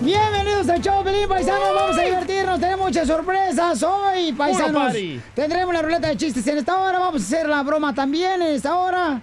Bienvenidos 0.00 0.66
al 0.70 0.80
show, 0.80 1.04
Pelín 1.04 1.28
Paisanos. 1.28 1.74
Vamos 1.74 1.98
a 1.98 2.02
divertirnos. 2.02 2.58
Tenemos 2.58 2.86
muchas 2.86 3.06
sorpresas 3.06 3.82
hoy, 3.82 4.32
paisanos. 4.32 4.94
Tendremos 5.34 5.74
la 5.74 5.82
ruleta 5.82 6.08
de 6.08 6.16
chistes 6.16 6.46
en 6.46 6.56
esta 6.56 6.78
hora. 6.80 6.98
Vamos 6.98 7.20
a 7.20 7.24
hacer 7.24 7.46
la 7.46 7.62
broma 7.62 7.94
también 7.94 8.40
en 8.40 8.54
esta 8.54 8.78
hora. 8.78 9.20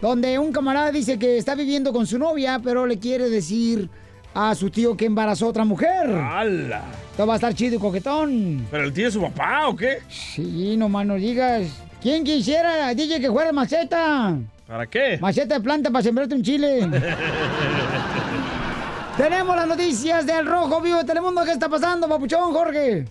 Donde 0.00 0.38
un 0.38 0.50
camarada 0.50 0.90
dice 0.90 1.18
que 1.18 1.36
está 1.36 1.54
viviendo 1.54 1.92
con 1.92 2.06
su 2.06 2.18
novia, 2.18 2.58
pero 2.64 2.86
le 2.86 2.98
quiere 2.98 3.28
decir 3.28 3.90
a 4.32 4.54
su 4.54 4.70
tío 4.70 4.96
que 4.96 5.04
embarazó 5.04 5.44
a 5.44 5.48
otra 5.50 5.64
mujer. 5.66 6.10
¡Hala! 6.10 6.84
Esto 7.10 7.26
va 7.26 7.34
a 7.34 7.36
estar 7.36 7.54
chido 7.54 7.76
y 7.76 7.78
coquetón. 7.78 8.66
¿Pero 8.70 8.84
el 8.84 8.94
tío 8.94 9.08
es 9.08 9.14
su 9.14 9.20
papá 9.20 9.68
o 9.68 9.76
qué? 9.76 9.98
Sí, 10.08 10.74
nomás 10.78 11.04
no 11.04 11.16
digas. 11.16 11.66
¿Quién 12.00 12.24
quisiera, 12.24 12.94
DJ, 12.94 13.20
que 13.20 13.30
fuera 13.30 13.52
maceta? 13.52 14.36
¿Para 14.66 14.86
qué? 14.86 15.18
Maceta 15.20 15.56
de 15.56 15.60
planta 15.60 15.90
para 15.90 16.02
sembrarte 16.02 16.34
un 16.34 16.42
chile. 16.42 16.80
Tenemos 19.16 19.54
las 19.54 19.68
noticias 19.68 20.26
del 20.26 20.44
Rojo 20.44 20.80
Vivo 20.80 20.98
de 20.98 21.04
Telemundo. 21.04 21.44
¿Qué 21.44 21.52
está 21.52 21.68
pasando, 21.68 22.08
papuchón, 22.08 22.52
Jorge? 22.52 23.04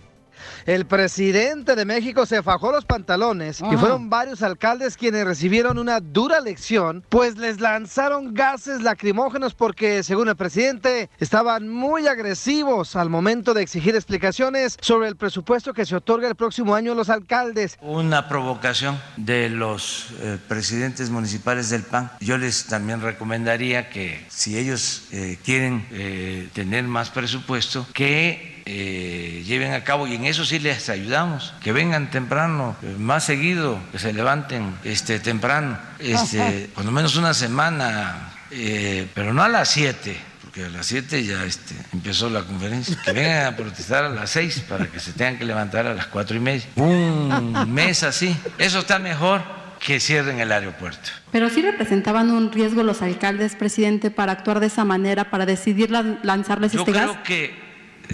El 0.66 0.86
presidente 0.86 1.76
de 1.76 1.84
México 1.84 2.26
se 2.26 2.42
fajó 2.42 2.72
los 2.72 2.86
pantalones 2.86 3.60
y 3.60 3.78
fueron 3.78 4.10
varios 4.10 4.42
alcaldes 4.42 4.96
quienes 4.96 5.26
recibieron 5.26 5.78
una 5.78 6.00
dura 6.00 6.40
lección, 6.40 7.04
pues 7.10 7.38
les 7.38 7.60
lanzaron 7.60 8.34
gases 8.34 8.82
lacrimógenos 8.82 9.54
porque, 9.54 10.04
según 10.04 10.30
el 10.30 10.36
presidente, 10.38 11.10
estaban 11.20 11.68
muy 11.68 12.08
agresivos 12.08 12.96
al 12.96 13.10
momento 13.10 13.54
de 13.54 13.62
exigir 13.62 13.96
explicaciones 13.96 14.78
sobre 14.80 15.10
el 15.10 15.18
presupuesto 15.18 15.74
que 15.74 15.86
se 15.86 15.96
otorga 15.96 16.30
el 16.30 16.36
próximo 16.36 16.76
año 16.76 16.94
a 16.94 16.96
los 16.96 17.10
alcaldes. 17.10 17.78
una 17.82 18.30
provocación 18.30 19.00
de 19.18 19.50
los 19.50 20.08
eh, 20.22 20.38
presidentes 20.48 21.10
municipales 21.10 21.70
del 21.70 21.84
PAN. 21.84 22.12
Yo 22.22 22.38
les 22.38 22.68
también 22.68 23.02
recomendaría 23.02 23.90
que 23.90 24.26
si 24.30 24.58
ellos 24.58 25.04
eh, 25.12 25.38
quieren 25.44 25.86
eh, 25.92 26.48
tener 26.54 26.86
más 26.86 27.10
presupuesto, 27.10 27.86
que 27.94 28.53
eh, 28.66 29.44
lleven 29.46 29.74
a 29.74 29.84
cabo, 29.84 30.08
y 30.08 30.16
en 30.16 30.26
eso 30.26 30.46
sí 30.46 30.60
les 30.60 30.90
ayudamos, 30.90 31.54
que 31.62 31.72
vengan 31.72 32.10
temprano, 32.12 32.76
eh, 32.82 32.96
más 32.98 33.26
seguido, 33.26 33.80
que 33.92 34.00
se 34.00 34.14
levanten 34.14 34.76
este, 34.84 35.20
temprano, 35.20 35.78
este, 36.00 36.70
por 36.74 36.86
lo 36.86 36.92
menos 36.92 37.16
una 37.16 37.34
semana, 37.34 38.34
eh, 38.52 39.08
pero 39.14 39.34
no 39.34 39.44
a 39.44 39.50
las 39.50 39.70
7 39.70 40.16
porque 40.44 40.66
a 40.66 40.70
las 40.70 40.86
7 40.86 41.24
ya 41.26 41.44
este, 41.46 41.74
empezó 41.94 42.30
la 42.30 42.44
conferencia. 42.44 42.96
Que 43.04 43.12
vengan 43.12 43.48
a 43.48 43.56
protestar 43.56 44.04
a 44.04 44.10
las 44.10 44.30
6 44.30 44.66
para 44.70 44.86
que 44.86 45.00
se 45.00 45.12
tengan 45.14 45.40
que 45.40 45.46
levantar 45.46 45.88
a 45.88 45.96
las 45.96 46.06
cuatro 46.06 46.38
y 46.38 46.40
media. 46.40 46.64
Un 46.76 47.74
mes 47.74 48.04
así. 48.04 48.38
Eso 48.60 48.78
está 48.78 49.00
mejor 49.00 49.42
que 49.80 50.00
cierren 50.00 50.40
el 50.40 50.52
aeropuerto. 50.52 51.10
Pero 51.32 51.50
sí 51.50 51.64
representaban 51.64 52.30
un 52.30 52.52
riesgo 52.52 52.84
los 52.84 53.02
alcaldes, 53.02 53.56
presidente, 53.56 54.12
para 54.12 54.32
actuar 54.34 54.60
de 54.60 54.68
esa 54.68 54.86
manera, 54.86 55.32
para 55.32 55.48
decidir 55.48 55.90
lan- 55.90 56.20
lanzarles 56.22 56.72
Yo 56.72 56.82
este 56.82 56.92
creo 56.92 57.14
gas. 57.16 57.18
que 57.24 57.63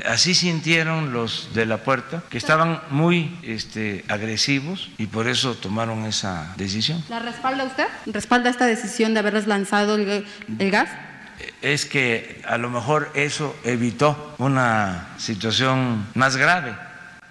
así 0.08 0.33
sintieron 0.33 1.14
los 1.14 1.53
de 1.53 1.66
la 1.66 1.78
puerta, 1.78 2.23
que 2.30 2.38
estaban 2.38 2.81
muy 2.89 3.38
este, 3.44 4.05
agresivos 4.08 4.89
y 4.97 5.08
por 5.08 5.28
eso 5.28 5.55
tomaron 5.55 6.05
esa 6.05 6.53
decisión. 6.58 7.03
¿La 7.09 7.19
respalda 7.19 7.64
usted? 7.64 7.87
¿Respalda 8.05 8.49
esta 8.49 8.65
decisión 8.65 9.14
de 9.14 9.20
haberles 9.20 9.48
lanzado 9.48 9.95
el, 9.95 10.26
el 10.60 10.71
gas? 10.71 10.89
es 11.61 11.86
que 11.86 12.42
a 12.48 12.58
lo 12.58 12.70
mejor 12.70 13.11
eso 13.14 13.58
evitó 13.64 14.36
una 14.37 15.08
situación 15.17 16.08
más 16.14 16.37
grave. 16.37 16.76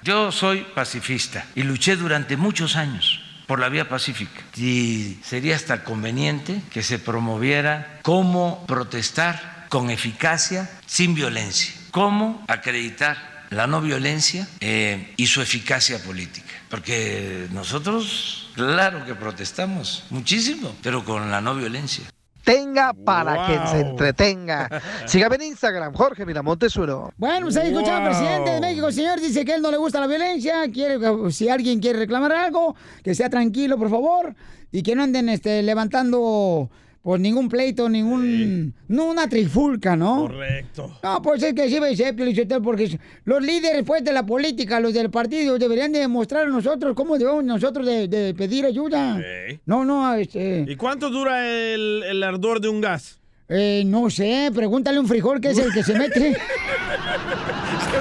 Yo 0.03 0.33
soy 0.33 0.67
pacifista 0.75 1.45
y 1.55 1.63
luché 1.63 1.97
durante 1.97 2.37
muchos 2.37 2.77
años 2.77 3.21
por 3.47 3.59
la 3.59 3.69
vía 3.69 3.89
pacífica 3.89 4.43
y 4.57 5.19
sería 5.25 5.57
hasta 5.57 5.85
conveniente 5.85 6.63
que 6.71 6.83
se 6.83 6.99
promoviera 6.99 7.99
cómo 8.03 8.65
protestar 8.67 9.67
con 9.69 9.91
eficacia 9.91 10.71
sin 10.87 11.15
violencia, 11.15 11.75
cómo 11.91 12.45
acreditar 12.49 13.17
la 13.51 13.67
no 13.67 13.81
violencia 13.81 14.47
eh, 14.61 15.15
y 15.17 15.27
su 15.27 15.41
eficacia 15.41 15.99
política. 16.03 16.53
Porque 16.69 17.47
nosotros, 17.53 18.51
claro 18.55 19.05
que 19.07 19.15
protestamos 19.15 20.05
muchísimo, 20.11 20.75
pero 20.83 21.05
con 21.05 21.31
la 21.31 21.41
no 21.41 21.55
violencia. 21.55 22.05
Tenga 22.45 22.95
para 22.95 23.47
que 23.47 23.69
se 23.69 23.81
entretenga. 23.81 24.69
Sígame 25.07 25.37
en 25.37 25.43
Instagram, 25.43 25.93
Jorge 25.93 26.25
Miramontes 26.25 26.75
uno. 26.77 27.13
Bueno, 27.19 27.47
pues 27.47 27.57
ahí 27.59 27.69
escuchaba 27.69 27.99
al 27.99 28.03
Wow. 28.05 28.11
presidente 28.11 28.51
de 28.53 28.61
México, 28.61 28.91
señor. 28.91 29.21
Dice 29.21 29.45
que 29.45 29.55
él 29.55 29.61
no 29.61 29.71
le 29.71 29.77
gusta 29.77 30.01
la 30.01 30.07
violencia. 30.07 30.63
Quiere, 30.73 30.99
que, 30.99 31.31
si 31.31 31.51
alguien 31.51 31.79
quiere 31.81 31.99
reclamar 31.99 32.33
algo, 32.33 32.75
que 33.03 33.15
sea 33.15 33.29
tranquilo, 33.29 33.77
por 33.77 33.91
favor. 33.91 34.35
Y 34.73 34.83
que 34.83 34.95
no 34.95 35.03
anden 35.03 35.29
este, 35.29 35.63
levantando 35.63 36.71
pues 37.03 37.21
ningún 37.21 37.49
pleito, 37.49 37.89
ningún. 37.89 38.75
No 38.89 39.07
una 39.07 39.29
trifulca, 39.29 39.97
¿no? 39.97 40.27
Correcto. 40.27 40.99
No, 41.03 41.23
pues 41.23 41.43
es 41.43 41.55
que 41.55 41.69
sí, 41.69 41.79
Lizotelo, 42.17 42.63
porque 42.63 42.99
los 43.25 43.43
líderes 43.43 43.85
pues, 43.85 44.05
de 44.05 44.13
la 44.13 44.27
política, 44.27 44.81
los 44.81 44.93
del 44.93 45.11
partido, 45.11 45.59
deberían 45.59 45.93
de 45.93 46.01
demostrar 46.01 46.47
a 46.47 46.51
nosotros 46.51 46.95
cómo 46.95 47.17
debemos 47.17 47.45
nosotros 47.45 47.87
de, 47.87 48.09
de 48.09 48.35
pedir 48.35 48.67
ayuda. 48.67 49.17
Ok. 49.17 49.61
No, 49.67 49.85
no, 49.85 50.15
este, 50.15 50.65
¿Y 50.69 50.77
cuánto 50.77 51.09
dura 51.11 51.49
el, 51.49 52.03
el 52.07 52.23
ardor 52.23 52.61
de 52.61 52.69
un 52.69 52.81
gas? 52.81 53.19
eh, 53.49 53.83
no 53.87 54.11
sé, 54.11 54.51
pregúntale 54.55 54.99
a 54.99 55.01
un 55.01 55.09
frijol 55.09 55.41
que 55.41 55.51
es 55.51 55.59
el 55.59 55.73
que 55.73 55.83
se 55.83 55.99
mete. 55.99 56.37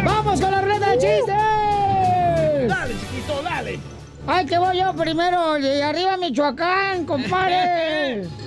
¡Vamos 0.04 0.40
con 0.40 0.50
la 0.50 0.60
ruleta 0.62 0.90
de 0.92 0.98
chistes! 0.98 2.68
Dale, 2.68 2.94
chiquito, 2.94 3.42
dale. 3.42 3.78
¡Ay, 4.26 4.46
que 4.46 4.58
voy 4.58 4.78
yo 4.78 4.94
primero! 4.94 5.54
De 5.54 5.82
arriba, 5.82 6.16
Michoacán, 6.16 7.04
compadre. 7.04 8.26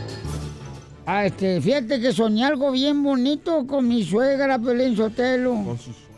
Ah, 1.05 1.25
este, 1.25 1.59
fíjate 1.59 1.99
que 1.99 2.13
soñé 2.13 2.45
algo 2.45 2.71
bien 2.71 3.03
bonito 3.03 3.67
con 3.67 3.85
mi 3.89 4.05
suegra, 4.05 4.57
Pelín 4.57 4.95
Sotelo. 4.95 5.49
Con 5.51 5.77
su 5.77 5.91
suegra. 5.91 6.12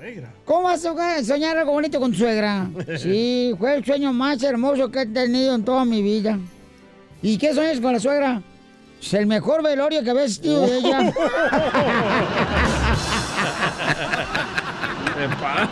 ¿Cómo 0.45 0.63
vas 0.63 0.85
a 0.85 1.23
soñar- 1.23 1.57
algo 1.57 1.71
bonito 1.71 1.99
con 1.99 2.11
tu 2.11 2.17
suegra? 2.19 2.67
Sí, 2.97 3.53
fue 3.57 3.75
el 3.75 3.85
sueño 3.85 4.13
más 4.13 4.41
hermoso 4.43 4.89
que 4.91 5.01
he 5.01 5.05
tenido 5.05 5.55
en 5.55 5.63
toda 5.65 5.83
mi 5.85 6.01
vida. 6.01 6.37
¿Y 7.21 7.37
qué 7.37 7.53
sueñas 7.53 7.79
con 7.79 7.93
la 7.93 7.99
suegra? 7.99 8.41
Es 9.01 9.13
el 9.13 9.25
mejor 9.27 9.63
velorio 9.63 10.03
que 10.03 10.09
había 10.11 10.23
existido 10.23 10.61
de 10.61 10.77
ella. 10.77 11.11
¿Qué 15.15 15.27
pasa? 15.41 15.69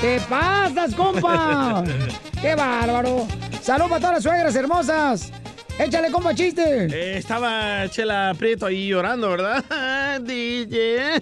¿Qué 0.00 0.20
pasas, 0.28 0.94
compa? 0.94 1.84
¡Qué 2.40 2.54
bárbaro! 2.54 3.26
¡Salud 3.60 3.86
para 3.88 3.98
todas 4.00 4.14
las 4.16 4.22
suegras 4.22 4.54
hermosas! 4.54 5.32
¡Échale, 5.80 6.10
compa, 6.10 6.34
chiste! 6.34 6.88
Eh, 6.92 7.16
estaba 7.16 7.88
Chela 7.88 8.34
Prieto 8.38 8.66
ahí 8.66 8.88
llorando, 8.88 9.30
¿verdad? 9.30 9.64
DJ, 10.20 11.20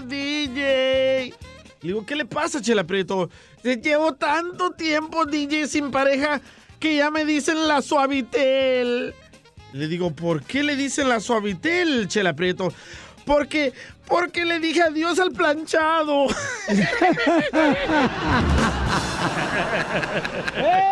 DJ. 0.06 1.34
Le 1.82 1.88
digo, 1.88 2.06
¿qué 2.06 2.16
le 2.16 2.24
pasa, 2.24 2.62
Chela 2.62 2.84
Prieto? 2.84 3.28
"Te 3.60 3.76
Llevo 3.76 4.14
tanto 4.14 4.70
tiempo, 4.70 5.26
DJ, 5.26 5.68
sin 5.68 5.90
pareja, 5.90 6.40
que 6.80 6.96
ya 6.96 7.10
me 7.10 7.26
dicen 7.26 7.68
la 7.68 7.82
suavitel. 7.82 9.14
Le 9.74 9.86
digo, 9.88 10.12
¿por 10.12 10.42
qué 10.44 10.62
le 10.62 10.76
dicen 10.76 11.10
la 11.10 11.20
suavitel, 11.20 12.08
Chela 12.08 12.32
Prieto? 12.34 12.72
Porque, 13.26 13.74
porque 14.06 14.46
le 14.46 14.60
dije 14.60 14.80
adiós 14.80 15.18
al 15.18 15.32
planchado. 15.32 16.28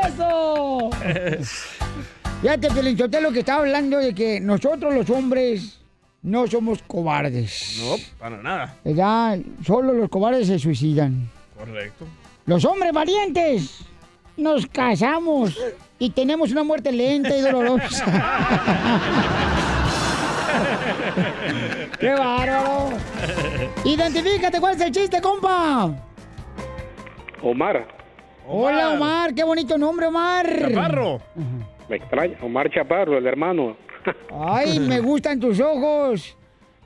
¡Eso! 0.05 0.91
Fíjate, 2.43 3.21
lo 3.21 3.31
que 3.31 3.39
estaba 3.39 3.61
hablando 3.61 3.99
de 3.99 4.13
que 4.13 4.41
nosotros 4.41 4.93
los 4.93 5.09
hombres 5.11 5.79
no 6.23 6.49
somos 6.49 6.83
cobardes. 6.83 7.81
No, 7.81 7.95
para 8.19 8.43
nada. 8.43 8.75
Ya, 8.85 9.39
solo 9.65 9.93
los 9.93 10.09
cobardes 10.09 10.49
se 10.49 10.59
suicidan. 10.59 11.31
Correcto. 11.57 12.05
Los 12.47 12.65
hombres 12.65 12.93
valientes 12.93 13.85
nos 14.37 14.67
casamos 14.67 15.57
y 16.01 16.11
tenemos 16.11 16.51
una 16.51 16.65
muerte 16.65 16.91
lenta 16.91 17.37
y 17.37 17.43
dolorosa. 17.43 18.05
¡Qué 22.01 22.11
bárbaro! 22.11 22.91
Identifícate, 23.85 24.59
¿cuál 24.59 24.75
es 24.75 24.81
el 24.81 24.91
chiste, 24.91 25.21
compa? 25.21 25.95
Omar. 27.41 27.87
Hola, 28.49 28.91
Omar, 28.91 29.33
qué 29.33 29.45
bonito 29.45 29.79
nombre, 29.79 30.07
Omar. 30.07 30.59
Chaparro. 30.59 31.21
Me 31.93 31.99
extraña. 31.99 32.39
Omar 32.41 32.71
Chaparro, 32.71 33.19
el 33.19 33.27
hermano. 33.27 33.77
Ay, 34.33 34.81
me 34.81 34.99
gustan 35.11 35.39
tus 35.39 35.61
ojos, 35.61 36.39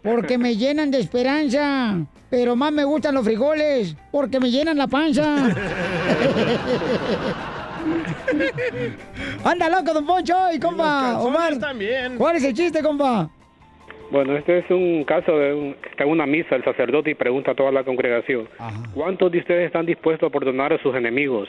porque 0.02 0.36
me 0.36 0.56
llenan 0.56 0.90
de 0.90 0.98
esperanza. 0.98 2.04
Pero 2.28 2.56
más 2.56 2.72
me 2.72 2.82
gustan 2.82 3.14
los 3.14 3.24
frijoles, 3.24 3.96
porque 4.10 4.40
me 4.40 4.50
llenan 4.50 4.76
la 4.76 4.88
panza. 4.88 5.44
Anda 9.44 9.70
loco, 9.70 9.94
don 9.94 10.04
Poncho, 10.04 10.34
y 10.52 10.58
compa, 10.58 11.20
Omar. 11.20 11.56
también. 11.60 12.16
¿Cuál 12.16 12.34
es 12.34 12.42
el 12.42 12.52
chiste, 12.52 12.82
compa? 12.82 13.30
Bueno, 14.10 14.36
este 14.36 14.58
es 14.58 14.68
un 14.70 15.04
caso 15.04 15.38
de 15.38 15.54
un, 15.54 15.76
está 15.88 16.02
en 16.02 16.10
una 16.10 16.26
misa 16.26 16.56
el 16.56 16.64
sacerdote 16.64 17.10
y 17.12 17.14
pregunta 17.14 17.52
a 17.52 17.54
toda 17.54 17.70
la 17.70 17.84
congregación, 17.84 18.48
¿cuántos 18.92 19.30
de 19.30 19.38
ustedes 19.38 19.66
están 19.66 19.86
dispuestos 19.86 20.28
a 20.28 20.32
perdonar 20.32 20.72
a 20.72 20.82
sus 20.82 20.96
enemigos? 20.96 21.48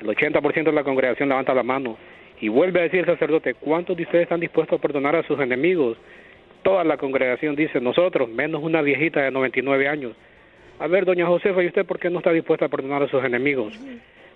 El 0.00 0.06
80% 0.08 0.64
de 0.64 0.72
la 0.72 0.82
congregación 0.82 1.28
levanta 1.28 1.52
la 1.52 1.62
mano 1.62 1.98
y 2.40 2.48
vuelve 2.48 2.80
a 2.80 2.82
decir 2.84 3.00
el 3.00 3.06
sacerdote, 3.06 3.54
¿cuántos 3.54 3.96
de 3.96 4.04
ustedes 4.04 4.24
están 4.24 4.40
dispuestos 4.40 4.78
a 4.78 4.82
perdonar 4.82 5.16
a 5.16 5.22
sus 5.22 5.38
enemigos? 5.40 5.96
Toda 6.62 6.84
la 6.84 6.96
congregación 6.96 7.56
dice, 7.56 7.80
nosotros, 7.80 8.28
menos 8.28 8.62
una 8.62 8.82
viejita 8.82 9.20
de 9.22 9.30
99 9.30 9.88
años. 9.88 10.12
A 10.78 10.86
ver, 10.86 11.04
doña 11.04 11.26
Josefa, 11.26 11.62
¿y 11.62 11.68
usted 11.68 11.86
por 11.86 11.98
qué 11.98 12.10
no 12.10 12.18
está 12.18 12.32
dispuesta 12.32 12.66
a 12.66 12.68
perdonar 12.68 13.02
a 13.02 13.08
sus 13.08 13.24
enemigos? 13.24 13.72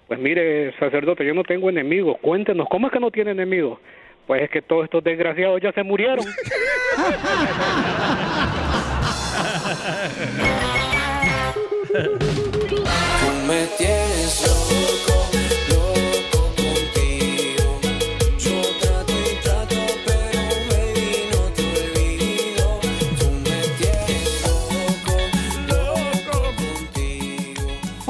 Pues 0.08 0.18
mire, 0.18 0.72
sacerdote, 0.78 1.24
yo 1.24 1.34
no 1.34 1.44
tengo 1.44 1.68
enemigos. 1.68 2.16
Cuéntenos, 2.20 2.66
¿cómo 2.68 2.86
es 2.86 2.92
que 2.92 3.00
no 3.00 3.10
tiene 3.10 3.32
enemigos? 3.32 3.78
Pues 4.26 4.42
es 4.42 4.50
que 4.50 4.62
todos 4.62 4.84
estos 4.84 5.04
desgraciados 5.04 5.60
ya 5.60 5.72
se 5.72 5.82
murieron. 5.82 6.24
Tú 11.92 11.96
me 13.48 13.66
tienes 13.76 14.46
loco, 14.46 15.19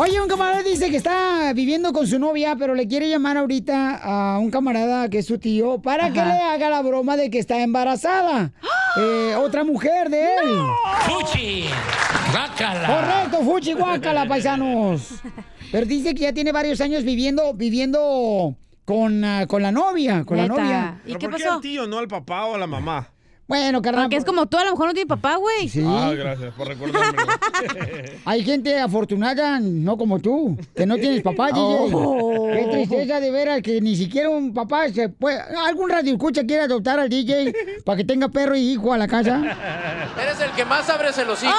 Oye, 0.03 0.19
un 0.19 0.29
camarada 0.29 0.63
dice 0.63 0.91
que 0.91 0.97
está 0.97 1.53
viviendo 1.53 1.93
con 1.93 2.07
su 2.07 2.19
novia, 2.19 2.57
pero 2.59 2.75
le 2.75 2.89
quiere 2.89 3.11
llamar 3.11 3.37
ahorita 3.37 3.97
a 4.03 4.39
un 4.39 4.51
camarada 4.51 5.11
que 5.11 5.19
es 5.19 5.27
su 5.27 5.39
tío 5.39 5.83
para 5.83 6.11
que 6.11 6.25
le 6.25 6.41
haga 6.41 6.71
la 6.71 6.81
broma 6.81 7.19
de 7.19 7.29
que 7.29 7.39
está 7.39 7.61
embarazada. 7.63 8.53
Eh, 8.99 9.37
otra 9.37 9.63
mujer 9.63 10.11
de 10.11 10.25
él. 10.25 10.49
¡Fuchi! 11.03 11.67
¡Guácala! 12.33 12.89
Correcto, 12.89 13.45
Fuchi 13.45 13.73
Guácala, 13.73 14.27
paisanos. 14.29 15.23
Pero 15.71 15.87
dice 15.87 16.13
que 16.13 16.23
ya 16.23 16.33
tiene 16.33 16.51
varios 16.51 16.81
años 16.81 17.05
viviendo, 17.05 17.55
viviendo 17.55 18.57
con, 18.85 19.25
ah, 19.25 19.47
con 19.47 19.63
la 19.63 19.71
novia, 19.71 20.25
con 20.25 20.39
la 20.39 20.49
novia. 20.49 21.01
¿Y 21.07 21.15
qué 21.15 21.29
pasó? 21.29 21.31
¿Por 21.31 21.39
qué 21.39 21.49
al 21.49 21.61
tío, 21.61 21.87
no 21.87 21.99
al 21.99 22.09
papá 22.09 22.47
o 22.47 22.57
a 22.57 22.59
la 22.59 22.67
mamá? 22.67 23.11
Bueno, 23.51 23.83
carnal. 23.83 24.05
Porque 24.05 24.17
es 24.17 24.25
como 24.25 24.47
tú, 24.47 24.59
a 24.59 24.65
lo 24.65 24.71
mejor 24.71 24.87
no 24.87 24.95
tiene 24.95 25.09
papá, 25.09 25.35
güey. 25.35 25.69
Sí. 25.69 25.83
Ah, 25.85 26.13
gracias 26.17 26.55
por 26.55 26.69
recordármelo. 26.69 27.27
Hay 28.25 28.45
gente 28.45 28.79
afortunada, 28.79 29.59
no 29.59 29.97
como 29.99 30.21
tú, 30.21 30.57
que 30.77 30.87
no 30.87 30.95
tienes 30.99 31.21
papá, 31.21 31.47
DJ. 31.53 31.59
Oh. 31.93 32.47
Qué 32.53 32.69
tristeza 32.71 33.19
de 33.19 33.33
veras 33.33 33.61
que 33.61 33.81
ni 33.81 33.97
siquiera 33.97 34.31
un 34.31 34.55
papá 34.55 34.89
se 34.91 35.09
puede... 35.09 35.41
¿Algún 35.67 35.91
radio 35.91 36.13
escucha 36.13 36.47
quiere 36.47 36.63
adoptar 36.63 37.01
al 37.01 37.09
DJ 37.09 37.53
para 37.85 37.97
que 37.97 38.05
tenga 38.05 38.29
perro 38.29 38.55
y 38.55 38.61
hijo 38.71 38.93
a 38.93 38.99
la 38.99 39.09
casa? 39.09 39.39
Eres 40.23 40.41
el 40.41 40.53
que 40.53 40.65
más 40.65 40.89
abres 40.89 41.19
el 41.19 41.29
hocico. 41.29 41.53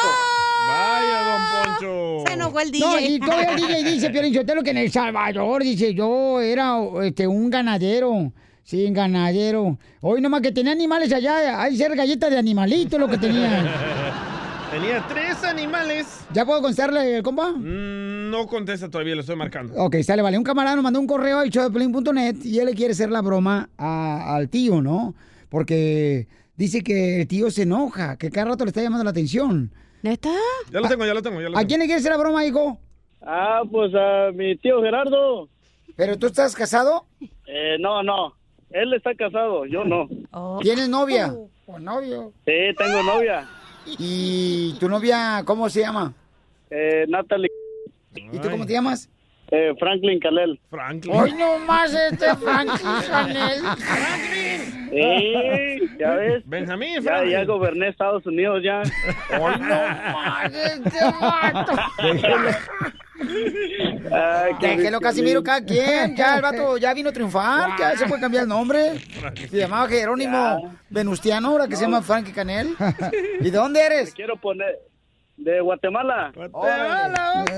Vaya, 0.70 1.24
don 1.26 1.76
Poncho. 1.76 2.24
Se 2.26 2.34
enojó 2.36 2.60
el 2.62 2.72
No, 2.72 2.96
DJ. 2.96 3.06
y 3.10 3.20
todavía 3.20 3.50
el 3.50 3.56
DJ 3.58 3.84
dice, 3.84 4.34
Sotelo, 4.34 4.64
que 4.64 4.70
en 4.70 4.78
El 4.78 4.92
Salvador, 4.94 5.62
dice, 5.62 5.94
yo 5.94 6.40
era 6.40 6.78
este, 7.04 7.28
un 7.28 7.50
ganadero. 7.50 8.32
Sí, 8.64 8.88
ganadero. 8.92 9.78
Hoy 10.02 10.22
nomás 10.22 10.42
que 10.42 10.52
tenía 10.52 10.72
animales 10.72 11.12
allá, 11.12 11.62
hay 11.62 11.76
ser 11.76 11.96
galletas 11.96 12.30
de 12.30 12.38
animalito 12.38 12.98
lo 12.98 13.08
que 13.08 13.18
tenía. 13.18 14.28
Tenía 14.72 15.06
tres 15.10 15.44
animales. 15.44 16.26
¿Ya 16.32 16.46
puedo 16.46 16.62
contestarle, 16.62 17.18
el 17.18 17.24
compa? 17.24 17.52
Mm, 17.52 18.30
No 18.32 18.48
contesta 18.48 18.90
todavía, 18.90 19.16
lo 19.16 19.20
estoy 19.20 19.36
marcando. 19.36 19.74
Ok, 19.76 19.98
sale, 20.02 20.22
vale. 20.22 20.38
Un 20.38 20.46
camarada 20.46 20.78
nos 20.78 20.84
mandó 20.86 20.98
un 21.02 21.08
correo 21.08 21.40
al 21.40 21.50
showdeplin.net 21.50 22.38
y 22.46 22.58
él 22.58 22.68
le 22.68 22.74
quiere 22.74 22.94
hacer 22.94 23.12
la 23.12 23.22
broma 23.22 23.70
a- 23.78 24.34
al 24.34 24.48
tío, 24.48 24.82
¿no? 24.82 25.14
Porque 25.50 26.30
dice 26.56 26.84
que 26.84 27.20
el 27.20 27.28
tío 27.28 27.52
se 27.52 27.64
enoja, 27.64 28.16
que 28.16 28.30
cada 28.30 28.52
rato 28.52 28.64
le 28.64 28.70
está 28.70 28.82
llamando 28.82 29.04
la 29.04 29.10
atención. 29.10 29.74
¿Neta? 30.04 30.32
Ya 30.72 30.80
lo 30.80 30.88
tengo, 30.88 31.06
ya 31.06 31.14
lo 31.16 31.22
tengo, 31.22 31.42
ya 31.42 31.50
lo 31.50 31.58
¿A 31.58 31.60
tengo. 31.60 31.68
quién 31.68 31.80
le 31.82 31.86
quiere 31.88 32.00
hacer 32.00 32.12
la 32.14 32.18
broma, 32.18 32.46
hijo? 32.46 32.80
Ah, 33.22 33.64
pues 33.70 33.92
a 33.94 34.32
mi 34.34 34.56
tío 34.56 34.82
Gerardo. 34.82 35.50
¿Pero 35.98 36.18
tú 36.18 36.28
estás 36.28 36.56
casado? 36.56 37.08
Eh, 37.46 37.76
no, 37.78 38.02
no. 38.04 38.36
Él 38.74 38.94
está 38.94 39.14
casado, 39.16 39.66
yo 39.66 39.84
no. 39.84 40.08
¿Tienes 40.62 40.88
novia? 40.90 41.34
¿O 41.66 41.80
novio? 41.80 42.32
Sí, 42.46 42.54
tengo 42.78 43.04
novia. 43.04 43.48
¿Y 43.86 44.74
tu 44.80 44.88
novia 44.88 45.44
cómo 45.46 45.70
se 45.70 45.82
llama? 45.82 46.14
Eh, 46.70 47.06
Natalie. 47.10 47.50
¿Y 48.16 48.38
tú 48.40 48.50
cómo 48.50 48.66
te 48.66 48.74
llamas? 48.74 49.10
Eh, 49.54 49.74
Franklin 49.80 50.20
Calel. 50.20 50.58
Franklin. 50.70 51.14
Hoy 51.14 51.34
no 51.34 51.60
más 51.60 51.94
este 51.94 52.34
Franklin 52.38 53.02
Chanel. 53.06 53.62
Sí, 54.90 55.90
ya 56.00 56.16
ves. 56.16 56.44
Benjamín, 56.46 56.96
Ya, 56.96 57.02
Franklin. 57.02 57.32
ya 57.32 57.44
goberné 57.46 57.88
Estados 57.90 58.26
Unidos 58.26 58.62
ya. 58.64 58.82
Hoy 59.40 59.54
no 59.60 59.68
más 60.14 60.54
este 60.54 60.98
vato. 61.20 61.74
Ay, 64.12 64.54
Déjelo, 64.60 65.00
Casimiro, 65.00 65.44
cada 65.44 65.64
quien. 65.64 66.16
Ya 66.16 66.36
el 66.36 66.42
vato 66.42 66.78
ya 66.78 66.94
vino 66.94 67.10
a 67.10 67.14
triunfar. 67.14 67.72
Ya 67.80 67.98
se 67.98 68.06
puede 68.08 68.22
cambiar 68.22 68.44
el 68.44 68.50
nombre. 68.50 69.00
Se 69.50 69.58
llamaba 69.58 69.88
Jerónimo 69.88 70.78
Venustiano, 70.90 71.50
ahora 71.50 71.68
que 71.68 71.76
se 71.76 71.84
llama 71.84 72.02
Frankie 72.02 72.32
Canel. 72.32 72.76
¿Y 73.40 73.50
de 73.50 73.58
dónde 73.58 73.82
eres? 73.82 74.14
Quiero 74.14 74.36
poner 74.38 74.80
de 75.38 75.60
Guatemala. 75.62 76.32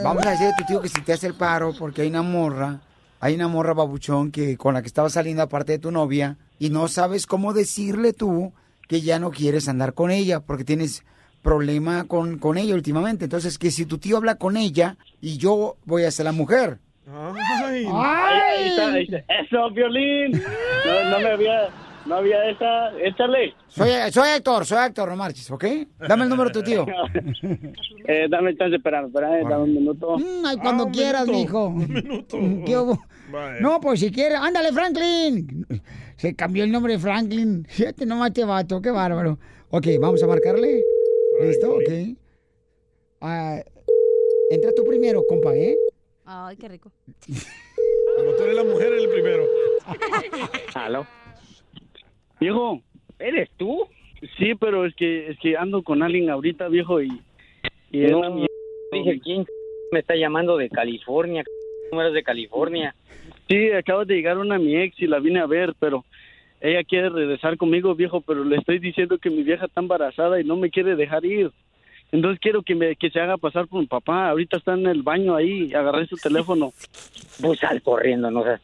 Vamos 0.03 0.25
a 0.25 0.31
decir 0.31 0.47
a 0.47 0.55
tu 0.55 0.65
tío 0.65 0.81
que 0.81 0.89
si 0.89 1.01
te 1.01 1.13
hace 1.13 1.27
el 1.27 1.35
paro, 1.35 1.73
porque 1.77 2.03
hay 2.03 2.07
una 2.09 2.21
morra, 2.21 2.81
hay 3.19 3.35
una 3.35 3.47
morra 3.47 3.73
babuchón 3.73 4.31
que 4.31 4.57
con 4.57 4.73
la 4.73 4.81
que 4.81 4.87
estaba 4.87 5.09
saliendo 5.09 5.43
aparte 5.43 5.73
de 5.73 5.79
tu 5.79 5.91
novia 5.91 6.37
y 6.59 6.69
no 6.69 6.87
sabes 6.87 7.25
cómo 7.25 7.53
decirle 7.53 8.13
tú 8.13 8.53
que 8.87 9.01
ya 9.01 9.19
no 9.19 9.31
quieres 9.31 9.67
andar 9.67 9.93
con 9.93 10.11
ella 10.11 10.39
porque 10.41 10.63
tienes 10.63 11.03
problema 11.43 12.05
con, 12.05 12.39
con 12.39 12.57
ella 12.57 12.73
últimamente. 12.73 13.25
Entonces, 13.25 13.59
que 13.59 13.69
si 13.69 13.85
tu 13.85 13.99
tío 13.99 14.17
habla 14.17 14.35
con 14.35 14.57
ella 14.57 14.97
y 15.21 15.37
yo 15.37 15.75
voy 15.85 16.05
a 16.05 16.11
ser 16.11 16.25
la 16.25 16.31
mujer. 16.31 16.79
Ay, 17.05 17.85
Ahí, 17.85 18.39
ahí 18.57 18.69
está, 18.69 18.93
ahí 18.93 19.03
está. 19.03 19.17
Eso, 19.41 19.69
violín. 19.71 20.31
No, 20.31 21.09
no 21.11 21.19
me 21.19 21.29
había, 21.31 21.69
no 22.05 22.15
había 22.15 22.49
esa. 22.49 22.97
Échale. 22.97 23.53
Soy, 23.67 23.89
soy 24.11 24.29
Héctor, 24.37 24.65
soy 24.65 24.85
Héctor, 24.87 25.09
no 25.09 25.15
marches, 25.17 25.51
¿ok? 25.51 25.65
Dame 26.07 26.23
el 26.23 26.29
número 26.29 26.49
de 26.49 26.53
tu 26.53 26.63
tío. 26.63 26.85
Eh, 28.05 28.27
dame 28.29 28.53
chance, 28.57 28.75
espérame, 28.75 29.07
espérame, 29.07 29.47
dame 29.49 29.63
un 29.63 29.73
minuto. 29.75 30.17
Mm, 30.17 30.45
ay, 30.45 30.57
cuando 30.57 30.83
Ah, 30.83 30.87
un 30.87 30.91
quieras, 30.91 31.25
minuto, 31.25 31.39
mijo. 31.39 31.67
un 31.67 31.93
minuto. 31.93 32.37
¿Qué 32.65 32.77
hubo? 32.77 32.99
Vaya. 33.31 33.61
No, 33.61 33.79
pues 33.79 34.01
si 34.01 34.11
quieres, 34.11 34.39
ándale, 34.41 34.73
Franklin. 34.73 35.65
Se 36.17 36.35
cambió 36.35 36.65
el 36.65 36.71
nombre 36.73 36.93
de 36.93 36.99
Franklin. 36.99 37.65
Fíjate 37.69 38.05
nomás 38.05 38.27
este 38.31 38.43
vato, 38.43 38.81
qué 38.81 38.91
bárbaro. 38.91 39.39
Ok, 39.69 39.87
vamos 40.01 40.21
a 40.21 40.27
marcarle. 40.27 40.81
¿Listo? 41.41 41.75
Ok. 41.75 42.17
Ah, 43.21 43.61
entra 44.49 44.71
tú 44.75 44.83
primero, 44.85 45.23
compa, 45.27 45.55
¿eh? 45.55 45.75
Ay, 46.25 46.57
qué 46.57 46.67
rico. 46.67 46.91
Cuando 48.15 48.35
tú 48.35 48.43
eres 48.43 48.55
la 48.55 48.63
mujer, 48.63 48.87
eres 48.87 49.03
el 49.03 49.09
primero. 49.09 49.45
Aló. 50.75 51.07
Viejo, 52.39 52.81
¿eres 53.19 53.49
tú? 53.57 53.87
Sí, 54.37 54.53
pero 54.55 54.85
es 54.85 54.95
que 54.95 55.31
es 55.31 55.39
que 55.39 55.57
ando 55.57 55.83
con 55.83 56.03
alguien 56.03 56.29
ahorita, 56.29 56.67
viejo, 56.67 57.01
y... 57.01 57.09
y 57.91 57.99
No, 58.01 58.19
una 58.19 58.29
mierda. 58.29 58.53
Dije, 58.91 59.19
¿quién 59.21 59.45
me 59.91 59.99
está 59.99 60.15
llamando 60.15 60.57
de 60.57 60.69
California? 60.69 61.43
Números 61.91 62.13
de 62.13 62.23
California. 62.23 62.95
Sí, 63.49 63.71
acaba 63.71 64.05
de 64.05 64.15
llegar 64.15 64.37
una 64.37 64.59
mi 64.59 64.75
ex 64.75 64.99
y 64.99 65.07
la 65.07 65.19
vine 65.19 65.39
a 65.39 65.45
ver, 65.45 65.73
pero 65.79 66.05
ella 66.63 66.81
quiere 66.85 67.09
regresar 67.09 67.57
conmigo, 67.57 67.93
viejo, 67.93 68.21
pero 68.21 68.45
le 68.45 68.55
estoy 68.55 68.79
diciendo 68.79 69.17
que 69.17 69.29
mi 69.29 69.43
vieja 69.43 69.65
está 69.65 69.81
embarazada 69.81 70.39
y 70.39 70.45
no 70.45 70.55
me 70.55 70.69
quiere 70.69 70.95
dejar 70.95 71.25
ir. 71.25 71.51
Entonces 72.13 72.39
quiero 72.39 72.61
que 72.61 72.73
me 72.73 72.95
que 72.95 73.09
se 73.09 73.19
haga 73.19 73.35
pasar 73.35 73.67
por 73.67 73.81
mi 73.81 73.85
papá. 73.85 74.29
Ahorita 74.29 74.57
está 74.57 74.73
en 74.73 74.87
el 74.87 75.03
baño 75.03 75.35
ahí, 75.35 75.73
agarré 75.73 76.07
su 76.07 76.15
teléfono. 76.15 76.71
Pues 77.41 77.59
sal 77.59 77.81
corriendo, 77.81 78.31
no 78.31 78.43
seas... 78.43 78.61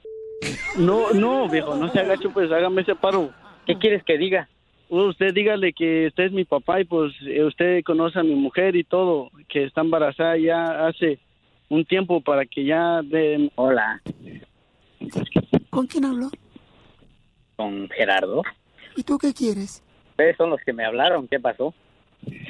No, 0.78 1.12
no, 1.12 1.50
viejo, 1.50 1.76
no 1.76 1.90
se 1.90 2.00
agacho, 2.00 2.32
pues 2.32 2.50
hágame 2.54 2.84
ese 2.84 2.96
paro. 2.96 3.32
¿Qué 3.66 3.78
quieres 3.78 4.02
que 4.06 4.18
diga? 4.18 4.48
Usted 4.88 5.34
dígale 5.34 5.74
que 5.74 6.08
usted 6.08 6.24
es 6.24 6.32
mi 6.32 6.46
papá 6.46 6.80
y 6.80 6.86
pues 6.86 7.14
eh, 7.28 7.44
usted 7.44 7.84
conoce 7.84 8.18
a 8.18 8.24
mi 8.24 8.36
mujer 8.36 8.78
y 8.78 8.86
todo, 8.86 9.30
que 9.50 9.66
está 9.66 9.82
embarazada 9.82 10.38
ya 10.38 10.88
hace 10.88 11.20
un 11.68 11.84
tiempo 11.84 12.22
para 12.22 12.46
que 12.46 12.64
ya 12.64 13.02
de... 13.02 13.52
Hola. 13.56 14.02
¿Con 15.70 15.86
quién 15.86 16.06
habló? 16.06 16.30
¿Con 17.60 17.90
Gerardo? 17.90 18.42
¿Y 18.96 19.04
tú 19.04 19.18
qué 19.18 19.34
quieres? 19.34 19.84
ustedes 20.12 20.38
son 20.38 20.50
los 20.50 20.62
que 20.62 20.72
me 20.72 20.86
hablaron. 20.86 21.28
¿Qué 21.28 21.42
pasó? 21.42 21.74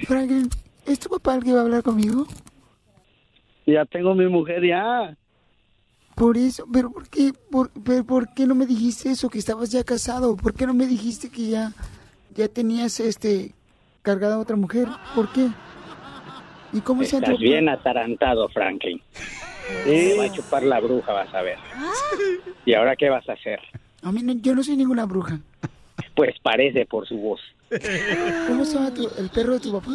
Franklin, 0.03 0.47
¿es 0.85 0.99
tu 0.99 1.09
papá 1.09 1.33
el 1.33 1.43
que 1.43 1.51
va 1.51 1.61
a 1.61 1.63
hablar 1.63 1.81
conmigo? 1.81 2.27
Ya 3.65 3.85
tengo 3.85 4.13
mi 4.13 4.27
mujer 4.27 4.63
ya. 4.63 5.17
Por 6.13 6.37
eso, 6.37 6.67
pero 6.71 6.91
¿por 6.91 7.09
qué, 7.09 7.31
por, 7.49 7.71
pero 7.83 8.03
¿por 8.03 8.35
qué 8.35 8.45
no 8.45 8.53
me 8.53 8.67
dijiste 8.67 9.09
eso, 9.09 9.29
que 9.29 9.39
estabas 9.39 9.71
ya 9.71 9.83
casado? 9.83 10.37
¿Por 10.37 10.53
qué 10.53 10.67
no 10.67 10.75
me 10.75 10.85
dijiste 10.85 11.31
que 11.31 11.49
ya, 11.49 11.71
ya 12.35 12.47
tenías 12.47 12.99
este 12.99 13.55
cargada 14.03 14.35
a 14.35 14.39
otra 14.39 14.57
mujer? 14.57 14.89
¿Por 15.15 15.31
qué? 15.31 15.47
¿Y 16.71 16.81
cómo 16.81 17.03
se 17.03 17.17
Estás 17.17 17.39
bien 17.39 17.67
atarantado, 17.67 18.47
Franklin. 18.49 19.01
Te 19.85 20.15
va 20.19 20.25
a 20.25 20.31
chupar 20.31 20.61
la 20.61 20.79
bruja, 20.79 21.11
vas 21.11 21.33
a 21.33 21.41
ver. 21.41 21.57
¿Y 22.63 22.75
ahora 22.75 22.95
qué 22.95 23.09
vas 23.09 23.27
a 23.27 23.33
hacer? 23.33 23.59
A 24.03 24.12
mí 24.12 24.22
no- 24.24 24.34
yo 24.34 24.56
no 24.56 24.63
soy 24.63 24.77
ninguna 24.77 25.06
bruja. 25.06 25.39
Pues 26.15 26.36
parece 26.41 26.86
por 26.86 27.08
su 27.08 27.15
voz. 27.18 27.41
¿Cómo 28.48 28.65
se 28.65 28.75
llama 28.75 28.94
tu- 28.94 29.10
el 29.18 29.29
perro 29.29 29.53
de 29.53 29.60
tu 29.60 29.72
papá? 29.74 29.91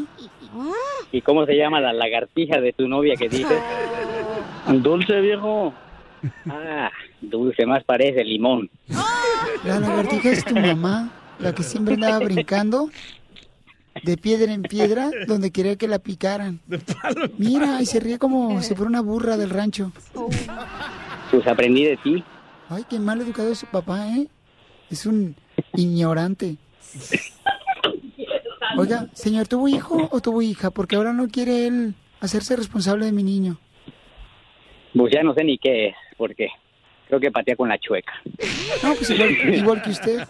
¿Y 1.10 1.20
cómo 1.22 1.44
se 1.46 1.56
llama 1.56 1.80
la 1.80 1.92
lagartija 1.92 2.60
de 2.60 2.72
tu 2.72 2.86
novia 2.88 3.14
que 3.16 3.28
dices? 3.28 3.58
Dulce, 4.82 5.20
viejo. 5.20 5.72
Ah, 6.48 6.90
dulce, 7.20 7.66
más 7.66 7.82
parece 7.84 8.24
limón. 8.24 8.70
La 9.64 9.80
lagartija 9.80 10.30
es 10.30 10.44
tu 10.44 10.54
mamá, 10.54 11.10
la 11.38 11.54
que 11.54 11.62
siempre 11.62 11.94
andaba 11.94 12.18
brincando 12.20 12.90
de 14.02 14.16
piedra 14.16 14.52
en 14.52 14.62
piedra 14.62 15.10
donde 15.26 15.50
quería 15.50 15.76
que 15.76 15.88
la 15.88 15.98
picaran. 15.98 16.60
Mira, 17.38 17.80
y 17.82 17.86
se 17.86 18.00
ríe 18.00 18.18
como 18.18 18.60
si 18.62 18.74
fuera 18.74 18.88
una 18.88 19.00
burra 19.02 19.36
del 19.36 19.50
rancho. 19.50 19.92
Pues 21.30 21.46
aprendí 21.46 21.84
de 21.84 21.96
ti. 21.98 22.24
Ay, 22.68 22.84
qué 22.88 22.98
mal 22.98 23.20
educado 23.20 23.52
es 23.52 23.58
su 23.58 23.66
papá, 23.66 24.08
¿eh? 24.08 24.28
Es 24.90 25.06
un 25.06 25.36
ignorante. 25.74 26.56
Oiga, 28.76 29.08
señor, 29.12 29.46
¿tuvo 29.46 29.68
hijo 29.68 30.08
o 30.10 30.20
tuvo 30.20 30.42
hija? 30.42 30.70
Porque 30.70 30.96
ahora 30.96 31.12
no 31.12 31.28
quiere 31.28 31.66
él 31.66 31.94
hacerse 32.20 32.56
responsable 32.56 33.06
de 33.06 33.12
mi 33.12 33.22
niño. 33.22 33.58
Pues 34.94 35.12
ya 35.12 35.22
no 35.22 35.34
sé 35.34 35.44
ni 35.44 35.58
qué 35.58 35.88
es, 35.88 35.94
porque 36.16 36.48
creo 37.08 37.20
que 37.20 37.30
patea 37.30 37.56
con 37.56 37.68
la 37.68 37.78
chueca. 37.78 38.12
No, 38.82 38.94
pues 38.94 39.10
igual, 39.10 39.54
igual 39.54 39.82
que 39.82 39.90
usted. 39.90 40.26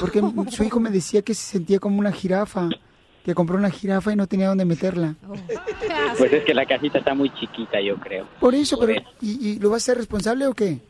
Porque 0.00 0.20
su 0.50 0.64
hijo 0.64 0.80
me 0.80 0.90
decía 0.90 1.22
que 1.22 1.34
se 1.34 1.52
sentía 1.52 1.78
como 1.78 1.98
una 1.98 2.12
jirafa. 2.12 2.68
Que 3.24 3.34
compró 3.34 3.56
una 3.56 3.70
jirafa 3.70 4.12
y 4.12 4.16
no 4.16 4.26
tenía 4.26 4.48
dónde 4.48 4.66
meterla. 4.66 5.14
Pues 6.18 6.30
es 6.30 6.44
que 6.44 6.52
la 6.52 6.66
casita 6.66 6.98
está 6.98 7.14
muy 7.14 7.32
chiquita, 7.32 7.80
yo 7.80 7.96
creo. 7.96 8.28
Por 8.38 8.54
eso, 8.54 8.78
pero 8.78 9.00
¿y, 9.22 9.48
y 9.48 9.58
lo 9.58 9.70
va 9.70 9.76
a 9.76 9.78
hacer 9.78 9.96
responsable 9.96 10.46
o 10.46 10.52
qué? 10.52 10.80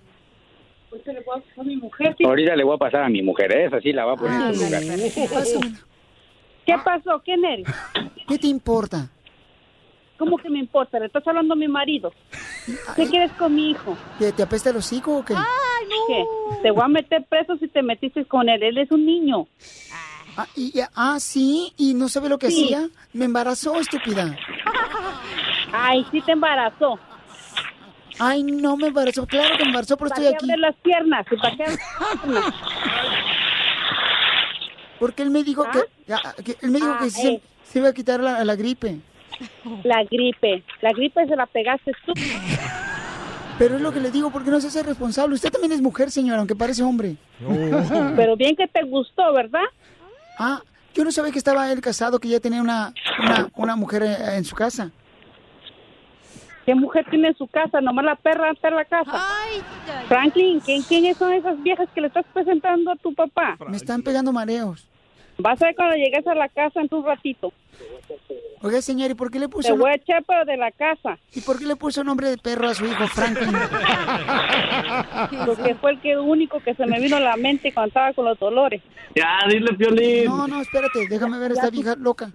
Pues 0.95 1.07
le 1.07 1.23
voy 1.25 1.37
a 1.39 1.41
pasar 1.43 1.61
a 1.61 1.65
mi 1.65 1.77
mujer. 1.77 2.17
Ahorita 2.25 2.55
le 2.55 2.65
voy 2.65 2.75
a 2.75 2.79
pasar 2.79 3.03
a 3.03 3.09
mi 3.09 3.21
mujer, 3.23 3.53
¿eh? 3.53 3.65
esa 3.67 3.81
sí 3.81 3.93
la 3.93 4.05
va 4.05 4.13
a 4.13 4.17
poner 4.17 4.41
en 4.41 4.55
su 4.55 4.65
lugar. 4.65 4.83
¿Qué 6.65 6.75
pasó? 6.85 7.21
¿Quién 7.25 7.45
eres? 7.45 7.67
¿Qué 8.29 8.39
te 8.39 8.47
importa? 8.47 9.11
¿Cómo 10.17 10.39
que 10.39 10.49
me 10.49 10.61
importa? 10.61 11.01
Le 11.01 11.07
estás 11.07 11.27
hablando 11.27 11.55
a 11.55 11.57
mi 11.57 11.67
marido. 11.67 12.13
¿Qué 12.95 13.09
quieres 13.09 13.33
con 13.33 13.57
mi 13.57 13.73
hijo? 13.73 13.97
¿Que 14.21 14.31
te 14.31 14.45
apesta 14.45 14.71
el 14.71 14.77
hocico 14.77 15.19
o 15.19 15.25
qué? 15.25 15.35
¿Qué? 16.07 16.25
Te 16.63 16.71
voy 16.71 16.83
a 16.85 16.89
meter 16.89 17.25
preso 17.25 17.57
si 17.57 17.67
te 17.67 17.83
metiste 17.83 18.25
con 18.27 18.49
él. 18.49 18.63
Él 18.63 18.79
es 18.79 18.91
un 18.93 19.05
niño. 19.05 19.49
Ah, 20.37 20.47
y, 20.55 20.73
ah, 20.95 21.19
sí, 21.19 21.73
y 21.77 21.95
no 21.95 22.09
sabe 22.09 22.29
lo 22.29 22.39
que 22.39 22.51
Sí. 22.53 22.65
hacía. 22.67 22.89
Me 23.13 23.25
embarazó, 23.25 23.81
estúpida. 23.81 24.37
Ay, 25.73 26.07
sí 26.13 26.21
te 26.21 26.33
embarazó. 26.33 26.99
Ay, 28.19 28.43
no 28.43 28.77
me 28.77 28.89
embarazó. 28.89 29.27
Claro 29.27 29.57
que 29.57 29.63
me 29.65 29.69
embarazó, 29.71 29.97
pero 29.97 30.11
¿Para 30.11 30.23
estoy 30.31 30.39
qué 30.49 30.53
aquí. 30.53 30.61
las 30.61 30.77
piernas? 30.77 31.27
¿Y 31.31 31.37
para 31.37 31.57
qué 31.57 31.63
abres 31.65 31.79
las 32.01 32.21
piernas? 32.23 32.55
Porque 34.99 35.23
él 35.23 35.31
me 35.31 35.43
dijo 35.43 35.65
que, 35.71 36.13
ah, 36.13 36.35
que- 36.45 36.57
él 36.63 36.71
me 36.71 36.79
dijo 36.79 36.93
Ah, 36.95 36.99
que 37.03 37.11
se, 37.11 37.29
eh. 37.29 37.43
se 37.65 37.79
iba 37.81 37.89
a 37.89 37.93
quitar 37.93 38.21
la, 38.21 38.45
la 38.45 38.55
gripe. 38.57 38.99
La 39.83 40.05
gripe. 40.05 40.63
La 40.81 40.93
gripe 40.93 41.27
se 41.27 41.35
la 41.37 41.47
pegaste 41.47 41.93
tú. 42.07 42.13
Pero 43.59 43.77
es 43.77 43.81
lo 43.83 43.93
que 43.93 44.01
le 44.01 44.11
digo, 44.11 44.31
porque 44.31 44.51
no 44.51 44.61
se 44.61 44.69
hace 44.69 44.83
responsable. 44.83 45.35
Usted 45.35 45.51
también 45.51 45.73
es 45.73 45.81
mujer, 45.83 46.11
señora, 46.11 46.39
aunque 46.39 46.55
parece 46.57 46.83
hombre. 46.83 47.17
Pero 48.17 48.37
bien 48.37 48.57
que 48.57 48.67
te 48.69 48.83
gustó, 48.85 49.33
¿verdad? 49.33 49.65
Ah, 50.39 50.61
yo 50.95 51.05
no 51.05 51.11
sabía 51.13 51.33
que 51.33 51.39
estaba 51.39 51.71
él 51.73 51.81
casado, 51.81 52.19
que 52.21 52.29
ya 52.29 52.41
tenía 52.41 52.61
una, 52.63 52.93
una, 53.19 53.49
una 53.57 53.77
mujer 53.77 54.03
eh, 54.05 54.37
en 54.37 54.45
su 54.45 54.55
casa. 54.55 54.91
¿Qué 56.65 56.75
mujer 56.75 57.07
tiene 57.11 57.29
en 57.29 57.37
su 57.37 57.47
casa? 57.47 57.81
Nomás 57.81 58.05
la 58.05 58.17
perra 58.17 58.51
está 58.51 58.69
en 58.69 58.77
la 58.77 58.85
casa. 58.85 59.23
Franklin, 60.09 60.61
¿quién, 60.61 60.83
¿quiénes 60.83 61.17
son 61.17 61.33
esas 61.35 61.63
viejas 61.63 61.89
que 61.95 62.01
le 62.01 62.07
estás 62.07 62.25
presentando 62.33 62.91
a 62.93 62.97
tu 62.97 63.15
papá? 63.15 63.57
Me 63.69 63.77
están 63.77 64.03
pegando 64.03 64.33
mareos. 64.33 64.89
Vas 65.37 65.61
a 65.61 65.67
ver 65.67 65.75
cuando 65.75 65.97
llegues 65.97 66.27
a 66.27 66.35
la 66.35 66.49
casa 66.49 66.81
en 66.81 66.89
tu 66.89 67.03
ratito. 67.03 67.53
Oiga, 68.63 68.81
señor, 68.81 69.11
¿y 69.11 69.15
por 69.15 69.31
qué 69.31 69.39
le 69.39 69.49
puso... 69.49 69.69
Te 69.69 69.79
voy 69.79 69.91
a 69.91 69.95
echar, 69.95 70.25
pero 70.27 70.45
de 70.47 70.57
la 70.57 70.71
casa. 70.71 71.19
¿Y 71.35 71.43
por 71.43 71.59
qué 71.59 71.67
le 71.67 71.77
puso 71.77 72.03
nombre 72.03 72.31
de 72.31 72.39
perro 72.39 72.69
a 72.69 72.75
su 72.75 72.87
hijo, 72.87 73.07
Franklin? 73.09 73.53
Porque 75.45 75.75
fue 75.75 75.93
el 75.93 76.01
que 76.01 76.17
único 76.17 76.61
que 76.61 76.75
se 76.75 76.87
me 76.87 76.99
vino 76.99 77.17
a 77.17 77.21
la 77.21 77.37
mente 77.37 77.75
cuando 77.75 77.89
estaba 77.89 78.15
con 78.15 78.25
los 78.25 78.39
dolores. 78.39 78.81
Ya, 79.15 79.39
dile, 79.49 79.75
Piolín. 79.75 80.25
No, 80.25 80.49
no, 80.49 80.63
espérate, 80.63 81.07
déjame 81.09 81.39
ver 81.39 81.51
a 81.51 81.55
esta 81.55 81.71
vieja 81.71 81.95
loca. 81.97 82.31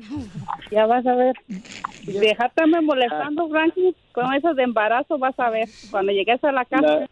Ya 0.72 0.86
vas 0.86 1.06
a 1.08 1.16
ver. 1.16 1.36
Déjatame 2.04 2.80
molestando, 2.82 3.50
Franklin, 3.50 3.96
con 4.14 4.34
eso 4.34 4.54
de 4.54 4.64
embarazo 4.64 5.18
vas 5.18 5.38
a 5.40 5.50
ver. 5.50 5.68
Cuando 5.90 6.12
llegues 6.12 6.44
a 6.44 6.52
la 6.52 6.64
casa. 6.66 7.08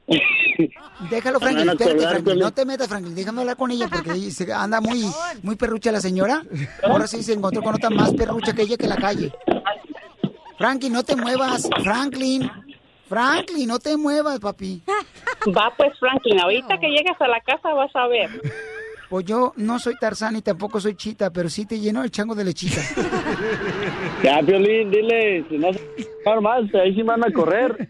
Déjalo, 1.09 1.39
Me 1.39 1.45
Franklin, 1.45 1.69
espérate, 1.69 2.07
Franklin, 2.07 2.39
no 2.39 2.51
te 2.51 2.65
metas, 2.65 2.87
Franklin, 2.87 3.15
déjame 3.15 3.41
hablar 3.41 3.57
con 3.57 3.71
ella 3.71 3.87
porque 3.87 4.53
anda 4.53 4.79
muy, 4.79 5.05
muy 5.43 5.55
perrucha 5.55 5.91
la 5.91 6.01
señora. 6.01 6.43
Ahora 6.83 7.07
sí 7.07 7.21
se 7.23 7.33
encontró 7.33 7.61
con 7.61 7.75
otra 7.75 7.89
más 7.89 8.13
perrucha 8.17 8.53
que 8.53 8.63
ella 8.63 8.77
que 8.77 8.87
la 8.87 8.97
calle. 8.97 9.31
Franklin, 10.57 10.93
no 10.93 11.03
te 11.03 11.15
muevas, 11.15 11.69
Franklin. 11.83 12.49
Franklin, 13.07 13.67
no 13.67 13.79
te 13.79 13.95
muevas, 13.95 14.39
papi. 14.39 14.81
Va 15.55 15.73
pues, 15.77 15.97
Franklin, 15.99 16.39
ahorita 16.41 16.77
que 16.79 16.87
llegues 16.87 17.19
a 17.19 17.27
la 17.27 17.39
casa 17.41 17.73
vas 17.73 17.95
a 17.95 18.07
ver. 18.07 18.29
Pues 19.09 19.25
yo 19.25 19.53
no 19.55 19.79
soy 19.79 19.95
Tarzán 19.95 20.35
y 20.35 20.41
tampoco 20.41 20.81
soy 20.81 20.95
Chita, 20.95 21.31
pero 21.31 21.49
sí 21.49 21.65
te 21.65 21.79
lleno 21.79 22.03
el 22.03 22.11
chango 22.11 22.35
de 22.35 22.43
lechita. 22.43 22.81
Ya, 24.23 24.41
Piolín, 24.41 24.91
dile, 24.91 25.45
si 25.47 25.57
no 25.57 25.71
se 25.71 26.41
más, 26.41 26.63
ahí 26.75 26.93
sí 26.93 27.03
van 27.03 27.23
a 27.23 27.31
correr. 27.31 27.89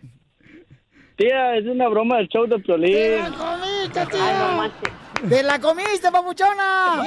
Tía, 1.16 1.56
es 1.56 1.66
una 1.66 1.88
broma 1.88 2.18
del 2.18 2.28
show 2.28 2.46
de 2.46 2.60
Piolín. 2.60 3.24
comiste, 3.36 4.06
tía! 4.12 4.72
¡De 5.24 5.42
la 5.42 5.60
comiste, 5.60 6.12
papuchona! 6.12 7.02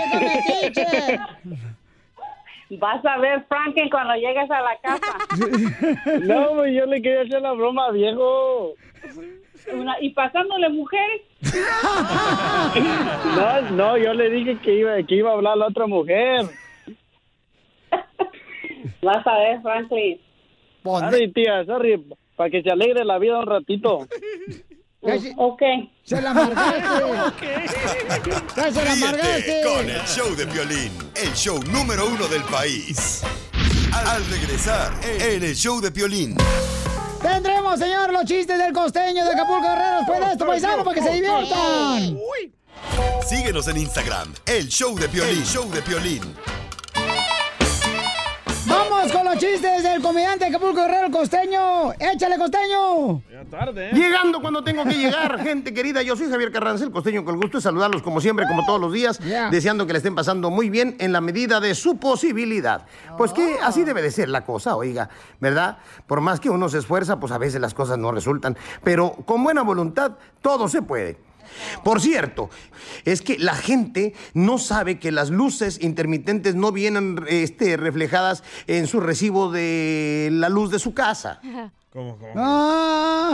Vas 2.78 3.04
a 3.04 3.18
ver, 3.18 3.44
Franklin, 3.48 3.90
cuando 3.90 4.14
llegues 4.14 4.48
a 4.50 4.60
la 4.60 4.76
casa. 4.80 5.18
No, 6.22 6.66
yo 6.66 6.86
le 6.86 7.02
quería 7.02 7.22
hacer 7.22 7.42
la 7.42 7.52
broma, 7.52 7.90
viejo. 7.90 8.74
Una- 9.72 9.96
y 10.00 10.10
pasándole 10.10 10.68
mujeres. 10.68 11.22
No, 13.36 13.60
no, 13.72 13.96
yo 13.98 14.14
le 14.14 14.30
dije 14.30 14.56
que 14.62 14.74
iba, 14.74 15.02
que 15.02 15.16
iba 15.16 15.30
a 15.30 15.34
hablar 15.34 15.56
la 15.58 15.66
otra 15.66 15.86
mujer. 15.86 16.46
Vas 19.02 19.26
a 19.26 19.38
ver, 19.38 19.60
Franklin. 19.62 20.20
Sorry, 21.10 21.32
tía, 21.32 21.64
sorry, 21.64 22.02
para 22.36 22.50
que 22.50 22.62
se 22.62 22.70
alegre 22.70 23.04
la 23.04 23.18
vida 23.18 23.38
un 23.38 23.46
ratito. 23.46 24.06
Ok. 25.02 25.62
Se 26.04 26.20
la 26.20 26.30
amargaste. 26.30 26.80
Ya 28.56 28.72
se 28.72 28.84
la 28.84 28.92
amargaste. 28.92 29.62
Con 29.64 29.88
el 29.88 30.02
show 30.02 30.34
de 30.36 30.46
Piolín, 30.46 30.92
el 31.14 31.32
show 31.32 31.62
número 31.64 32.06
uno 32.06 32.26
del 32.28 32.42
país. 32.44 33.22
Al 33.92 34.24
regresar, 34.26 34.92
en 35.02 35.42
el 35.42 35.54
show 35.56 35.80
de 35.80 35.90
Piolín. 35.90 36.36
Tendremos, 37.22 37.78
señor, 37.78 38.12
los 38.12 38.24
chistes 38.24 38.58
del 38.58 38.72
costeño 38.72 39.24
de 39.24 39.32
Acapulco 39.32 39.62
Guerrero 39.62 39.98
después 39.98 40.20
de 40.20 40.32
esto, 40.32 40.46
paisano, 40.46 40.84
para 40.84 40.94
que 40.94 41.02
se 41.02 41.12
diviertan. 41.12 42.18
Síguenos 43.26 43.68
en 43.68 43.76
Instagram, 43.78 44.34
el 44.46 44.68
show 44.68 44.98
de 44.98 45.08
Piolín, 45.08 45.38
el 45.38 45.44
show 45.44 45.70
de 45.70 45.82
Piolín. 45.82 46.34
Vamos 49.00 49.16
con 49.16 49.24
los 49.24 49.38
chistes 49.38 49.82
del 49.82 50.02
comediante 50.02 50.44
Acapulco 50.44 50.82
Guerrero, 50.82 51.10
costeño. 51.10 51.90
Échale, 51.94 52.36
costeño. 52.36 53.22
Ya 53.32 53.46
tarde, 53.50 53.88
¿eh? 53.88 53.94
Llegando 53.94 54.42
cuando 54.42 54.62
tengo 54.62 54.84
que 54.84 54.92
llegar, 54.92 55.38
gente 55.42 55.72
querida, 55.72 56.02
yo 56.02 56.16
soy 56.16 56.28
Javier 56.28 56.52
Carranza, 56.52 56.84
el 56.84 56.90
costeño, 56.90 57.24
con 57.24 57.36
el 57.36 57.40
gusto 57.40 57.56
de 57.56 57.62
saludarlos 57.62 58.02
como 58.02 58.20
siempre, 58.20 58.46
como 58.46 58.66
todos 58.66 58.78
los 58.78 58.92
días, 58.92 59.18
deseando 59.50 59.86
que 59.86 59.94
le 59.94 59.96
estén 59.96 60.14
pasando 60.14 60.50
muy 60.50 60.68
bien 60.68 60.96
en 61.00 61.12
la 61.14 61.22
medida 61.22 61.60
de 61.60 61.74
su 61.74 61.96
posibilidad. 61.96 62.84
Pues 63.16 63.32
que 63.32 63.56
así 63.62 63.84
debe 63.84 64.02
de 64.02 64.10
ser 64.10 64.28
la 64.28 64.44
cosa, 64.44 64.76
oiga, 64.76 65.08
¿verdad? 65.40 65.78
Por 66.06 66.20
más 66.20 66.38
que 66.38 66.50
uno 66.50 66.68
se 66.68 66.76
esfuerza, 66.76 67.18
pues 67.18 67.32
a 67.32 67.38
veces 67.38 67.58
las 67.58 67.72
cosas 67.72 67.96
no 67.96 68.12
resultan, 68.12 68.54
pero 68.84 69.12
con 69.24 69.42
buena 69.42 69.62
voluntad 69.62 70.18
todo 70.42 70.68
se 70.68 70.82
puede. 70.82 71.29
Por 71.84 72.00
cierto, 72.00 72.50
es 73.04 73.22
que 73.22 73.38
la 73.38 73.54
gente 73.54 74.14
no 74.34 74.58
sabe 74.58 74.98
que 74.98 75.12
las 75.12 75.30
luces 75.30 75.78
intermitentes 75.82 76.54
no 76.54 76.72
vienen 76.72 77.24
este, 77.28 77.76
reflejadas 77.76 78.42
en 78.66 78.86
su 78.86 79.00
recibo 79.00 79.50
de 79.50 80.28
la 80.32 80.48
luz 80.48 80.70
de 80.70 80.78
su 80.78 80.94
casa. 80.94 81.40
¿Cómo, 81.92 82.16
cómo? 82.18 82.32
Ah. 82.36 83.32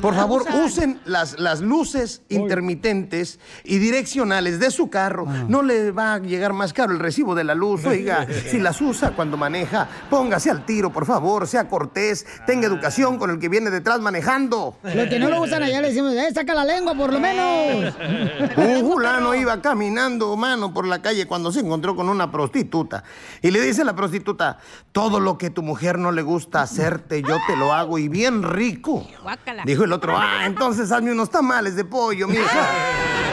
Por 0.00 0.14
favor, 0.14 0.42
usen 0.64 1.00
las, 1.04 1.38
las 1.38 1.60
luces 1.60 2.22
intermitentes 2.30 3.38
y 3.62 3.76
direccionales 3.76 4.58
de 4.58 4.70
su 4.70 4.88
carro. 4.88 5.26
Ah. 5.28 5.44
No 5.46 5.62
le 5.62 5.90
va 5.90 6.14
a 6.14 6.18
llegar 6.18 6.54
más 6.54 6.72
caro 6.72 6.94
el 6.94 6.98
recibo 6.98 7.34
de 7.34 7.44
la 7.44 7.54
luz. 7.54 7.84
Oiga, 7.84 8.26
si 8.50 8.58
las 8.58 8.80
usa 8.80 9.10
cuando 9.10 9.36
maneja, 9.36 9.86
póngase 10.08 10.50
al 10.50 10.64
tiro, 10.64 10.90
por 10.90 11.04
favor, 11.04 11.46
sea 11.46 11.68
cortés, 11.68 12.26
tenga 12.46 12.66
educación 12.66 13.18
con 13.18 13.28
el 13.28 13.38
que 13.38 13.50
viene 13.50 13.68
detrás 13.68 14.00
manejando. 14.00 14.78
Los 14.82 15.06
que 15.08 15.18
no 15.18 15.28
lo 15.28 15.42
usan 15.42 15.62
allá 15.62 15.82
le 15.82 15.88
decimos, 15.88 16.14
eh, 16.14 16.32
saca 16.32 16.54
la 16.54 16.64
lengua 16.64 16.94
por 16.94 17.12
lo 17.12 17.20
menos. 17.20 17.94
Un 18.56 18.80
fulano 18.90 19.34
iba 19.34 19.60
caminando, 19.60 20.34
mano, 20.38 20.72
por 20.72 20.86
la 20.86 21.02
calle 21.02 21.26
cuando 21.26 21.52
se 21.52 21.60
encontró 21.60 21.94
con 21.96 22.08
una 22.08 22.30
prostituta. 22.30 23.04
Y 23.42 23.50
le 23.50 23.60
dice 23.60 23.82
a 23.82 23.84
la 23.84 23.94
prostituta, 23.94 24.56
todo 24.92 25.20
lo 25.20 25.36
que 25.36 25.50
tu 25.50 25.62
mujer 25.62 25.98
no 25.98 26.12
le 26.12 26.22
gusta 26.22 26.62
hacerte, 26.62 27.25
yo 27.26 27.38
te 27.46 27.56
lo 27.56 27.72
hago 27.72 27.98
y 27.98 28.08
bien 28.08 28.42
rico. 28.42 29.06
Guácala. 29.22 29.62
Dijo 29.64 29.84
el 29.84 29.92
otro, 29.92 30.16
ah, 30.16 30.46
entonces 30.46 30.90
hazme 30.92 31.12
unos 31.12 31.30
tamales 31.30 31.76
de 31.76 31.84
pollo, 31.84 32.28
mija. 32.28 32.70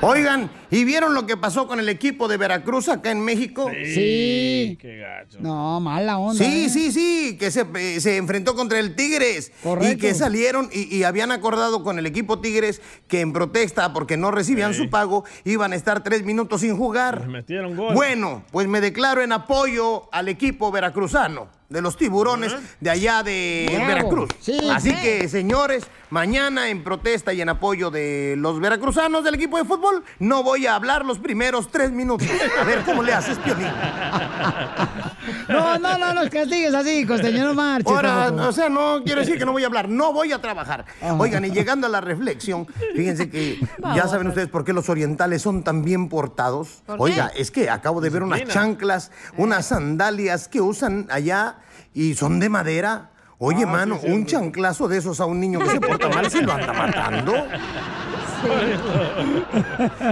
Oigan, 0.00 0.50
¿y 0.70 0.84
vieron 0.84 1.14
lo 1.14 1.26
que 1.26 1.36
pasó 1.36 1.66
con 1.66 1.80
el 1.80 1.88
equipo 1.88 2.28
de 2.28 2.36
Veracruz 2.36 2.88
acá 2.88 3.10
en 3.10 3.20
México? 3.20 3.70
Sí. 3.84 4.78
Qué 4.80 4.98
gacho. 4.98 5.38
No, 5.40 5.80
mala 5.80 6.18
onda. 6.18 6.42
Sí, 6.42 6.64
¿eh? 6.66 6.68
sí, 6.68 6.92
sí, 6.92 7.36
que 7.38 7.50
se, 7.50 7.66
eh, 7.74 8.00
se 8.00 8.16
enfrentó 8.16 8.54
contra 8.54 8.78
el 8.78 8.94
Tigres. 8.94 9.52
Correcto. 9.62 9.92
Y 9.92 9.96
que 9.98 10.14
salieron 10.14 10.68
y, 10.72 10.94
y 10.94 11.04
habían 11.04 11.32
acordado 11.32 11.82
con 11.82 11.98
el 11.98 12.06
equipo 12.06 12.40
Tigres 12.40 12.80
que 13.08 13.20
en 13.20 13.32
protesta 13.32 13.92
porque 13.92 14.16
no 14.16 14.30
recibían 14.30 14.74
su 14.74 14.90
pago 14.90 15.24
iban 15.44 15.72
a 15.72 15.76
estar 15.76 16.02
tres 16.02 16.24
minutos 16.24 16.60
sin 16.60 16.76
jugar. 16.76 17.26
Metieron 17.28 17.76
gol. 17.76 17.94
Bueno, 17.94 18.44
pues 18.50 18.68
me 18.68 18.80
declaro 18.80 19.22
en 19.22 19.32
apoyo 19.32 20.08
al 20.12 20.28
equipo 20.28 20.70
veracruzano, 20.70 21.48
de 21.68 21.82
los 21.82 21.96
tiburones 21.98 22.54
de 22.80 22.90
allá 22.90 23.22
de 23.22 23.66
Bravo. 23.70 23.86
Veracruz. 23.88 24.30
Sí, 24.40 24.58
Así 24.70 24.90
sí. 24.90 24.96
que, 24.96 25.28
señores, 25.28 25.84
mañana 26.08 26.70
en 26.70 26.82
protesta 26.82 27.34
y 27.34 27.42
en 27.42 27.50
apoyo 27.50 27.90
de 27.90 28.36
los 28.38 28.58
veracruzanos 28.58 29.22
del 29.22 29.34
equipo 29.34 29.58
de 29.58 29.64
fútbol, 29.64 30.02
no 30.18 30.42
voy 30.42 30.66
a 30.66 30.74
hablar 30.76 31.04
los 31.04 31.18
primeros 31.18 31.70
tres 31.70 31.90
minutos. 31.90 32.26
A 32.58 32.64
ver 32.64 32.82
cómo 32.84 33.02
le 33.02 33.12
haces, 33.12 33.38
Piolín. 33.38 33.68
No, 35.48 35.78
no, 35.78 35.98
no 35.98 36.14
los 36.14 36.30
castigues 36.30 36.72
así, 36.74 37.04
costeño, 37.06 37.44
no 37.48 37.54
marches. 37.54 37.92
Ahora, 37.92 38.30
o 38.32 38.52
sea, 38.52 38.68
no 38.68 39.02
quiero 39.04 39.20
decir 39.20 39.38
que 39.38 39.44
no 39.44 39.52
voy 39.52 39.62
a 39.62 39.66
hablar, 39.66 39.88
no 39.88 40.12
voy 40.12 40.32
a 40.32 40.40
trabajar. 40.40 40.86
Oigan, 41.18 41.44
y 41.44 41.50
llegando 41.50 41.86
a 41.86 41.90
la 41.90 42.00
reflexión, 42.00 42.66
fíjense 42.94 43.28
que 43.28 43.58
ya 43.94 44.08
saben 44.08 44.28
ustedes 44.28 44.48
por 44.48 44.64
qué 44.64 44.72
los 44.72 44.88
orientales 44.88 45.42
son 45.42 45.64
tan 45.64 45.84
bien 45.84 46.08
portados. 46.08 46.82
Oiga, 46.98 47.30
es 47.34 47.50
que 47.50 47.68
acabo 47.68 48.00
de 48.00 48.10
ver 48.10 48.22
unas 48.22 48.44
chanclas, 48.44 49.10
unas 49.36 49.66
sandalias 49.66 50.48
que 50.48 50.60
usan 50.62 51.06
allá 51.10 51.57
y 51.94 52.14
son 52.14 52.40
de 52.40 52.48
madera. 52.48 53.10
Oye, 53.40 53.66
mano, 53.66 54.00
un 54.02 54.26
chanclazo 54.26 54.88
de 54.88 54.98
esos 54.98 55.20
a 55.20 55.26
un 55.26 55.38
niño 55.38 55.60
que 55.60 55.70
se 55.70 55.80
porta 55.80 56.08
mal 56.08 56.28
se 56.28 56.42
lo 56.42 56.52
anda 56.52 56.72
matando. 56.72 57.34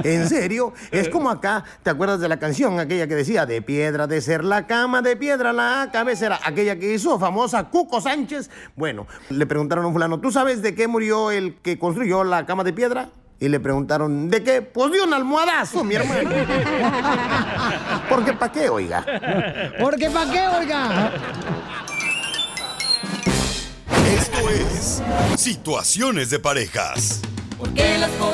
¿En 0.05 0.29
serio? 0.29 0.73
Es 0.93 1.09
como 1.09 1.29
acá, 1.31 1.65
¿te 1.83 1.91
acuerdas 1.91 2.21
de 2.21 2.29
la 2.29 2.39
canción 2.39 2.79
aquella 2.79 3.09
que 3.09 3.17
decía 3.17 3.45
de 3.45 3.63
piedra 3.63 4.07
de 4.07 4.21
ser 4.21 4.45
la 4.45 4.69
cama, 4.69 5.03
de 5.03 5.17
piedra 5.17 5.53
la 5.53 5.91
cabecera? 5.93 6.39
Aquella 6.45 6.79
que 6.79 6.95
hizo 6.95 7.19
famosa 7.19 7.65
Cuco 7.65 8.01
Sánchez. 8.01 8.49
Bueno, 8.77 9.09
le 9.29 9.47
preguntaron 9.47 9.85
a 9.85 9.89
un 9.89 9.95
fulano, 9.95 10.21
¿tú 10.21 10.31
sabes 10.31 10.63
de 10.63 10.77
qué 10.77 10.87
murió 10.87 11.33
el 11.33 11.57
que 11.63 11.81
construyó 11.81 12.23
la 12.23 12.47
cama 12.47 12.63
de 12.63 12.73
piedra? 12.73 13.09
Y 13.39 13.49
le 13.49 13.61
preguntaron, 13.61 14.31
¿de 14.31 14.43
qué? 14.43 14.63
Pues 14.63 14.91
de 14.93 15.03
un 15.03 15.13
almohadazo, 15.13 15.85
mi 15.85 15.95
hermano. 15.95 16.31
Porque 18.09 18.33
¿para 18.33 18.51
qué, 18.53 18.69
oiga? 18.71 19.05
Porque 19.79 20.09
¿para 20.11 20.33
qué, 20.33 20.49
oiga? 20.49 21.13
Esto 24.19 24.49
es 24.51 25.03
Situaciones 25.37 26.31
de 26.31 26.39
Parejas. 26.39 27.21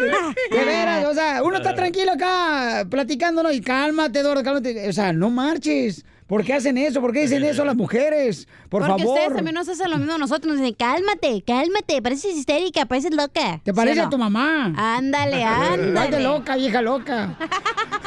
De 0.52 0.64
veras, 0.64 1.06
o 1.06 1.14
sea, 1.14 1.42
uno 1.42 1.56
está 1.56 1.74
tranquilo 1.74 2.12
acá 2.12 2.86
platicando, 2.88 3.42
¿no? 3.42 3.50
Y 3.50 3.60
cálmate, 3.60 4.20
Eduardo, 4.20 4.44
cálmate. 4.44 4.88
O 4.88 4.92
sea, 4.92 5.12
no 5.12 5.30
marches. 5.30 6.04
¿Por 6.26 6.44
qué 6.44 6.54
hacen 6.54 6.76
eso? 6.76 7.00
¿Por 7.00 7.12
qué 7.12 7.20
dicen 7.20 7.44
eso 7.44 7.64
las 7.64 7.76
mujeres? 7.76 8.48
Por 8.68 8.84
Porque 8.84 9.02
favor. 9.04 9.14
ustedes 9.18 9.36
también 9.36 9.54
nos 9.54 9.68
hacen 9.68 9.88
lo 9.90 9.98
mismo 9.98 10.14
a 10.14 10.18
nosotros. 10.18 10.52
Nos 10.54 10.60
dicen, 10.60 10.74
cálmate, 10.74 11.42
cálmate, 11.46 12.02
pareces 12.02 12.36
histérica, 12.36 12.84
pareces 12.86 13.14
loca. 13.14 13.60
Te 13.62 13.72
parece 13.72 13.94
¿Sí 13.94 14.00
o 14.00 14.06
a 14.06 14.10
tu 14.10 14.18
mamá. 14.18 14.72
Ándale, 14.76 15.44
ándale. 15.44 16.20
loca, 16.20 16.56
vieja 16.56 16.82
loca. 16.82 17.36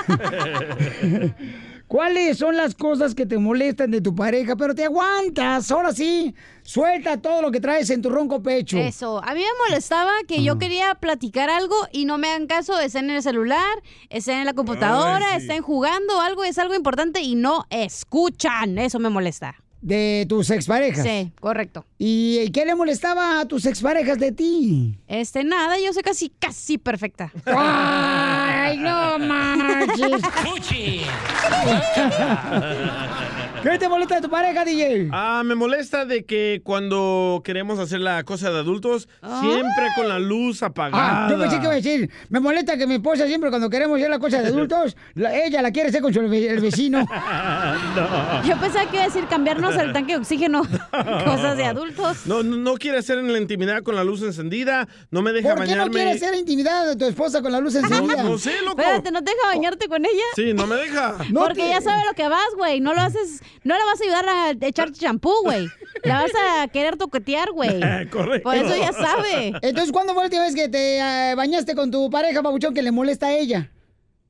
¿Cuáles 1.89 2.37
son 2.37 2.55
las 2.55 2.75
cosas 2.75 3.15
que 3.15 3.25
te 3.25 3.39
molestan 3.39 3.89
de 3.89 3.99
tu 3.99 4.13
pareja, 4.13 4.55
pero 4.55 4.75
te 4.75 4.85
aguantas? 4.85 5.71
Ahora 5.71 5.91
sí, 5.91 6.35
suelta 6.61 7.19
todo 7.19 7.41
lo 7.41 7.49
que 7.49 7.59
traes 7.59 7.89
en 7.89 8.03
tu 8.03 8.11
ronco 8.11 8.43
pecho. 8.43 8.77
Eso, 8.77 9.17
a 9.23 9.33
mí 9.33 9.39
me 9.39 9.67
molestaba 9.67 10.11
que 10.27 10.43
yo 10.43 10.59
quería 10.59 10.93
platicar 10.93 11.49
algo 11.49 11.75
y 11.91 12.05
no 12.05 12.19
me 12.19 12.27
hagan 12.27 12.45
caso, 12.45 12.79
estén 12.79 13.09
en 13.09 13.15
el 13.15 13.23
celular, 13.23 13.81
estén 14.11 14.37
en 14.37 14.45
la 14.45 14.53
computadora, 14.53 15.33
Ay, 15.33 15.39
sí. 15.39 15.47
estén 15.47 15.63
jugando 15.63 16.21
algo, 16.21 16.43
es 16.43 16.59
algo 16.59 16.75
importante 16.75 17.21
y 17.21 17.33
no 17.33 17.65
escuchan, 17.71 18.77
eso 18.77 18.99
me 18.99 19.09
molesta. 19.09 19.55
De 19.81 20.25
tus 20.27 20.49
exparejas. 20.49 21.05
Sí, 21.05 21.31
correcto. 21.39 21.85
¿Y 21.97 22.49
qué 22.51 22.65
le 22.65 22.75
molestaba 22.75 23.39
a 23.39 23.45
tus 23.45 23.65
exparejas 23.65 24.19
de 24.19 24.31
ti? 24.31 24.97
Este, 25.07 25.43
nada, 25.43 25.77
yo 25.79 25.93
soy 25.93 26.03
casi, 26.03 26.29
casi 26.29 26.77
perfecta. 26.77 27.31
¡Ay, 27.45 28.77
no 28.77 29.19
manches! 29.19 30.21
¿Qué 33.63 33.77
te 33.77 33.89
molesta 33.89 34.15
de 34.15 34.21
tu 34.21 34.29
pareja, 34.29 34.63
DJ? 34.63 35.09
Ah, 35.11 35.41
me 35.45 35.53
molesta 35.55 36.05
de 36.05 36.23
que 36.23 36.61
cuando 36.63 37.41
queremos 37.43 37.77
hacer 37.79 37.99
la 37.99 38.23
cosa 38.23 38.51
de 38.51 38.59
adultos, 38.59 39.09
siempre 39.41 39.85
con 39.95 40.07
la 40.07 40.17
luz 40.19 40.63
apagada. 40.63 41.27
Ah, 41.27 41.29
yo 41.29 41.37
pensé 41.39 41.57
que 41.57 41.63
iba 41.63 41.71
a 41.73 41.75
decir, 41.75 42.09
me 42.29 42.39
molesta 42.39 42.77
que 42.77 42.87
mi 42.87 42.95
esposa 42.95 43.27
siempre 43.27 43.49
cuando 43.49 43.69
queremos 43.69 43.97
hacer 43.97 44.09
la 44.09 44.19
cosa 44.19 44.41
de 44.41 44.47
adultos, 44.47 44.95
la- 45.15 45.35
ella 45.35 45.61
la 45.61 45.71
quiere 45.71 45.89
hacer 45.89 46.01
con 46.01 46.13
su, 46.13 46.19
el 46.21 46.59
vecino. 46.61 46.99
Yo 48.45 48.57
pensaba 48.59 48.85
que 48.89 48.95
iba 48.95 49.03
a 49.03 49.07
decir 49.07 49.25
cambiarnos 49.27 49.75
el 49.75 49.91
tanque 49.93 50.13
de 50.13 50.19
oxígeno, 50.19 50.61
cosas 51.25 51.57
de 51.57 51.65
adultos. 51.65 52.25
No, 52.25 52.43
no, 52.43 52.55
no 52.55 52.75
quiere 52.75 52.97
hacer 52.99 53.17
en 53.19 53.31
la 53.31 53.39
intimidad 53.39 53.83
con 53.83 53.95
la 53.95 54.03
luz 54.03 54.21
encendida, 54.21 54.87
no 55.11 55.21
me 55.21 55.31
deja 55.33 55.49
¿Por 55.55 55.65
qué 55.65 55.71
no 55.71 55.77
bañarme. 55.77 55.93
quieres 55.95 56.19
ser 56.19 56.35
intimidad 56.35 56.87
de 56.87 56.95
tu 56.95 57.05
esposa 57.05 57.41
con 57.41 57.51
la 57.51 57.59
luz 57.59 57.75
encendida? 57.75 58.23
no 58.23 58.37
sé, 58.37 58.53
loco. 58.63 58.79
Espérate, 58.81 59.11
¿no 59.11 59.21
te 59.23 59.31
deja 59.31 59.47
bañarte 59.47 59.87
con 59.87 60.05
ella? 60.05 60.23
Sí, 60.35 60.53
no 60.53 60.65
me 60.67 60.75
deja. 60.75 61.15
Porque 61.33 61.67
ya 61.69 61.81
sabe 61.81 62.03
lo 62.07 62.13
que 62.13 62.27
vas, 62.29 62.47
güey. 62.55 62.79
No 62.79 62.93
lo 62.93 63.01
haces, 63.01 63.41
no 63.63 63.77
le 63.77 63.83
vas 63.85 63.99
a 63.99 64.03
ayudar 64.03 64.25
a 64.29 64.67
echar 64.67 64.91
champú, 64.91 65.33
güey. 65.43 65.67
La 66.03 66.21
vas 66.21 66.31
a 66.47 66.67
querer 66.67 66.97
toquetear, 66.97 67.51
güey. 67.51 67.79
Correcto. 68.11 68.43
Por 68.43 68.55
eso 68.55 68.75
ya 68.75 68.93
sabe. 68.93 69.53
Entonces, 69.61 69.91
¿cuándo 69.91 70.13
fue 70.13 70.23
la 70.23 70.27
última 70.27 70.43
vez 70.43 70.55
que 70.55 70.69
te 70.69 70.99
eh, 70.99 71.35
bañaste 71.35 71.75
con 71.75 71.91
tu 71.91 72.09
pareja, 72.09 72.41
babuchón, 72.41 72.73
que 72.73 72.81
le 72.81 72.91
molesta 72.91 73.27
a 73.27 73.33
ella? 73.33 73.71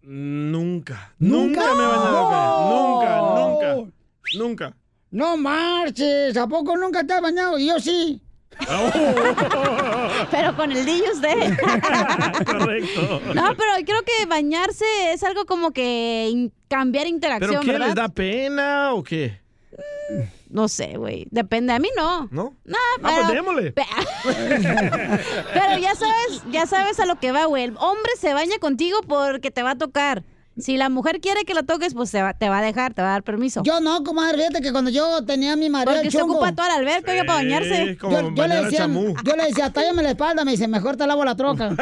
Nunca. 0.02 1.14
¿Nunca? 1.20 1.62
Nunca 1.62 1.76
me 1.76 1.84
he 1.84 1.88
bañado. 1.88 2.70
No. 2.70 2.96
Nunca, 2.96 3.76
nunca. 3.76 3.94
Nunca. 4.38 4.76
No 5.12 5.38
marches, 5.38 6.38
¿a 6.38 6.48
poco 6.48 6.78
nunca 6.78 7.04
te 7.04 7.14
has 7.14 7.22
bañado? 7.22 7.58
Y 7.58 7.68
yo 7.68 7.80
sí. 7.80 8.22
Pero 10.32 10.56
con 10.56 10.72
el 10.72 10.86
dillo 10.86 11.12
usted. 11.14 11.58
Correcto. 12.46 13.22
No, 13.34 13.56
pero 13.56 13.72
creo 13.86 14.04
que 14.04 14.26
bañarse 14.28 14.86
es 15.14 15.24
algo 15.24 15.46
como 15.46 15.72
que 15.72 16.28
in- 16.32 16.54
cambiar 16.68 17.08
interacción, 17.08 17.52
¿Pero 17.52 17.62
qué? 17.62 17.72
¿verdad? 17.72 17.86
¿Les 17.88 17.96
da 17.96 18.10
pena 18.10 18.94
o 18.94 19.04
qué? 19.04 19.40
No 20.50 20.68
sé, 20.68 20.98
güey. 20.98 21.26
Depende. 21.30 21.72
A 21.74 21.80
mí 21.80 21.90
no. 21.96 22.28
¿No? 22.32 22.56
No, 22.66 22.78
Ah, 22.78 23.00
pero... 23.02 23.16
pues 23.22 23.28
démosle. 23.34 23.72
Pero 25.54 25.78
ya 25.80 25.96
sabes, 25.96 26.44
ya 26.52 26.66
sabes 26.66 27.00
a 27.00 27.06
lo 27.06 27.18
que 27.20 27.32
va, 27.32 27.46
güey. 27.46 27.64
El 27.66 27.78
hombre 27.78 28.12
se 28.20 28.34
baña 28.34 28.58
contigo 28.60 29.00
porque 29.08 29.52
te 29.52 29.62
va 29.64 29.72
a 29.72 29.78
tocar. 29.78 30.24
Si 30.62 30.78
la 30.78 30.90
mujer 30.90 31.20
quiere 31.22 31.44
que 31.46 31.54
la 31.54 31.64
toques, 31.64 31.94
pues 31.94 32.12
te 32.12 32.22
va, 32.22 32.34
te 32.34 32.50
va 32.50 32.60
a 32.60 32.62
dejar, 32.62 32.94
te 32.94 33.02
va 33.02 33.10
a 33.10 33.12
dar 33.12 33.24
permiso. 33.24 33.64
Yo 33.64 33.80
no, 33.80 34.04
comadre, 34.04 34.38
fíjate 34.38 34.62
que 34.62 34.72
cuando 34.72 34.92
yo 34.92 35.24
tenía 35.26 35.54
a 35.54 35.56
mi 35.56 35.70
marido 35.70 35.94
Porque 35.94 36.08
el 36.08 36.12
se 36.12 36.22
ocupa 36.22 36.54
toda 36.54 36.70
la 36.70 36.76
alberca 36.76 37.12
oiga, 37.12 37.24
para 37.24 37.40
bañarse. 37.40 37.98
yo, 38.02 38.34
yo 38.34 38.48
le 38.48 38.64
decía, 38.64 38.88
yo 38.88 39.36
le 39.36 39.46
decía, 39.46 39.72
tállame 39.72 40.04
la 40.04 40.12
espalda, 40.12 40.46
me 40.46 40.52
dice, 40.52 40.68
mejor 40.68 40.98
te 40.98 41.08
lavo 41.08 41.24
la 41.26 41.36
troca. 41.36 41.70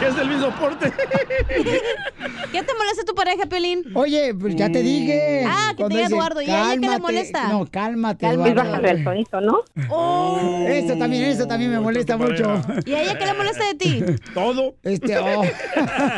¿Qué 0.00 0.06
es 0.06 0.16
del 0.16 0.28
mismo 0.28 0.50
porte? 0.52 0.92
¿Qué 2.52 2.62
te 2.62 2.74
molesta 2.74 3.04
tu 3.04 3.14
pareja, 3.14 3.46
Pelín? 3.46 3.84
Oye, 3.94 4.34
pues 4.34 4.56
ya 4.56 4.70
te 4.70 4.82
dije. 4.82 5.44
Ah, 5.46 5.72
que 5.76 5.84
te 5.84 5.88
diga 5.88 6.06
Eduardo. 6.06 6.42
¿Y 6.42 6.50
a 6.50 6.72
ella 6.72 6.80
qué 6.80 6.88
le 6.88 6.98
molesta? 6.98 7.48
No, 7.48 7.66
cálmate, 7.66 8.26
Cálmate, 8.26 8.50
Eduardo. 8.50 8.70
bájale 8.72 8.90
el 8.90 9.04
tonito, 9.04 9.40
¿no? 9.40 9.60
Oh. 9.88 10.64
Esto 10.66 10.98
también, 10.98 11.24
esto 11.24 11.46
también 11.46 11.70
me 11.70 11.80
molesta 11.80 12.16
mucho. 12.16 12.60
¿Y 12.84 12.92
a 12.94 13.02
ella 13.02 13.18
qué 13.18 13.26
le 13.26 13.34
molesta 13.34 13.64
de 13.66 13.74
ti? 13.74 14.02
Todo. 14.34 14.74
Este, 14.82 15.18
oh. 15.18 15.42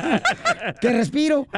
que 0.81 0.91
respiro. 0.91 1.47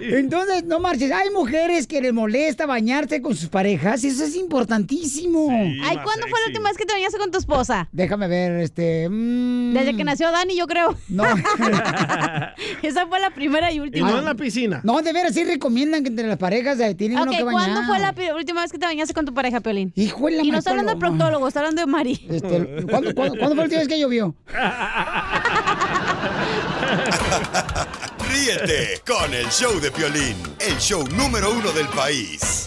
Entonces, 0.00 0.64
no 0.64 0.80
marches. 0.80 1.12
Hay 1.12 1.30
mujeres 1.30 1.86
que 1.86 2.00
les 2.00 2.12
molesta 2.12 2.66
bañarse 2.66 3.20
con 3.22 3.34
sus 3.36 3.48
parejas 3.48 4.02
y 4.04 4.08
eso 4.08 4.24
es 4.24 4.36
importantísimo. 4.36 5.48
Ay, 5.50 5.96
¿cuándo 6.02 6.26
fue 6.28 6.40
la 6.40 6.46
última 6.48 6.68
vez 6.68 6.78
que 6.78 6.84
te 6.86 6.92
bañaste 6.92 7.18
con 7.18 7.30
tu 7.30 7.38
esposa? 7.38 7.88
Déjame 7.92 8.28
ver, 8.28 8.60
este. 8.60 9.08
mm, 9.08 9.74
Desde 9.74 9.96
que 9.96 10.04
nació 10.04 10.30
Dani, 10.30 10.56
yo 10.56 10.66
creo. 10.66 10.96
No. 11.08 11.24
Esa 12.82 13.06
fue 13.06 13.20
la 13.20 13.30
primera 13.30 13.72
y 13.72 13.80
última. 13.80 14.34
piscina. 14.36 14.80
No, 14.84 15.00
de 15.02 15.12
veras, 15.12 15.34
sí 15.34 15.44
recomiendan 15.44 16.02
que 16.02 16.08
entre 16.10 16.26
las 16.26 16.38
parejas 16.38 16.78
eh, 16.80 16.94
tienen 16.94 17.18
uno 17.18 17.30
que 17.30 17.42
bañar. 17.42 17.62
¿cuándo 17.62 17.82
fue 17.84 17.98
la 17.98 18.14
última 18.34 18.62
vez 18.62 18.72
que 18.72 18.78
te 18.78 18.86
bañaste 18.86 19.14
con 19.14 19.24
tu 19.24 19.34
pareja, 19.34 19.60
Pelín? 19.60 19.92
Hijo 19.94 20.26
de 20.26 20.32
la 20.36 20.42
Y 20.42 20.50
no 20.50 20.58
está 20.58 20.70
hablando 20.70 20.92
de 20.92 20.98
proctólogo, 20.98 21.48
está 21.48 21.60
hablando 21.60 21.80
de 21.80 21.86
Mari. 21.86 22.26
Este, 22.28 22.84
¿cuándo, 22.90 23.14
cuándo- 23.14 23.38
cuándo 23.38 23.54
fue 23.54 23.56
la 23.56 23.62
última 23.64 23.78
vez 23.80 23.88
que 23.88 23.98
llovió? 24.00 24.34
Ríete 28.36 29.00
con 29.06 29.32
el 29.32 29.46
show 29.46 29.80
de 29.80 29.90
Piolín, 29.90 30.36
el 30.60 30.76
show 30.76 31.02
número 31.16 31.52
uno 31.52 31.72
del 31.72 31.86
país. 31.88 32.66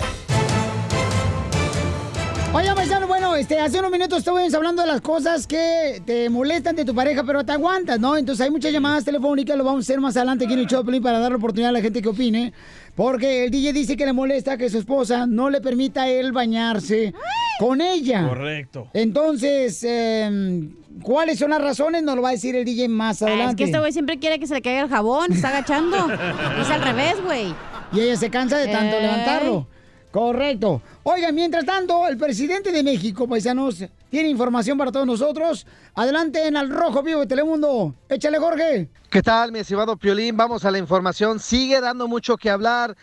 Oye, 2.52 2.74
paisano, 2.74 3.08
bueno, 3.08 3.36
este, 3.36 3.60
hace 3.60 3.78
unos 3.78 3.92
minutos 3.92 4.20
estuvimos 4.20 4.52
hablando 4.56 4.82
de 4.82 4.88
las 4.88 5.02
cosas 5.02 5.46
que 5.46 6.02
te 6.08 6.28
molestan 6.28 6.76
de 6.76 6.86
tu 6.86 6.96
pareja, 6.96 7.24
pero 7.24 7.46
te 7.46 7.52
aguantas, 7.52 8.00
¿no? 8.00 8.18
Entonces 8.18 8.44
hay 8.44 8.50
muchas 8.50 8.72
llamadas 8.72 9.06
telefónicas, 9.06 9.56
lo 9.56 9.64
vamos 9.64 9.82
a 9.82 9.86
hacer 9.86 10.02
más 10.02 10.18
adelante 10.18 10.46
aquí 10.46 10.54
en 10.56 10.62
el 10.62 10.66
show 10.66 10.80
de 10.80 10.86
Piolín 10.86 11.04
para 11.04 11.20
dar 11.20 11.30
la 11.30 11.38
oportunidad 11.38 11.70
a 11.70 11.74
la 11.74 11.82
gente 11.82 12.02
que 12.02 12.10
opine. 12.10 12.52
Porque 12.96 13.44
el 13.44 13.52
DJ 13.52 13.72
dice 13.72 13.96
que 13.96 14.08
le 14.08 14.14
molesta 14.14 14.58
que 14.58 14.72
su 14.72 14.80
esposa 14.80 15.28
no 15.28 15.52
le 15.52 15.62
permita 15.62 16.04
a 16.04 16.10
él 16.10 16.32
bañarse 16.32 17.14
con 17.60 17.80
ella. 17.80 18.28
Correcto. 18.28 18.88
Entonces, 18.94 19.84
eh, 19.84 20.68
¿cuáles 21.04 21.40
son 21.40 21.52
las 21.52 21.62
razones? 21.62 22.04
Nos 22.04 22.16
lo 22.16 22.22
va 22.22 22.30
a 22.30 22.32
decir 22.34 22.56
el 22.56 22.66
DJ 22.66 22.88
más 22.90 23.22
Ah, 23.22 23.28
adelante. 23.28 23.52
es 23.52 23.56
que 23.58 23.64
este 23.66 23.80
güey 23.80 23.92
siempre 23.94 24.20
quiere 24.20 24.40
que 24.40 24.48
se 24.48 24.54
le 24.54 24.62
caiga 24.62 24.82
el 24.82 24.90
jabón, 24.90 25.28
se 25.30 25.36
está 25.36 25.50
agachando. 25.50 25.98
es 26.62 26.70
al 26.70 26.82
revés, 26.82 27.16
güey. 27.24 27.54
Y 27.94 28.00
ella 28.02 28.16
se 28.18 28.30
cansa 28.30 28.58
de 28.58 28.68
tanto 28.68 29.00
levantarlo. 29.00 29.68
Correcto. 30.12 30.82
Oigan, 31.04 31.36
mientras 31.36 31.66
tanto, 31.66 32.08
el 32.08 32.18
presidente 32.18 32.72
de 32.72 32.84
México, 32.84 33.28
paisanos, 33.28 33.84
tiene 34.10 34.30
información 34.30 34.78
para 34.78 34.92
todos 34.92 35.06
nosotros. 35.06 35.66
Adelante 35.96 36.48
en 36.48 36.58
Al 36.58 36.70
Rojo 36.70 37.04
Vivo 37.04 37.22
de 37.22 37.28
Telemundo. 37.28 37.96
Échale, 38.10 38.40
Jorge. 38.40 38.90
¿Qué 39.10 39.24
tal, 39.24 39.52
mi 39.52 39.58
estimado 39.58 39.98
Piolín? 39.98 40.38
Vamos 40.38 40.66
a 40.66 40.72
la 40.72 40.78
información. 40.78 41.40
Sigue 41.40 41.82
dando 41.82 42.08
mucho 42.08 42.38
que 42.38 42.52
hablar 42.52 42.96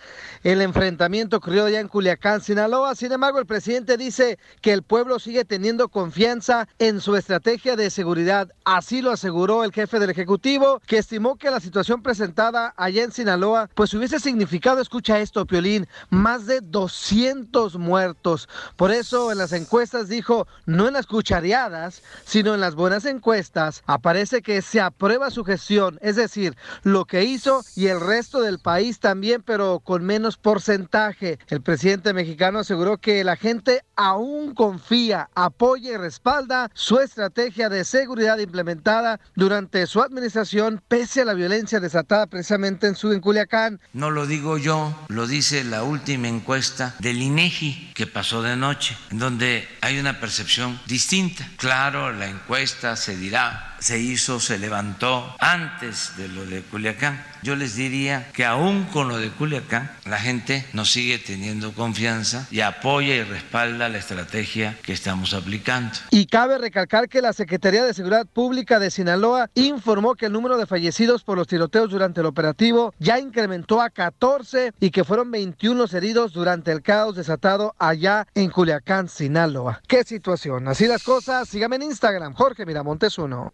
el 0.45 0.63
enfrentamiento 0.63 1.39
ocurrido 1.39 1.69
ya 1.69 1.81
en 1.81 1.89
Culiacán, 1.89 2.41
Sinaloa. 2.41 2.95
Sin 2.95 3.11
embargo, 3.11 3.41
el 3.41 3.47
presidente 3.47 3.97
dice 3.97 4.39
que 4.61 4.73
el 4.73 4.85
pueblo 4.85 5.19
sigue 5.19 5.45
teniendo 5.45 5.89
confianza 5.89 6.69
en 6.79 7.01
su 7.01 7.17
estrategia 7.17 7.75
de 7.75 7.91
seguridad. 7.91 8.53
Así 8.65 9.03
lo 9.03 9.11
aseguró 9.11 9.65
el 9.65 9.73
jefe 9.73 9.99
del 9.99 10.11
Ejecutivo, 10.11 10.81
que 10.87 10.99
estimó 10.99 11.35
que 11.35 11.51
la 11.51 11.59
situación 11.59 12.03
presentada 12.03 12.73
allá 12.77 13.03
en 13.03 13.11
Sinaloa, 13.11 13.69
pues 13.75 13.93
hubiese 13.93 14.21
significado, 14.21 14.81
escucha 14.81 15.19
esto, 15.19 15.45
Piolín, 15.45 15.89
más 16.09 16.47
de 16.47 16.61
200 16.61 17.79
muertos. 17.79 18.49
Por 18.77 18.93
eso 18.93 19.33
en 19.33 19.39
las 19.39 19.53
encuestas 19.53 20.09
dijo, 20.09 20.47
no 20.67 20.87
en 20.87 20.96
las 20.97 21.07
cuchareadas, 21.07 22.03
sino 22.25 22.55
en 22.55 22.61
las 22.61 22.75
buenas 22.75 23.05
encuestas, 23.05 23.83
aparece 23.87 24.41
que 24.41 24.63
se 24.63 24.81
aprueba 24.81 25.31
su 25.31 25.45
gestión, 25.45 25.99
es 26.01 26.17
decir, 26.17 26.57
lo 26.85 27.05
que 27.05 27.25
hizo 27.25 27.63
y 27.75 27.89
el 27.89 28.01
resto 28.01 28.41
del 28.41 28.59
país 28.59 28.99
también, 28.99 29.43
pero 29.43 29.81
con 29.81 30.05
menos 30.05 30.39
porcentaje. 30.39 31.39
El 31.49 31.61
presidente 31.61 32.15
mexicano 32.15 32.61
aseguró 32.61 32.97
que 32.97 33.23
la 33.25 33.37
gente 33.37 33.83
aún 33.95 34.55
confía, 34.55 35.29
apoya 35.35 35.93
y 35.93 35.97
respalda 35.99 36.71
su 36.73 36.99
estrategia 36.99 37.69
de 37.69 37.85
seguridad 37.85 38.39
implementada 38.39 39.21
durante 39.35 39.87
su 39.87 40.01
administración, 40.01 40.83
pese 40.89 41.21
a 41.21 41.25
la 41.27 41.35
violencia 41.35 41.79
desatada 41.79 42.27
precisamente 42.27 42.87
en 42.87 42.97
su 42.97 43.13
en 43.13 43.21
Culiacán. 43.21 43.81
No 43.93 44.11
lo 44.11 44.27
digo 44.27 44.57
yo, 44.57 44.97
lo 45.09 45.27
dice 45.27 45.63
la 45.63 45.83
última 45.83 46.29
encuesta 46.29 46.95
del 47.01 47.21
INEGI 47.21 47.93
que 47.95 48.07
pasó 48.07 48.41
de 48.41 48.57
noche, 48.57 48.97
en 49.11 49.19
donde 49.19 49.69
hay 49.83 49.99
una 49.99 50.21
percepción 50.21 50.81
distinta. 50.87 51.49
Claro, 51.57 52.13
la 52.13 52.27
encuesta 52.27 52.97
se 52.97 53.17
dirá, 53.17 53.77
se 53.79 53.99
hizo, 53.99 54.41
se 54.41 54.59
levantó 54.59 55.37
antes 55.39 56.17
de 56.17 56.29
lo 56.29 56.47
de 56.47 56.63
Culiacán. 56.63 57.25
Yo 57.47 57.55
les 57.55 57.77
diría 57.77 58.33
que 58.33 58.45
aún 58.45 58.89
con 58.93 59.07
lo 59.07 59.19
de 59.19 59.31
Culiacán, 59.31 59.93
la 60.05 60.19
gente 60.19 60.67
nos 60.73 60.91
sigue 60.91 61.17
teniendo 61.17 61.73
confianza 61.75 62.49
y 62.51 62.59
apoya 62.59 63.15
y 63.15 63.23
respalda 63.23 63.89
la 63.89 63.99
estrategia 63.99 64.77
que 64.83 64.93
estamos 64.93 65.33
aplicando. 65.33 65.93
Y 66.11 66.27
cabe 66.27 66.59
recalcar 66.59 67.09
que 67.09 67.23
la 67.23 67.33
Secretaría 67.33 67.85
de 67.85 67.95
Seguridad 67.95 68.27
Pública 68.27 68.81
de 68.81 68.91
Sinaloa 68.91 69.49
informó 69.55 70.17
que 70.17 70.27
el 70.27 70.33
número 70.33 70.57
de 70.57 70.67
fallecidos 70.67 71.23
por 71.23 71.39
los 71.39 71.47
tiroteos 71.47 71.89
durante 71.89 72.19
el 72.19 72.27
operativo 72.27 72.93
ya 72.99 73.21
incrementó 73.21 73.81
a 73.81 73.91
14 73.91 74.73
y 74.81 74.91
que 74.91 75.05
fueron 75.05 75.31
21 75.31 75.79
los 75.79 75.95
heridos 75.95 76.33
durante 76.33 76.73
el 76.73 76.83
caos 76.83 77.15
desatado 77.15 77.77
allá 77.79 78.27
en 78.35 78.51
Culiacán, 78.51 79.09
Sinaloa. 79.09 79.83
¿Qué 79.87 80.03
situación? 80.03 80.67
Así 80.67 80.89
las 80.89 81.05
cosas. 81.05 81.49
Sígame 81.49 81.77
en 81.77 81.83
Instagram, 81.83 82.35
Jorge 82.35 82.67
Miramontes 82.67 83.17
1. 83.17 83.53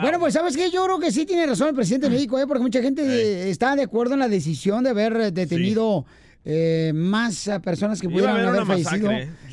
Bueno, 0.00 0.18
pues 0.18 0.34
sabes 0.34 0.56
qué, 0.56 0.70
yo 0.70 0.84
creo 0.84 0.98
que 0.98 1.10
sí 1.12 1.26
tiene 1.26 1.46
razón 1.46 1.68
el 1.68 1.74
presidente 1.74 2.08
de 2.08 2.14
México, 2.14 2.38
¿eh? 2.38 2.46
porque 2.46 2.62
mucha 2.62 2.80
gente 2.82 3.50
está 3.50 3.76
de 3.76 3.82
acuerdo 3.82 4.14
en 4.14 4.20
la 4.20 4.28
decisión 4.28 4.84
de 4.84 4.90
haber 4.90 5.16
eh, 5.16 5.30
detenido 5.30 6.04
eh, 6.44 6.92
más 6.94 7.48
personas 7.62 8.00
que 8.00 8.08
pudieran 8.08 8.34
haber 8.36 8.48
haber 8.48 8.66
fallecido. 8.66 9.10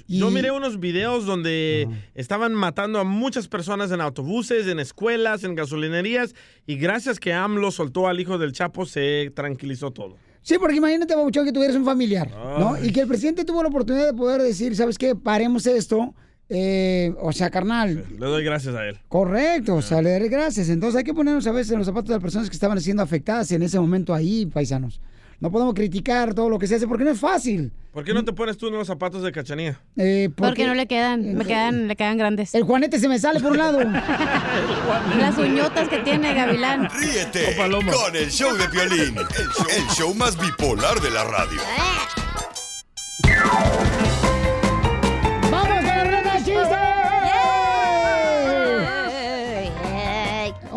Y- 0.07 0.19
Yo 0.19 0.31
miré 0.31 0.49
unos 0.49 0.79
videos 0.79 1.25
donde 1.27 1.87
estaban 2.15 2.53
matando 2.55 2.99
a 2.99 3.03
muchas 3.03 3.47
personas 3.47 3.91
en 3.91 4.01
autobuses, 4.01 4.65
en 4.65 4.79
escuelas, 4.79 5.43
en 5.43 5.53
gasolinerías, 5.53 6.33
y 6.65 6.77
gracias 6.77 7.19
que 7.19 7.31
AMLO 7.31 7.69
soltó 7.71 8.07
al 8.07 8.19
hijo 8.19 8.39
del 8.39 8.53
Chapo, 8.53 8.85
se 8.87 9.31
tranquilizó 9.35 9.91
todo. 9.91 10.15
Sí, 10.41 10.55
porque 10.57 10.77
imagínate, 10.77 11.13
Babuchón, 11.15 11.45
que 11.45 11.51
tuvieras 11.51 11.75
un 11.75 11.85
familiar, 11.85 12.31
¿no? 12.31 12.81
Y 12.83 12.91
que 12.91 13.01
el 13.01 13.07
presidente 13.07 13.43
tuvo 13.45 13.61
la 13.61 13.69
oportunidad 13.69 14.07
de 14.07 14.13
poder 14.13 14.41
decir, 14.41 14.75
¿sabes 14.75 14.97
qué? 14.97 15.13
Paremos 15.15 15.67
esto. 15.67 16.15
Eh, 16.49 17.13
o 17.21 17.31
sea, 17.31 17.49
carnal, 17.51 18.05
Le 18.17 18.25
doy 18.25 18.43
gracias 18.43 18.73
a 18.75 18.85
él. 18.87 18.97
correcto, 19.07 19.75
o 19.75 19.81
sea, 19.83 20.01
le 20.01 20.09
daré 20.11 20.29
gracias. 20.29 20.69
Entonces 20.69 20.97
hay 20.97 21.03
que 21.03 21.13
ponernos 21.13 21.45
a 21.45 21.51
veces 21.51 21.71
en 21.73 21.77
los 21.77 21.85
zapatos 21.87 22.09
de 22.09 22.15
las 22.15 22.21
personas 22.21 22.49
que 22.49 22.55
estaban 22.55 22.79
siendo 22.81 23.03
afectadas 23.03 23.51
en 23.51 23.61
ese 23.61 23.79
momento 23.79 24.13
ahí, 24.13 24.45
paisanos. 24.47 24.99
No 25.39 25.51
podemos 25.51 25.73
criticar 25.73 26.33
todo 26.33 26.49
lo 26.49 26.59
que 26.59 26.67
se 26.67 26.75
hace 26.75 26.85
porque 26.87 27.05
no 27.05 27.11
es 27.11 27.19
fácil. 27.19 27.71
¿Por 27.93 28.03
qué 28.03 28.13
no 28.13 28.25
te 28.25 28.33
pones 28.33 28.57
tú 28.57 28.67
en 28.67 28.73
los 28.73 28.87
zapatos 28.87 29.23
de 29.23 29.31
Cachanía? 29.31 29.79
Eh, 29.95 30.29
Porque 30.35 30.67
no 30.67 30.73
le 30.73 30.85
quedan, 30.85 31.33
me 31.35 31.45
quedan, 31.45 31.87
le 31.87 31.95
quedan 31.95 32.17
grandes. 32.17 32.53
El 32.53 32.63
juanete 32.63 32.99
se 32.99 33.07
me 33.07 33.17
sale 33.19 33.39
por 33.39 33.53
un 33.53 33.57
lado. 33.57 33.79
Las 35.17 35.37
uñotas 35.37 35.87
que 35.87 35.99
tiene 35.99 36.33
Gavilán. 36.33 36.89
Ríete 36.89 37.55
con 37.55 38.15
el 38.15 38.29
show 38.29 38.53
de 38.57 38.67
Piolín, 38.67 39.17
el 39.17 39.25
show, 39.25 39.67
el 39.77 39.87
show 39.95 40.13
más 40.13 40.37
bipolar 40.37 40.99
de 40.99 41.09
la 41.11 41.23
radio. 41.23 41.61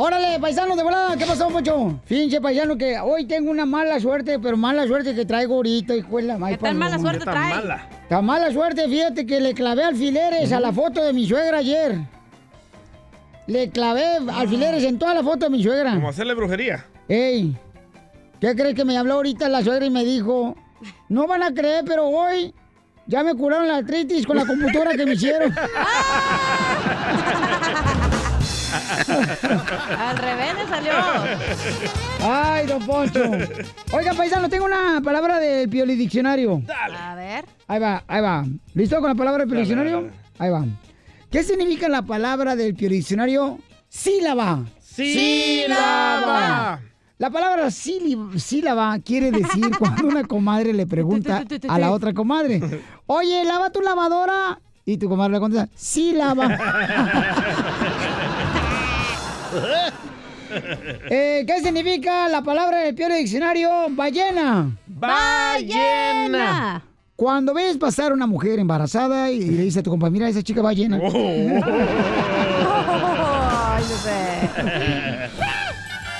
Órale, 0.05 0.41
paisano 0.41 0.75
de 0.75 0.83
volada, 0.83 1.17
¿qué 1.17 1.25
pasó, 1.25 1.47
Pocho? 1.47 2.01
Fíjense, 2.07 2.41
paisano, 2.41 2.77
que 2.77 2.99
hoy 2.99 3.25
tengo 3.25 3.53
una 3.53 3.65
mala 3.65 4.01
suerte, 4.01 4.41
pero 4.41 4.57
mala 4.57 4.85
suerte 4.85 5.15
que 5.15 5.25
traigo 5.25 5.55
ahorita, 5.55 5.95
hijo 5.95 6.17
de 6.17 6.23
la 6.25 6.49
¿Qué 6.49 6.59
tan 6.59 6.77
mala 6.77 6.99
suerte 6.99 7.25
trae? 7.25 7.63
Tan 8.09 8.25
mala 8.25 8.51
suerte, 8.51 8.89
fíjate 8.89 9.25
que 9.25 9.39
le 9.39 9.55
clavé 9.55 9.85
alfileres 9.85 10.51
a 10.51 10.59
la 10.59 10.73
foto 10.73 11.05
de 11.05 11.13
mi 11.13 11.25
suegra 11.25 11.59
ayer. 11.59 12.01
Le 13.47 13.71
clavé 13.71 14.05
alfileres 14.35 14.83
en 14.83 14.99
toda 14.99 15.15
la 15.15 15.23
foto 15.23 15.45
de 15.45 15.51
mi 15.51 15.63
suegra. 15.63 15.95
Como 15.95 16.09
hacerle 16.09 16.35
brujería. 16.35 16.85
Ey, 17.07 17.57
¿qué 18.41 18.57
crees 18.57 18.75
que 18.75 18.85
me 18.85 18.99
habló 18.99 19.15
ahorita 19.15 19.49
la 19.49 19.63
suegra 19.63 19.87
y 19.87 19.91
me 19.91 20.05
dijo? 20.05 20.57
No 21.09 21.29
van 21.29 21.45
a 21.45 21.55
creer, 21.55 21.85
pero 21.87 22.09
hoy 22.09 22.53
ya 23.07 23.23
me 23.23 23.37
curaron 23.37 23.69
la 23.69 23.77
artritis 23.77 24.27
con 24.27 24.37
la 24.37 24.47
computadora 24.47 24.97
que 24.97 25.07
me 25.07 25.13
hicieron. 25.13 25.55
Al 29.99 30.19
revés 30.19 30.55
le 30.55 30.69
salió. 30.69 30.93
Ay, 32.23 32.67
don 32.67 32.85
Poncho. 32.85 33.21
Oiga, 33.93 34.15
paisano, 34.15 34.49
tengo 34.49 34.65
una 34.65 35.01
palabra 35.03 35.39
del 35.39 35.69
Pioli 35.69 35.97
Diccionario. 35.97 36.63
A 36.69 37.15
ver. 37.15 37.45
Ahí 37.67 37.81
va, 37.81 38.05
ahí 38.07 38.21
va. 38.21 38.45
¿Listo 38.75 39.01
con 39.01 39.09
la 39.09 39.15
palabra 39.15 39.45
del 39.45 39.49
Pioli 39.49 39.69
Dale, 39.69 39.85
Diccionario? 39.85 40.11
Ahí 40.39 40.51
va. 40.51 40.65
¿Qué 41.31 41.43
significa 41.43 41.89
la 41.89 42.03
palabra 42.03 42.57
del 42.57 42.75
Pioli 42.75 42.97
Diccionario? 42.97 43.59
Sílaba. 43.89 44.65
Sílaba. 44.81 46.81
La 47.23 47.31
palabra 47.31 47.71
sílaba 47.71 48.99
quiere 48.99 49.31
decir 49.31 49.71
cuando 49.79 50.09
una 50.09 50.25
comadre 50.25 50.73
le 50.73 50.89
pregunta 50.89 51.45
a 51.69 51.79
la 51.79 51.93
otra 51.93 52.13
comadre, 52.13 52.61
oye, 53.07 53.45
lava 53.45 53.71
tu 53.71 53.81
lavadora. 53.81 54.59
Y 54.85 54.97
tu 54.97 55.09
comadre 55.09 55.35
le 55.35 55.39
contesta, 55.39 55.69
sí 55.77 56.13
lava. 56.13 56.49
Eh, 61.09 61.45
¿Qué 61.47 61.61
significa 61.63 62.29
la 62.29 62.43
palabra 62.43 62.81
del 62.81 62.95
peor 62.95 63.15
diccionario? 63.15 63.71
Ballena. 63.89 64.71
Ballena. 64.87 66.83
Cuando 67.17 67.55
ves 67.55 67.79
pasar 67.79 68.13
una 68.13 68.27
mujer 68.27 68.59
embarazada 68.59 69.31
y 69.31 69.41
le 69.41 69.63
dice 69.63 69.79
a 69.79 69.83
tu 69.83 69.89
compa, 69.89 70.11
mira, 70.11 70.29
esa 70.29 70.43
chica 70.43 70.61
ballena. 70.61 70.99
Ay, 73.73 73.85
bebé. 74.05 75.02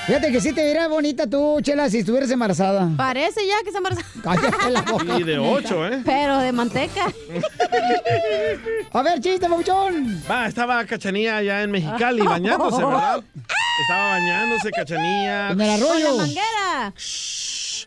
Fíjate 0.05 0.31
que 0.33 0.41
sí 0.41 0.51
te 0.51 0.61
vería 0.63 0.87
bonita 0.89 1.27
tú, 1.27 1.59
Chela, 1.61 1.89
si 1.89 1.99
estuvieras 1.99 2.29
embarazada. 2.29 2.89
Parece 2.97 3.47
ya 3.47 3.55
que 3.63 3.71
se 3.71 3.77
embarazada. 3.77 4.07
Cállate 4.23 4.69
la 4.69 4.81
boca. 4.81 5.17
Y 5.17 5.23
de 5.23 5.39
ocho, 5.39 5.87
¿eh? 5.87 6.01
Pero 6.03 6.39
de 6.39 6.51
manteca. 6.51 7.05
A 8.91 9.01
ver, 9.01 9.21
chiste, 9.21 9.47
papuchón. 9.47 10.21
Va, 10.29 10.47
estaba 10.47 10.83
Cachanía 10.85 11.37
allá 11.37 11.63
en 11.63 11.71
Mexicali 11.71 12.21
bañándose, 12.21 12.83
¿verdad? 12.83 13.23
Estaba 13.81 14.09
bañándose 14.09 14.71
Cachanía. 14.71 15.49
En 15.51 15.61
el 15.61 15.69
arroyo. 15.69 16.07
Con 16.07 16.17
la 16.17 16.23
manguera. 16.23 16.93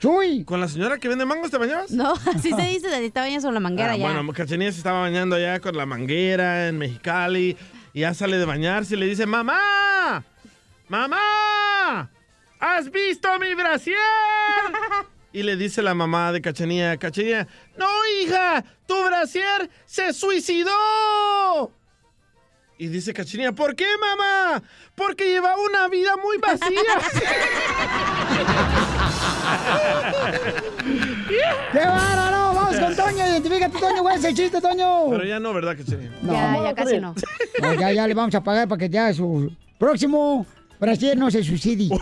Uy. 0.03 0.45
¿Con 0.45 0.61
la 0.61 0.69
señora 0.69 0.99
que 0.99 1.09
vende 1.09 1.25
mangos 1.27 1.51
te 1.51 1.59
bañabas? 1.59 1.91
No, 1.91 2.15
así 2.35 2.51
se 2.53 2.63
dice, 2.63 2.89
de 2.89 3.11
te 3.11 3.21
bañas 3.21 3.45
con 3.45 3.55
la 3.55 3.61
manguera 3.61 3.93
Ah, 3.93 3.97
ya. 3.97 4.11
Bueno, 4.11 4.33
Cachanía 4.33 4.73
se 4.73 4.79
estaba 4.79 5.01
bañando 5.01 5.37
allá 5.37 5.61
con 5.61 5.77
la 5.77 5.85
manguera 5.87 6.67
en 6.69 6.79
Mexicali. 6.79 7.57
Y 7.93 8.01
ya 8.01 8.15
sale 8.15 8.37
de 8.39 8.45
bañarse 8.47 8.95
y 8.95 8.99
le 8.99 9.07
dice, 9.07 9.27
¡Mamá! 9.27 10.25
¡Mamá! 10.89 11.19
¿Has 12.59 12.91
visto 12.91 13.29
mi 13.39 13.55
brasier? 13.55 13.99
Y 15.33 15.43
le 15.43 15.57
dice 15.57 15.83
la 15.83 15.93
mamá 15.93 16.33
de 16.33 16.41
Cachanía, 16.41 16.97
Cachanía, 16.97 17.47
¡No, 17.77 17.87
hija! 18.23 18.65
¡Tu 18.87 18.95
brasier 19.05 19.69
se 19.85 20.15
suicidó! 20.15 20.73
Y 22.79 22.87
dice 22.87 23.13
Cachanía, 23.13 23.53
¿por 23.53 23.77
qué, 23.77 23.85
mamá? 24.01 24.63
Porque 24.95 25.29
lleva 25.29 25.55
una 25.59 25.89
vida 25.89 26.17
muy 26.17 26.39
vacía. 26.39 26.71
¡Qué 31.73 31.79
bárbaro! 31.81 32.55
Vamos 32.55 32.81
con 32.81 32.97
Toño. 32.97 33.27
Identifícate, 33.27 33.79
Toño. 33.79 34.03
¿Cuál 34.03 34.19
es 34.19 34.25
el 34.25 34.35
chiste, 34.35 34.61
Toño? 34.61 35.11
Pero 35.11 35.25
ya 35.25 35.39
no, 35.39 35.53
¿verdad, 35.53 35.77
Cachanía? 35.77 36.11
Ya, 36.23 36.63
ya 36.63 36.75
casi 36.75 36.99
no. 36.99 37.15
No, 37.61 37.75
ya, 37.75 37.93
ya 37.93 38.07
le 38.07 38.15
vamos 38.15 38.35
a 38.35 38.43
pagar 38.43 38.69
para 38.69 38.79
que 38.79 38.89
ya 38.89 39.13
su 39.13 39.53
próximo 39.79 40.47
brasier 40.79 41.17
no 41.17 41.31
se 41.31 41.43
suicide. 41.43 41.95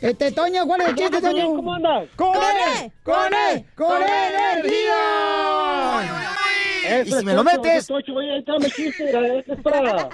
Este, 0.00 0.32
Toño, 0.32 0.66
¿cuál 0.66 0.82
es 0.82 0.88
el 0.88 0.94
chiste, 0.94 1.20
Toño? 1.20 1.46
¿Cómo 1.54 1.74
andas? 1.74 2.08
¡Con 2.16 2.34
él! 2.34 2.92
¡Con 3.02 3.34
él! 3.34 3.64
¡Con 3.74 4.02
energía! 4.02 5.46
¿Y 7.04 7.10
si 7.10 7.24
me 7.24 7.34
lo 7.34 7.42
metes? 7.42 7.86
Tocho, 7.86 8.14
oye, 8.14 8.32
ahí 8.32 8.38
está 8.38 8.58
mi 8.58 8.70
chiste, 8.70 9.38
este 9.38 9.52
es 9.52 9.60
para, 9.62 10.10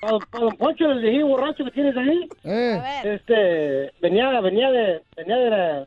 para, 0.00 0.18
don 0.40 0.56
Poncho, 0.56 0.90
el 0.90 1.00
viejo 1.00 1.28
borracho 1.28 1.64
que 1.64 1.70
tienes 1.72 1.96
ahí. 1.96 2.28
Eh. 2.44 2.80
Este, 3.04 3.92
venía, 4.00 4.40
venía 4.40 4.70
de, 4.70 5.02
venía 5.16 5.36
de 5.36 5.50
la, 5.50 5.86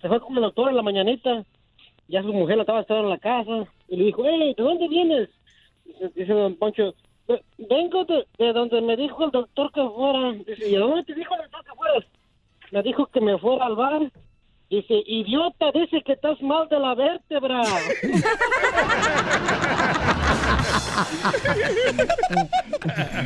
se 0.00 0.08
fue 0.08 0.20
con 0.20 0.36
el 0.36 0.42
doctor 0.42 0.70
en 0.70 0.76
la 0.76 0.82
mañanita, 0.82 1.44
ya 2.08 2.22
su 2.22 2.32
mujer 2.32 2.56
la 2.56 2.62
estaba 2.62 2.80
esperando 2.80 3.08
en 3.08 3.14
la 3.14 3.18
casa, 3.18 3.70
y 3.88 3.96
le 3.96 4.04
dijo, 4.04 4.22
hey, 4.24 4.54
¿de 4.56 4.62
dónde 4.62 4.88
vienes? 4.88 5.28
Dice 6.14 6.32
don 6.32 6.56
Poncho, 6.56 6.94
"Ve- 7.28 7.44
vengo 7.58 8.04
de, 8.04 8.26
de 8.38 8.52
donde 8.52 8.80
me 8.80 8.96
dijo 8.96 9.24
el 9.24 9.30
doctor 9.30 9.70
que 9.72 9.82
fuera. 9.88 10.32
Dice, 10.46 10.68
¿y 10.68 10.76
a 10.76 10.80
dónde 10.80 11.04
te 11.04 11.14
dijo 11.14 11.34
el 11.34 11.40
doctor 11.42 11.64
que 11.64 11.74
fueras? 11.76 12.04
Me 12.72 12.82
dijo 12.82 13.06
que 13.06 13.20
me 13.20 13.38
fuera 13.38 13.66
al 13.66 13.76
bar. 13.76 14.10
Dice, 14.68 14.94
idiota, 15.06 15.70
dice 15.72 16.02
que 16.04 16.12
estás 16.14 16.40
mal 16.42 16.68
de 16.68 16.78
la 16.80 16.94
vértebra. 16.94 17.62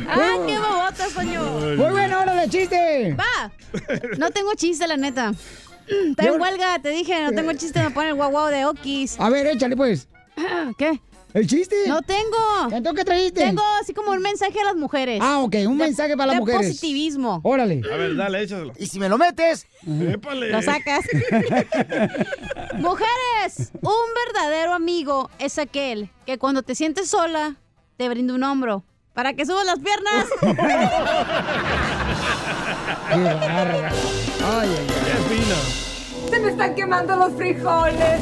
¡Ah, 0.07 0.37
qué 0.47 0.57
bobota, 0.57 1.09
señor! 1.09 1.77
Muy 1.77 1.89
bueno, 1.91 2.19
ahora 2.19 2.35
de 2.35 2.49
chiste. 2.49 3.15
Va. 3.19 3.51
No 4.17 4.29
tengo 4.31 4.53
chiste, 4.55 4.87
la 4.87 4.97
neta. 4.97 5.33
Está 5.87 6.25
en 6.27 6.39
huelga, 6.39 6.79
te 6.79 6.89
dije, 6.89 7.21
no 7.23 7.31
tengo 7.31 7.53
chiste, 7.53 7.81
me 7.83 7.91
pone 7.91 8.09
el 8.09 8.15
guau 8.15 8.31
guau 8.31 8.47
de 8.49 8.65
Okis. 8.65 9.19
A 9.19 9.29
ver, 9.29 9.47
échale, 9.47 9.75
pues. 9.75 10.07
¿Qué? 10.77 10.99
¿El 11.33 11.47
chiste? 11.47 11.75
No 11.87 12.01
tengo. 12.01 12.37
¿Entonces 12.71 12.93
qué 12.99 13.05
trajiste? 13.05 13.41
Tengo 13.45 13.61
así 13.81 13.93
como 13.93 14.11
un 14.11 14.19
mensaje 14.21 14.59
a 14.59 14.65
las 14.65 14.75
mujeres. 14.75 15.19
Ah, 15.21 15.39
ok, 15.39 15.55
un 15.67 15.77
De- 15.77 15.85
mensaje 15.85 16.17
para 16.17 16.27
las 16.27 16.35
de 16.35 16.39
mujeres. 16.41 16.67
positivismo. 16.67 17.39
Órale. 17.43 17.81
A 17.91 17.95
ver, 17.95 18.15
dale, 18.15 18.43
échaselo. 18.43 18.73
¿Y 18.77 18.87
si 18.87 18.99
me 18.99 19.07
lo 19.09 19.17
metes? 19.17 19.65
Épale. 19.87 20.49
Lo 20.49 20.61
sacas. 20.61 21.05
Mujeres, 22.79 23.71
un 23.81 24.13
verdadero 24.33 24.73
amigo 24.73 25.29
es 25.39 25.57
aquel 25.57 26.09
que 26.25 26.37
cuando 26.37 26.63
te 26.63 26.75
sientes 26.75 27.09
sola 27.09 27.55
te 27.97 28.09
brinda 28.09 28.33
un 28.33 28.43
hombro 28.43 28.83
para 29.13 29.33
que 29.33 29.45
subas 29.45 29.65
las 29.65 29.79
piernas. 29.79 30.25
Qué 33.09 33.17
bárbaro. 33.17 33.95
Ay, 34.43 34.69
ay, 34.69 34.87
Qué 35.05 35.35
fino. 35.35 35.55
Se 36.29 36.39
me 36.39 36.49
están 36.51 36.75
quemando 36.75 37.15
los 37.17 37.33
frijoles. 37.35 38.19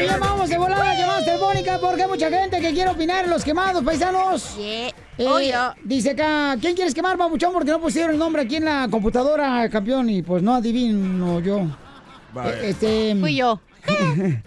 Oye, 0.00 0.18
vamos 0.18 0.48
de 0.48 0.56
volada, 0.56 0.94
llamadas 0.94 1.24
telefónicas 1.26 1.78
porque 1.78 2.02
hay 2.02 2.08
mucha 2.08 2.30
gente 2.30 2.58
que 2.60 2.72
quiere 2.72 2.90
opinar 2.90 3.24
en 3.24 3.30
los 3.30 3.44
quemados, 3.44 3.84
paisanos. 3.84 4.56
Eh, 4.58 4.90
Obvio. 5.18 5.74
dice 5.84 6.10
acá, 6.12 6.56
¿quién 6.58 6.74
quieres 6.74 6.94
quemar, 6.94 7.18
babuchón? 7.18 7.52
Porque 7.52 7.70
no 7.70 7.80
pusieron 7.80 8.12
el 8.12 8.18
nombre 8.18 8.40
aquí 8.42 8.56
en 8.56 8.64
la 8.64 8.88
computadora, 8.90 9.68
campeón, 9.68 10.08
y 10.08 10.22
pues 10.22 10.42
no 10.42 10.54
adivino 10.54 11.40
yo. 11.40 11.66
Vaya. 12.32 12.50
Eh, 12.62 12.70
Este... 12.70 13.14
Fui 13.20 13.36
yo. 13.36 13.60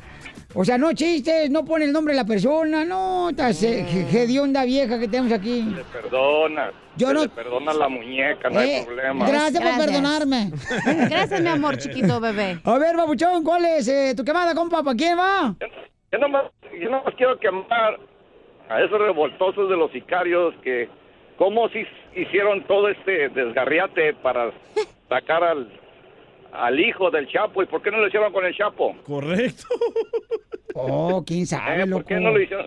O 0.55 0.63
sea, 0.63 0.77
no 0.77 0.93
chistes, 0.93 1.49
no 1.49 1.65
pone 1.65 1.85
el 1.85 1.91
nombre 1.91 2.13
de 2.13 2.19
la 2.21 2.25
persona, 2.27 2.85
no, 2.85 3.29
esta 3.31 3.49
hedionda 3.49 4.63
vieja 4.65 4.99
que 4.99 5.07
tenemos 5.07 5.31
aquí. 5.31 5.63
Le 5.63 5.83
perdona. 5.85 6.71
Yo 6.95 7.11
no- 7.11 7.23
le 7.23 7.29
perdona 7.29 7.73
la 7.73 7.89
muñeca, 7.89 8.49
no 8.51 8.61
Eh, 8.61 8.75
hay 8.77 8.85
problema. 8.85 9.27
Gracias, 9.27 9.53
por 9.53 9.61
Gracias. 9.63 9.85
perdonarme. 9.87 10.51
Gracias, 11.09 11.41
mi 11.41 11.49
amor 11.49 11.77
chiquito 11.77 12.19
bebé. 12.19 12.59
A 12.63 12.77
ver, 12.77 12.95
babuchón, 12.95 13.43
¿cuál 13.43 13.65
es 13.65 13.87
eh, 13.87 14.13
tu 14.15 14.23
quemada, 14.23 14.53
compa? 14.53 14.83
¿Para 14.83 14.95
quién 14.95 15.17
va? 15.17 15.55
Yo 16.11 16.17
nomás, 16.19 16.43
yo 16.79 16.89
nomás 16.89 17.15
quiero 17.17 17.39
quemar 17.39 17.99
a 18.69 18.81
esos 18.81 18.99
revoltosos 18.99 19.67
de 19.69 19.75
los 19.75 19.91
sicarios 19.91 20.53
que 20.63 20.87
cómo 21.37 21.67
si 21.69 21.83
hicieron 22.15 22.63
todo 22.67 22.89
este 22.89 23.29
desgarriate 23.29 24.13
para 24.21 24.51
sacar 25.09 25.43
al, 25.43 25.67
al 26.53 26.79
hijo 26.79 27.11
del 27.11 27.27
Chapo 27.27 27.61
y 27.63 27.65
por 27.65 27.81
qué 27.81 27.91
no 27.91 27.97
lo 27.97 28.07
hicieron 28.07 28.31
con 28.31 28.45
el 28.45 28.55
Chapo. 28.55 28.95
Correcto. 29.05 29.63
Oh, 30.75 31.23
quién 31.23 31.45
sabe, 31.45 31.83
Eh, 31.83 31.85
loco. 31.85 32.01
¿Por 32.01 32.07
qué 32.07 32.19
no 32.19 32.31
lo 32.31 32.41
hicieron? 32.41 32.65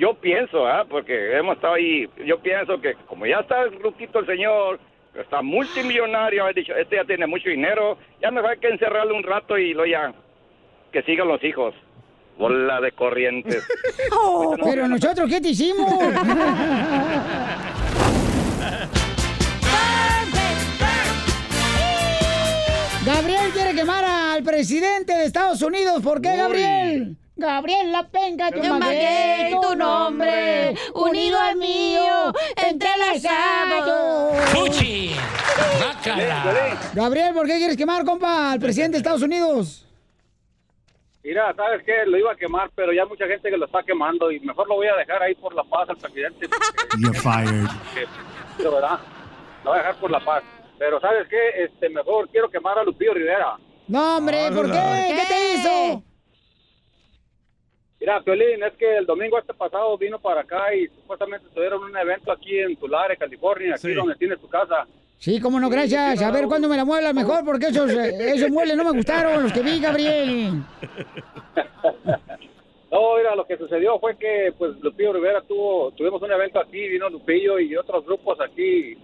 Yo 0.00 0.14
pienso, 0.14 0.66
¿ah? 0.66 0.84
porque 0.88 1.36
hemos 1.38 1.54
estado 1.54 1.74
ahí, 1.74 2.10
yo 2.26 2.40
pienso 2.40 2.80
que 2.80 2.94
como 3.06 3.24
ya 3.24 3.38
está 3.38 3.62
el 3.62 3.80
ruquito 3.80 4.18
el 4.18 4.26
señor, 4.26 4.80
está 5.14 5.42
multimillonario, 5.42 6.44
ha 6.44 6.52
dicho, 6.52 6.74
este 6.74 6.96
ya 6.96 7.04
tiene 7.04 7.28
mucho 7.28 7.48
dinero, 7.50 7.98
ya 8.20 8.32
mejor 8.32 8.50
hay 8.50 8.58
que 8.58 8.66
encerrarle 8.66 9.12
un 9.12 9.22
rato 9.22 9.56
y 9.56 9.74
lo 9.74 9.86
ya, 9.86 10.12
que 10.90 11.04
sigan 11.04 11.28
los 11.28 11.44
hijos. 11.44 11.72
Bola 12.36 12.80
de 12.80 12.90
corrientes. 12.90 13.64
Oh, 14.14 14.56
Pero 14.62 14.86
nosotros, 14.88 15.30
¿qué 15.30 15.40
te 15.40 15.50
hicimos? 15.50 15.88
Gabriel 23.04 23.50
quiere 23.52 23.74
quemar 23.74 24.04
al 24.04 24.44
presidente 24.44 25.12
de 25.12 25.24
Estados 25.24 25.60
Unidos. 25.60 26.00
¿Por 26.02 26.20
qué, 26.20 26.36
Gabriel? 26.36 27.16
Gabriel 27.34 27.90
La 27.90 28.06
Penca, 28.08 28.52
tu 28.52 28.62
Yo 28.62 28.78
magué 28.78 29.56
tu 29.60 29.74
nombre, 29.74 30.76
unido 30.94 31.36
al 31.40 31.56
mío, 31.56 32.32
entrelazado. 32.54 34.34
¡Fuchi! 34.52 35.16
¡Guácala! 35.78 36.78
Gabriel, 36.94 37.34
¿por 37.34 37.46
qué 37.48 37.56
quieres 37.56 37.76
quemar, 37.76 38.04
compa, 38.04 38.52
al 38.52 38.60
presidente 38.60 38.92
de 38.92 38.98
Estados 38.98 39.22
Unidos? 39.22 39.84
Mira, 41.24 41.52
¿sabes 41.56 41.82
qué? 41.84 42.04
Lo 42.06 42.18
iba 42.18 42.32
a 42.32 42.36
quemar, 42.36 42.70
pero 42.76 42.92
ya 42.92 43.04
mucha 43.06 43.26
gente 43.26 43.50
que 43.50 43.56
lo 43.56 43.66
está 43.66 43.82
quemando 43.82 44.30
y 44.30 44.38
mejor 44.40 44.68
lo 44.68 44.76
voy 44.76 44.86
a 44.86 44.94
dejar 44.94 45.20
ahí 45.24 45.34
por 45.34 45.52
la 45.54 45.64
paz 45.64 45.88
al 45.88 45.96
presidente. 45.96 46.46
You're 47.00 47.18
fired. 47.18 47.66
De 48.58 48.68
verdad, 48.68 49.00
lo 49.64 49.70
voy 49.70 49.80
a 49.80 49.82
dejar 49.82 49.96
por 49.96 50.10
la 50.10 50.20
paz. 50.24 50.44
Pero 50.82 50.98
¿sabes 50.98 51.28
qué? 51.28 51.62
Este, 51.62 51.88
mejor 51.90 52.28
quiero 52.28 52.50
quemar 52.50 52.76
a 52.76 52.82
Lupillo 52.82 53.14
Rivera. 53.14 53.56
No, 53.86 54.16
hombre, 54.16 54.50
¿por 54.52 54.66
qué? 54.66 55.14
¿Qué 55.16 55.24
te 55.28 55.54
hizo? 55.54 56.02
Mira, 58.00 58.20
Piolín, 58.20 58.64
es 58.64 58.72
que 58.72 58.96
el 58.96 59.06
domingo 59.06 59.38
este 59.38 59.54
pasado 59.54 59.96
vino 59.96 60.18
para 60.18 60.40
acá 60.40 60.74
y 60.74 60.88
supuestamente 60.88 61.46
tuvieron 61.54 61.84
un 61.84 61.96
evento 61.96 62.32
aquí 62.32 62.58
en 62.58 62.74
Tulare, 62.74 63.16
California, 63.16 63.76
aquí 63.76 63.94
donde 63.94 64.16
tiene 64.16 64.36
su 64.38 64.48
casa. 64.48 64.88
Sí, 65.18 65.40
cómo 65.40 65.60
no, 65.60 65.70
gracias. 65.70 66.20
A 66.20 66.32
ver 66.32 66.46
cuándo 66.46 66.68
me 66.68 66.76
la 66.76 66.84
muela 66.84 67.12
mejor, 67.12 67.44
porque 67.44 67.66
esos, 67.66 67.88
eh, 67.92 68.32
esos 68.34 68.50
muebles 68.50 68.76
no 68.76 68.82
me 68.82 68.90
gustaron, 68.90 69.40
los 69.40 69.52
que 69.52 69.62
vi, 69.62 69.78
Gabriel. 69.78 70.64
No, 72.92 73.16
mira, 73.16 73.34
lo 73.34 73.46
que 73.46 73.56
sucedió 73.56 73.98
fue 73.98 74.18
que 74.18 74.52
pues 74.58 74.78
Lupillo 74.82 75.14
Rivera 75.14 75.40
tuvo, 75.40 75.92
tuvimos 75.92 76.20
un 76.20 76.30
evento 76.30 76.60
aquí, 76.60 76.88
vino 76.90 77.08
Lupillo 77.08 77.58
y 77.58 77.74
otros 77.74 78.04
grupos 78.04 78.38
aquí, 78.38 78.98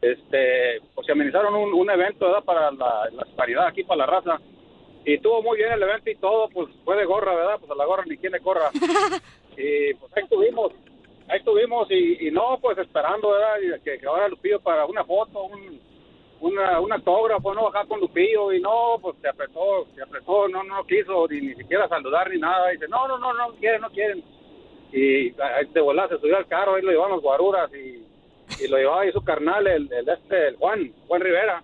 este, 0.00 0.80
pues 0.94 1.06
se 1.06 1.12
amenizaron 1.12 1.54
un, 1.54 1.74
un 1.74 1.90
evento, 1.90 2.26
¿verdad? 2.26 2.44
Para 2.44 2.70
la, 2.70 3.08
la 3.12 3.24
paridad 3.36 3.66
aquí, 3.66 3.84
para 3.84 3.98
la 3.98 4.06
raza. 4.06 4.38
Y 5.04 5.14
estuvo 5.14 5.42
muy 5.42 5.56
bien 5.56 5.72
el 5.72 5.82
evento 5.82 6.10
y 6.10 6.16
todo, 6.16 6.48
pues 6.50 6.68
fue 6.84 6.96
de 6.96 7.04
gorra, 7.04 7.34
¿verdad? 7.34 7.58
Pues 7.58 7.70
a 7.70 7.74
la 7.74 7.86
gorra 7.86 8.04
ni 8.06 8.16
quien 8.16 8.32
le 8.32 8.40
corra. 8.40 8.70
y 9.56 9.94
pues 9.94 10.12
ahí 10.16 10.22
estuvimos. 10.22 10.72
ahí 11.28 11.38
estuvimos 11.38 11.90
y, 11.90 12.28
y 12.28 12.30
no, 12.30 12.58
pues 12.60 12.78
esperando, 12.78 13.30
¿verdad? 13.30 13.80
Que, 13.82 13.98
que 13.98 14.06
ahora 14.06 14.28
Lupillo 14.28 14.60
para 14.60 14.84
una 14.86 15.04
foto, 15.04 15.44
un, 15.44 15.80
una, 16.40 16.80
un 16.80 16.92
autógrafo, 16.92 17.54
¿no? 17.54 17.68
Acá 17.68 17.84
con 17.86 18.00
Lupillo 18.00 18.52
y 18.52 18.60
no, 18.60 18.98
pues 19.00 19.16
se 19.20 19.28
apretó, 19.28 19.86
se 19.94 20.02
apretó, 20.02 20.46
no, 20.48 20.62
no 20.62 20.84
quiso 20.84 21.26
ni, 21.28 21.40
ni 21.40 21.54
siquiera 21.54 21.88
saludar 21.88 22.30
ni 22.30 22.38
nada. 22.38 22.70
Y 22.70 22.76
dice, 22.76 22.88
no, 22.88 23.08
no, 23.08 23.18
no, 23.18 23.32
no 23.32 23.54
quieren, 23.54 23.80
no 23.80 23.90
quieren. 23.90 24.22
Y 24.92 25.30
de 25.30 25.80
volar 25.80 26.08
se 26.08 26.18
subió 26.18 26.36
al 26.36 26.46
carro, 26.46 26.74
ahí 26.74 26.82
lo 26.82 26.90
llevaban 26.90 27.12
los 27.12 27.22
guaruras 27.22 27.70
y, 27.74 28.07
y 28.62 28.68
lo 28.68 28.76
llevaba 28.76 29.02
ahí 29.02 29.12
su 29.12 29.22
carnal, 29.22 29.66
el, 29.66 29.90
el, 29.92 30.08
este, 30.08 30.48
el 30.48 30.56
Juan, 30.56 30.92
Juan 31.06 31.20
Rivera. 31.20 31.62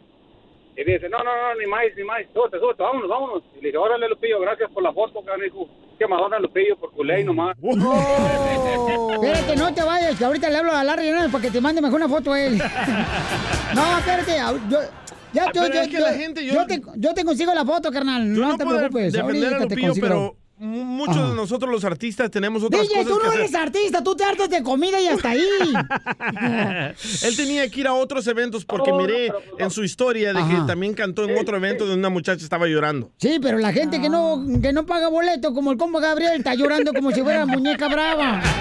Y 0.77 0.83
dice, 0.85 1.09
no, 1.09 1.19
no, 1.19 1.25
no, 1.25 1.55
ni 1.55 1.67
más, 1.67 1.83
ni 1.97 2.03
más, 2.03 2.23
súbete, 2.35 2.59
súbete, 2.59 2.83
vámonos, 2.83 3.09
vámonos. 3.09 3.43
Y 3.55 3.61
le 3.63 3.69
dije, 3.69 3.77
órale, 3.79 4.09
Lupillo, 4.09 4.41
gracias 4.41 4.71
por 4.73 4.83
la 4.83 4.93
foto, 4.93 5.23
canijo. 5.25 5.69
Qué 5.99 6.07
Madonna, 6.09 6.41
Lupillo, 6.41 6.77
por 6.77 6.91
culé 6.91 7.21
y 7.21 7.25
nomás. 7.25 7.57
Espérate, 7.63 9.57
no 9.57 9.73
te 9.75 9.83
vayas, 9.83 10.19
que 10.19 10.25
ahorita 10.25 10.51
le 10.51 10.59
hablo 10.59 10.73
a 10.73 10.83
Larry 10.85 11.09
Hernández 11.09 11.31
para 11.33 11.43
que 11.43 11.51
te 11.51 11.61
mande 11.61 11.81
mejor 11.81 11.97
una 12.01 12.09
foto 12.09 12.33
a 12.33 12.41
él. 12.43 12.61
No, 13.75 13.99
espérate, 13.99 14.37
yo, 14.71 14.79
ya, 15.33 15.45
Ah, 15.47 15.51
yo, 15.53 15.67
yo, 15.67 15.81
es 15.81 15.89
que 15.89 15.95
yo- 15.95 16.01
la 16.01 16.13
gente, 16.15 16.45
yo- 16.47 16.55
yo 16.55 16.67
te, 16.67 16.81
yo 16.97 17.13
te 17.15 17.25
consigo 17.25 17.53
la 17.53 17.65
foto, 17.65 17.91
carnal, 17.91 18.23
Yo 18.35 18.41
no, 18.43 18.49
no, 18.51 18.57
te 18.57 18.65
puedo 18.65 18.79
preocupes. 18.79 19.13
defender 19.13 19.55
a 19.55 19.59
te 19.59 19.65
Lupillo, 19.65 19.87
consigo. 19.89 20.07
pero 20.07 20.37
muchos 20.57 21.17
Ajá. 21.17 21.29
de 21.31 21.35
nosotros 21.35 21.71
los 21.71 21.85
artistas 21.85 22.31
tenemos 22.31 22.63
otras 22.63 22.83
DJ, 22.83 22.95
cosas 22.95 23.09
tú 23.09 23.19
que 23.19 23.25
no 23.25 23.29
hacer. 23.31 23.41
eres 23.41 23.55
artista, 23.55 24.05
tú 24.05 24.15
te 24.15 24.25
hartas 24.25 24.49
de 24.51 24.63
comida 24.63 25.01
y 25.01 25.09
hasta 25.09 25.31
ahí. 25.31 25.43
Él 27.25 27.37
tenía 27.37 27.69
que 27.69 27.81
ir 27.81 27.87
a 27.89 27.95
otros 27.95 28.27
eventos 28.27 28.65
porque 28.65 28.91
Oh, 28.93 28.99
miré 29.01 29.33
en 29.59 29.71
su 29.71 29.83
historia 29.83 30.29
de 30.33 30.39
que 30.45 30.55
Ajá. 30.55 30.67
también 30.67 30.95
cantó 30.95 31.25
en 31.25 31.37
otro 31.39 31.57
evento 31.57 31.85
donde 31.87 31.99
una 31.99 32.09
muchacha 32.11 32.45
estaba 32.45 32.67
llorando. 32.67 33.11
Sí, 33.19 33.39
pero 33.43 33.59
la 33.59 33.73
gente 33.73 34.01
que 34.01 34.09
no, 34.09 34.45
que 34.63 34.73
no 34.73 34.87
paga 34.87 35.09
boleto, 35.09 35.53
como 35.55 35.73
el 35.73 35.77
combo 35.79 35.99
Gabriel, 36.01 36.35
está 36.39 36.55
llorando 36.55 36.93
como 36.93 37.11
si 37.11 37.23
fuera 37.23 37.45
muñeca 37.47 37.89
brava. 37.89 38.41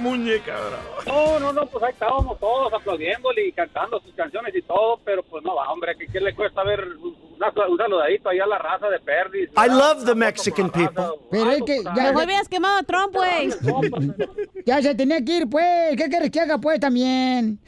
Muñeca 0.00 0.52
brava. 0.54 0.82
No, 1.06 1.38
no, 1.40 1.52
no, 1.52 1.66
pues 1.66 1.84
ahí 1.84 1.92
estábamos 1.92 2.38
todos 2.40 2.72
aplaudiéndole 2.72 3.46
y 3.48 3.52
cantando 3.52 4.00
sus 4.00 4.12
canciones 4.14 4.54
y 4.54 4.62
todo, 4.62 4.98
pero 5.04 5.22
pues 5.22 5.44
no 5.44 5.54
va, 5.54 5.70
hombre, 5.70 5.94
¿qué, 5.98 6.06
qué 6.06 6.20
le 6.20 6.34
cuesta 6.34 6.62
ver 6.64 6.80
una- 7.36 7.68
un 7.68 7.76
saludadito 7.78 8.28
ahí 8.28 8.38
a 8.38 8.46
la 8.46 8.58
raza 8.58 8.88
de 8.88 8.98
Perdis? 9.00 9.50
I 9.56 9.68
love 9.68 10.04
the 10.04 10.14
Mexican 10.14 10.70
people. 10.70 11.04
Pero 11.30 11.50
es 11.50 11.62
que 11.62 11.82
ya, 11.84 11.92
Mejor 12.12 12.24
hubieras 12.24 12.48
quemado 12.48 12.78
a 12.78 12.82
Trump, 12.82 13.14
güey. 13.14 13.50
ya 14.66 14.82
se 14.82 14.94
tenía 14.94 15.24
que 15.24 15.36
ir, 15.38 15.48
pues. 15.50 15.96
¿Qué 15.96 16.08
quieres 16.08 16.30
que 16.30 16.40
haga, 16.40 16.58
pues, 16.58 16.80
también? 16.80 17.58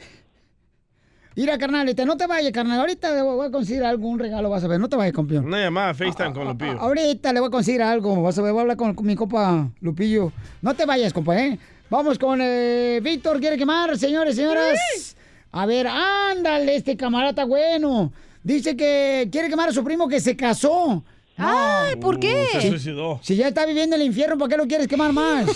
Mira, 1.35 1.57
carnal, 1.57 1.89
este, 1.89 2.05
no 2.05 2.15
te 2.15 2.27
vayas, 2.27 2.51
carnal. 2.51 2.79
Ahorita 2.79 3.11
le 3.15 3.23
voy 3.23 3.47
a 3.47 3.51
conseguir 3.51 3.83
algún 3.83 4.19
regalo, 4.19 4.51
vas 4.51 4.63
a 4.63 4.67
ver. 4.67 4.79
No 4.79 4.87
te 4.87 4.95
vayas, 4.95 5.15
campeón. 5.15 5.45
Una 5.45 5.61
llamada 5.61 5.89
a 5.89 5.93
FaceTime 5.95 6.31
con 6.31 6.47
Lupillo. 6.47 6.79
Ahorita 6.79 7.33
le 7.33 7.39
voy 7.39 7.47
a 7.47 7.51
conseguir 7.51 7.81
algo. 7.81 8.21
Vas 8.21 8.37
a 8.37 8.43
ver, 8.43 8.51
voy 8.51 8.59
a 8.59 8.61
hablar 8.61 8.77
con, 8.77 8.93
con 8.93 9.05
mi 9.07 9.15
copa 9.15 9.67
Lupillo. 9.81 10.31
No 10.61 10.75
te 10.75 10.85
vayas, 10.85 11.11
compa, 11.11 11.35
¿eh? 11.39 11.57
Vamos 11.89 12.17
con 12.17 12.39
eh, 12.41 12.99
Víctor, 13.03 13.39
¿quiere 13.39 13.57
quemar, 13.57 13.97
señores, 13.97 14.35
señoras? 14.35 15.15
A 15.51 15.65
ver, 15.65 15.87
ándale, 15.87 16.75
este 16.75 16.97
camarada 16.97 17.45
bueno. 17.45 18.11
Dice 18.41 18.75
que 18.75 19.29
quiere 19.31 19.49
quemar 19.49 19.69
a 19.69 19.71
su 19.71 19.83
primo 19.83 20.07
que 20.07 20.19
se 20.19 20.35
casó. 20.35 21.03
Ay, 21.37 21.95
¿por 21.97 22.19
qué? 22.19 22.47
Uh, 22.55 22.61
se 22.61 22.69
suicidó. 22.69 23.19
Si 23.21 23.35
ya 23.35 23.47
está 23.47 23.65
viviendo 23.65 23.95
el 23.95 24.01
infierno, 24.01 24.37
¿por 24.37 24.49
qué 24.49 24.57
lo 24.57 24.67
quieres 24.67 24.87
quemar 24.87 25.13
más? 25.13 25.47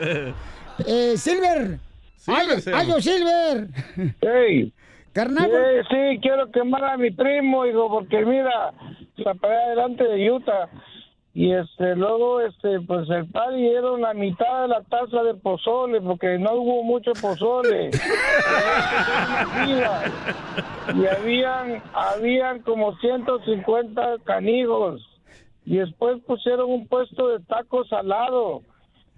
eh, 0.86 1.14
Silver. 1.16 1.78
Silver 2.16 2.74
Ay, 2.74 3.02
Silver. 3.02 3.68
Hey. 4.20 4.72
Carnal. 5.12 5.50
Sí, 5.50 5.86
sí, 5.90 6.18
quiero 6.20 6.50
quemar 6.50 6.84
a 6.84 6.96
mi 6.96 7.10
primo, 7.10 7.66
hijo, 7.66 7.88
porque 7.88 8.24
mira, 8.24 8.72
la 9.16 9.34
pelea 9.34 9.66
adelante 9.66 10.04
de 10.04 10.30
Utah. 10.30 10.68
Y 11.34 11.52
este, 11.52 11.94
luego, 11.94 12.40
este, 12.40 12.80
pues 12.80 13.08
el 13.10 13.26
padre 13.26 13.58
dieron 13.58 14.00
la 14.00 14.14
mitad 14.14 14.62
de 14.62 14.68
la 14.68 14.82
taza 14.82 15.22
de 15.22 15.34
pozole, 15.34 16.00
porque 16.00 16.38
no 16.38 16.54
hubo 16.54 16.82
mucho 16.82 17.12
pozole. 17.20 17.90
y 20.96 21.06
habían, 21.06 21.82
habían 21.92 22.62
como 22.62 22.96
150 22.96 24.16
canijos. 24.24 25.06
Y 25.64 25.76
después 25.76 26.20
pusieron 26.26 26.70
un 26.70 26.88
puesto 26.88 27.28
de 27.28 27.38
tacos 27.44 27.92
al 27.92 28.08
lado. 28.08 28.62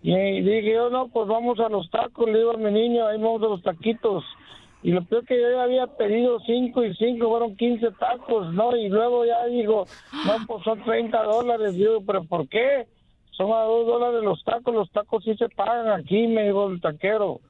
Y 0.02 0.40
dije 0.40 0.74
yo, 0.74 0.90
no, 0.90 1.08
pues 1.08 1.28
vamos 1.28 1.60
a 1.60 1.68
los 1.68 1.88
tacos, 1.90 2.26
le 2.26 2.38
digo 2.38 2.52
a 2.52 2.56
mi 2.56 2.72
niño, 2.72 3.06
ahí 3.06 3.18
vamos 3.18 3.42
a 3.42 3.46
los 3.46 3.62
taquitos. 3.62 4.24
Y 4.82 4.92
lo 4.92 5.04
peor 5.04 5.26
que 5.26 5.40
yo 5.40 5.50
ya 5.50 5.62
había 5.62 5.86
pedido 5.86 6.40
cinco 6.40 6.84
y 6.84 6.94
cinco, 6.94 7.28
fueron 7.28 7.56
15 7.56 7.90
tacos, 7.92 8.52
¿no? 8.54 8.74
Y 8.76 8.88
luego 8.88 9.26
ya 9.26 9.44
digo, 9.46 9.84
no, 10.24 10.46
pues 10.46 10.64
son 10.64 10.82
30 10.82 11.22
dólares. 11.22 11.74
Digo, 11.74 12.02
¿pero 12.06 12.24
por 12.24 12.48
qué? 12.48 12.86
Son 13.32 13.52
a 13.52 13.62
dos 13.62 13.86
dólares 13.86 14.22
los 14.22 14.42
tacos, 14.44 14.74
los 14.74 14.90
tacos 14.90 15.24
sí 15.24 15.34
se 15.36 15.48
pagan 15.50 15.88
aquí, 15.88 16.26
me 16.26 16.44
dijo 16.44 16.68
el 16.68 16.80
taquero. 16.80 17.40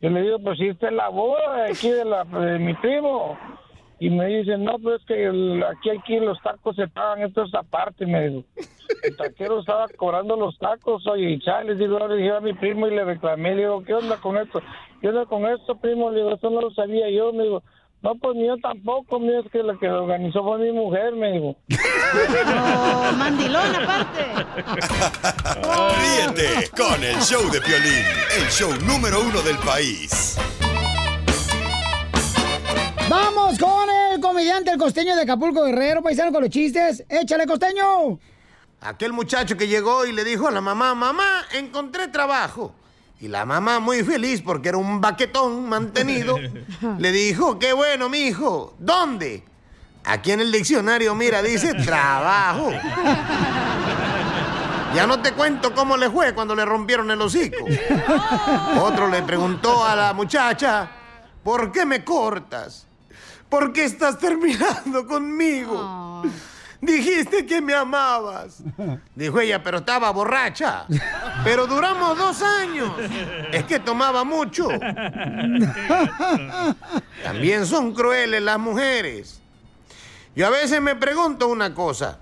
Yo 0.00 0.10
le 0.10 0.22
digo, 0.22 0.38
pues 0.40 0.58
si 0.58 0.68
esta 0.68 0.88
es 0.88 0.92
la 0.94 1.08
boda 1.08 1.62
de 1.62 1.70
aquí 1.70 1.90
de, 1.90 2.04
la, 2.04 2.24
de 2.24 2.58
mi 2.58 2.74
primo. 2.74 3.38
Y 4.04 4.10
me 4.10 4.26
dicen, 4.26 4.64
no, 4.64 4.78
pues 4.80 5.00
es 5.00 5.06
que 5.06 5.24
el- 5.24 5.64
aquí, 5.64 5.88
aquí 5.88 6.16
los 6.20 6.38
tacos 6.42 6.76
se 6.76 6.86
pagan, 6.88 7.22
esto 7.22 7.44
es 7.44 7.54
aparte, 7.54 8.04
me 8.04 8.28
dijo. 8.28 8.44
El 9.02 9.16
taquero 9.16 9.60
estaba 9.60 9.86
cobrando 9.96 10.36
los 10.36 10.58
tacos, 10.58 11.06
oye, 11.06 11.30
y 11.30 11.38
chales, 11.40 11.78
digo, 11.78 11.96
ahora 11.96 12.14
dije 12.14 12.30
a 12.36 12.40
mi 12.40 12.52
primo 12.52 12.86
y 12.86 12.90
le 12.94 13.02
reclamé, 13.02 13.54
le 13.54 13.62
digo, 13.62 13.82
¿qué 13.82 13.94
onda 13.94 14.18
con 14.18 14.36
esto? 14.36 14.60
¿Qué 15.00 15.08
onda 15.08 15.24
con 15.24 15.46
esto, 15.46 15.76
primo? 15.76 16.10
Le 16.10 16.18
digo, 16.18 16.34
esto 16.34 16.50
no 16.50 16.60
lo 16.60 16.70
sabía 16.72 17.08
yo, 17.08 17.32
me 17.32 17.44
digo, 17.44 17.62
no, 18.02 18.14
pues 18.16 18.36
ni 18.36 18.46
yo 18.46 18.58
tampoco, 18.58 19.18
mío, 19.18 19.40
es 19.40 19.50
que 19.50 19.62
la 19.62 19.74
que 19.78 19.86
lo 19.88 20.02
organizó 20.04 20.44
fue 20.44 20.58
mi 20.58 20.72
mujer, 20.72 21.14
me 21.14 21.32
dijo. 21.32 21.56
Oh, 22.76 23.12
mandilón 23.16 23.74
aparte. 23.74 24.24
Ríete 26.00 26.68
con 26.76 27.02
el 27.02 27.16
show 27.22 27.50
de 27.50 27.60
Piolín, 27.62 28.04
el 28.38 28.46
show 28.50 28.70
número 28.86 29.22
uno 29.22 29.40
del 29.40 29.56
país. 29.64 30.36
Vamos 33.08 33.58
con 33.58 33.88
el 33.90 34.20
comediante, 34.20 34.70
el 34.70 34.78
costeño 34.78 35.14
de 35.14 35.22
Acapulco 35.22 35.64
Guerrero, 35.64 36.02
paisano 36.02 36.32
con 36.32 36.42
los 36.42 36.50
chistes. 36.50 37.04
Échale, 37.08 37.46
costeño. 37.46 38.18
Aquel 38.80 39.12
muchacho 39.12 39.56
que 39.56 39.68
llegó 39.68 40.06
y 40.06 40.12
le 40.12 40.24
dijo 40.24 40.48
a 40.48 40.50
la 40.50 40.60
mamá, 40.60 40.94
mamá, 40.94 41.44
encontré 41.52 42.08
trabajo. 42.08 42.74
Y 43.20 43.28
la 43.28 43.44
mamá, 43.44 43.78
muy 43.78 44.02
feliz 44.02 44.42
porque 44.42 44.70
era 44.70 44.78
un 44.78 45.00
baquetón 45.00 45.68
mantenido, 45.68 46.36
le 46.98 47.12
dijo, 47.12 47.58
qué 47.58 47.72
bueno, 47.72 48.08
mi 48.08 48.18
hijo. 48.18 48.74
¿Dónde? 48.78 49.44
Aquí 50.04 50.32
en 50.32 50.40
el 50.40 50.52
diccionario, 50.52 51.14
mira, 51.14 51.42
dice 51.42 51.74
trabajo. 51.74 52.70
Ya 54.94 55.06
no 55.06 55.20
te 55.20 55.32
cuento 55.32 55.74
cómo 55.74 55.96
le 55.96 56.10
fue 56.10 56.34
cuando 56.34 56.54
le 56.54 56.64
rompieron 56.64 57.10
el 57.10 57.20
hocico. 57.20 57.64
Otro 58.80 59.08
le 59.08 59.22
preguntó 59.22 59.84
a 59.84 59.96
la 59.96 60.12
muchacha, 60.12 60.90
¿por 61.42 61.72
qué 61.72 61.84
me 61.86 62.04
cortas? 62.04 62.86
¿Por 63.54 63.72
qué 63.72 63.84
estás 63.84 64.18
terminando 64.18 65.06
conmigo? 65.06 66.24
Dijiste 66.80 67.46
que 67.46 67.60
me 67.60 67.72
amabas. 67.72 68.60
Dijo 69.14 69.38
ella, 69.38 69.62
pero 69.62 69.78
estaba 69.78 70.10
borracha. 70.10 70.86
Pero 71.44 71.68
duramos 71.68 72.18
dos 72.18 72.42
años. 72.42 72.90
Es 73.52 73.62
que 73.62 73.78
tomaba 73.78 74.24
mucho. 74.24 74.66
También 77.22 77.64
son 77.64 77.94
crueles 77.94 78.42
las 78.42 78.58
mujeres. 78.58 79.40
Yo 80.34 80.48
a 80.48 80.50
veces 80.50 80.82
me 80.82 80.96
pregunto 80.96 81.46
una 81.46 81.72
cosa. 81.74 82.18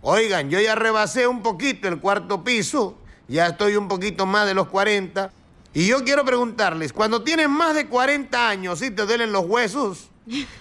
Oigan, 0.00 0.48
yo 0.48 0.60
ya 0.60 0.76
rebasé 0.76 1.26
un 1.26 1.42
poquito 1.42 1.88
el 1.88 1.98
cuarto 1.98 2.44
piso. 2.44 2.96
Ya 3.26 3.48
estoy 3.48 3.74
un 3.74 3.88
poquito 3.88 4.26
más 4.26 4.46
de 4.46 4.54
los 4.54 4.68
40. 4.68 5.32
Y 5.74 5.88
yo 5.88 6.04
quiero 6.04 6.24
preguntarles, 6.24 6.92
cuando 6.92 7.24
tienes 7.24 7.48
más 7.48 7.74
de 7.74 7.88
40 7.88 8.48
años 8.48 8.80
y 8.80 8.92
te 8.92 9.04
duelen 9.06 9.32
los 9.32 9.44
huesos, 9.44 10.08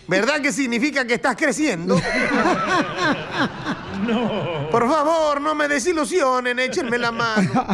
¿verdad 0.07 0.41
que 0.41 0.51
significa 0.51 1.05
que 1.05 1.15
estás 1.15 1.35
creciendo? 1.35 1.99
No. 3.97 4.69
Por 4.69 4.87
favor, 4.87 5.41
no 5.41 5.55
me 5.55 5.67
desilusionen, 5.67 6.59
échenme 6.59 6.99
la 6.99 7.11
mano. 7.11 7.65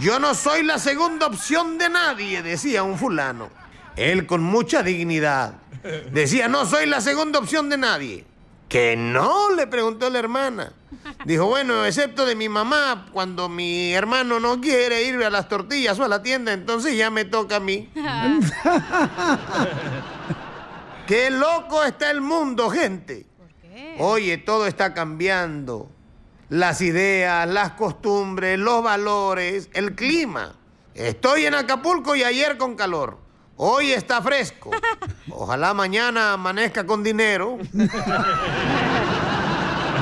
Yo 0.00 0.18
no 0.18 0.34
soy 0.34 0.64
la 0.64 0.78
segunda 0.78 1.26
opción 1.26 1.78
de 1.78 1.88
nadie, 1.88 2.42
decía 2.42 2.82
un 2.82 2.98
fulano. 2.98 3.50
Él 3.96 4.26
con 4.26 4.42
mucha 4.42 4.82
dignidad. 4.82 5.54
Decía, 6.12 6.48
no 6.48 6.66
soy 6.66 6.86
la 6.86 7.00
segunda 7.00 7.38
opción 7.38 7.68
de 7.68 7.78
nadie. 7.78 8.26
Que 8.68 8.96
no, 8.96 9.50
le 9.54 9.66
preguntó 9.66 10.10
la 10.10 10.18
hermana. 10.18 10.72
Dijo, 11.24 11.46
bueno, 11.46 11.84
excepto 11.84 12.26
de 12.26 12.34
mi 12.34 12.48
mamá, 12.48 13.06
cuando 13.12 13.48
mi 13.48 13.92
hermano 13.92 14.40
no 14.40 14.60
quiere 14.60 15.02
ir 15.04 15.22
a 15.24 15.30
las 15.30 15.48
tortillas 15.48 15.98
o 15.98 16.04
a 16.04 16.08
la 16.08 16.22
tienda, 16.22 16.52
entonces 16.52 16.96
ya 16.96 17.10
me 17.10 17.24
toca 17.24 17.56
a 17.56 17.60
mí. 17.60 17.90
Qué 21.06 21.30
loco 21.30 21.82
está 21.84 22.10
el 22.10 22.20
mundo, 22.20 22.68
gente. 22.70 23.26
Oye, 23.98 24.38
todo 24.38 24.66
está 24.66 24.92
cambiando. 24.94 25.90
Las 26.50 26.80
ideas, 26.80 27.48
las 27.48 27.72
costumbres, 27.72 28.58
los 28.58 28.82
valores, 28.82 29.70
el 29.72 29.94
clima. 29.94 30.54
Estoy 30.94 31.46
en 31.46 31.54
Acapulco 31.54 32.14
y 32.14 32.24
ayer 32.24 32.58
con 32.58 32.74
calor. 32.74 33.18
Hoy 33.60 33.90
está 33.92 34.22
fresco. 34.22 34.70
Ojalá 35.30 35.74
mañana 35.74 36.34
amanezca 36.34 36.86
con 36.86 37.02
dinero. 37.02 37.58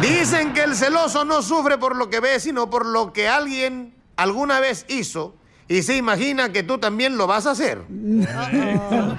Dicen 0.03 0.53
que 0.53 0.63
el 0.63 0.77
celoso 0.77 1.25
no 1.25 1.41
sufre 1.43 1.79
por 1.79 1.97
lo 1.97 2.11
que 2.11 2.21
ve, 2.21 2.39
sino 2.39 2.69
por 2.69 2.85
lo 2.85 3.15
que 3.15 3.29
alguien 3.29 3.95
alguna 4.17 4.61
vez 4.61 4.85
hizo 4.89 5.37
y 5.69 5.83
se 5.83 5.97
imagina 5.97 6.53
que 6.53 6.63
tú 6.63 6.77
también 6.79 7.17
lo 7.17 7.27
vas 7.27 7.47
a 7.47 7.53
hacer. 7.53 7.83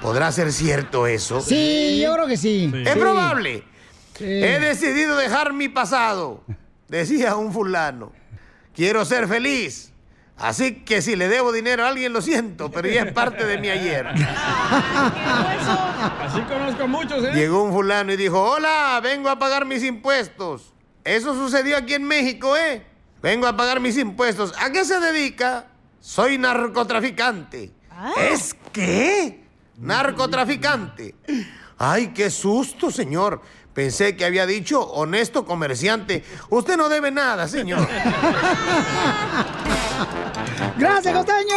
¿Podrá 0.00 0.30
ser 0.30 0.52
cierto 0.52 1.08
eso? 1.08 1.40
Sí, 1.40 2.00
yo 2.00 2.14
creo 2.14 2.26
que 2.28 2.36
sí. 2.36 2.72
Es 2.86 2.92
Sí. 2.94 2.98
probable. 2.98 3.64
He 4.20 4.58
decidido 4.60 5.16
dejar 5.16 5.52
mi 5.52 5.68
pasado, 5.68 6.42
decía 6.88 7.34
un 7.36 7.52
fulano. 7.52 8.12
Quiero 8.74 9.04
ser 9.04 9.26
feliz. 9.26 9.92
Así 10.38 10.84
que 10.84 11.02
si 11.02 11.16
le 11.16 11.26
debo 11.28 11.50
dinero 11.52 11.84
a 11.84 11.88
alguien, 11.88 12.12
lo 12.12 12.22
siento, 12.22 12.70
pero 12.70 12.88
ya 12.88 13.02
es 13.02 13.12
parte 13.12 13.44
de 13.44 13.58
mi 13.58 13.70
ayer. 13.70 14.06
Así 16.22 16.40
conozco 16.42 16.84
a 16.84 16.86
muchos, 16.86 17.24
¿eh? 17.24 17.32
Llegó 17.34 17.64
un 17.64 17.72
fulano 17.72 18.12
y 18.12 18.16
dijo, 18.16 18.40
hola, 18.40 19.00
vengo 19.02 19.30
a 19.30 19.38
pagar 19.38 19.64
mis 19.64 19.82
impuestos. 19.82 20.72
Eso 21.04 21.34
sucedió 21.34 21.76
aquí 21.76 21.94
en 21.94 22.04
México, 22.04 22.56
¿eh? 22.56 22.86
Vengo 23.20 23.48
a 23.48 23.56
pagar 23.56 23.80
mis 23.80 23.98
impuestos. 23.98 24.54
¿A 24.60 24.70
qué 24.70 24.84
se 24.84 25.00
dedica? 25.00 25.66
Soy 26.00 26.38
narcotraficante. 26.38 27.72
¿Es 28.16 28.54
qué? 28.72 29.42
Narcotraficante. 29.78 31.16
Ay, 31.78 32.08
qué 32.08 32.30
susto, 32.30 32.92
señor. 32.92 33.42
Pensé 33.74 34.16
que 34.16 34.24
había 34.24 34.46
dicho 34.46 34.80
honesto 34.82 35.44
comerciante. 35.44 36.24
Usted 36.50 36.76
no 36.76 36.88
debe 36.88 37.10
nada, 37.10 37.48
señor. 37.48 37.88
¡Gracias, 40.78 41.12
costeño! 41.12 41.56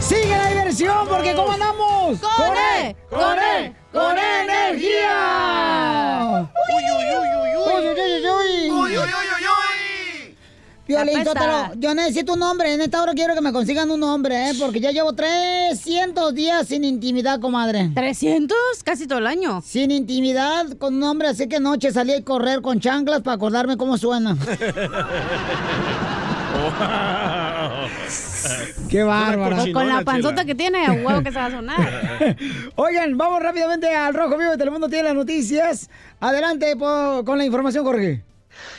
¡Sigue 0.00 0.38
la 0.38 0.48
diversión! 0.48 1.06
Porque 1.06 1.34
¿cómo 1.34 1.52
andamos? 1.52 2.18
¡Con 2.18 2.56
E! 2.56 2.96
¡Con 3.10 3.38
E! 3.38 3.76
¡Con 3.92 4.16
energía! 4.18 5.10
¡Uy, 6.74 6.82
uy, 6.82 7.04
uy, 7.14 7.28
uy! 7.36 7.50
¡Uy, 7.56 7.88
uy, 7.88 7.92
uy, 7.92 8.24
uy! 8.26 8.70
Uy, 8.70 8.96
uy, 8.96 8.96
uy, 8.96 9.04
Piolín, 9.04 9.43
Sotelo, 11.24 11.80
yo 11.80 11.94
necesito 11.94 12.34
un 12.34 12.42
hombre. 12.42 12.74
En 12.74 12.80
esta 12.80 13.02
hora 13.02 13.12
quiero 13.14 13.34
que 13.34 13.40
me 13.40 13.52
consigan 13.52 13.90
un 13.90 14.02
hombre, 14.02 14.50
¿eh? 14.50 14.52
Porque 14.58 14.80
ya 14.80 14.90
llevo 14.90 15.12
300 15.14 16.34
días 16.34 16.68
sin 16.68 16.84
intimidad, 16.84 17.40
comadre. 17.40 17.90
¿300? 17.94 18.52
Casi 18.84 19.06
todo 19.06 19.18
el 19.18 19.26
año. 19.26 19.62
Sin 19.64 19.90
intimidad 19.90 20.66
con 20.78 20.94
un 20.96 21.02
hombre, 21.04 21.28
así 21.28 21.48
que 21.48 21.56
anoche 21.56 21.90
salí 21.92 22.12
a 22.12 22.22
correr 22.22 22.60
con 22.60 22.80
chanclas 22.80 23.22
para 23.22 23.36
acordarme 23.36 23.76
cómo 23.76 23.96
suena. 23.98 24.36
Qué 28.88 29.02
bárbaro. 29.02 29.56
Con 29.72 29.88
la 29.88 30.02
panzota 30.04 30.44
que 30.44 30.54
tiene, 30.54 30.86
a 30.86 30.92
huevo 30.92 31.22
que 31.22 31.32
se 31.32 31.38
va 31.38 31.46
a 31.46 31.50
sonar. 31.50 32.36
Oigan, 32.76 33.16
vamos 33.16 33.42
rápidamente 33.42 33.88
al 33.94 34.14
Rojo 34.14 34.36
Vivo 34.36 34.50
de 34.52 34.58
Telemundo 34.58 34.88
tiene 34.88 35.04
las 35.04 35.14
noticias. 35.14 35.88
Adelante 36.20 36.76
po- 36.76 37.22
con 37.24 37.38
la 37.38 37.44
información, 37.44 37.84
Jorge. 37.84 38.22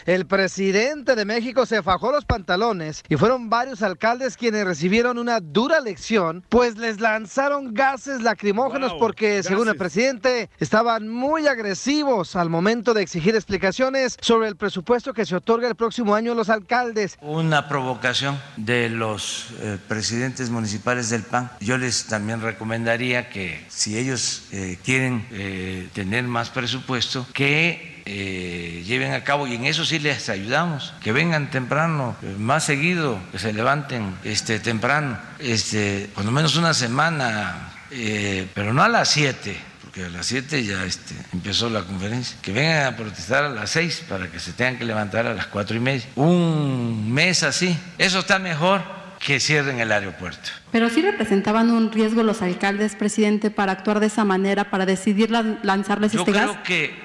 El 0.05 0.25
presidente 0.25 1.15
de 1.15 1.25
México 1.25 1.65
se 1.65 1.83
fajó 1.83 2.11
los 2.11 2.25
pantalones 2.25 3.03
y 3.09 3.15
fueron 3.15 3.49
varios 3.49 3.81
alcaldes 3.81 4.37
quienes 4.37 4.65
recibieron 4.65 5.17
una 5.17 5.39
dura 5.39 5.79
lección, 5.79 6.43
pues 6.49 6.77
les 6.77 6.99
lanzaron 6.99 7.73
gases 7.73 8.21
lacrimógenos 8.21 8.93
porque, 8.99 9.43
según 9.43 9.69
el 9.69 9.77
presidente, 9.77 10.49
estaban 10.59 11.07
muy 11.07 11.47
agresivos 11.47 12.35
al 12.35 12.49
momento 12.49 12.93
de 12.93 13.01
exigir 13.01 13.35
explicaciones 13.35 14.17
sobre 14.21 14.47
el 14.47 14.55
presupuesto 14.55 15.13
que 15.13 15.25
se 15.25 15.35
otorga 15.35 15.67
el 15.67 15.75
próximo 15.75 16.15
año 16.15 16.31
a 16.31 16.35
los 16.35 16.49
alcaldes. 16.49 17.17
Una 17.21 17.67
provocación 17.67 18.39
de 18.57 18.89
los 18.89 19.47
eh, 19.61 19.77
presidentes 19.87 20.49
municipales 20.49 21.09
del 21.09 21.23
PAN. 21.23 21.51
Yo 21.59 21.77
les 21.77 22.05
también 22.05 22.41
recomendaría 22.41 23.29
que 23.29 23.65
si 23.69 23.97
ellos 23.97 24.43
eh, 24.51 24.77
quieren 24.83 25.25
eh, 25.31 25.89
tener 25.93 26.23
más 26.25 26.49
presupuesto, 26.49 27.25
que 27.33 27.94
eh, 28.05 28.83
lleven 28.85 29.13
a 29.13 29.23
cabo, 29.23 29.47
y 29.47 29.55
en 29.55 29.65
eso 29.65 29.83
sí 29.85 29.99
les 29.99 30.29
ayudamos, 30.29 30.93
que 31.01 31.11
vengan 31.11 31.49
temprano, 31.49 32.15
eh, 32.21 32.35
más 32.37 32.63
seguido, 32.63 33.19
que 33.31 33.39
se 33.39 33.51
levanten 33.53 34.15
este, 34.23 34.59
temprano, 34.59 35.17
este, 35.39 36.09
lo 36.23 36.31
menos 36.31 36.55
una 36.55 36.73
semana, 36.73 37.71
eh, 37.91 38.47
pero 38.53 38.73
no 38.73 38.83
a 38.83 38.89
las 38.89 39.09
7 39.09 39.57
porque 39.81 40.03
a 40.05 40.09
las 40.09 40.25
7 40.25 40.61
ya 40.65 40.83
este, 40.83 41.15
empezó 41.31 41.69
la 41.69 41.81
conferencia, 41.83 42.35
que 42.41 42.51
vengan 42.51 42.85
a 42.93 42.97
protestar 42.97 43.45
a 43.45 43.49
las 43.49 43.69
6 43.69 44.03
para 44.09 44.29
que 44.29 44.39
se 44.41 44.51
tengan 44.51 44.77
que 44.77 44.83
levantar 44.83 45.25
a 45.25 45.33
las 45.33 45.45
cuatro 45.47 45.77
y 45.77 45.79
media. 45.79 46.03
Un 46.15 47.13
mes 47.13 47.43
así, 47.43 47.77
eso 47.97 48.19
está 48.19 48.37
mejor 48.37 48.81
que 49.19 49.39
cierren 49.39 49.79
el 49.79 49.91
aeropuerto. 49.93 50.49
Pero 50.73 50.89
sí 50.89 51.01
representaban 51.01 51.71
un 51.71 51.91
riesgo 51.93 52.23
los 52.23 52.41
alcaldes, 52.41 52.93
presidente, 52.95 53.51
para 53.51 53.71
actuar 53.71 54.01
de 54.01 54.07
esa 54.07 54.25
manera, 54.25 54.69
para 54.69 54.85
decidir 54.85 55.31
lan- 55.31 55.59
lanzarles 55.63 56.11
Yo 56.11 56.19
este 56.19 56.31
gas. 56.33 56.43
creo 56.49 56.63
que 56.63 57.04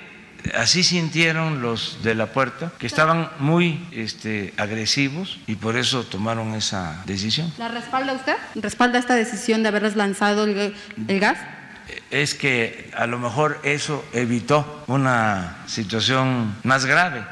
así 0.55 0.83
sintieron 0.83 1.63
los 1.63 2.03
de 2.03 2.15
la 2.15 2.27
puerta, 2.27 2.73
que 2.79 2.87
estaban 2.87 3.31
muy 3.39 3.87
este, 3.93 4.55
agresivos 4.57 5.39
y 5.47 5.57
por 5.57 5.77
eso 5.77 6.05
tomaron 6.05 6.55
esa 6.55 7.03
decisión. 7.07 7.53
¿La 7.59 7.69
respalda 7.69 8.13
usted? 8.13 8.37
¿Respalda 8.55 8.99
esta 8.99 9.15
decisión 9.15 9.63
de 9.63 9.69
haberles 9.69 9.97
lanzado 9.97 10.45
el, 10.45 10.75
el 11.09 11.21
gas? 11.21 11.39
Es 12.11 12.35
que 12.35 12.91
a 12.97 13.07
lo 13.07 13.19
mejor 13.19 13.61
eso 13.63 14.05
evitó 14.13 14.85
una 14.87 15.59
situación 15.67 16.57
más 16.63 16.87
grave. 16.87 17.25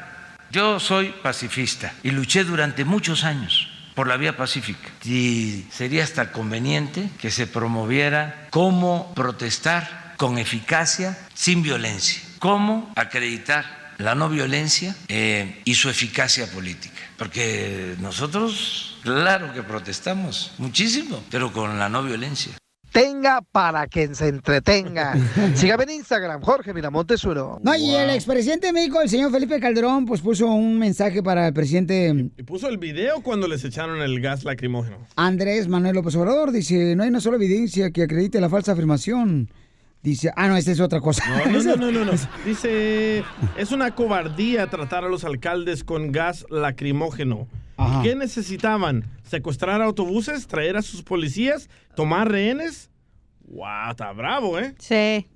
Yo 0.51 0.81
soy 0.81 1.15
pacifista 1.23 1.93
y 2.03 2.11
luché 2.11 2.45
durante 2.45 2.85
muchos 2.85 3.25
años 3.25 3.69
por 3.95 4.07
la 4.07 4.17
vía 4.17 4.37
pacífica 4.37 4.89
y 5.05 5.67
sería 5.71 6.05
hasta 6.05 6.31
conveniente 6.31 7.11
que 7.21 7.31
se 7.33 7.47
promoviera 7.47 8.47
cómo 8.51 9.13
protestar 9.15 10.15
con 10.17 10.39
eficacia 10.39 11.19
sin 11.35 11.63
violencia, 11.63 12.23
cómo 12.39 12.93
acreditar 12.97 13.65
la 13.99 14.15
no 14.15 14.29
violencia 14.29 14.95
eh, 15.09 15.61
y 15.65 15.75
su 15.75 15.91
eficacia 15.91 16.47
política. 16.47 16.95
Porque 17.17 17.97
nosotros, 18.01 18.99
claro 19.03 19.53
que 19.53 19.63
protestamos 19.63 20.53
muchísimo, 20.59 21.23
pero 21.31 21.53
con 21.53 21.79
la 21.79 21.89
no 21.89 22.03
violencia. 22.03 22.53
Tenga 22.93 23.43
para 23.43 23.87
que 23.87 24.15
se 24.15 24.29
entretenga. 24.29 25.15
Sígame 25.55 25.85
en 25.85 25.91
Instagram, 25.91 26.41
Jorge 26.41 26.73
Miramontes 26.73 27.23
uno. 27.25 27.61
No, 27.63 27.77
y 27.77 27.95
el 27.95 28.11
expresidente 28.11 28.69
de 28.69 28.73
México, 28.73 29.01
el 29.03 29.11
señor 29.11 29.31
Felipe 29.31 29.61
Calderón, 29.61 30.07
pues 30.07 30.21
puso 30.21 30.47
un 30.47 30.79
mensaje 30.79 31.23
para 31.23 31.49
el 31.49 31.53
presidente 31.53 32.31
Y 32.37 32.43
puso 32.45 32.69
el 32.69 32.79
video 32.79 33.21
cuando 33.21 33.47
les 33.47 33.63
echaron 33.65 34.01
el 34.01 34.21
gas 34.21 34.45
lacrimógeno. 34.45 34.97
Andrés 35.17 35.69
Manuel 35.69 35.97
López 35.97 36.15
Obrador. 36.17 36.51
Dice, 36.51 36.97
no 36.97 37.03
hay 37.03 37.11
una 37.11 37.21
sola 37.21 37.37
evidencia 37.37 37.91
que 37.91 38.05
acredite 38.05 38.41
la 38.41 38.49
falsa 38.49 38.73
afirmación. 38.73 39.51
Dice, 40.03 40.31
ah, 40.37 40.49
no, 40.49 40.57
esta 40.57 40.71
es 40.71 40.81
otra 40.81 41.01
cosa. 41.01 41.25
No, 41.47 41.63
no, 41.63 41.77
no, 41.77 41.91
no, 41.91 42.05
no. 42.05 42.13
Dice, 42.45 43.25
es 43.57 43.73
una 43.73 43.95
cobardía 43.95 44.69
tratar 44.69 45.05
a 45.05 45.09
los 45.09 45.25
alcaldes 45.25 45.85
con 45.85 46.13
gas 46.13 46.47
lacrimógeno. 46.51 47.49
Ajá. 47.77 48.03
¿Qué 48.03 48.15
necesitaban? 48.15 49.05
¿Secuestrar 49.25 49.83
autobuses? 49.83 50.47
¿Traer 50.47 50.77
a 50.77 50.83
sus 50.83 51.03
policías? 51.03 51.69
¿Tomar 51.95 52.31
rehenes? 52.31 52.91
¡Wow! 53.49 53.91
Está 53.91 54.13
bravo, 54.13 54.59
¿eh? 54.59 54.75
Sí. 54.79 55.27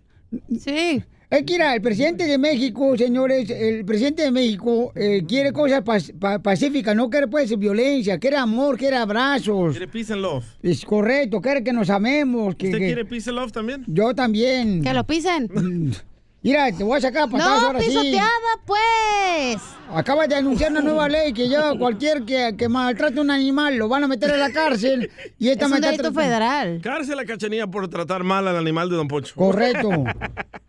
Sí. 0.58 1.04
Es 1.32 1.44
que 1.44 1.54
mira, 1.54 1.74
el 1.74 1.80
presidente 1.80 2.26
de 2.26 2.36
México, 2.36 2.94
señores, 2.96 3.48
el 3.48 3.86
presidente 3.86 4.22
de 4.22 4.30
México 4.30 4.92
eh, 4.94 5.22
quiere 5.26 5.50
cosas 5.50 5.82
pac- 5.82 6.12
pa- 6.18 6.38
pacíficas, 6.42 6.94
no 6.94 7.08
quiere 7.08 7.26
pues 7.26 7.58
violencia, 7.58 8.18
quiere 8.18 8.36
amor, 8.36 8.76
quiere 8.76 8.96
abrazos. 8.96 9.70
¿Quiere 9.72 9.88
peace 9.88 10.12
and 10.12 10.20
love? 10.20 10.44
Es 10.62 10.84
correcto, 10.84 11.40
quiere 11.40 11.64
que 11.64 11.72
nos 11.72 11.88
amemos. 11.88 12.54
Que, 12.54 12.66
¿Usted 12.66 12.78
que- 12.80 12.84
quiere 12.86 13.04
peace 13.06 13.30
and 13.30 13.38
love 13.38 13.50
también? 13.50 13.82
Yo 13.86 14.14
también. 14.14 14.82
Que 14.82 14.92
lo 14.92 15.04
pisen. 15.06 15.48
Mira, 16.42 16.72
te 16.76 16.82
voy 16.82 16.98
a 16.98 17.00
sacar 17.00 17.22
a 17.22 17.26
patadas 17.28 17.60
No, 17.60 17.66
ahora 17.68 17.80
sí. 17.80 17.86
pisoteada, 17.86 18.28
pues. 18.66 19.62
Acaba 19.94 20.26
de 20.26 20.34
anunciar 20.34 20.72
una 20.72 20.80
nueva 20.80 21.08
ley 21.08 21.32
que 21.32 21.48
ya 21.48 21.76
cualquier 21.78 22.24
que, 22.24 22.54
que 22.58 22.68
maltrate 22.68 23.18
a 23.18 23.22
un 23.22 23.30
animal 23.30 23.76
lo 23.76 23.88
van 23.88 24.02
a 24.04 24.08
meter 24.08 24.30
a 24.32 24.36
la 24.36 24.50
cárcel. 24.50 25.08
Y 25.38 25.50
esta 25.50 25.66
Es 25.66 25.72
un 25.72 25.80
delito 25.80 26.12
federal. 26.12 26.80
Cárcel 26.82 27.18
a 27.18 27.24
Cachanilla 27.24 27.66
por 27.68 27.88
tratar 27.88 28.24
mal 28.24 28.48
al 28.48 28.56
animal 28.56 28.90
de 28.90 28.96
Don 28.96 29.06
Pocho. 29.06 29.34
Correcto. 29.36 29.90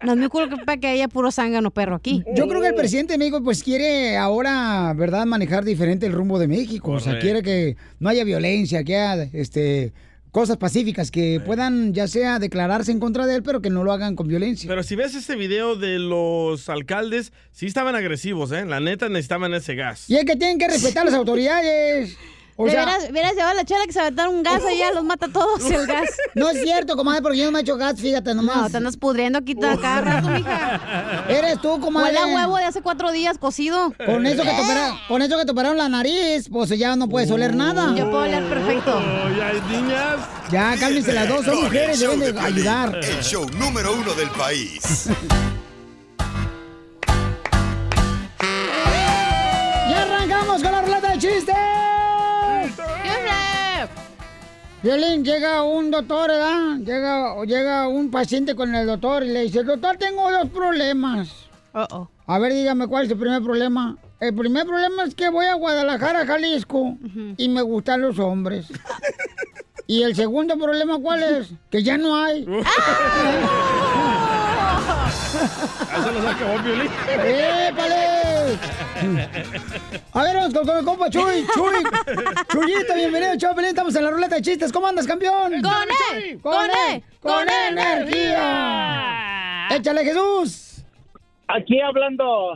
No 0.04 0.12
es 0.12 0.18
mi 0.18 0.28
culpa 0.28 0.78
que 0.78 0.88
haya 0.88 1.08
puro 1.08 1.32
zángano 1.32 1.72
perro 1.72 1.96
aquí. 1.96 2.24
Yo 2.36 2.48
creo 2.48 2.62
que 2.62 2.68
el 2.68 2.76
presidente 2.76 3.14
de 3.14 3.18
México 3.18 3.42
pues 3.44 3.64
quiere 3.64 4.18
ahora, 4.18 4.94
¿verdad?, 4.96 5.26
manejar 5.26 5.64
diferente 5.64 6.06
el 6.06 6.12
rumbo 6.12 6.38
de 6.38 6.48
México. 6.48 6.92
O 6.92 7.00
sea, 7.00 7.18
quiere 7.20 7.42
que 7.42 7.78
no 8.00 8.10
haya 8.10 8.24
violencia, 8.24 8.84
que 8.84 8.98
haya 8.98 9.24
este, 9.34 9.94
cosas 10.34 10.58
pacíficas, 10.58 11.12
que 11.12 11.40
puedan 11.46 11.94
ya 11.94 12.08
sea 12.08 12.40
declararse 12.40 12.92
en 12.92 13.00
contra 13.00 13.28
de 13.28 13.36
él, 13.36 13.44
pero 13.44 13.62
que 13.62 13.70
no 13.70 13.84
lo 13.84 13.94
hagan 13.94 14.16
con 14.16 14.28
violencia. 14.28 14.68
Pero 14.68 14.82
si 14.82 14.96
ves 14.96 15.14
este 15.14 15.36
video 15.36 15.76
de 15.76 16.00
los 16.00 16.70
alcaldes, 16.70 17.32
sí 17.52 17.68
estaban 17.68 17.96
agresivos, 17.96 18.52
¿eh? 18.52 18.66
La 18.66 18.80
neta 18.80 19.10
necesitaban 19.10 19.54
ese 19.54 19.76
gas. 19.76 20.10
Y 20.10 20.16
es 20.16 20.26
que 20.26 20.36
tienen 20.36 20.58
que 20.58 20.68
respetar 20.68 21.04
a 21.04 21.06
las 21.06 21.14
autoridades. 21.14 22.18
O 22.64 22.70
sea, 22.70 22.86
veras, 22.86 23.12
veras 23.12 23.34
llevar 23.36 23.56
la 23.56 23.66
chela 23.66 23.86
que 23.86 23.94
se 23.94 24.00
aventaron 24.00 24.36
un 24.36 24.44
gas 24.44 24.64
allá, 24.66 24.92
los 24.94 25.04
mata 25.04 25.26
a 25.28 25.30
todos 25.30 25.70
el 25.70 25.86
gas. 25.88 26.10
no 26.36 26.50
es 26.50 26.62
cierto, 26.62 26.96
comadre, 26.96 27.22
porque 27.22 27.38
yo 27.38 27.46
no 27.46 27.52
me 27.52 27.60
he 27.60 27.62
hecho 27.62 27.78
gas, 27.78 28.00
fíjate 28.00 28.34
nomás. 28.36 28.58
No, 28.58 28.70
te 28.70 28.78
andas 28.78 28.98
pudriendo 28.98 29.40
aquí 29.40 29.56
ta- 29.56 29.78
cada 29.78 30.02
rato, 30.22 30.28
mija. 30.30 31.26
Eres 31.30 31.62
tú, 31.62 31.80
comadre. 31.80 32.16
Huele 32.18 32.20
a 32.20 32.36
huevo 32.36 32.58
de 32.58 32.64
hace 32.66 32.82
cuatro 32.82 33.12
días 33.12 33.38
cocido. 33.38 33.94
Con 34.06 34.26
eso, 34.26 34.44
que 34.44 34.50
te 34.50 34.62
opera- 34.62 34.98
con 35.08 35.22
eso 35.22 35.38
que 35.38 35.46
te 35.46 35.52
operaron 35.52 35.78
la 35.78 35.90
nariz, 35.90 36.48
pues 36.52 36.70
ya 36.70 36.96
no 36.96 37.08
puedes 37.10 37.30
oler 37.32 37.56
nada. 37.56 37.94
Yo 37.96 38.10
puedo 38.10 38.24
oler 38.24 38.44
perfecto. 38.50 38.98
Oh, 38.98 39.38
ya 39.38 39.48
hay 39.48 39.62
niñas. 39.70 40.16
Ya, 40.52 40.76
cálmense 40.80 41.14
las 41.14 41.28
dos, 41.30 41.46
son 41.46 41.64
mujeres, 41.64 42.00
show 42.00 42.12
deben 42.18 42.36
de 42.36 42.42
ayudar. 42.42 43.00
El 43.04 43.24
show 43.24 43.46
número 43.58 43.94
uno 43.94 44.14
del 44.14 44.30
país. 44.32 45.08
Violín, 54.84 55.24
llega 55.24 55.64
un 55.64 55.90
doctor, 55.92 56.30
¿verdad? 56.30 56.76
Llega, 56.80 57.42
llega 57.46 57.88
un 57.88 58.12
paciente 58.12 58.54
con 58.54 58.76
el 58.76 58.86
doctor 58.86 59.24
y 59.24 59.30
le 59.30 59.44
dice, 59.44 59.64
doctor, 59.64 59.96
tengo 59.96 60.30
dos 60.30 60.50
problemas. 60.50 61.30
Uh-oh. 61.74 62.10
A 62.28 62.40
ver, 62.40 62.52
dígame, 62.52 62.88
¿cuál 62.88 63.06
es 63.06 63.12
el 63.12 63.18
primer 63.18 63.42
problema? 63.42 63.96
El 64.20 64.36
primer 64.36 64.66
problema 64.68 65.06
es 65.06 65.16
que 65.16 65.30
voy 65.30 65.46
a 65.46 65.54
Guadalajara, 65.54 66.26
Jalisco, 66.26 66.98
y 67.38 67.48
me 67.48 67.62
gustan 67.62 68.02
los 68.02 68.20
hombres. 68.20 68.68
y 69.88 70.04
el 70.04 70.18
segundo 70.18 70.58
problema, 70.58 71.00
¿cuál 71.00 71.24
es? 71.24 71.52
Que 71.72 71.82
ya 71.82 71.98
no 71.98 72.18
hay. 72.18 72.46
Eso 75.98 76.12
lo 76.12 76.22
sacó 76.22 76.62
Violín. 76.62 76.92
¡Épale! 77.10 78.60
A 80.14 80.24
ver, 80.24 80.36
vamos 80.36 80.54
con, 80.54 80.66
con 80.66 80.78
el 80.78 80.86
compa 80.86 81.10
Chuy, 81.10 81.46
Chuy. 81.54 81.84
Chuyito, 82.50 82.96
bienvenido, 82.96 83.36
Chopelín. 83.38 83.70
Estamos 83.70 83.94
en 83.96 84.06
la 84.06 84.12
ruleta 84.12 84.36
de 84.36 84.42
chistes. 84.42 84.72
¿Cómo 84.72 84.88
andas, 84.88 85.06
campeón? 85.06 85.52
¡Con 85.62 85.90
E! 86.18 86.38
¡Con 86.40 86.70
E! 86.90 87.04
¡Con 87.20 87.46
energía! 87.70 89.68
¡Échale, 89.72 90.06
Jesús! 90.06 90.86
Aquí 91.48 91.82
hablando 91.82 92.54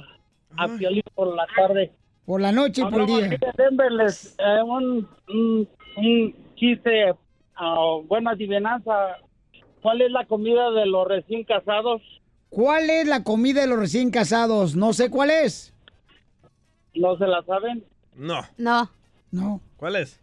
a 0.57 0.67
Piolín 0.77 1.03
por 1.15 1.35
la 1.35 1.45
tarde. 1.55 1.91
Por 2.25 2.39
la 2.41 2.53
noche 2.53 2.81
y 2.81 2.85
por 2.85 3.01
el 3.01 3.07
día. 3.07 3.25
aquí 3.25 3.37
de 3.37 3.51
Denver, 3.57 3.91
les, 3.91 4.35
eh, 4.37 4.63
un, 4.63 5.07
un, 5.29 5.67
un 5.97 6.35
chiste, 6.55 7.13
ah, 7.55 7.97
buena 8.05 8.31
adivinanza. 8.31 9.17
¿Cuál 9.81 10.01
es 10.01 10.11
la 10.11 10.25
comida 10.25 10.71
de 10.71 10.85
los 10.85 11.07
recién 11.07 11.43
casados? 11.43 12.01
¿Cuál 12.49 12.89
es 12.89 13.05
la 13.07 13.23
comida 13.23 13.61
de 13.61 13.67
los 13.67 13.79
recién 13.79 14.11
casados? 14.11 14.75
No 14.75 14.93
sé 14.93 15.09
cuál 15.09 15.29
es. 15.29 15.73
¿No 16.97 17.17
se 17.17 17.27
la 17.27 17.43
saben? 17.43 17.83
No. 18.15 18.41
No. 18.57 18.89
No. 19.31 19.61
¿Cuál 19.77 19.97
es? 19.97 20.19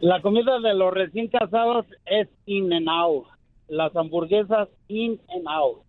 La 0.00 0.20
comida 0.22 0.58
de 0.60 0.74
los 0.74 0.92
recién 0.92 1.28
casados 1.28 1.86
es 2.06 2.28
in 2.46 2.72
and 2.72 2.88
out. 2.88 3.26
Las 3.68 3.94
hamburguesas 3.96 4.68
in 4.88 5.20
and 5.28 5.46
out. 5.48 5.82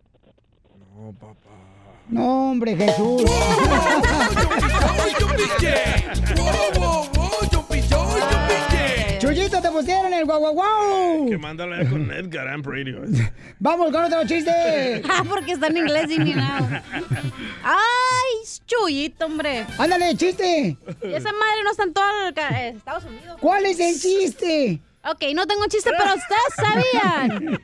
No, 2.08 2.50
hombre, 2.50 2.76
Jesús. 2.76 3.22
Te 9.48 9.70
pusieron 9.70 10.12
el 10.12 10.24
guau 10.24 10.40
guau 10.40 10.54
guau. 10.54 11.28
Que 11.28 11.38
mándalo 11.38 11.76
con 11.88 12.10
Edgar 12.10 12.48
Amp 12.48 12.66
Radio. 12.66 13.02
Vamos 13.60 13.92
con 13.92 14.04
otro 14.04 14.26
chiste. 14.26 15.02
Ah, 15.08 15.22
porque 15.26 15.52
está 15.52 15.68
en 15.68 15.76
inglés 15.76 16.10
y 16.10 16.18
ni 16.18 16.34
nada. 16.34 16.82
¡Ay, 17.62 18.48
chuyito, 18.66 19.26
hombre! 19.26 19.64
Ándale, 19.78 20.16
chiste. 20.16 20.76
Y 21.02 21.12
esa 21.12 21.32
madre 21.32 21.62
no 21.62 21.70
está 21.70 21.84
en 21.84 21.92
todo 21.94 22.04
el 22.28 22.34
eh, 22.36 22.68
Estados 22.76 23.04
Unidos. 23.04 23.38
¿Cuál 23.40 23.66
es 23.66 23.78
el 23.78 23.98
chiste? 23.98 24.80
Ok, 25.04 25.22
no 25.34 25.46
tengo 25.46 25.64
chiste, 25.68 25.90
pero 25.96 26.14
ustedes 26.14 26.54
sabían 26.56 27.60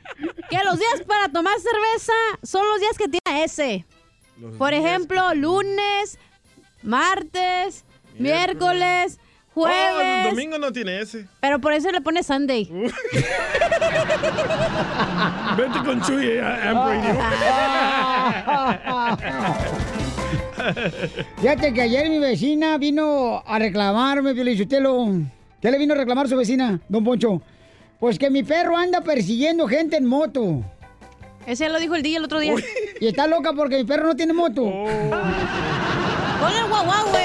que 0.49 0.57
los 0.63 0.79
días 0.79 1.01
para 1.05 1.27
tomar 1.27 1.55
cerveza 1.59 2.13
son 2.43 2.65
los 2.67 2.79
días 2.79 2.97
que 2.97 3.09
tiene 3.09 3.43
ese. 3.43 3.85
Por 4.57 4.73
ejemplo, 4.73 5.35
lunes, 5.35 6.17
martes, 6.81 7.83
miércoles, 8.17 9.19
Oh, 9.55 9.67
el 9.67 9.73
jueves. 9.73 10.29
domingo 10.31 10.57
no 10.57 10.71
tiene 10.71 10.99
ese. 10.99 11.27
Pero 11.39 11.59
por 11.59 11.73
eso 11.73 11.91
le 11.91 12.01
pone 12.01 12.23
Sunday. 12.23 12.65
Vete 15.57 15.79
con 15.85 16.01
Chuy 16.01 16.39
Amp 16.39 16.79
Radio. 16.79 17.19
Fíjate 21.41 21.73
que 21.73 21.81
ayer 21.81 22.09
mi 22.09 22.19
vecina 22.19 22.77
vino 22.77 23.43
a 23.45 23.59
reclamarme, 23.59 24.33
Piolichutelo. 24.33 25.07
¿Qué 25.61 25.69
le 25.71 25.77
vino 25.77 25.93
a 25.93 25.97
reclamar 25.97 26.27
su 26.27 26.35
vecina, 26.35 26.79
don 26.89 27.03
Poncho? 27.03 27.41
Pues 27.99 28.17
que 28.17 28.29
mi 28.29 28.43
perro 28.43 28.75
anda 28.75 29.01
persiguiendo 29.01 29.67
gente 29.67 29.97
en 29.97 30.05
moto. 30.05 30.63
Ese 31.45 31.65
ya 31.65 31.69
lo 31.69 31.79
dijo 31.79 31.95
el 31.95 32.03
día 32.03 32.17
el 32.17 32.23
otro 32.25 32.39
día. 32.39 32.55
Y 32.99 33.07
está 33.07 33.27
loca 33.27 33.53
porque 33.53 33.77
mi 33.77 33.83
perro 33.83 34.07
no 34.07 34.15
tiene 34.15 34.33
moto. 34.33 34.63
Pon 34.63 34.89
el 36.55 36.67
guau 36.69 36.85
guau, 36.85 37.09
güey. 37.11 37.22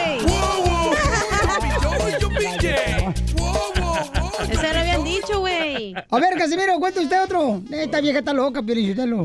A 6.11 6.18
ver, 6.20 6.36
Casimiro, 6.36 6.78
cuente 6.78 7.01
usted 7.01 7.22
otro. 7.24 7.62
Esta 7.70 8.01
vieja 8.01 8.18
está 8.20 8.32
loca, 8.32 8.62
Piolichutelo. 8.62 9.24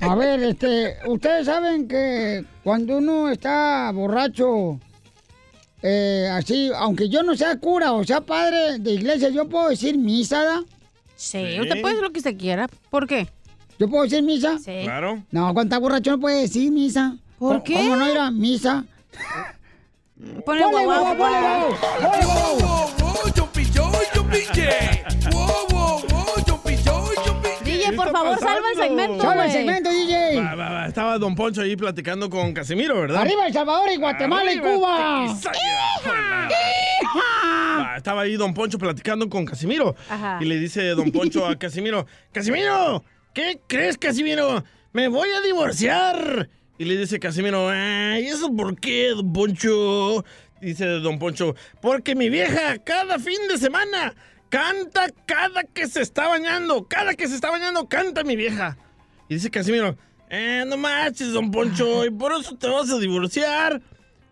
A 0.00 0.14
ver, 0.14 0.42
este, 0.42 0.96
ustedes 1.06 1.46
saben 1.46 1.86
que 1.86 2.44
cuando 2.62 2.98
uno 2.98 3.28
está 3.30 3.90
borracho, 3.92 4.78
eh, 5.82 6.28
así, 6.32 6.70
aunque 6.76 7.08
yo 7.08 7.22
no 7.22 7.36
sea 7.36 7.58
cura 7.58 7.92
o 7.92 8.02
sea 8.04 8.20
padre 8.22 8.78
de 8.78 8.92
iglesia, 8.92 9.28
yo 9.28 9.48
puedo 9.48 9.68
decir 9.68 9.98
misa, 9.98 10.42
¿da? 10.44 10.62
Sí, 11.16 11.60
usted 11.60 11.80
puede 11.80 11.94
decir 11.94 12.02
lo 12.02 12.12
que 12.12 12.18
usted 12.20 12.36
quiera. 12.36 12.68
¿Por 12.90 13.06
qué? 13.06 13.28
¿Yo 13.78 13.88
puedo 13.88 14.04
decir 14.04 14.22
misa? 14.22 14.58
Sí. 14.58 14.80
Claro. 14.84 15.22
No, 15.30 15.52
cuando 15.52 15.62
está 15.74 15.78
borracho 15.78 16.12
no 16.12 16.20
puede 16.20 16.42
decir 16.42 16.70
misa. 16.72 17.16
¿Por 17.38 17.62
¿Cómo- 17.62 17.64
qué? 17.64 17.74
¿Cómo 17.74 17.96
no 17.96 18.10
ir 18.10 18.18
a 18.18 18.30
misa? 18.30 18.84
Ponle 20.16 20.42
Ponle 20.44 20.64
guau 20.64 20.84
guau, 20.84 21.04
guau. 21.04 21.16
ponle 21.16 21.40
guau, 21.40 22.58
ponle 22.58 23.30
guau. 25.34 25.63
Por 27.96 28.10
favor, 28.10 28.38
salva 28.38 28.68
el 28.72 28.76
segmento, 28.76 29.20
Salva 29.20 29.46
el 29.46 29.52
segmento, 29.52 29.90
DJ. 29.90 30.40
Va, 30.40 30.54
va, 30.54 30.70
va. 30.70 30.86
Estaba 30.86 31.18
Don 31.18 31.34
Poncho 31.34 31.60
ahí 31.62 31.76
platicando 31.76 32.28
con 32.30 32.52
Casimiro, 32.52 33.00
¿verdad? 33.00 33.22
Arriba 33.22 33.46
El 33.46 33.52
Salvador 33.52 33.90
y 33.92 33.96
Guatemala 33.96 34.52
y 34.52 34.58
Cuba. 34.58 35.26
Tequisaya. 35.28 36.48
Va, 37.16 37.96
Estaba 37.96 38.22
ahí 38.22 38.36
Don 38.36 38.54
Poncho 38.54 38.78
platicando 38.78 39.28
con 39.28 39.44
Casimiro. 39.44 39.94
Ajá. 40.08 40.38
Y 40.40 40.44
le 40.46 40.58
dice 40.58 40.82
Don 40.90 41.10
Poncho 41.10 41.46
a 41.46 41.56
Casimiro, 41.58 42.06
Casimiro, 42.32 43.04
¿qué 43.32 43.60
crees, 43.66 43.96
Casimiro? 43.98 44.64
Me 44.92 45.08
voy 45.08 45.28
a 45.30 45.40
divorciar. 45.40 46.48
Y 46.78 46.84
le 46.84 46.96
dice 46.96 47.20
Casimiro, 47.20 47.68
ay, 47.68 48.26
¿eso 48.26 48.52
por 48.54 48.78
qué, 48.78 49.10
Don 49.10 49.32
Poncho? 49.32 50.24
Dice 50.60 50.86
Don 50.86 51.18
Poncho, 51.18 51.54
porque 51.80 52.14
mi 52.14 52.30
vieja 52.30 52.78
cada 52.78 53.18
fin 53.18 53.38
de 53.48 53.58
semana 53.58 54.14
canta 54.54 55.08
cada 55.26 55.64
que 55.64 55.88
se 55.88 56.00
está 56.00 56.28
bañando. 56.28 56.86
Cada 56.86 57.14
que 57.14 57.26
se 57.26 57.34
está 57.34 57.50
bañando 57.50 57.88
canta 57.88 58.22
mi 58.22 58.36
vieja. 58.36 58.76
Y 59.28 59.34
dice 59.34 59.50
Casimiro, 59.50 59.96
eh, 60.30 60.62
no 60.64 60.76
manches, 60.76 61.32
Don 61.32 61.50
Poncho, 61.50 62.04
y 62.04 62.10
por 62.10 62.32
eso 62.32 62.56
te 62.56 62.68
vas 62.68 62.88
a 62.88 63.00
divorciar. 63.00 63.82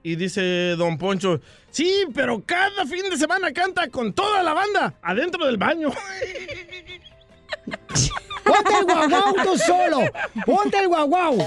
Y 0.05 0.15
dice 0.15 0.77
Don 0.77 0.97
Poncho, 0.97 1.41
sí, 1.73 2.05
pero 2.15 2.41
cada 2.45 2.87
fin 2.87 3.11
de 3.11 3.17
semana 3.17 3.53
canta 3.53 3.89
con 3.89 4.13
toda 4.13 4.45
la 4.45 4.55
banda 4.55 4.95
adentro 5.03 5.45
del 5.45 5.57
baño. 5.57 5.91
Ponte 8.45 8.75
el 8.79 8.85
guau 8.85 9.09
guau 9.09 9.35
tú 9.45 9.59
solo. 9.59 10.01
Ponte 10.47 10.79
el 10.79 10.89
guau 10.89 11.09
guau. 11.09 11.39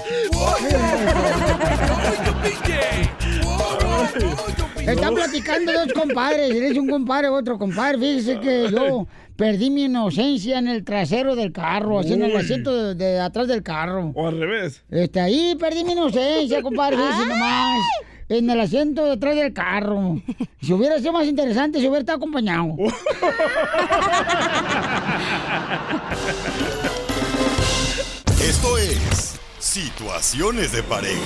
Están 4.86 5.14
platicando 5.14 5.72
dos 5.72 5.92
compadres. 5.92 6.54
Eres 6.54 6.78
un 6.78 6.88
compadre, 6.88 7.28
otro 7.28 7.58
compadre. 7.58 7.98
Fíjese 7.98 8.40
que 8.40 8.70
yo 8.70 9.06
perdí 9.36 9.70
mi 9.70 9.84
inocencia 9.84 10.58
en 10.58 10.68
el 10.68 10.84
trasero 10.84 11.36
del 11.36 11.52
carro, 11.52 11.98
así 11.98 12.12
en 12.14 12.22
el 12.22 12.36
asiento 12.36 12.74
de, 12.74 12.94
de 12.94 13.20
atrás 13.20 13.48
del 13.48 13.62
carro. 13.62 14.12
O 14.14 14.28
al 14.28 14.38
revés. 14.38 14.82
Este, 14.90 15.20
ahí 15.20 15.56
perdí 15.58 15.84
mi 15.84 15.92
inocencia, 15.92 16.62
compadre, 16.62 16.96
fíjese 16.96 17.26
nomás. 17.26 17.80
En 18.28 18.50
el 18.50 18.60
asiento 18.60 19.04
de 19.04 19.12
atrás 19.12 19.36
del 19.36 19.52
carro. 19.52 20.20
Si 20.60 20.72
hubiera 20.72 20.98
sido 20.98 21.12
más 21.12 21.26
interesante, 21.26 21.78
si 21.78 21.86
hubiera 21.86 22.00
estado 22.00 22.16
acompañado. 22.16 22.74
Esto 28.48 28.78
es 28.78 29.34
Situaciones 29.58 30.70
de 30.72 30.82
pareja. 30.82 31.16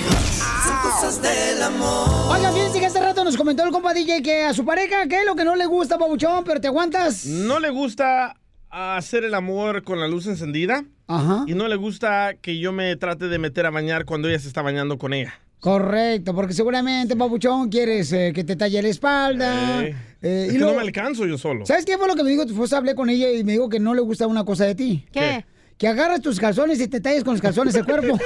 Cosas 0.81 1.21
del 1.21 1.61
amor. 1.61 2.35
Oigan, 2.35 2.53
fíjense 2.53 2.79
que 2.79 2.85
hace 2.85 2.99
rato 2.99 3.23
nos 3.23 3.37
comentó 3.37 3.63
el 3.63 3.71
compa 3.71 3.93
DJ 3.93 4.23
que 4.23 4.43
a 4.43 4.53
su 4.53 4.65
pareja, 4.65 5.07
¿qué 5.07 5.19
es 5.19 5.25
lo 5.25 5.35
que 5.35 5.43
no 5.45 5.55
le 5.55 5.65
gusta, 5.65 5.97
pabuchón? 5.99 6.43
Pero 6.43 6.59
te 6.59 6.67
aguantas. 6.67 7.25
No 7.25 7.59
le 7.59 7.69
gusta 7.69 8.35
hacer 8.69 9.23
el 9.25 9.33
amor 9.35 9.83
con 9.83 9.99
la 9.99 10.07
luz 10.07 10.25
encendida. 10.27 10.83
Ajá. 11.07 11.43
Y 11.47 11.53
no 11.53 11.67
le 11.67 11.75
gusta 11.75 12.33
que 12.41 12.57
yo 12.57 12.71
me 12.71 12.95
trate 12.95 13.27
de 13.27 13.37
meter 13.37 13.65
a 13.65 13.69
bañar 13.69 14.05
cuando 14.05 14.27
ella 14.29 14.39
se 14.39 14.47
está 14.47 14.61
bañando 14.61 14.97
con 14.97 15.13
ella. 15.13 15.33
Correcto, 15.59 16.33
porque 16.33 16.53
seguramente, 16.53 17.15
pabuchón, 17.15 17.69
quieres 17.69 18.11
eh, 18.13 18.31
que 18.33 18.43
te 18.43 18.55
talle 18.55 18.81
la 18.81 18.87
espalda. 18.89 19.83
Eh, 19.85 19.95
eh, 20.21 20.43
es 20.47 20.49
y 20.49 20.53
que 20.53 20.57
luego- 20.57 20.73
no 20.73 20.79
me 20.79 20.83
alcanzo 20.87 21.25
yo 21.27 21.37
solo. 21.37 21.65
¿Sabes 21.67 21.85
qué 21.85 21.97
fue 21.97 22.07
lo 22.07 22.15
que 22.15 22.23
me 22.23 22.31
dijo 22.31 22.45
tu 22.47 22.53
esposa? 22.53 22.77
Hablé 22.77 22.95
con 22.95 23.09
ella 23.09 23.29
y 23.29 23.43
me 23.43 23.51
dijo 23.51 23.69
que 23.69 23.79
no 23.79 23.93
le 23.93 24.01
gusta 24.01 24.25
una 24.25 24.43
cosa 24.43 24.65
de 24.65 24.73
ti. 24.73 25.05
¿Qué? 25.11 25.45
Que 25.77 25.87
agarras 25.87 26.21
tus 26.21 26.39
calzones 26.39 26.79
y 26.79 26.87
te 26.87 27.01
talles 27.01 27.23
con 27.23 27.33
los 27.33 27.41
calzones 27.41 27.73
el 27.75 27.85
cuerpo. 27.85 28.15
Es 28.15 28.21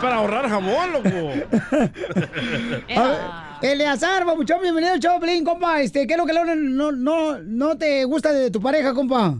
para 0.00 0.16
ahorrar 0.16 0.48
jabón, 0.48 0.92
loco. 0.92 1.08
A 2.96 3.08
ver, 3.08 3.18
Eleazar, 3.62 4.24
papuchón, 4.24 4.62
bienvenido 4.62 4.92
al 4.92 5.00
show, 5.00 5.18
Pelín, 5.18 5.44
compa. 5.44 5.80
Este, 5.80 6.06
¿Qué 6.06 6.12
es 6.14 6.18
lo 6.18 6.26
que 6.26 6.32
no, 6.32 6.44
no, 6.44 6.92
no, 6.92 7.38
no 7.38 7.76
te 7.76 8.04
gusta 8.04 8.32
de 8.32 8.50
tu 8.50 8.60
pareja, 8.60 8.94
compa? 8.94 9.34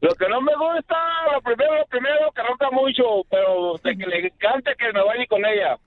Lo 0.00 0.14
que 0.14 0.28
no 0.28 0.40
me 0.40 0.52
gusta, 0.56 0.96
lo 1.32 1.40
primero, 1.42 1.76
lo 1.76 1.86
primero, 1.86 2.32
que 2.34 2.42
ronca 2.42 2.70
mucho, 2.72 3.04
pero 3.30 3.74
de 3.84 3.96
que 3.96 4.06
le 4.06 4.26
encanta 4.26 4.74
que 4.74 4.92
me 4.92 5.04
bañe 5.04 5.26
con 5.28 5.44
ella. 5.44 5.78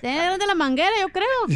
Tiene 0.00 0.38
de 0.38 0.46
la 0.46 0.54
manguera, 0.54 0.90
yo 1.00 1.08
creo. 1.10 1.46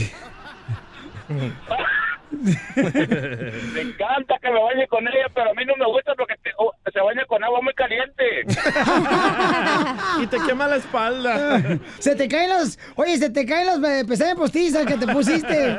Me 3.75 3.81
encanta 3.81 4.35
que 4.41 4.51
me 4.51 4.63
bañe 4.63 4.87
con 4.89 5.07
ella, 5.07 5.27
pero 5.35 5.51
a 5.51 5.55
mí 5.55 5.65
no 5.65 5.75
me 5.77 5.87
gusta 5.87 6.15
porque 6.17 6.35
te- 6.43 6.53
oh, 6.59 6.73
se 6.93 7.01
baña 7.01 7.25
con 7.27 7.43
agua 7.43 7.61
muy 7.63 7.73
caliente. 7.75 8.25
y 10.23 10.27
te 10.27 10.37
quema 10.47 10.67
la 10.69 10.77
espalda. 10.77 11.61
Se 11.99 12.15
te 12.15 12.29
caen 12.29 12.51
los. 12.51 12.79
Oye, 12.97 13.17
se 13.19 13.31
te 13.31 13.45
caen 13.47 13.67
las 13.67 13.79
eh, 13.91 14.05
pestañas 14.07 14.37
postizas 14.37 14.87
que 14.87 14.97
te 14.97 15.07
pusiste. 15.07 15.77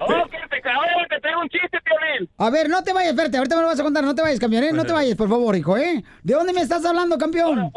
Oh, 0.00 0.26
que 0.28 0.38
te 0.50 0.60
cago, 0.60 0.80
te 1.08 1.20
traigo 1.20 1.40
un 1.40 1.48
chiste, 1.48 1.78
Piolín. 1.84 2.28
A 2.38 2.50
ver, 2.50 2.68
no 2.68 2.82
te 2.82 2.92
vayas, 2.92 3.10
espérate, 3.12 3.36
ahorita 3.38 3.56
me 3.56 3.62
lo 3.62 3.68
vas 3.68 3.80
a 3.80 3.82
contar, 3.82 4.04
no 4.04 4.14
te 4.14 4.22
vayas, 4.22 4.40
campeón, 4.40 4.64
¿eh? 4.64 4.72
No 4.72 4.84
te 4.84 4.92
vayas, 4.92 5.16
por 5.16 5.28
favor, 5.28 5.54
hijo, 5.56 5.76
¿eh? 5.76 6.02
¿De 6.22 6.34
dónde 6.34 6.52
me 6.52 6.60
estás 6.60 6.84
hablando, 6.84 7.16
campeón? 7.18 7.72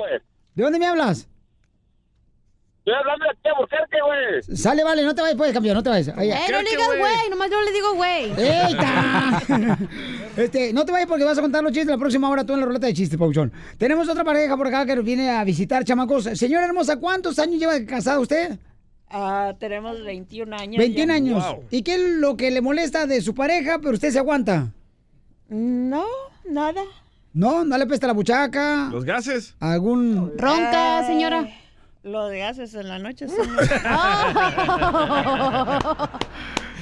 ¿De 0.55 0.63
dónde 0.63 0.80
me 0.80 0.88
hablas? 0.88 1.28
Estoy 2.88 3.01
hablando 3.01 3.25
de 3.25 3.33
ti, 3.43 3.49
Albuquerque, 3.49 3.97
güey. 4.05 4.57
Sale, 4.57 4.81
vale, 4.81 5.03
no 5.03 5.13
te 5.13 5.21
vayas, 5.21 5.35
pues, 5.35 5.51
campeón, 5.51 5.75
no 5.75 5.83
te 5.83 5.89
vayas. 5.89 6.17
Ahí, 6.17 6.31
Eh, 6.31 6.35
no 6.49 6.61
le 6.61 6.69
digas 6.69 6.88
güey, 6.88 7.29
nomás 7.29 7.49
yo 7.51 7.61
le 7.61 7.71
digo 7.73 7.93
güey. 7.95 8.31
¡Eita! 8.38 9.77
Este, 10.38 10.71
no 10.71 10.85
te 10.85 10.91
vayas 10.93 11.07
porque 11.09 11.25
vas 11.25 11.38
a 11.38 11.41
contar 11.41 11.63
los 11.63 11.71
chistes 11.73 11.89
la 11.89 11.97
próxima 11.97 12.29
hora 12.29 12.45
tú 12.45 12.53
en 12.53 12.59
la 12.61 12.65
ruleta 12.67 12.88
de 12.88 12.93
chistes, 12.93 13.17
Pauchón. 13.19 13.51
Tenemos 13.77 14.07
otra 14.07 14.23
pareja 14.23 14.55
por 14.55 14.67
acá 14.67 14.85
que 14.85 14.95
nos 14.95 15.03
viene 15.03 15.31
a 15.31 15.43
visitar, 15.43 15.83
chamacos. 15.83 16.25
Señora 16.35 16.65
hermosa, 16.65 16.97
¿cuántos 16.97 17.39
años 17.39 17.59
lleva 17.59 17.73
casada 17.85 18.19
usted? 18.19 18.57
Ah, 19.09 19.53
tenemos 19.59 20.01
21 20.03 20.55
años. 20.55 20.77
21 20.77 21.07
ya. 21.11 21.13
años. 21.15 21.43
¿Y 21.71 21.81
qué 21.81 21.95
es 21.95 22.01
lo 22.19 22.38
que 22.38 22.51
le 22.51 22.61
molesta 22.61 23.05
de 23.05 23.19
su 23.21 23.33
pareja, 23.35 23.79
pero 23.79 23.95
usted 23.95 24.11
se 24.11 24.19
aguanta? 24.19 24.71
No, 25.49 26.05
nada. 26.49 26.83
¿No? 27.33 27.65
¿No 27.65 27.77
le 27.77 27.85
pesta 27.85 28.07
la 28.07 28.13
buchaca? 28.13 28.89
¿Los 28.91 29.03
gases? 29.03 29.55
¿Algún...? 29.59 30.33
Ronca, 30.38 31.01
Eh, 31.01 31.07
señora. 31.07 31.49
Lo 32.04 32.28
de 32.28 32.43
haces 32.43 32.74
en 32.74 32.88
la 32.88 33.00
noche, 33.00 33.28
señor. 33.30 33.64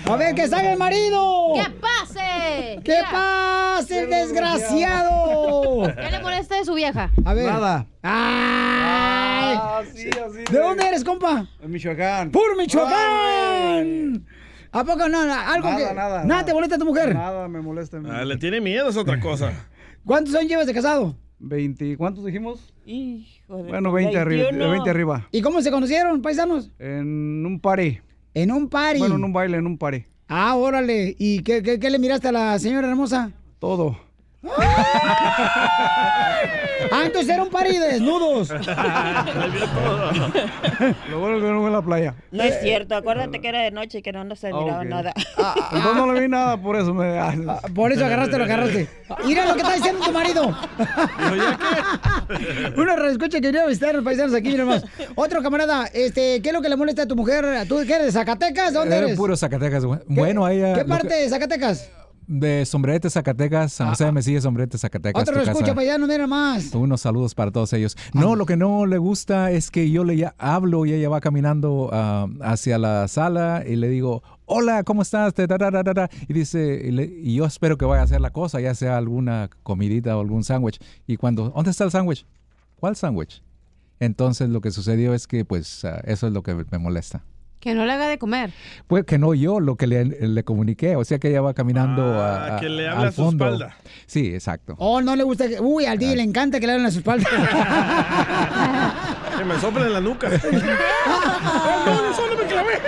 A 0.08 0.16
ver, 0.18 0.36
que 0.36 0.48
salga 0.48 0.72
el 0.74 0.78
marido. 0.78 1.54
¡Que 1.56 1.70
pase! 1.72 2.80
¡Que 2.84 3.02
pase, 3.12 4.04
el 4.04 4.10
desgraciado! 4.10 5.84
¿Qué 5.96 6.12
le 6.12 6.20
molesta 6.22 6.58
de 6.58 6.66
su 6.66 6.76
vieja? 6.76 7.10
A 7.26 7.34
ver. 7.34 7.48
Nada. 7.48 7.88
¡Ay! 8.04 9.58
Así, 9.82 10.10
así. 10.10 10.44
¿De 10.54 10.60
dónde 10.60 10.88
eres, 10.88 11.04
compa? 11.04 11.48
En 11.60 11.72
Michoacán. 11.72 12.30
¡Puro 12.32 12.56
Michoacán! 12.56 14.26
¿A 14.72 14.84
poco 14.84 15.10
no? 15.10 15.22
Algo 15.22 15.70
Nada, 15.70 15.78
que... 15.78 15.84
nada, 15.86 15.94
¿Nada 15.94 16.24
nada. 16.26 16.46
te 16.46 16.54
molesta 16.54 16.76
a 16.76 16.80
tu 16.80 16.86
mujer? 16.86 17.16
Nada 17.16 17.48
me 17.48 17.62
molesta. 17.62 18.00
Ah, 18.08 18.26
le 18.26 18.38
tiene 18.38 18.62
miedo, 18.62 18.90
es 18.90 18.98
otra 18.98 19.20
cosa. 19.20 19.54
¿Cuántos 20.06 20.36
años 20.36 20.50
llevas 20.50 20.68
de 20.68 20.74
casado? 20.74 21.16
20, 21.40 21.98
¿cuántos 21.98 22.24
dijimos? 22.26 22.74
De 22.86 23.26
Bueno, 23.48 23.92
20 23.92 24.18
arriba, 24.18 24.44
21. 24.50 24.72
20 24.72 24.90
arriba. 24.90 25.28
¿Y 25.32 25.42
cómo 25.42 25.62
se 25.62 25.72
conocieron, 25.72 26.22
paisanos? 26.22 26.72
En 26.80 27.46
un 27.46 27.60
party. 27.60 28.00
En 28.34 28.52
un 28.52 28.70
party. 28.70 29.00
Bueno, 29.00 29.16
en 29.16 29.24
un 29.24 29.34
baile, 29.34 29.58
en 29.58 29.68
un 29.68 29.78
party. 29.78 30.04
Ah, 30.28 30.56
órale. 30.56 31.16
¿Y 31.20 31.40
qué, 31.44 31.62
qué- 31.62 31.80
qué 31.80 31.90
le 31.90 32.00
miraste 32.00 32.28
a 32.30 32.32
la 32.32 32.58
señora 32.60 32.88
hermosa? 32.90 33.32
Todo. 33.60 33.98
Ah, 36.92 37.04
entonces 37.06 37.30
era 37.30 37.42
un 37.44 37.50
de 37.50 37.80
desnudos. 37.80 38.50
Lo 41.10 41.20
bueno 41.20 41.40
que 41.40 41.52
no 41.52 41.60
fue 41.60 41.68
en 41.68 41.74
la 41.74 41.82
playa. 41.82 42.14
No 42.32 42.44
es 42.44 42.62
cierto, 42.62 42.96
acuérdate 42.96 43.42
que 43.42 43.48
era 43.48 43.62
de 43.62 43.72
noche 43.72 43.98
y 44.00 44.02
que 44.02 44.12
no 44.12 44.24
nos 44.24 44.40
se 44.40 44.54
miraba 44.54 44.80
ok. 44.80 44.86
nada. 44.86 45.14
Entonces 45.72 45.96
no 45.96 46.14
le 46.14 46.22
vi 46.22 46.28
nada, 46.28 46.58
por 46.58 46.76
eso 46.76 46.94
me... 46.94 47.18
Ah, 47.20 47.34
Por 47.74 47.92
eso 47.92 48.06
agarraste 48.06 48.38
lo 48.38 48.44
agarraste. 48.44 48.88
Mira 49.26 49.46
lo 49.46 49.54
que 49.56 49.62
está 49.62 49.74
diciendo 49.74 50.04
tu 50.06 50.12
marido. 50.12 50.56
Una 52.78 52.96
escucha 53.10 53.38
que 53.38 53.48
quería 53.48 53.66
visitar 53.66 53.90
a 53.92 53.94
los 53.94 54.04
paisanos 54.04 54.34
aquí, 54.36 54.50
mira 54.50 54.66
más. 54.66 54.84
Otro 55.16 55.42
camarada, 55.42 55.88
este, 55.94 56.42
¿qué 56.42 56.50
es 56.50 56.54
lo 56.54 56.62
que 56.62 56.70
le 56.70 56.76
molesta 56.76 57.04
a 57.04 57.08
tu 57.08 57.16
mujer? 57.16 57.68
¿Tú 57.68 57.78
qué 57.88 57.94
eres 57.96 58.08
de 58.08 58.12
Zacatecas? 58.12 58.74
¿Dónde 58.74 58.96
Era 58.98 59.06
eres? 59.08 59.18
puro 59.18 59.36
Zacatecas. 59.36 59.86
güey. 59.86 60.00
Bueno, 60.08 60.46
ahí... 60.46 60.62
¿Qué 60.76 60.86
parte 60.86 61.14
de 61.14 61.30
Zacatecas? 61.30 61.90
De 62.28 62.66
Sombrerete, 62.66 63.10
Zacatecas. 63.10 63.74
San 63.74 63.90
José 63.90 64.06
de 64.06 64.12
Mesilla, 64.12 64.42
Sombrerete, 64.42 64.78
Zacatecas. 64.78 65.22
Otro 65.22 65.36
lo 65.36 65.42
escucha, 65.42 65.60
casa. 65.66 65.76
paisano, 65.76 66.08
mira 66.08 66.26
más. 66.28 66.74
Unos 66.74 67.02
saludos 67.02 67.36
para 67.36 67.52
todos 67.52 67.72
ellos. 67.74 67.96
No, 68.14 68.36
lo 68.36 68.46
que 68.46 68.58
no 68.58 68.86
le 68.86 68.98
gusta 68.98 69.52
es 69.52 69.70
que 69.70 69.90
yo 69.92 70.04
le 70.04 70.32
hablo 70.38 70.86
y 70.86 70.94
ella 70.94 71.10
va 71.10 71.22
caminando 71.22 71.90
ah, 71.94 72.28
hacia 72.42 72.78
la 72.78 73.08
sala 73.08 73.64
y 73.68 73.76
le 73.76 73.90
digo, 73.90 74.24
hola, 74.46 74.84
¿cómo 74.84 75.02
estás? 75.04 75.34
Y 76.28 76.34
dice, 76.34 76.82
y, 76.86 76.92
le- 76.92 77.06
y 77.06 77.36
yo 77.36 77.46
espero 77.46 77.78
que 77.78 77.86
vaya 77.86 78.02
a 78.02 78.06
hacer 78.06 78.22
la 78.22 78.32
cosa, 78.32 78.60
ya 78.60 78.74
sea 78.74 78.98
alguna 78.98 79.50
comidita 79.64 80.18
o 80.18 80.22
algún 80.22 80.44
sándwich. 80.44 80.80
Y 81.08 81.18
cuando, 81.18 81.50
¿dónde 81.50 81.72
está 81.72 81.84
el 81.84 81.92
sándwich? 81.92 82.26
¿Cuál 82.80 82.96
sándwich? 82.96 83.42
Entonces 84.00 84.50
lo 84.50 84.62
que 84.62 84.72
sucedió 84.72 85.14
es 85.14 85.28
que 85.28 85.46
pues 85.46 85.86
ah, 85.86 86.02
eso 86.06 86.28
es 86.28 86.34
lo 86.34 86.44
que 86.44 86.56
me 86.72 86.78
molesta. 86.80 87.24
Que 87.66 87.74
no 87.74 87.84
le 87.88 87.94
haga 87.94 88.08
de 88.08 88.20
comer. 88.20 88.52
Pues 88.86 89.06
que 89.06 89.18
no 89.18 89.34
yo 89.34 89.60
lo 89.60 89.76
que 89.76 89.88
le, 89.88 90.06
le 90.06 90.44
comuniqué, 90.44 90.96
o 90.96 91.04
sea 91.04 91.18
que 91.18 91.30
ella 91.30 91.42
va 91.42 91.56
caminando 91.56 92.22
a, 92.22 92.58
Ah, 92.58 92.60
que 92.60 92.70
le 92.70 92.88
a- 92.88 92.92
habla 92.92 93.08
a 93.08 93.12
su 93.12 93.24
fondo. 93.24 93.44
espalda. 93.44 93.76
Sí, 94.06 94.28
exacto. 94.36 94.76
Oh, 94.78 95.02
no 95.02 95.16
le 95.16 95.24
gusta 95.24 95.48
que... 95.48 95.60
Uy, 95.60 95.88
al 95.88 95.98
DJ 95.98 96.16
le 96.18 96.22
encanta 96.22 96.60
que 96.60 96.68
le 96.68 96.74
hablen 96.74 96.86
a 96.86 96.92
su 96.92 97.00
espalda. 97.00 97.28
Que 99.36 99.44
me 99.44 99.60
soplen 99.60 99.88
en 99.88 99.94
la 99.94 100.00
nuca. 100.00 100.30
solo 102.16 102.38
me 102.38 102.46
clavé. 102.48 102.80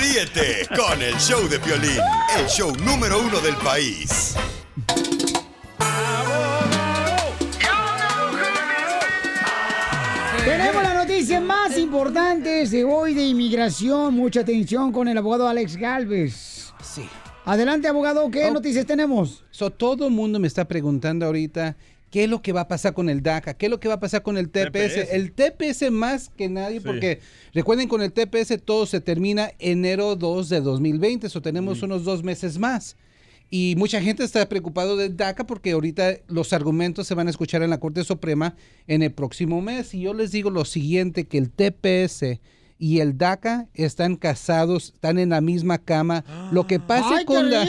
Ríete 0.00 0.66
con 0.74 1.02
el 1.02 1.14
show 1.16 1.46
de 1.48 1.58
Piolín, 1.58 2.00
el 2.38 2.46
show 2.46 2.72
número 2.84 3.20
uno 3.20 3.38
del 3.40 3.56
país. 3.56 4.34
Tenemos 10.44 10.82
las 10.82 10.94
noticias 10.94 11.40
más 11.42 11.61
importantes 11.96 12.70
de 12.70 12.84
hoy 12.84 13.12
de 13.12 13.22
inmigración. 13.26 14.14
Mucha 14.14 14.40
atención 14.40 14.92
con 14.92 15.08
el 15.08 15.18
abogado 15.18 15.46
Alex 15.46 15.76
Galvez. 15.76 16.72
Sí. 16.82 17.02
Adelante, 17.44 17.86
abogado, 17.86 18.30
¿qué 18.30 18.46
Oh. 18.46 18.52
noticias 18.54 18.86
tenemos? 18.86 19.44
So, 19.50 19.68
todo 19.68 20.06
el 20.06 20.12
mundo 20.14 20.38
me 20.40 20.46
está 20.48 20.66
preguntando 20.66 21.26
ahorita 21.26 21.76
qué 22.10 22.24
es 22.24 22.30
lo 22.30 22.40
que 22.40 22.52
va 22.52 22.62
a 22.62 22.68
pasar 22.68 22.94
con 22.94 23.10
el 23.10 23.22
DACA, 23.22 23.52
qué 23.52 23.66
es 23.66 23.70
lo 23.70 23.78
que 23.78 23.88
va 23.88 23.94
a 23.94 24.00
pasar 24.00 24.22
con 24.22 24.38
el 24.38 24.48
TPS. 24.48 24.94
TPS. 24.94 25.12
El 25.14 25.32
TPS 25.32 25.90
más 25.90 26.30
que 26.34 26.48
nadie, 26.48 26.80
Sí. 26.80 26.86
porque 26.86 27.20
recuerden 27.52 27.88
con 27.88 28.00
el 28.00 28.10
TPS 28.10 28.56
todo 28.56 28.86
se 28.86 29.02
termina 29.02 29.50
enero 29.58 30.16
2 30.16 30.48
de 30.48 30.62
2020, 30.62 31.28
so 31.28 31.42
tenemos 31.42 31.82
unos 31.82 32.04
dos 32.04 32.22
meses 32.22 32.58
más. 32.58 32.96
Y 33.54 33.74
mucha 33.76 34.00
gente 34.00 34.24
está 34.24 34.48
preocupado 34.48 34.96
del 34.96 35.14
DACA 35.14 35.44
porque 35.46 35.72
ahorita 35.72 36.14
los 36.26 36.54
argumentos 36.54 37.06
se 37.06 37.12
van 37.14 37.26
a 37.26 37.30
escuchar 37.30 37.62
en 37.62 37.68
la 37.68 37.78
Corte 37.78 38.02
Suprema 38.02 38.54
en 38.86 39.02
el 39.02 39.12
próximo 39.12 39.60
mes. 39.60 39.92
Y 39.92 40.00
yo 40.00 40.14
les 40.14 40.32
digo 40.32 40.48
lo 40.48 40.64
siguiente, 40.64 41.26
que 41.26 41.36
el 41.36 41.50
TPS 41.50 42.40
y 42.78 43.00
el 43.00 43.18
DACA 43.18 43.68
están 43.74 44.16
casados, 44.16 44.92
están 44.94 45.18
en 45.18 45.28
la 45.28 45.42
misma 45.42 45.76
cama. 45.76 46.24
Lo 46.50 46.66
que 46.66 46.80
pasa 46.80 47.10
¡Ay, 47.10 47.18
qué 47.18 47.24
con 47.26 47.50
la-! 47.50 47.66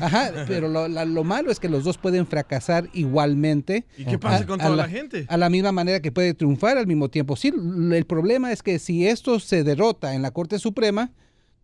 Ajá, 0.06 0.30
pero 0.46 0.68
lo, 0.68 0.86
la- 0.86 1.04
lo 1.04 1.24
malo 1.24 1.50
es 1.50 1.58
que 1.58 1.68
los 1.68 1.82
dos 1.82 1.98
pueden 1.98 2.28
fracasar 2.28 2.88
igualmente. 2.92 3.86
¿Y 3.98 4.04
qué 4.04 4.20
pasa 4.20 4.46
con 4.46 4.60
toda 4.60 4.76
la 4.76 4.88
gente? 4.88 5.26
A 5.28 5.36
la 5.36 5.50
misma 5.50 5.72
manera 5.72 5.98
que 6.00 6.12
puede 6.12 6.32
triunfar 6.34 6.78
al 6.78 6.86
mismo 6.86 7.08
tiempo. 7.08 7.34
Sí, 7.34 7.48
el 7.92 8.06
problema 8.06 8.52
es 8.52 8.62
que 8.62 8.78
si 8.78 9.04
esto 9.08 9.40
se 9.40 9.64
derrota 9.64 10.14
en 10.14 10.22
la 10.22 10.30
Corte 10.30 10.60
Suprema, 10.60 11.10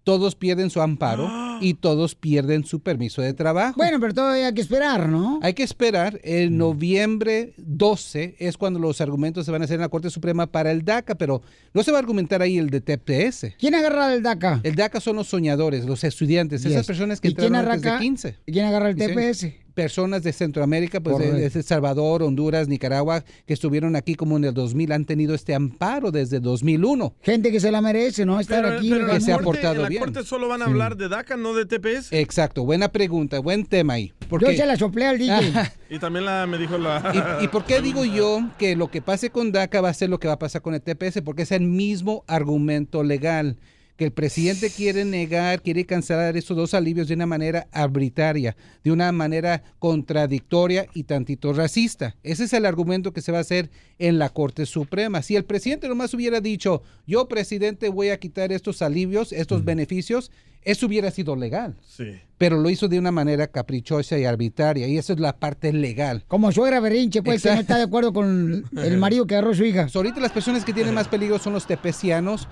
todos 0.03 0.35
pierden 0.35 0.71
su 0.71 0.81
amparo 0.83 1.29
y 1.61 1.75
todos 1.75 2.15
pierden 2.15 2.65
su 2.65 2.81
permiso 2.81 3.23
de 3.23 3.35
trabajo. 3.35 3.75
Bueno, 3.77 3.99
pero 4.01 4.15
todavía 4.15 4.47
hay 4.49 4.55
que 4.55 4.61
esperar, 4.61 5.09
¿no? 5.09 5.39
Hay 5.43 5.55
que 5.55 5.63
esperar. 5.63 6.21
El 6.25 6.57
noviembre 6.57 7.53
12 7.59 8.37
es 8.39 8.57
cuando 8.57 8.79
los 8.79 9.01
argumentos 9.01 9.45
se 9.47 9.53
van 9.53 9.63
a 9.63 9.65
hacer 9.65 9.77
en 9.77 9.81
la 9.83 9.89
Corte 9.89 10.11
Suprema 10.11 10.47
para 10.47 10.71
el 10.73 10.85
DACA, 10.85 11.15
pero 11.17 11.43
no 11.73 11.83
se 11.83 11.91
va 11.93 11.99
a 11.99 12.01
argumentar 12.01 12.43
ahí 12.43 12.59
el 12.59 12.71
de 12.71 12.81
TPS. 12.81 13.55
¿Quién 13.59 13.75
agarra 13.75 14.13
el 14.15 14.23
DACA? 14.23 14.61
El 14.63 14.75
DACA 14.75 15.01
son 15.01 15.17
los 15.17 15.29
soñadores, 15.29 15.85
los 15.85 16.03
estudiantes, 16.05 16.63
Yes. 16.63 16.73
esas 16.73 16.87
personas 16.87 17.21
que 17.21 17.29
¿Y 17.29 17.35
quién 17.35 17.47
entraron 17.55 17.69
antes 17.71 17.83
de 17.83 17.89
arranca- 17.91 18.01
15. 18.03 18.37
¿Y 18.47 18.53
quién 18.53 18.65
agarra 18.67 18.91
el 18.91 18.97
Sí. 18.99 19.07
TPS? 19.07 19.55
Personas 19.75 20.25
de 20.25 20.33
Centroamérica, 20.33 21.01
pues 21.01 21.17
de, 21.19 21.31
de 21.33 21.47
El 21.47 21.63
Salvador, 21.65 22.23
Honduras, 22.25 22.67
Nicaragua, 22.69 23.25
que 23.47 23.55
estuvieron 23.55 23.95
aquí 23.97 24.15
como 24.17 24.37
en 24.37 24.45
el 24.45 24.53
2000, 24.53 24.91
han 24.93 25.05
tenido 25.07 25.33
este 25.35 25.55
amparo 25.55 26.11
desde 26.11 26.41
200001. 26.41 27.15
Gente 27.23 27.53
que 27.53 27.61
se 27.61 27.71
la 27.71 27.81
merece, 27.81 28.27
¿no? 28.27 28.41
Estar 28.41 28.63
Pero, 28.65 28.77
aquí. 28.77 28.91
pero 28.91 29.03
en 29.03 29.07
la 29.09 29.15
que 29.15 29.21
se 29.21 29.33
ha 29.33 29.39
portado 29.39 29.77
en 29.77 29.83
la 29.83 29.89
bien. 29.89 30.03
corte 30.03 30.25
solo 30.25 30.49
van 30.49 30.63
a 30.63 30.65
Sí. 30.67 30.71
hablar 30.73 30.97
de 30.97 31.09
DACA, 31.09 31.37
no 31.37 31.50
de 31.55 31.67
TPS. 31.67 32.13
Exacto, 32.13 32.65
buena 32.65 32.91
pregunta, 32.91 33.39
buen 33.41 33.65
tema 33.65 33.95
ahí. 33.95 34.13
Porque, 34.29 34.47
Yo 34.47 34.53
se 34.53 34.67
la 34.67 34.77
soplé 34.77 35.07
al 35.07 35.19
DJ. 35.19 35.53
Y 35.91 35.99
también 35.99 36.25
la, 36.25 36.47
me 36.47 36.57
dijo 36.57 36.79
la... 36.79 37.39
¿Y, 37.41 37.45
y 37.45 37.49
por 37.49 37.65
qué 37.65 37.81
digo 37.81 38.05
yo 38.05 38.49
que 38.59 38.77
lo 38.77 38.93
que 38.93 39.03
pase 39.03 39.31
con 39.31 39.51
DACA 39.51 39.81
va 39.81 39.89
a 39.89 39.95
ser 39.95 40.09
lo 40.09 40.21
que 40.21 40.29
va 40.29 40.35
a 40.35 40.39
pasar 40.39 40.63
con 40.63 40.75
el 40.75 40.81
TPS? 40.81 41.21
Porque 41.25 41.43
es 41.43 41.51
el 41.51 41.63
mismo 41.63 42.25
argumento 42.29 43.03
legal. 43.03 43.57
Que 44.01 44.07
el 44.07 44.13
presidente 44.13 44.71
quiere 44.71 45.05
negar, 45.05 45.61
quiere 45.61 45.85
cancelar 45.85 46.35
esos 46.35 46.57
dos 46.57 46.73
alivios 46.73 47.07
de 47.09 47.13
una 47.13 47.27
manera 47.27 47.67
arbitraria, 47.71 48.57
de 48.83 48.93
una 48.93 49.13
manera 49.13 49.63
contradictoria 49.79 50.87
y 50.95 51.05
tantito 51.05 51.53
racista. 51.53 52.17
Ese 52.23 52.45
es 52.45 52.55
el 52.55 52.65
argumento 52.65 53.13
que 53.13 53.21
se 53.21 53.31
va 53.31 53.37
a 53.37 53.43
hacer 53.43 53.71
en 53.99 54.19
la 54.19 54.31
Corte 54.31 54.65
Suprema. 54.65 55.21
Si 55.21 55.37
el 55.37 55.45
presidente 55.45 55.87
nomás 55.87 56.15
hubiera 56.15 56.41
dicho, 56.41 56.83
yo 57.07 57.29
presidente 57.29 57.91
voy 57.91 58.09
a 58.09 58.19
quitar 58.19 58.53
estos 58.53 58.81
alivios, 58.81 59.35
estos 59.35 59.67
beneficios, 59.67 60.31
eso 60.63 60.87
hubiera 60.87 61.11
sido 61.11 61.37
legal. 61.37 61.77
Sí. 61.87 62.07
Pero 62.39 62.57
lo 62.57 62.71
hizo 62.71 62.89
de 62.89 62.99
una 62.99 63.13
manera 63.13 63.49
caprichosa 63.49 64.19
y 64.19 64.25
arbitraria, 64.25 64.89
y 64.89 64.97
esa 64.97 65.13
es 65.13 65.21
la 65.21 65.37
parte 65.37 65.75
legal. 65.75 66.25
Como 66.27 66.51
suegra 66.53 66.81
berrinche, 66.81 67.23
pues, 67.23 67.43
que 67.43 67.51
no 67.51 67.53
Exacto. 67.57 67.73
está 67.73 67.77
de 67.77 67.85
acuerdo 67.85 68.15
con 68.15 68.65
el 68.79 68.97
marido 68.97 69.27
que 69.27 69.35
agarró 69.35 69.55
su 69.55 69.65
hija. 69.65 69.91
So, 69.91 69.99
ahorita 69.99 70.21
las 70.21 70.33
personas 70.33 70.65
que 70.65 70.73
tienen 70.73 70.95
más 70.95 71.07
peligro 71.07 71.39
son 71.39 71.53
los 71.53 71.67
tepecianos. 71.67 72.49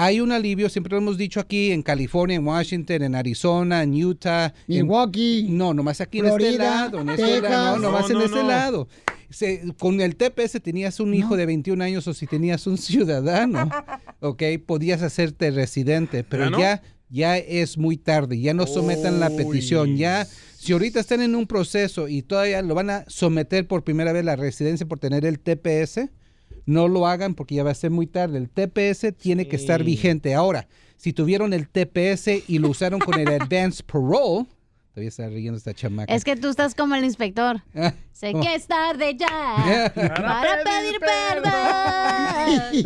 Hay 0.00 0.20
un 0.20 0.30
alivio, 0.30 0.68
siempre 0.68 0.92
lo 0.92 0.98
hemos 0.98 1.18
dicho 1.18 1.40
aquí, 1.40 1.72
en 1.72 1.82
California, 1.82 2.36
en 2.36 2.46
Washington, 2.46 3.02
en 3.02 3.14
Arizona, 3.16 3.82
en 3.82 3.92
Utah. 4.04 4.54
Milwaukee. 4.68 5.46
no, 5.50 5.74
nomás 5.74 6.00
aquí 6.00 6.20
en 6.20 6.26
este 6.26 6.56
lado. 6.56 7.00
En 7.00 7.08
este 7.10 7.24
Texas. 7.24 7.50
lado, 7.50 7.76
no, 7.78 7.82
nomás 7.82 8.08
No, 8.08 8.18
en 8.20 8.24
este 8.26 8.38
no. 8.42 8.48
lado. 8.48 8.88
Se- 9.28 9.62
con 9.78 10.00
el 10.00 10.14
TPS 10.16 10.60
tenías 10.62 11.00
un 11.00 11.14
hijo 11.14 11.36
de 11.36 11.46
21 11.46 11.82
años 11.82 12.06
o 12.06 12.14
si 12.14 12.26
tenías 12.28 12.66
un 12.68 12.78
ciudadano, 12.78 13.68
ok, 14.20 14.42
podías 14.64 15.02
hacerte 15.02 15.50
residente, 15.50 16.22
pero 16.24 16.44
¿Ya 16.44 16.50
no? 16.50 16.58
ya, 16.60 16.82
ya 17.10 17.36
es 17.38 17.76
muy 17.76 17.96
tarde, 17.96 18.40
ya 18.40 18.54
no 18.54 18.66
sometan 18.68 19.18
la 19.20 19.30
petición, 19.30 19.96
ya, 19.96 20.26
si 20.58 20.72
ahorita 20.72 21.00
están 21.00 21.22
en 21.22 21.34
un 21.34 21.46
proceso 21.48 22.06
y 22.08 22.22
todavía 22.22 22.62
lo 22.62 22.74
van 22.74 22.90
a 22.90 23.04
someter 23.08 23.66
por 23.66 23.82
primera 23.84 24.12
vez 24.12 24.24
la 24.24 24.36
residencia 24.36 24.86
por 24.86 24.98
tener 25.00 25.26
el 25.26 25.40
TPS, 25.40 26.08
no 26.68 26.86
lo 26.86 27.06
hagan 27.06 27.34
porque 27.34 27.54
ya 27.54 27.64
va 27.64 27.70
a 27.70 27.74
ser 27.74 27.90
muy 27.90 28.06
tarde. 28.06 28.36
El 28.36 28.50
TPS 28.50 29.16
tiene 29.16 29.48
que 29.48 29.56
estar 29.56 29.82
vigente. 29.82 30.34
Ahora, 30.34 30.68
si 30.98 31.14
tuvieron 31.14 31.54
el 31.54 31.66
TPS 31.66 32.46
y 32.46 32.58
lo 32.58 32.68
usaron 32.68 33.00
con 33.00 33.18
el 33.18 33.28
Advanced 33.40 33.86
Parole, 33.86 34.44
todavía 34.98 35.08
está 35.10 35.28
riendo 35.28 35.56
esta 35.56 35.72
chamaca. 35.74 36.12
Es 36.12 36.24
que 36.24 36.34
tú 36.36 36.48
estás 36.48 36.74
como 36.74 36.94
el 36.96 37.04
inspector. 37.04 37.62
Ah, 37.74 37.94
Sé 38.12 38.32
que 38.42 38.56
es 38.56 38.66
tarde 38.66 39.16
ya 39.16 39.92
para 39.94 40.64
pedir 40.64 40.98
perdón. 40.98 41.52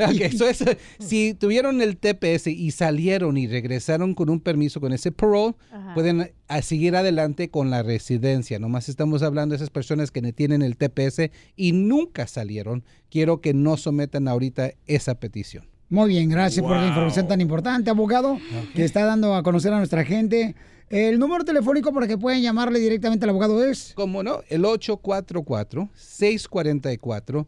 Ok, 0.26 0.32
so 0.36 0.46
eso, 0.46 0.64
si 0.98 1.32
tuvieron 1.32 1.80
el 1.80 1.96
TPS 1.96 2.48
y 2.48 2.70
salieron 2.72 3.38
y 3.38 3.46
regresaron 3.46 4.14
con 4.14 4.28
un 4.28 4.40
permiso 4.40 4.78
con 4.80 4.92
ese 4.92 5.10
parole, 5.12 5.54
Ajá. 5.72 5.94
pueden 5.94 6.32
a 6.48 6.60
seguir 6.62 6.96
adelante 6.96 7.48
con 7.48 7.70
la 7.70 7.82
residencia. 7.82 8.58
Nomás 8.58 8.90
estamos 8.90 9.22
hablando 9.22 9.54
de 9.54 9.56
esas 9.56 9.70
personas 9.70 10.10
que 10.10 10.20
ne- 10.20 10.32
tienen 10.34 10.60
el 10.60 10.76
TPS 10.76 11.30
y 11.56 11.72
nunca 11.72 12.26
salieron. 12.26 12.84
Quiero 13.10 13.40
que 13.40 13.54
no 13.54 13.76
sometan 13.78 14.28
ahorita 14.28 14.72
esa 14.86 15.14
petición. 15.14 15.66
Muy 15.88 16.08
bien, 16.10 16.28
gracias 16.30 16.64
por 16.64 16.76
la 16.76 16.86
información 16.88 17.28
tan 17.28 17.40
importante, 17.40 17.90
abogado, 17.90 18.38
que 18.74 18.84
está 18.84 19.04
dando 19.04 19.34
a 19.34 19.42
conocer 19.42 19.72
a 19.72 19.78
nuestra 19.78 20.04
gente. 20.04 20.54
El 20.92 21.18
número 21.18 21.42
telefónico 21.42 21.90
para 21.92 22.06
que 22.06 22.18
puedan 22.18 22.40
llamarle 22.42 22.78
directamente 22.78 23.24
al 23.24 23.30
abogado 23.30 23.64
es. 23.64 23.92
¿Cómo 23.96 24.22
no? 24.22 24.40
El 24.50 24.62
844-644-7266. 24.64 27.46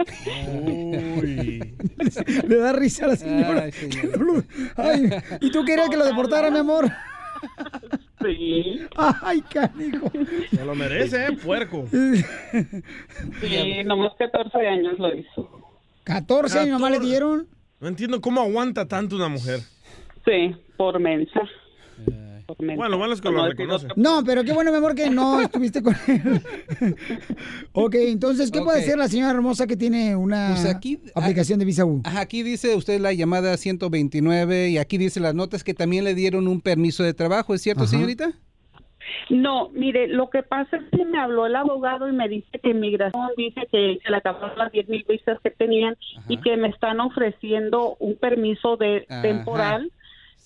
Le 2.48 2.56
da 2.56 2.72
risa 2.72 3.04
a 3.04 3.08
la 3.08 3.16
señora. 3.16 3.64
Ay, 3.64 3.72
lo- 4.18 4.42
Ay, 4.76 5.10
¿Y 5.42 5.50
tú 5.50 5.62
querías 5.64 5.90
que 5.90 5.96
lo 5.98 6.06
deportara, 6.06 6.50
mi 6.50 6.58
amor? 6.58 6.90
Sí. 8.22 8.80
Ay, 8.96 9.42
canijo. 9.42 10.10
Se 10.50 10.64
lo 10.64 10.74
merece, 10.74 11.26
¿eh? 11.26 11.32
Puerco. 11.44 11.86
Sí, 11.90 12.24
nomás 13.84 14.12
14 14.18 14.58
años 14.66 14.98
lo 14.98 15.14
hizo. 15.14 15.50
14 16.04 16.60
años 16.60 16.72
nomás 16.80 16.92
le 16.92 16.96
14. 16.96 17.10
dieron. 17.10 17.46
No 17.80 17.88
entiendo 17.88 18.20
cómo 18.20 18.40
aguanta 18.40 18.86
tanto 18.86 19.16
una 19.16 19.28
mujer. 19.28 19.60
Sí, 20.24 20.54
por 20.76 20.98
mensa. 20.98 21.40
Por 22.46 22.60
mensa. 22.60 22.76
Bueno, 22.76 22.90
lo 22.90 22.98
malo 22.98 23.12
es 23.12 23.20
que 23.20 23.28
lo 23.30 23.46
reconoce. 23.46 23.88
No, 23.96 24.22
pero 24.24 24.44
qué 24.44 24.52
bueno, 24.52 24.70
mi 24.70 24.78
amor, 24.78 24.94
que 24.94 25.10
no 25.10 25.40
estuviste 25.42 25.82
con 25.82 25.94
él. 26.06 26.42
ok, 27.72 27.94
entonces, 27.96 28.50
¿qué 28.50 28.60
puede 28.60 28.78
Ok. 28.78 28.84
hacer 28.84 28.98
la 28.98 29.08
señora 29.08 29.32
hermosa 29.32 29.66
que 29.66 29.76
tiene 29.76 30.16
una 30.16 30.50
Pues 30.54 30.64
aquí- 30.66 31.00
aplicación 31.14 31.58
de 31.58 31.64
visa 31.64 31.84
U? 31.84 32.00
Ajá, 32.04 32.20
aquí 32.20 32.42
dice 32.42 32.74
usted 32.76 33.00
la 33.00 33.12
llamada 33.12 33.56
129 33.56 34.70
y 34.70 34.78
aquí 34.78 34.96
dice 34.98 35.20
las 35.20 35.34
notas 35.34 35.64
que 35.64 35.74
también 35.74 36.04
le 36.04 36.14
dieron 36.14 36.48
un 36.48 36.60
permiso 36.60 37.02
de 37.02 37.14
trabajo, 37.14 37.54
¿es 37.54 37.62
cierto, 37.62 37.82
Ajá. 37.84 37.90
señorita? 37.90 38.32
No, 39.30 39.70
mire, 39.70 40.08
lo 40.08 40.30
que 40.30 40.42
pasa 40.42 40.76
es 40.76 40.82
que 40.90 41.04
me 41.04 41.18
habló 41.18 41.46
el 41.46 41.56
abogado 41.56 42.08
y 42.08 42.12
me 42.12 42.28
dice 42.28 42.58
que 42.62 42.70
inmigración 42.70 43.30
dice 43.36 43.66
que 43.70 43.98
se 44.02 44.10
le 44.10 44.16
acabaron 44.16 44.56
las 44.56 44.72
10 44.72 44.88
mil 44.88 45.04
visas 45.08 45.38
que 45.42 45.50
tenían 45.50 45.96
y 46.28 46.38
que 46.38 46.56
me 46.56 46.68
están 46.68 47.00
ofreciendo 47.00 47.96
un 47.98 48.16
permiso 48.16 48.76
de 48.76 49.06
Ajá. 49.08 49.22
temporal. 49.22 49.92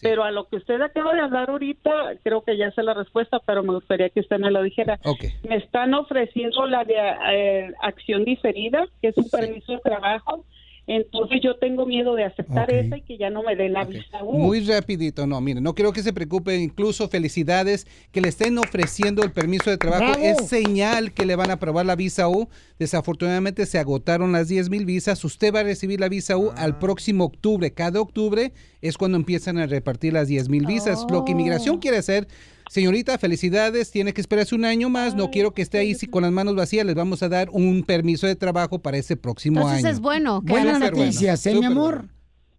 Pero 0.03 0.25
a 0.25 0.31
lo 0.31 0.49
que 0.49 0.57
usted 0.57 0.81
acaba 0.81 1.13
de 1.13 1.21
hablar 1.21 1.51
ahorita, 1.51 1.91
creo 2.23 2.43
que 2.43 2.57
ya 2.57 2.71
sé 2.71 2.83
la 2.83 2.95
respuesta, 2.95 3.39
pero 3.45 3.63
me 3.63 3.75
gustaría 3.75 4.09
que 4.09 4.21
usted 4.21 4.39
me 4.39 4.51
lo 4.51 4.63
dijera. 4.63 4.99
Ok. 5.05 5.25
Me 5.47 5.57
están 5.57 5.93
ofreciendo 5.93 6.67
la 6.67 6.85
de 6.85 6.95
eh, 7.33 7.73
acción 7.83 8.25
diferida, 8.25 8.87
que 9.03 9.09
es 9.09 9.17
un 9.19 9.29
permiso 9.29 9.73
de 9.73 9.81
trabajo. 9.81 10.47
Entonces 10.93 11.41
yo 11.41 11.55
tengo 11.55 11.87
miedo 11.87 12.17
de 12.17 12.25
aceptar 12.25 12.65
Ok. 12.65 12.73
esa 12.73 12.97
y 12.97 13.03
que 13.03 13.17
ya 13.17 13.31
no 13.31 13.45
me 13.45 13.55
den 13.55 13.75
la 13.75 13.85
visa 13.85 14.25
U. 14.25 14.33
Muy 14.33 14.59
rapidito, 14.67 15.25
no, 15.25 15.41
mire, 15.41 15.61
no 15.61 15.73
quiero 15.73 15.93
que 15.93 16.03
se 16.03 16.13
preocupe, 16.13 16.57
incluso 16.57 17.09
felicidades 17.09 17.87
que 18.11 18.21
le 18.21 18.29
estén 18.29 18.59
ofreciendo 18.59 19.23
el 19.23 19.31
permiso 19.31 19.71
de 19.71 19.77
trabajo, 19.77 20.15
¡Bravo! 20.19 20.21
es 20.21 20.49
señal 20.49 21.13
que 21.13 21.27
le 21.27 21.37
van 21.37 21.51
a 21.51 21.55
aprobar 21.55 21.87
la 21.87 21.95
visa 21.95 22.29
U, 22.29 22.49
desafortunadamente 22.81 23.67
se 23.67 23.79
agotaron 23.79 24.33
las 24.33 24.49
10 24.49 24.69
mil 24.69 24.85
visas, 24.85 25.25
usted 25.25 25.55
va 25.55 25.61
a 25.61 25.63
recibir 25.63 26.01
la 26.01 26.09
visa 26.09 26.37
U 26.37 26.51
al 26.57 26.77
próximo 26.81 27.23
octubre, 27.25 27.71
cada 27.71 28.01
octubre 28.01 28.53
es 28.83 28.99
cuando 28.99 29.17
empiezan 29.17 29.59
a 29.59 29.67
repartir 29.67 30.15
las 30.15 30.27
10 30.27 30.49
mil 30.49 30.67
visas, 30.67 31.07
lo 31.09 31.25
que 31.25 31.31
inmigración 31.33 31.79
quiere 31.79 31.99
hacer. 31.99 32.27
Señorita, 32.75 33.19
felicidades, 33.19 33.91
tiene 33.91 34.13
que 34.13 34.21
esperarse 34.21 34.55
un 34.55 34.65
año 34.65 34.89
más, 34.89 35.17
no 35.17 35.33
quiero 35.33 35.51
que 35.55 35.61
esté 35.61 35.79
ahí 35.79 35.97
si- 35.97 36.07
con 36.07 36.23
las 36.23 36.31
manos 36.31 36.55
vacías, 36.55 36.87
les 36.87 36.95
vamos 36.95 37.21
a 37.25 37.29
dar 37.29 37.49
un 37.51 37.83
permiso 37.83 38.29
de 38.29 38.37
trabajo 38.37 38.79
para 38.79 38.97
ese 38.97 39.17
próximo 39.17 39.59
Entonces 39.59 39.85
año. 39.85 39.93
es 39.93 39.99
bueno. 40.01 40.41
que 40.47 40.53
Buenas 40.53 40.79
noticias, 40.79 41.45
¿eh, 41.47 41.55
mi 41.57 41.65
amor? 41.65 42.05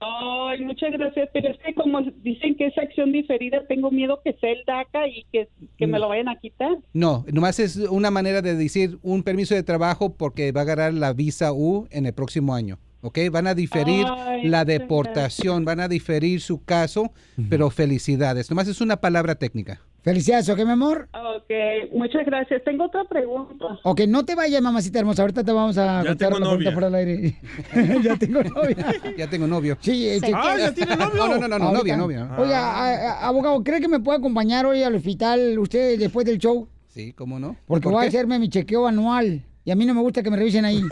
Ay, 0.02 0.66
muchas 0.66 0.92
gracias, 0.92 1.30
pero 1.32 1.48
es 1.52 1.58
que 1.66 1.74
como 1.76 2.02
dicen 2.24 2.58
que 2.58 2.66
es 2.68 2.78
acción 2.78 3.14
diferida, 3.14 3.66
tengo 3.70 3.90
miedo 3.90 4.20
que 4.22 4.34
sea 4.34 4.52
el 4.52 4.64
DACA 4.68 5.08
y 5.08 5.24
que, 5.32 5.48
que 5.78 5.88
me 5.88 5.98
lo 5.98 6.10
vayan 6.10 6.28
a 6.28 6.38
quitar. 6.42 6.76
No, 6.92 7.24
nomás 7.32 7.60
es 7.62 7.78
una 7.78 8.12
manera 8.12 8.42
de 8.42 8.56
decir 8.58 9.00
un 9.04 9.24
permiso 9.24 9.56
de 9.56 9.64
trabajo 9.64 10.18
porque 10.18 10.52
va 10.52 10.62
a 10.62 10.66
ganar 10.66 10.94
la 10.94 11.14
visa 11.14 11.54
U 11.54 11.88
en 11.90 12.06
el 12.06 12.14
próximo 12.14 12.54
año. 12.54 12.80
¿Ok? 13.04 13.18
Van 13.32 13.48
a 13.48 13.56
diferir 13.56 14.06
Ay, 14.08 14.48
la 14.48 14.64
deportación, 14.66 15.66
van 15.66 15.80
a 15.80 15.88
diferir 15.88 16.40
su 16.42 16.64
caso, 16.64 17.12
pero 17.50 17.72
felicidades. 17.72 18.50
Nomás 18.52 18.68
es 18.68 18.80
una 18.82 18.98
palabra 18.98 19.36
técnica. 19.36 19.82
Felicidades, 20.04 20.50
¿ok, 20.50 20.58
mi 20.66 20.72
amor? 20.72 21.08
Ok, 21.14 21.52
muchas 21.94 22.26
gracias. 22.26 22.64
Tengo 22.64 22.86
otra 22.86 23.04
pregunta. 23.04 23.66
Ok, 23.84 24.02
no 24.08 24.26
te 24.26 24.34
vayas, 24.34 24.60
mamacita 24.60 24.98
hermosa. 24.98 25.22
Ahorita 25.22 25.44
te 25.44 25.52
vamos 25.52 25.78
a 25.78 26.04
Ya 26.04 26.16
tengo 26.16 26.40
novia. 26.40 26.72
fuera 26.72 26.90
del 26.90 26.96
aire. 26.96 27.36
ya 28.04 28.16
tengo 28.18 28.42
novia. 28.44 28.96
Ya 29.16 29.28
tengo 29.30 29.46
novio. 29.46 29.78
Sí, 29.80 30.08
este- 30.10 30.32
Ah, 30.34 30.56
¿ya 30.58 30.74
tiene 30.74 30.96
novio? 30.96 31.28
No, 31.28 31.38
no, 31.38 31.48
no, 31.48 31.60
no, 31.60 31.66
Ahorita. 31.68 31.98
novia, 31.98 32.26
novia. 32.26 32.40
Oiga, 32.40 32.72
a- 32.72 32.96
a- 33.12 33.28
abogado, 33.28 33.64
¿cree 33.64 33.80
que 33.80 33.88
me 33.88 34.00
puede 34.00 34.18
acompañar 34.18 34.66
hoy 34.66 34.82
al 34.82 34.96
hospital 34.96 35.60
usted 35.60 36.00
después 36.00 36.26
del 36.26 36.40
show? 36.40 36.68
Sí, 36.88 37.14
¿cómo 37.14 37.40
no? 37.40 37.56
Porque 37.68 37.84
¿Por 37.84 37.94
voy 37.94 38.00
a 38.02 38.10
qué? 38.10 38.18
hacerme 38.18 38.40
mi 38.40 38.50
chequeo 38.50 38.88
anual. 38.88 39.44
Y 39.64 39.70
a 39.70 39.76
mí 39.76 39.86
no 39.86 39.94
me 39.94 40.02
gusta 40.02 40.24
que 40.24 40.32
me 40.32 40.38
revisen 40.38 40.66
ahí. 40.66 40.82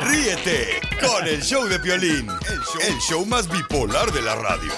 Ríete 0.00 0.66
con 1.00 1.26
el 1.28 1.40
show 1.40 1.64
de 1.68 1.78
Piolín, 1.78 2.26
el 2.28 2.58
show, 2.60 2.80
el 2.88 2.98
show 2.98 3.24
más 3.26 3.48
bipolar 3.48 4.10
de 4.10 4.22
la 4.22 4.34
radio. 4.34 4.72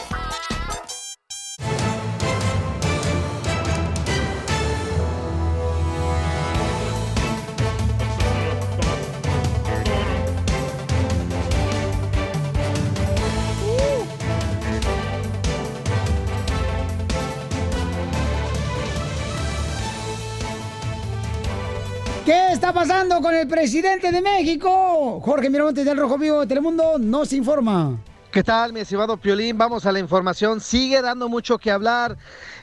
Está 22.67 22.81
pasando 22.81 23.21
con 23.21 23.33
el 23.33 23.47
presidente 23.47 24.11
de 24.11 24.21
México? 24.21 25.21
Jorge 25.21 25.49
Miramontes 25.49 25.85
del 25.85 25.97
Rojo 25.97 26.19
Vivo 26.19 26.41
de 26.41 26.49
Telemundo 26.49 26.99
nos 26.99 27.33
informa. 27.33 27.97
¿Qué 28.33 28.43
tal, 28.43 28.73
mi 28.73 28.81
estimado 28.81 29.17
Piolín? 29.17 29.57
Vamos 29.57 29.87
a 29.87 29.93
la 29.93 30.01
información. 30.01 30.61
Sigue 30.61 31.01
dando 31.01 31.29
mucho 31.29 31.59
que 31.59 31.71
hablar 31.71 32.17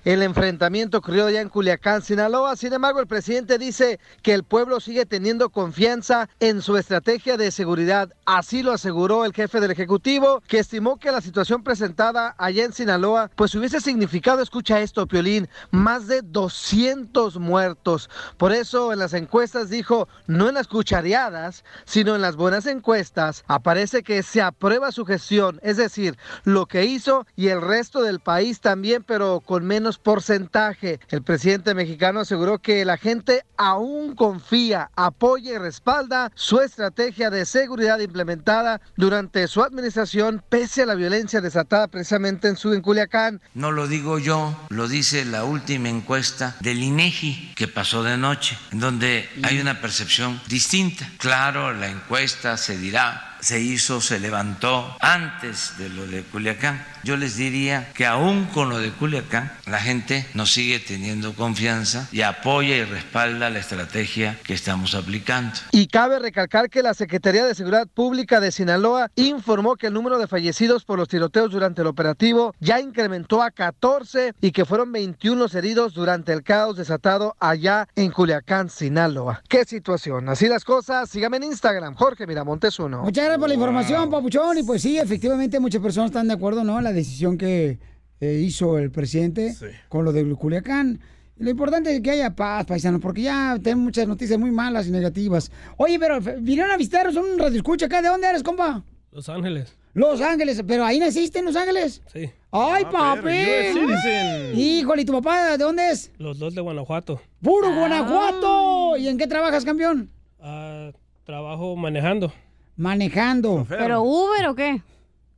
el 0.03 0.21
enfrentamiento 0.21 0.97
ocurrido 0.97 1.29
ya 1.29 1.41
en 1.41 1.49
Culiacán, 1.49 2.01
Sinaloa. 2.01 2.55
Sin 2.55 2.73
embargo, 2.73 2.99
el 2.99 3.07
presidente 3.07 3.57
dice 3.57 3.99
que 4.21 4.33
el 4.33 4.43
pueblo 4.43 4.79
sigue 4.79 5.05
teniendo 5.05 5.49
confianza 5.49 6.29
en 6.39 6.61
su 6.61 6.77
estrategia 6.77 7.37
de 7.37 7.51
seguridad. 7.51 8.13
Así 8.25 8.63
lo 8.63 8.73
aseguró 8.73 9.25
el 9.25 9.33
jefe 9.33 9.59
del 9.59 9.71
Ejecutivo, 9.71 10.41
que 10.47 10.59
estimó 10.59 10.97
que 10.97 11.11
la 11.11 11.21
situación 11.21 11.63
presentada 11.63 12.35
allá 12.37 12.65
en 12.65 12.73
Sinaloa, 12.73 13.31
pues 13.35 13.55
hubiese 13.55 13.79
significado, 13.79 14.41
escucha 14.41 14.81
esto, 14.81 15.07
Piolín, 15.07 15.47
más 15.71 16.07
de 16.07 16.21
200 16.21 17.37
muertos. 17.37 18.09
Por 18.37 18.51
eso 18.51 18.91
en 18.91 18.99
las 18.99 19.13
encuestas 19.13 19.69
dijo, 19.69 20.07
no 20.27 20.49
en 20.49 20.55
las 20.55 20.67
cuchareadas, 20.67 21.63
sino 21.85 22.15
en 22.15 22.21
las 22.21 22.35
buenas 22.35 22.65
encuestas, 22.65 23.43
aparece 23.47 24.03
que 24.03 24.23
se 24.23 24.41
aprueba 24.41 24.91
su 24.91 25.05
gestión, 25.05 25.59
es 25.63 25.77
decir, 25.77 26.17
lo 26.43 26.65
que 26.65 26.85
hizo 26.85 27.25
y 27.35 27.47
el 27.47 27.61
resto 27.61 28.01
del 28.01 28.19
país 28.19 28.59
también, 28.59 29.03
pero 29.03 29.39
con 29.39 29.65
menos 29.65 29.92
porcentaje. 29.97 30.99
El 31.09 31.23
presidente 31.23 31.73
mexicano 31.73 32.21
aseguró 32.21 32.59
que 32.59 32.85
la 32.85 32.97
gente 32.97 33.45
aún 33.57 34.15
confía, 34.15 34.89
apoya 34.95 35.53
y 35.53 35.57
respalda 35.57 36.31
su 36.35 36.59
estrategia 36.59 37.29
de 37.29 37.45
seguridad 37.45 37.99
implementada 37.99 38.81
durante 38.95 39.47
su 39.47 39.63
administración, 39.63 40.43
pese 40.49 40.83
a 40.83 40.85
la 40.85 40.95
violencia 40.95 41.41
desatada 41.41 41.87
precisamente 41.87 42.47
en 42.47 42.57
su 42.57 42.73
en 42.73 42.81
Culiacán. 42.81 43.41
No 43.53 43.71
lo 43.71 43.87
digo 43.87 44.19
yo, 44.19 44.55
lo 44.69 44.87
dice 44.87 45.25
la 45.25 45.43
última 45.43 45.89
encuesta 45.89 46.55
del 46.59 46.83
INEGI 46.83 47.53
que 47.55 47.67
pasó 47.67 48.03
de 48.03 48.17
noche, 48.17 48.57
en 48.71 48.79
donde 48.79 49.29
hay 49.43 49.59
una 49.59 49.81
percepción 49.81 50.41
distinta. 50.47 51.09
Claro, 51.17 51.73
la 51.73 51.89
encuesta 51.89 52.57
se 52.57 52.77
dirá 52.77 53.32
se 53.43 53.59
hizo, 53.59 54.01
se 54.01 54.19
levantó 54.19 54.95
antes 55.01 55.77
de 55.77 55.89
lo 55.89 56.07
de 56.07 56.23
Culiacán. 56.23 56.85
Yo 57.03 57.17
les 57.17 57.35
diría 57.35 57.91
que 57.93 58.05
aún 58.05 58.45
con 58.45 58.69
lo 58.69 58.79
de 58.79 58.91
Culiacán, 58.91 59.51
la 59.65 59.79
gente 59.79 60.25
nos 60.33 60.53
sigue 60.53 60.79
teniendo 60.79 61.33
confianza 61.33 62.07
y 62.11 62.21
apoya 62.21 62.77
y 62.77 62.85
respalda 62.85 63.49
la 63.49 63.59
estrategia 63.59 64.39
que 64.43 64.53
estamos 64.53 64.95
aplicando. 64.95 65.51
Y 65.71 65.87
cabe 65.87 66.19
recalcar 66.19 66.69
que 66.69 66.81
la 66.81 66.93
Secretaría 66.93 67.45
de 67.45 67.55
Seguridad 67.55 67.87
Pública 67.87 68.39
de 68.39 68.51
Sinaloa 68.51 69.11
informó 69.15 69.75
que 69.75 69.87
el 69.87 69.93
número 69.93 70.17
de 70.17 70.27
fallecidos 70.27 70.85
por 70.85 70.97
los 70.97 71.09
tiroteos 71.09 71.51
durante 71.51 71.81
el 71.81 71.87
operativo 71.87 72.55
ya 72.61 72.79
incrementó 72.79 73.43
a 73.43 73.51
14 73.51 74.33
y 74.39 74.51
que 74.51 74.63
fueron 74.63 74.91
21 74.93 75.43
los 75.43 75.55
heridos 75.55 75.93
durante 75.93 76.31
el 76.31 76.43
caos 76.43 76.77
desatado 76.77 77.35
allá 77.39 77.87
en 77.95 78.11
Culiacán, 78.11 78.69
Sinaloa. 78.69 79.41
¿Qué 79.49 79.65
situación? 79.65 80.29
Así 80.29 80.47
las 80.47 80.63
cosas. 80.63 81.09
Sígame 81.09 81.37
en 81.37 81.43
Instagram, 81.43 81.95
Jorge 81.95 82.25
Miramontes 82.25 82.79
1. 82.79 83.03
Muchas 83.03 83.32
gracias 83.33 83.39
por 83.39 83.49
la 83.49 83.55
información, 83.55 84.09
Papuchón. 84.11 84.57
Y 84.59 84.63
pues 84.63 84.81
sí, 84.81 84.97
efectivamente 84.99 85.59
muchas 85.59 85.81
personas 85.81 86.11
están 86.11 86.27
de 86.27 86.33
acuerdo, 86.35 86.63
¿no? 86.63 86.79
La 86.81 86.93
decisión 86.93 87.37
que 87.37 87.79
eh, 88.19 88.41
hizo 88.45 88.77
el 88.77 88.91
presidente 88.91 89.55
con 89.89 90.05
lo 90.05 90.11
de 90.11 90.23
Culiacán. 90.35 90.99
Lo 91.37 91.49
importante 91.49 91.95
es 91.95 92.01
que 92.01 92.11
haya 92.11 92.35
paz, 92.35 92.65
paisanos, 92.65 93.01
porque 93.01 93.23
ya 93.23 93.57
tenemos 93.61 93.85
muchas 93.85 94.07
noticias 94.07 94.37
muy 94.39 94.51
malas 94.51 94.87
y 94.87 94.91
negativas. 94.91 95.51
Oye, 95.77 95.97
pero 95.99 96.19
vinieron 96.21 96.69
a 96.71 96.77
visitaros 96.77 97.15
un 97.15 97.39
radio 97.39 97.57
escucha 97.57 97.87
acá. 97.87 98.01
¿De 98.03 98.07
dónde 98.09 98.27
eres, 98.27 98.43
compa? 98.43 98.83
Los 99.11 99.27
Ángeles. 99.29 99.75
Los 99.95 100.21
Ángeles, 100.21 100.63
pero 100.67 100.85
ahí 100.85 100.99
naciste 100.99 101.39
en 101.39 101.45
Los 101.45 101.55
Ángeles. 101.55 102.01
Sí. 102.13 102.29
¡Ay, 102.51 102.83
Ah, 102.85 103.15
papi! 103.15 104.59
Híjole, 104.59 105.01
¿y 105.01 105.05
tu 105.05 105.13
papá 105.13 105.57
de 105.57 105.63
dónde 105.63 105.89
es? 105.89 106.11
Los 106.19 106.37
dos 106.37 106.53
de 106.53 106.61
Guanajuato. 106.61 107.19
¡Puro 107.41 107.73
Guanajuato! 107.75 108.97
¿Y 108.97 109.07
en 109.07 109.17
qué 109.17 109.25
trabajas, 109.27 109.65
campeón? 109.65 110.09
Ah, 110.39 110.91
trabajo 111.25 111.75
manejando. 111.75 112.31
Manejando. 112.75 113.65
¿Pero 113.69 114.01
Uber 114.01 114.47
o 114.47 114.55
qué? 114.55 114.81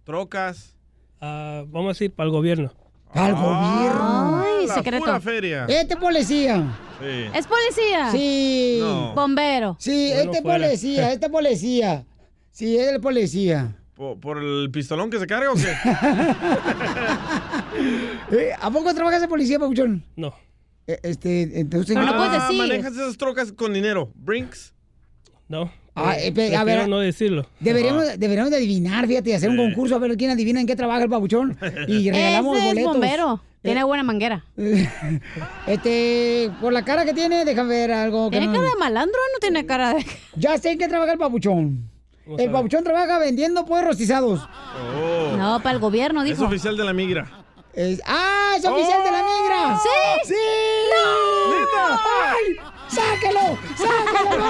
Trocas. 0.04 0.76
Ah, 1.20 1.64
vamos 1.68 1.90
a 1.90 1.94
decir 1.94 2.14
para 2.14 2.28
el 2.28 2.32
gobierno. 2.32 2.72
Al 3.12 3.34
gobierno. 3.34 4.44
Ay, 4.44 4.68
la 4.68 4.74
secreto. 4.74 5.06
pura 5.06 5.20
feria. 5.20 5.66
Este 5.68 5.96
policía. 5.96 6.64
Sí. 7.00 7.26
¿Es 7.34 7.48
policía? 7.48 8.12
Sí. 8.12 8.78
No. 8.82 9.14
Bombero. 9.14 9.76
Sí, 9.80 10.12
Bueno, 10.14 10.32
este 10.32 10.42
fuera. 10.42 10.66
policía, 10.66 11.12
este 11.14 11.30
policía. 11.30 12.06
Sí, 12.52 12.78
es 12.78 12.88
el 12.90 13.02
policía. 13.02 13.76
¿Por, 13.96 14.20
por 14.20 14.38
el 14.44 14.70
pistolón 14.72 15.10
que 15.10 15.20
se 15.20 15.28
carga 15.28 15.52
o 15.52 15.56
qué? 15.56 15.74
Eh, 18.32 18.52
¿A 18.60 18.72
poco 18.72 18.94
trabajas 18.94 19.22
de 19.22 19.28
policía, 19.28 19.60
Pabuchón? 19.60 20.04
No. 20.16 20.34
Este, 20.88 21.60
entonces... 21.60 21.96
ah, 22.00 22.50
manejas 22.54 22.94
esas 22.94 23.18
trocas 23.18 23.52
con 23.52 23.74
dinero. 23.74 24.12
Brinks. 24.16 24.74
No. 25.48 25.70
Ah, 25.98 26.16
eh, 26.20 26.32
pe- 26.34 26.56
a 26.56 26.64
ver, 26.66 26.90
no 26.90 27.00
decirlo. 27.00 27.48
Deberíamos, 27.62 28.20
deberíamos 28.20 28.52
de 28.52 28.58
adivinar, 28.58 29.08
fíjate, 29.08 29.34
hacer 29.34 29.50
un 29.50 29.56
concurso 29.58 29.96
a 29.96 30.00
ver 30.00 30.18
quién 30.18 30.30
adivina 30.32 30.60
en 30.60 30.68
qué 30.68 30.76
trabaja 30.76 31.04
el 31.04 31.10
pabuchón 31.10 31.58
y 31.88 32.12
regalamos 32.12 32.58
Ese 32.58 32.68
es 32.68 32.74
boletos. 32.74 32.92
bombero. 32.94 33.42
Tiene 33.62 33.84
buena 33.84 34.04
manguera. 34.04 34.46
Este, 35.68 36.52
por 36.62 36.74
la 36.74 36.84
cara 36.84 37.06
que 37.06 37.14
tiene, 37.14 37.46
déjame 37.46 37.70
ver 37.70 37.92
algo. 37.92 38.30
que 38.30 38.38
¿Tiene 38.38 38.52
no- 38.54 38.60
cara 38.60 38.70
de 38.74 38.76
malandro 38.80 39.20
o 39.20 39.34
no 39.34 39.40
tiene 39.40 39.66
cara 39.66 39.94
de.? 39.94 40.06
Ya 40.36 40.58
sé 40.58 40.72
en 40.72 40.78
qué 40.80 40.88
trabaja 40.88 41.14
el 41.14 41.18
pabuchón. 41.18 41.90
Vamos 42.26 42.42
El 42.42 42.52
pabuchón 42.52 42.84
trabaja 42.84 43.20
vendiendo 43.20 43.66
pollos 43.66 43.86
rostizados. 43.86 44.42
Oh. 44.42 45.38
No, 45.38 45.60
para 45.62 45.76
el 45.76 45.80
gobierno, 45.80 46.24
Es 46.24 46.30
dijo. 46.30 46.46
oficial 46.46 46.76
de 46.76 46.84
la 46.84 46.94
migra. 46.94 47.32
Es- 47.74 48.02
¡Ah, 48.06 48.54
es 48.58 48.66
oficial 48.66 49.04
de 49.04 49.12
la 49.12 49.24
migra! 49.24 49.78
¡Sí! 49.78 50.30
¡Sí! 50.30 50.34
¡Neta! 51.50 52.00
¡Ay! 52.32 52.56
¡Sáquelo! 52.88 53.58
¡Sáquelo! 53.76 54.46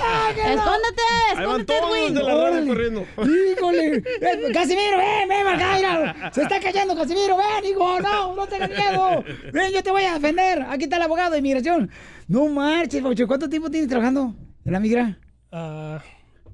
¡Sáquelo! 0.00 0.54
¡Escóndete! 0.54 1.02
¡Escóndete, 1.36 1.74
todos 1.80 1.98
Edwin! 1.98 2.14
de 2.14 2.22
la 2.22 2.66
corriendo. 2.66 3.06
¡Híjole! 3.18 3.96
Eh, 3.96 4.52
¡Casimiro, 4.52 4.98
ven, 4.98 5.28
ven, 5.28 5.46
acá, 5.46 5.74
mira! 5.76 6.30
¡Se 6.32 6.42
está 6.42 6.60
cayendo, 6.60 6.96
Casimiro! 6.96 7.36
¡Ven, 7.36 7.70
hijo! 7.70 8.00
¡No, 8.00 8.34
no 8.34 8.46
tengas 8.46 8.70
miedo! 8.70 9.24
¡Ven, 9.52 9.72
yo 9.72 9.82
te 9.82 9.90
voy 9.90 10.04
a 10.04 10.14
defender! 10.14 10.66
Aquí 10.68 10.84
está 10.84 10.96
el 10.96 11.02
abogado 11.02 11.32
de 11.32 11.38
inmigración. 11.38 11.90
No 12.28 12.46
marches, 12.46 13.02
Paucho. 13.02 13.26
¿Cuánto 13.26 13.48
tiempo 13.48 13.70
tienes 13.70 13.88
trabajando 13.88 14.34
en 14.64 14.72
la 14.72 14.80
migra? 14.80 15.18
Ah, 15.52 16.00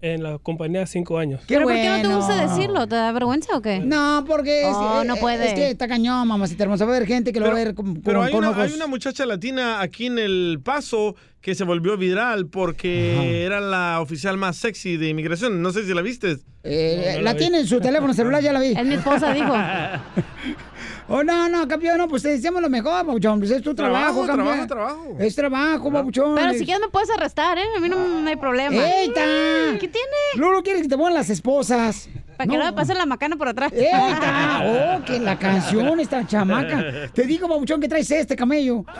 en 0.03 0.23
la 0.23 0.39
compañía 0.39 0.85
cinco 0.87 1.17
años. 1.17 1.41
¡Qué 1.47 1.55
¿Pero 1.55 1.63
por 1.67 1.73
qué 1.75 1.89
no 1.89 2.03
te 2.09 2.15
gusta 2.15 2.47
decirlo? 2.49 2.87
¿Te 2.87 2.97
da 2.97 3.13
vergüenza 3.13 3.57
o 3.57 3.63
qué? 3.63 3.79
No, 3.79 4.25
porque 4.27 4.63
es, 4.63 4.75
Oh, 4.75 5.03
eh, 5.03 5.05
no 5.07 5.17
puede. 5.17 5.47
es 5.49 5.55
que 5.55 5.71
está 5.71 5.89
cañón, 5.89 6.27
mamacita 6.29 6.65
hermosa. 6.65 6.85
Va 6.85 6.93
a 6.93 6.97
haber 6.97 7.07
gente 7.09 7.33
que 7.33 7.39
lo 7.41 7.47
va 7.47 7.53
a 7.53 7.55
ver 7.55 7.75
con, 7.75 7.95
Pero 8.03 8.19
con- 8.19 8.27
hay 8.27 8.33
con 8.33 8.39
una, 8.41 8.51
ojos. 8.51 8.63
hay 8.65 8.73
una 8.75 8.87
muchacha 8.89 9.25
latina 9.25 9.81
aquí 9.81 10.07
en 10.07 10.19
El 10.19 10.61
Paso 10.63 11.15
que 11.41 11.55
se 11.55 11.65
volvió 11.65 11.97
viral 11.97 12.47
porque 12.49 13.45
era 13.45 13.61
la 13.61 14.01
oficial 14.01 14.37
más 14.37 14.57
sexy 14.57 14.97
de 14.97 15.09
inmigración. 15.09 15.63
No 15.63 15.71
sé 15.73 15.85
si 15.85 15.95
la 15.95 16.03
viste. 16.03 16.37
Eh, 16.65 17.19
la 17.23 17.35
tiene 17.37 17.61
en 17.61 17.67
su 17.67 17.81
teléfono 17.81 18.13
celular, 18.15 18.43
ya 18.43 18.53
la 18.53 18.61
vi. 18.61 18.69
Es 18.77 18.85
mi 18.87 18.95
esposa, 18.95 19.33
dijo. 19.33 19.53
Oh, 21.09 21.23
no, 21.25 21.49
no, 21.49 21.67
campeón, 21.69 21.99
no, 21.99 22.09
pues 22.09 22.23
te 22.23 22.29
deseamos 22.31 22.63
lo 22.63 22.71
mejor, 22.71 23.05
Pabuchón. 23.05 23.39
Pues 23.41 23.51
es 23.51 23.61
tu 23.63 23.75
trabajo, 23.75 24.25
Trabajo, 24.25 24.27
campeón. 24.27 24.67
trabajo, 24.67 24.95
trabajo. 25.05 25.17
Es 25.19 25.35
trabajo, 25.35 25.93
Pabuchón. 25.93 26.35
Pero 26.37 26.51
Es- 26.53 26.59
si 26.59 26.65
quieres 26.65 26.81
me 26.81 26.89
puedes 26.89 27.11
arrestar, 27.11 27.59
¿eh? 27.59 27.65
A 27.77 27.81
mí 27.81 27.89
no, 27.89 27.97
no 28.21 28.29
hay 28.29 28.37
problema. 28.37 28.75
¡Eita! 28.77 29.21
¿Qué 29.81 29.89
tiene? 29.89 30.07
Luego 30.37 30.63
quieres 30.63 30.83
que 30.83 30.89
te 30.89 30.97
pongan 30.97 31.15
las 31.15 31.29
esposas. 31.29 32.09
Para 32.37 32.51
que 32.51 32.57
no 32.57 32.65
me 32.65 32.73
pasen 32.73 32.97
la 32.99 33.05
macana 33.07 33.37
por 33.37 33.49
atrás. 33.49 33.73
¡Eita! 33.73 34.63
¡Oh, 35.01 35.05
que 35.05 35.19
la 35.21 35.39
canción, 35.39 36.01
esta 36.01 36.27
chamaca! 36.27 36.83
Te 37.13 37.23
digo, 37.25 37.47
Pabuchón, 37.49 37.81
que 37.81 37.89
traes 37.89 38.11
este 38.11 38.37
camello. 38.37 38.85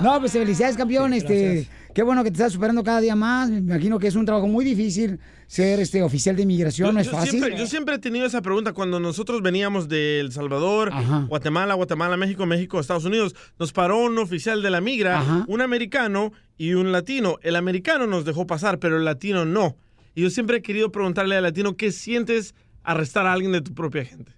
No, 0.00 0.20
pues 0.20 0.32
felicidades, 0.32 0.76
campeón. 0.76 1.12
Este, 1.12 1.66
qué 1.96 2.02
bueno 2.02 2.22
que 2.22 2.30
te 2.30 2.34
estás 2.34 2.52
superando 2.52 2.84
cada 2.84 3.00
día 3.00 3.16
más. 3.16 3.48
Me 3.48 3.56
imagino 3.56 3.98
que 3.98 4.06
es 4.06 4.16
un 4.16 4.26
trabajo 4.26 4.46
muy 4.46 4.66
difícil 4.66 5.18
ser 5.46 5.80
este 5.80 6.02
oficial 6.02 6.36
de 6.36 6.42
inmigración, 6.42 6.92
no 6.92 7.00
es 7.00 7.08
fácil. 7.08 7.40
Siempre, 7.40 7.58
yo 7.58 7.66
siempre 7.66 7.94
he 7.94 7.98
tenido 7.98 8.26
esa 8.26 8.42
pregunta 8.42 8.74
cuando 8.74 9.00
nosotros 9.00 9.40
veníamos 9.40 9.88
de 9.88 10.20
El 10.20 10.30
Salvador, 10.30 10.92
Guatemala, 11.26 11.72
Guatemala, 11.72 12.18
México, 12.18 12.44
México, 12.44 12.78
Estados 12.78 13.06
Unidos. 13.06 13.34
Nos 13.58 13.72
paró 13.72 13.96
un 13.96 14.18
oficial 14.18 14.60
de 14.60 14.68
la 14.68 14.82
migra, 14.82 15.46
un 15.48 15.62
americano 15.62 16.32
y 16.58 16.74
un 16.74 16.92
latino. 16.92 17.38
El 17.40 17.56
americano 17.56 18.06
nos 18.06 18.26
dejó 18.26 18.46
pasar, 18.46 18.78
pero 18.78 18.98
el 18.98 19.06
latino 19.06 19.46
no. 19.46 19.78
Y 20.14 20.20
yo 20.20 20.28
siempre 20.28 20.58
he 20.58 20.62
querido 20.62 20.92
preguntarle 20.92 21.34
al 21.34 21.44
latino 21.44 21.78
qué 21.78 21.92
sientes 21.92 22.54
arrestar 22.84 23.26
a 23.26 23.32
alguien 23.32 23.52
de 23.52 23.62
tu 23.62 23.72
propia 23.72 24.04
gente. 24.04 24.32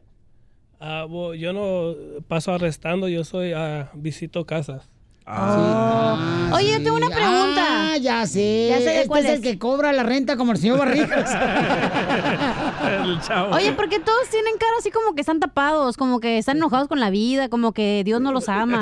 Ah, 0.78 1.09
yo 1.36 1.52
no 1.52 2.22
paso 2.28 2.52
arrestando, 2.52 3.09
yo 3.09 3.24
soy 3.24 3.50
ah, 3.52 3.90
visito 3.96 4.46
casas. 4.46 4.88
Ah, 5.30 6.50
Oye, 6.54 6.72
yo 6.72 6.82
tengo 6.82 6.96
una 6.96 7.10
pregunta. 7.10 7.92
Ah, 7.92 7.96
ya 8.00 8.26
sé. 8.26 8.68
Ya 8.70 8.78
sé 8.78 8.84
de 8.84 8.96
este 8.96 9.08
cuál 9.08 9.26
es, 9.26 9.32
el 9.32 9.42
que 9.42 9.58
cobra 9.58 9.92
la 9.92 10.02
renta 10.02 10.36
como 10.38 10.52
el 10.52 10.58
señor 10.58 10.78
Barrigas. 10.78 11.30
El 12.82 13.20
chavo. 13.20 13.54
Oye, 13.54 13.72
porque 13.72 13.98
todos 14.00 14.28
tienen 14.30 14.54
cara 14.58 14.72
así 14.78 14.90
como 14.90 15.14
que 15.14 15.20
están 15.20 15.40
tapados, 15.40 15.96
como 15.96 16.20
que 16.20 16.38
están 16.38 16.56
enojados 16.58 16.88
con 16.88 17.00
la 17.00 17.10
vida, 17.10 17.48
como 17.48 17.72
que 17.72 18.02
Dios 18.04 18.20
no 18.20 18.32
los 18.32 18.48
ama. 18.48 18.80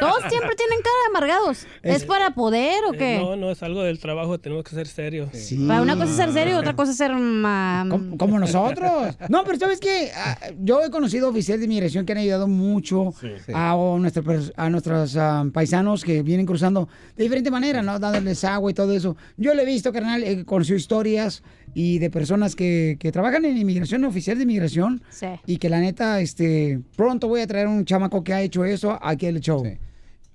Todos 0.00 0.18
siempre 0.28 0.54
tienen 0.56 0.78
cara 0.82 0.96
de 1.02 1.10
amargados. 1.10 1.66
¿Es, 1.82 2.04
para 2.04 2.30
poder 2.34 2.84
o 2.88 2.94
Eh, 2.94 2.98
qué? 2.98 3.18
No, 3.18 3.36
no, 3.36 3.50
es 3.50 3.62
algo 3.62 3.82
del 3.82 3.98
trabajo, 3.98 4.38
tenemos 4.38 4.64
que 4.64 4.70
ser 4.74 4.86
serios. 4.86 5.28
Para 5.66 5.82
una 5.82 5.94
cosa 5.94 6.10
es 6.10 6.16
ser 6.16 6.32
serio 6.32 6.54
y 6.54 6.58
otra 6.58 6.74
cosa 6.74 6.90
es 6.92 6.96
ser... 6.98 7.14
ma- 7.14 7.86
como 8.18 8.38
nosotros. 8.38 9.16
No, 9.28 9.44
pero 9.44 9.58
¿sabes 9.58 9.80
qué? 9.80 10.10
Ah, 10.14 10.36
Yo 10.60 10.82
he 10.82 10.90
conocido 10.90 11.28
oficiales 11.28 11.60
de 11.60 11.66
inmigración 11.66 12.04
que 12.06 12.12
han 12.12 12.18
ayudado 12.18 12.48
mucho 12.48 13.08
a, 13.54 13.74
pers- 13.76 14.52
a 14.56 14.70
nuestros 14.70 15.16
ah, 15.16 15.44
paisanos 15.52 16.04
que 16.04 16.22
vienen 16.22 16.46
cruzando 16.46 16.88
de 17.16 17.24
diferente 17.24 17.50
manera, 17.50 17.82
¿no? 17.82 17.98
Dándoles 17.98 18.44
agua 18.44 18.70
y 18.70 18.74
todo 18.74 18.92
eso. 18.92 19.16
Yo 19.36 19.54
lo 19.54 19.62
he 19.62 19.64
visto, 19.66 19.92
carnal, 19.92 20.22
he 20.24 20.44
conocido 20.44 20.76
historias 20.76 21.42
y 21.72 21.98
de 21.98 22.10
personas 22.10 22.54
que, 22.56 22.96
que 23.00 23.10
trabajan 23.12 23.44
en 23.44 23.56
inmigración, 23.56 24.04
oficiales 24.04 24.38
de 24.38 24.42
inmigración, 24.44 25.02
Sí. 25.10 25.26
y 25.46 25.56
que 25.58 25.68
la 25.68 25.80
neta, 25.80 26.20
este, 26.20 26.80
pronto 26.96 27.28
voy 27.28 27.40
a 27.40 27.46
traer 27.46 27.66
un 27.68 27.84
chamaco 27.84 28.22
que 28.24 28.32
ha 28.34 28.42
hecho 28.42 28.64
eso 28.64 28.98
aquí 29.02 29.26
al 29.26 29.40
show. 29.40 29.62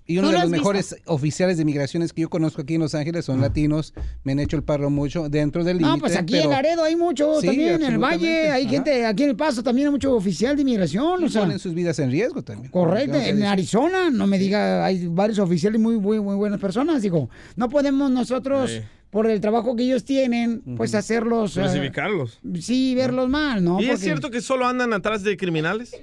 Y 0.05 0.17
uno 0.17 0.32
de 0.32 0.39
los 0.39 0.49
mejores 0.49 0.95
oficiales 1.05 1.59
de 1.59 1.65
migraciones 1.65 2.13
que 2.13 2.21
yo 2.21 2.32
conozco 2.32 2.63
aquí 2.63 2.73
en 2.73 2.82
Los 2.82 2.95
Ángeles 2.95 3.25
son 3.25 3.41
latinos. 3.41 3.93
Me 4.23 4.32
han 4.32 4.39
hecho 4.39 4.57
el 4.57 4.63
parro 4.63 4.89
mucho 4.89 5.30
dentro 5.30 5.63
del 5.63 5.77
límite. 5.77 5.95
No, 5.97 5.99
pues 5.99 6.15
aquí 6.17 6.32
pero- 6.34 6.45
en 6.45 6.49
Laredo 6.49 6.84
hay 6.84 6.95
mucho, 6.95 7.39
Sí, 7.39 7.45
también 7.45 7.75
en 7.75 7.84
el. 7.93 7.97
Valle, 7.99 8.49
hay 8.49 8.63
Ajá. 8.63 8.71
gente, 8.71 9.05
aquí 9.05 9.21
en 9.21 9.30
El 9.30 9.36
Paso 9.36 9.61
también 9.61 9.89
hay 9.89 9.91
mucho 9.91 10.15
oficial 10.15 10.55
de 10.55 10.63
inmigración, 10.63 11.21
Y 11.21 11.25
o 11.25 11.30
sea. 11.30 11.41
ponen 11.41 11.59
sus 11.59 11.75
vidas 11.75 11.99
en 11.99 12.09
riesgo 12.09 12.41
también. 12.41 12.71
Correcto, 12.71 13.17
en. 13.19 13.43
Arizona, 13.43 14.09
no 14.09 14.25
me 14.25 14.39
diga, 14.39 14.84
hay 14.84 15.05
varios 15.05 15.38
oficiales 15.38 15.80
muy, 15.80 15.99
muy, 15.99 16.19
muy 16.19 16.36
buenas 16.36 16.59
personas, 16.59 17.03
digo, 17.03 17.30
no 17.55 17.69
podemos 17.69 18.09
nosotros, 18.09 18.71
Sí. 18.71 18.80
Por 19.10 19.28
el 19.28 19.41
trabajo 19.41 19.76
que 19.76 19.84
ellos 19.84 20.03
tienen, 20.05 20.62
pues 20.78 20.93
hacerlos... 20.95 21.57
eh, 21.57 21.62
Clasificarlos. 21.62 22.39
sí, 22.60 22.93
verlos 22.95 23.28
mal, 23.30 23.64
¿no? 23.64 23.82
¿Y 23.82 23.89
es 23.89 23.99
cierto 23.99 24.30
que 24.30 24.41
solo 24.41 24.68
andan 24.68 24.93
atrás 24.93 25.24
de 25.24 25.36
criminales? 25.38 25.95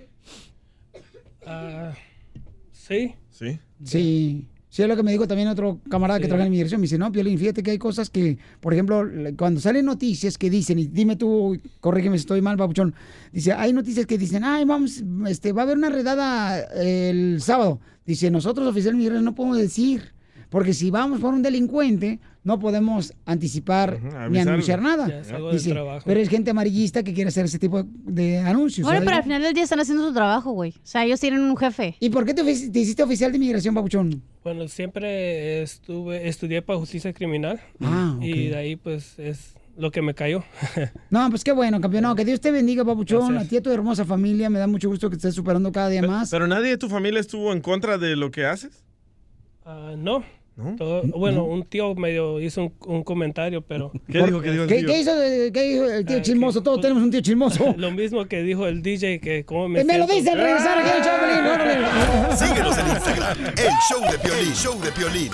Ah, 1.47 1.93
sí. 2.73 3.15
Sí. 3.31 3.59
Sí. 3.85 4.49
Sí, 4.69 4.83
es 4.83 4.89
lo 4.89 4.97
que 4.97 5.03
me 5.03 5.11
dijo 5.13 5.27
también 5.27 5.49
otro 5.49 5.81
camarada 5.89 6.21
que 6.21 6.27
trabaja 6.27 6.47
en 6.47 6.53
inmigración. 6.53 6.81
Me 6.81 6.85
dice, 6.85 6.99
no, 6.99 7.11
Piolín, 7.11 7.39
fíjate 7.39 7.63
que 7.63 7.71
hay 7.71 7.79
cosas 7.79 8.11
que, 8.11 8.37
por 8.61 8.75
ejemplo, 8.75 9.09
cuando 9.39 9.59
salen 9.59 9.87
noticias 9.87 10.37
que 10.37 10.51
dicen, 10.51 10.79
y 10.79 10.87
dime 10.87 11.17
tú, 11.17 11.59
corrígeme 11.81 12.19
si 12.19 12.23
estoy 12.23 12.43
mal, 12.43 12.59
babuchón, 12.59 12.95
dice, 13.33 13.55
hay 13.55 13.73
noticias 13.73 14.05
que 14.05 14.19
dicen, 14.19 14.45
ay, 14.45 14.67
vamos, 14.67 15.03
este, 15.29 15.53
va 15.53 15.63
a 15.63 15.65
haber 15.65 15.79
una 15.79 15.89
redada 15.89 16.59
el 16.75 17.41
sábado. 17.41 17.81
Dice, 18.05 18.31
nosotros, 18.31 18.67
oficiales 18.69 18.93
de 18.93 18.97
inmigración, 18.99 19.25
no 19.25 19.35
podemos 19.35 19.57
decir, 19.57 20.13
porque 20.51 20.75
si 20.75 20.91
vamos 20.91 21.21
por 21.21 21.33
un 21.33 21.41
delincuente, 21.43 22.21
no 22.47 22.61
podemos 22.61 23.13
anticipar 23.25 24.01
ni 24.31 24.39
anunciar 24.39 24.81
nada. 24.81 25.09
Dice, 25.51 25.73
trabajo. 25.73 26.05
pero 26.07 26.21
es 26.21 26.29
gente 26.29 26.53
amarillista 26.53 27.03
que 27.03 27.13
quiere 27.13 27.27
hacer 27.27 27.47
ese 27.47 27.59
tipo 27.59 27.83
de 27.83 28.39
anuncios. 28.39 28.85
Bueno, 28.85 28.99
¿sabes? 28.99 29.05
pero 29.05 29.17
al 29.17 29.23
final 29.25 29.43
del 29.43 29.53
día 29.53 29.65
están 29.65 29.81
haciendo 29.81 30.07
su 30.07 30.15
trabajo, 30.15 30.53
güey. 30.53 30.71
O 30.71 30.81
sea, 30.85 31.05
ellos 31.05 31.19
tienen 31.19 31.41
un 31.41 31.57
jefe. 31.57 31.97
¿Y 31.99 32.09
por 32.11 32.25
qué 32.25 32.35
te, 32.35 32.49
hiciste 32.49 33.03
oficial 33.03 33.33
de 33.33 33.39
inmigración, 33.39 33.75
babuchón? 33.75 34.23
Bueno, 34.45 34.69
siempre 34.69 35.61
estuve, 35.61 36.29
estudié 36.29 36.63
para 36.63 36.79
justicia 36.79 37.13
criminal. 37.13 37.61
Ah, 37.81 38.17
Y 38.23 38.47
de 38.47 38.57
ahí, 38.57 38.77
pues, 38.77 39.19
es 39.19 39.55
lo 39.77 39.91
que 39.91 40.01
me 40.01 40.15
cayó. 40.15 40.45
No, 41.11 41.29
pues 41.31 41.43
qué 41.43 41.51
bueno, 41.51 41.81
campeón. 41.81 42.05
No, 42.05 42.15
que 42.15 42.25
Dios 42.25 42.41
te 42.41 42.53
bendiga, 42.53 42.85
papuchón. 42.85 43.39
A 43.39 43.45
ti 43.45 43.57
y 43.57 43.59
a 43.59 43.63
tu 43.63 43.73
hermosa 43.73 44.05
familia. 44.05 44.49
Me 44.51 44.61
da 44.61 44.69
mucho 44.69 44.89
gusto 44.89 45.11
que 45.11 45.17
estés 45.17 45.35
superando 45.35 45.73
cada 45.73 45.89
día 45.89 46.03
más. 46.03 46.31
¿Pero 46.31 46.47
nadie 46.47 46.69
de 46.69 46.79
tu 46.79 46.89
familia 46.89 47.19
estuvo 47.19 47.53
en 47.53 47.61
contra 47.61 47.99
de 47.99 48.15
lo 48.15 48.31
que 48.31 48.47
haces? 48.47 48.85
Ah, 49.65 49.95
no. 49.99 50.23
Todo- 50.79 51.03
bueno, 51.15 51.45
un 51.45 51.65
tío 51.65 51.95
medio 51.95 52.41
hizo 52.41 52.63
un, 52.63 52.73
un 52.87 53.05
comentario, 53.05 53.61
pero... 53.61 53.93
¿Qué 54.11 54.23
dijo? 54.23 54.41
¿Qué 54.41 54.51
dijo 54.53 54.63
el 54.63 54.69
¿Qué, 54.69 54.79
tío? 54.79 54.87
qué 54.89 55.01
hizo, 55.01 55.13
qué 55.53 55.63
dijo 55.63 55.85
el 55.85 56.07
tío 56.07 56.23
chismoso? 56.23 56.63
Todos 56.63 56.81
tenemos 56.81 57.03
un 57.03 57.11
tío 57.11 57.21
chismoso. 57.21 57.75
Lo 57.77 57.91
mismo 57.91 58.25
que 58.27 58.43
dijo 58.43 58.67
el 58.67 58.83
DJ, 58.83 59.21
que 59.21 59.45
cómo 59.45 59.69
me 59.69 59.81
Eh, 59.81 59.85
me 59.85 59.99
lo 59.99 60.07
dice 60.07 60.31
al 60.31 60.39
regresar 60.39 60.79
aquí 60.79 60.91
el 61.41 61.47
órale. 61.47 62.37
Síguenos 62.37 62.79
en 62.79 62.89
Instagram, 62.89 63.39
el 63.49 63.73
show 63.89 64.01
de 64.11 64.19
Piolín, 64.19 64.55
show 64.55 64.81
de 64.81 64.93
Piolín. 64.93 65.33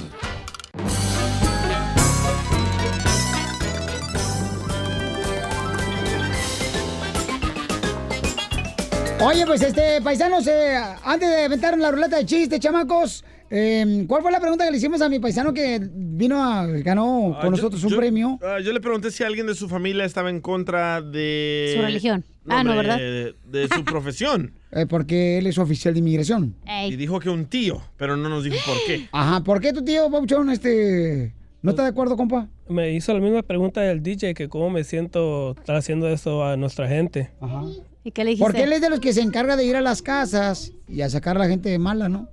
Oye, 9.20 9.46
pues 9.46 9.62
este, 9.62 10.00
paisanos, 10.02 10.46
eh, 10.48 10.76
antes 11.04 11.28
de 11.30 11.44
aventar 11.44 11.78
la 11.78 11.92
ruleta 11.92 12.16
de 12.16 12.26
chistes, 12.26 12.58
chamacos, 12.58 13.24
eh, 13.54 14.04
¿cuál 14.08 14.22
fue 14.22 14.32
la 14.32 14.40
pregunta 14.40 14.64
que 14.64 14.70
le 14.70 14.78
hicimos 14.78 15.02
a 15.02 15.08
mi 15.08 15.18
paisano 15.18 15.52
que 15.52 15.78
vino 15.92 16.42
a, 16.42 16.66
ganó 16.66 17.34
Ah, 17.36 17.40
con 17.40 17.50
yo- 17.50 17.50
nosotros 17.56 17.84
un 17.84 17.90
yo- 17.90 17.96
premio? 17.98 18.38
ah, 18.42 18.58
yo 18.64 18.72
le 18.72 18.80
pregunté 18.80 19.10
si 19.10 19.22
alguien 19.24 19.46
de 19.46 19.54
su 19.54 19.68
familia 19.68 20.04
estaba 20.04 20.30
en 20.30 20.40
contra 20.40 21.02
de... 21.02 21.74
Su 21.76 21.82
religión. 21.82 22.24
Ah, 22.48 22.64
no, 22.64 22.74
¿verdad? 22.74 22.96
De, 22.98 23.34
de 23.44 23.68
su 23.68 23.84
profesión. 23.84 24.54
Eh, 24.72 24.86
porque 24.88 25.38
él 25.38 25.46
es 25.46 25.58
oficial 25.58 25.92
de 25.94 26.00
inmigración. 26.00 26.56
Y 26.88 26.96
dijo 26.96 27.20
que 27.20 27.28
un 27.30 27.44
tío, 27.46 27.82
pero 27.98 28.16
no 28.16 28.28
nos 28.28 28.42
dijo 28.44 28.56
por 28.66 28.76
qué. 28.86 29.06
Ajá, 29.12 29.44
¿por 29.44 29.60
qué 29.60 29.72
tu 29.72 29.84
tío, 29.84 30.10
Papuchón, 30.10 30.48
este, 30.50 31.34
no 31.60 31.70
está 31.72 31.82
de 31.82 31.90
acuerdo, 31.90 32.16
compa? 32.16 32.48
Me 32.68 32.92
hizo 32.94 33.12
la 33.12 33.20
misma 33.20 33.42
pregunta 33.42 33.82
del 33.82 34.02
DJ, 34.02 34.32
que 34.34 34.48
cómo 34.48 34.70
me 34.70 34.82
siento 34.82 35.52
estar 35.58 35.76
haciendo 35.76 36.08
esto 36.08 36.42
a 36.44 36.56
nuestra 36.56 36.88
gente. 36.88 37.30
Ajá. 37.40 37.64
¿Y 38.02 38.10
qué 38.12 38.24
le 38.24 38.30
dijiste? 38.30 38.44
Porque 38.46 38.62
él 38.64 38.72
es 38.72 38.80
de 38.80 38.88
los 38.90 38.98
que 38.98 39.12
se 39.12 39.20
encarga 39.20 39.56
de 39.56 39.64
ir 39.64 39.76
a 39.76 39.80
las 39.82 40.00
casas 40.02 40.72
y 40.88 41.02
a 41.02 41.10
sacar 41.10 41.36
a 41.36 41.40
la 41.40 41.48
gente 41.48 41.78
mala, 41.78 42.08
¿no? 42.08 42.28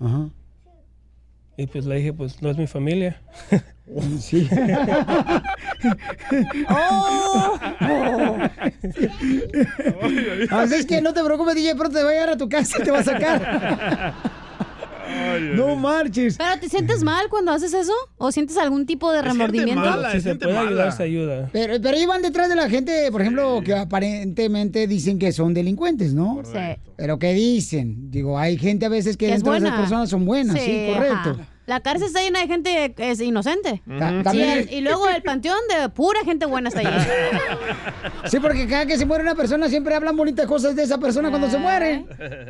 Ajá. 0.00 0.28
Y 1.56 1.66
pues 1.66 1.86
le 1.86 1.96
dije, 1.96 2.12
pues 2.12 2.42
no 2.42 2.50
es 2.50 2.58
mi 2.58 2.66
familia. 2.66 3.20
Sí. 4.18 4.48
¡Oh! 6.68 7.56
Así 10.50 10.74
es 10.74 10.86
que 10.86 11.00
no 11.00 11.14
te 11.14 11.22
preocupes, 11.22 11.54
DJ, 11.54 11.76
pronto 11.76 11.96
te 11.96 12.02
va 12.02 12.10
a 12.10 12.12
llegar 12.12 12.30
a 12.30 12.36
tu 12.36 12.48
casa 12.48 12.78
y 12.80 12.82
te 12.82 12.90
va 12.90 12.98
a 12.98 13.04
sacar. 13.04 14.14
no 15.54 15.76
marches. 15.76 16.36
¿Pero 16.36 16.58
te 16.60 16.68
sientes 16.68 17.02
mal 17.02 17.28
cuando 17.28 17.52
haces 17.52 17.72
eso? 17.74 17.92
¿O 18.16 18.32
sientes 18.32 18.56
algún 18.56 18.86
tipo 18.86 19.12
de 19.12 19.22
remordimiento? 19.22 19.82
si 20.12 20.20
se 20.20 20.34
puede 20.36 20.56
ayudar, 20.56 20.92
se 20.92 21.02
ayuda. 21.02 21.48
Pero, 21.52 21.80
pero 21.80 21.96
ellos 21.96 22.08
van 22.08 22.22
detrás 22.22 22.48
de 22.48 22.56
la 22.56 22.68
gente, 22.68 23.10
por 23.10 23.20
ejemplo, 23.22 23.60
que 23.64 23.74
aparentemente 23.74 24.86
dicen 24.86 25.18
que 25.18 25.32
son 25.32 25.54
delincuentes, 25.54 26.14
¿no? 26.14 26.42
Sí. 26.44 26.58
Pero 26.96 27.18
¿qué 27.18 27.32
dicen? 27.34 28.10
Digo, 28.10 28.38
hay 28.38 28.56
gente 28.58 28.86
a 28.86 28.88
veces 28.88 29.16
que 29.16 29.26
Que 29.26 29.32
dentro 29.32 29.52
de 29.52 29.58
esas 29.58 29.72
personas 29.72 30.10
son 30.10 30.24
buenas, 30.24 30.60
sí, 30.60 30.88
correcto. 30.92 31.30
ajá. 31.30 31.48
La 31.66 31.80
cárcel 31.80 32.06
está 32.06 32.20
llena 32.22 32.38
de 32.40 32.46
gente 32.46 32.94
que 32.96 33.10
es 33.10 33.20
inocente. 33.20 33.82
Sí, 34.30 34.40
el- 34.40 34.72
y 34.72 34.80
luego 34.82 35.08
el 35.08 35.20
panteón 35.22 35.58
de 35.68 35.88
pura 35.88 36.20
gente 36.24 36.46
buena 36.46 36.68
está 36.68 36.82
lleno. 36.82 36.96
Sí, 38.26 38.40
porque 38.40 38.66
cada 38.66 38.86
que 38.86 38.96
se 38.98 39.06
muere 39.06 39.22
una 39.22 39.36
persona 39.36 39.68
siempre 39.68 39.94
hablan 39.94 40.16
bonitas 40.16 40.46
cosas 40.46 40.74
de 40.74 40.82
esa 40.82 40.98
persona 40.98 41.28
cuando 41.30 41.48
se 41.48 41.58
muere. 41.58 42.04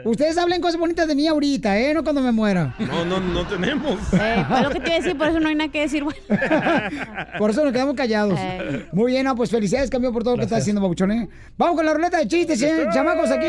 Ustedes 0.05 0.39
hablen 0.39 0.61
cosas 0.63 0.81
bonitas 0.81 1.07
de 1.07 1.15
mí 1.15 1.27
ahorita, 1.29 1.79
¿eh? 1.79 1.93
No 1.93 2.03
cuando 2.03 2.23
me 2.23 2.33
muera. 2.33 2.75
No, 2.79 3.05
no, 3.05 3.21
no 3.21 3.47
tenemos. 3.47 3.99
Eh, 4.15 4.45
lo 4.63 4.71
que 4.71 4.81
te 4.81 4.87
iba 4.87 4.95
a 4.97 5.01
decir, 5.01 5.19
por 5.19 5.29
eso 5.29 5.39
no 5.41 5.49
hay 5.49 5.55
nada 5.55 5.71
que 5.71 5.81
decir. 5.81 6.03
Bueno. 6.03 6.19
Por 7.39 7.51
eso 7.51 7.63
nos 7.63 7.73
quedamos 7.73 7.95
callados. 7.95 8.39
Eh. 8.41 8.87
Muy 8.93 9.13
bien, 9.13 9.25
no, 9.25 9.35
pues 9.37 9.51
felicidades, 9.51 9.91
cambio 9.91 10.13
por 10.13 10.23
todo 10.25 10.35
lo 10.35 10.39
que 10.39 10.45
está 10.45 10.57
haciendo, 10.57 10.81
Babuchón, 10.81 11.13
¿eh? 11.13 11.29
Vamos 11.59 11.77
con 11.77 11.85
la 11.85 11.93
ruleta 11.93 12.19
de 12.19 12.27
chistes, 12.29 12.63
¿eh? 12.63 12.87
chamacos, 12.93 13.31
aquí. 13.31 13.47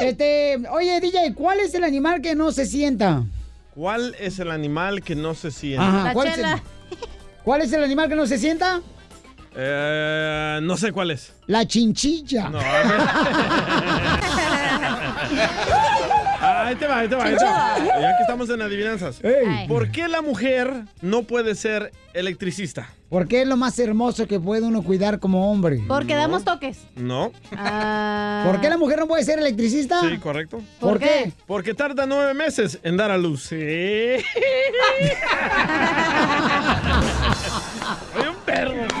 Este, 0.00 0.60
oye, 0.70 1.00
DJ, 1.00 1.32
¿cuál 1.34 1.60
es 1.60 1.74
el 1.74 1.84
animal 1.84 2.20
que 2.20 2.34
no 2.34 2.52
se 2.52 2.66
sienta? 2.66 3.24
¿Cuál 3.74 4.14
es 4.20 4.38
el 4.38 4.52
animal 4.52 5.02
que 5.02 5.16
no 5.16 5.34
se 5.34 5.50
siente? 5.50 5.84
Ajá, 5.84 6.12
¿cuál 6.12 6.28
es, 6.28 6.38
el, 6.38 6.44
¿cuál 7.44 7.62
es 7.62 7.72
el 7.72 7.82
animal 7.82 8.08
que 8.08 8.14
no 8.14 8.24
se 8.26 8.38
sienta? 8.38 8.80
Eh, 9.56 10.60
no 10.62 10.76
sé 10.76 10.92
cuál 10.92 11.10
es. 11.10 11.34
La 11.46 11.66
chinchilla. 11.66 12.50
No, 12.50 12.58
Ah, 16.64 16.68
ahí 16.68 16.76
te 16.76 16.86
va, 16.86 16.98
ahí 17.00 17.08
te 17.08 17.14
va, 17.14 17.24
ahí 17.26 17.36
te 17.36 17.44
va. 17.44 17.76
Ya 18.00 18.16
que 18.16 18.22
estamos 18.22 18.48
en 18.48 18.62
adivinanzas. 18.62 19.22
Ey. 19.22 19.68
¿Por 19.68 19.90
qué 19.90 20.08
la 20.08 20.22
mujer 20.22 20.72
no 21.02 21.24
puede 21.24 21.54
ser 21.54 21.92
electricista? 22.14 22.88
Porque 23.10 23.42
es 23.42 23.48
lo 23.48 23.58
más 23.58 23.78
hermoso 23.78 24.26
que 24.26 24.40
puede 24.40 24.62
uno 24.62 24.82
cuidar 24.82 25.18
como 25.18 25.52
hombre. 25.52 25.82
Porque 25.86 26.14
damos 26.14 26.42
toques. 26.42 26.78
No. 26.96 27.32
Ah. 27.52 28.44
¿Por 28.46 28.62
qué 28.62 28.70
la 28.70 28.78
mujer 28.78 28.98
no 28.98 29.06
puede 29.06 29.24
ser 29.24 29.38
electricista? 29.40 30.00
Sí, 30.00 30.16
correcto. 30.16 30.62
¿Por 30.80 30.98
qué? 30.98 31.34
Porque 31.46 31.74
tarda 31.74 32.06
nueve 32.06 32.32
meses 32.32 32.78
en 32.82 32.96
dar 32.96 33.10
a 33.10 33.18
luz. 33.18 33.42
Sí. 33.42 33.56
Soy 38.14 38.26
un 38.26 38.36
perro. 38.46 38.93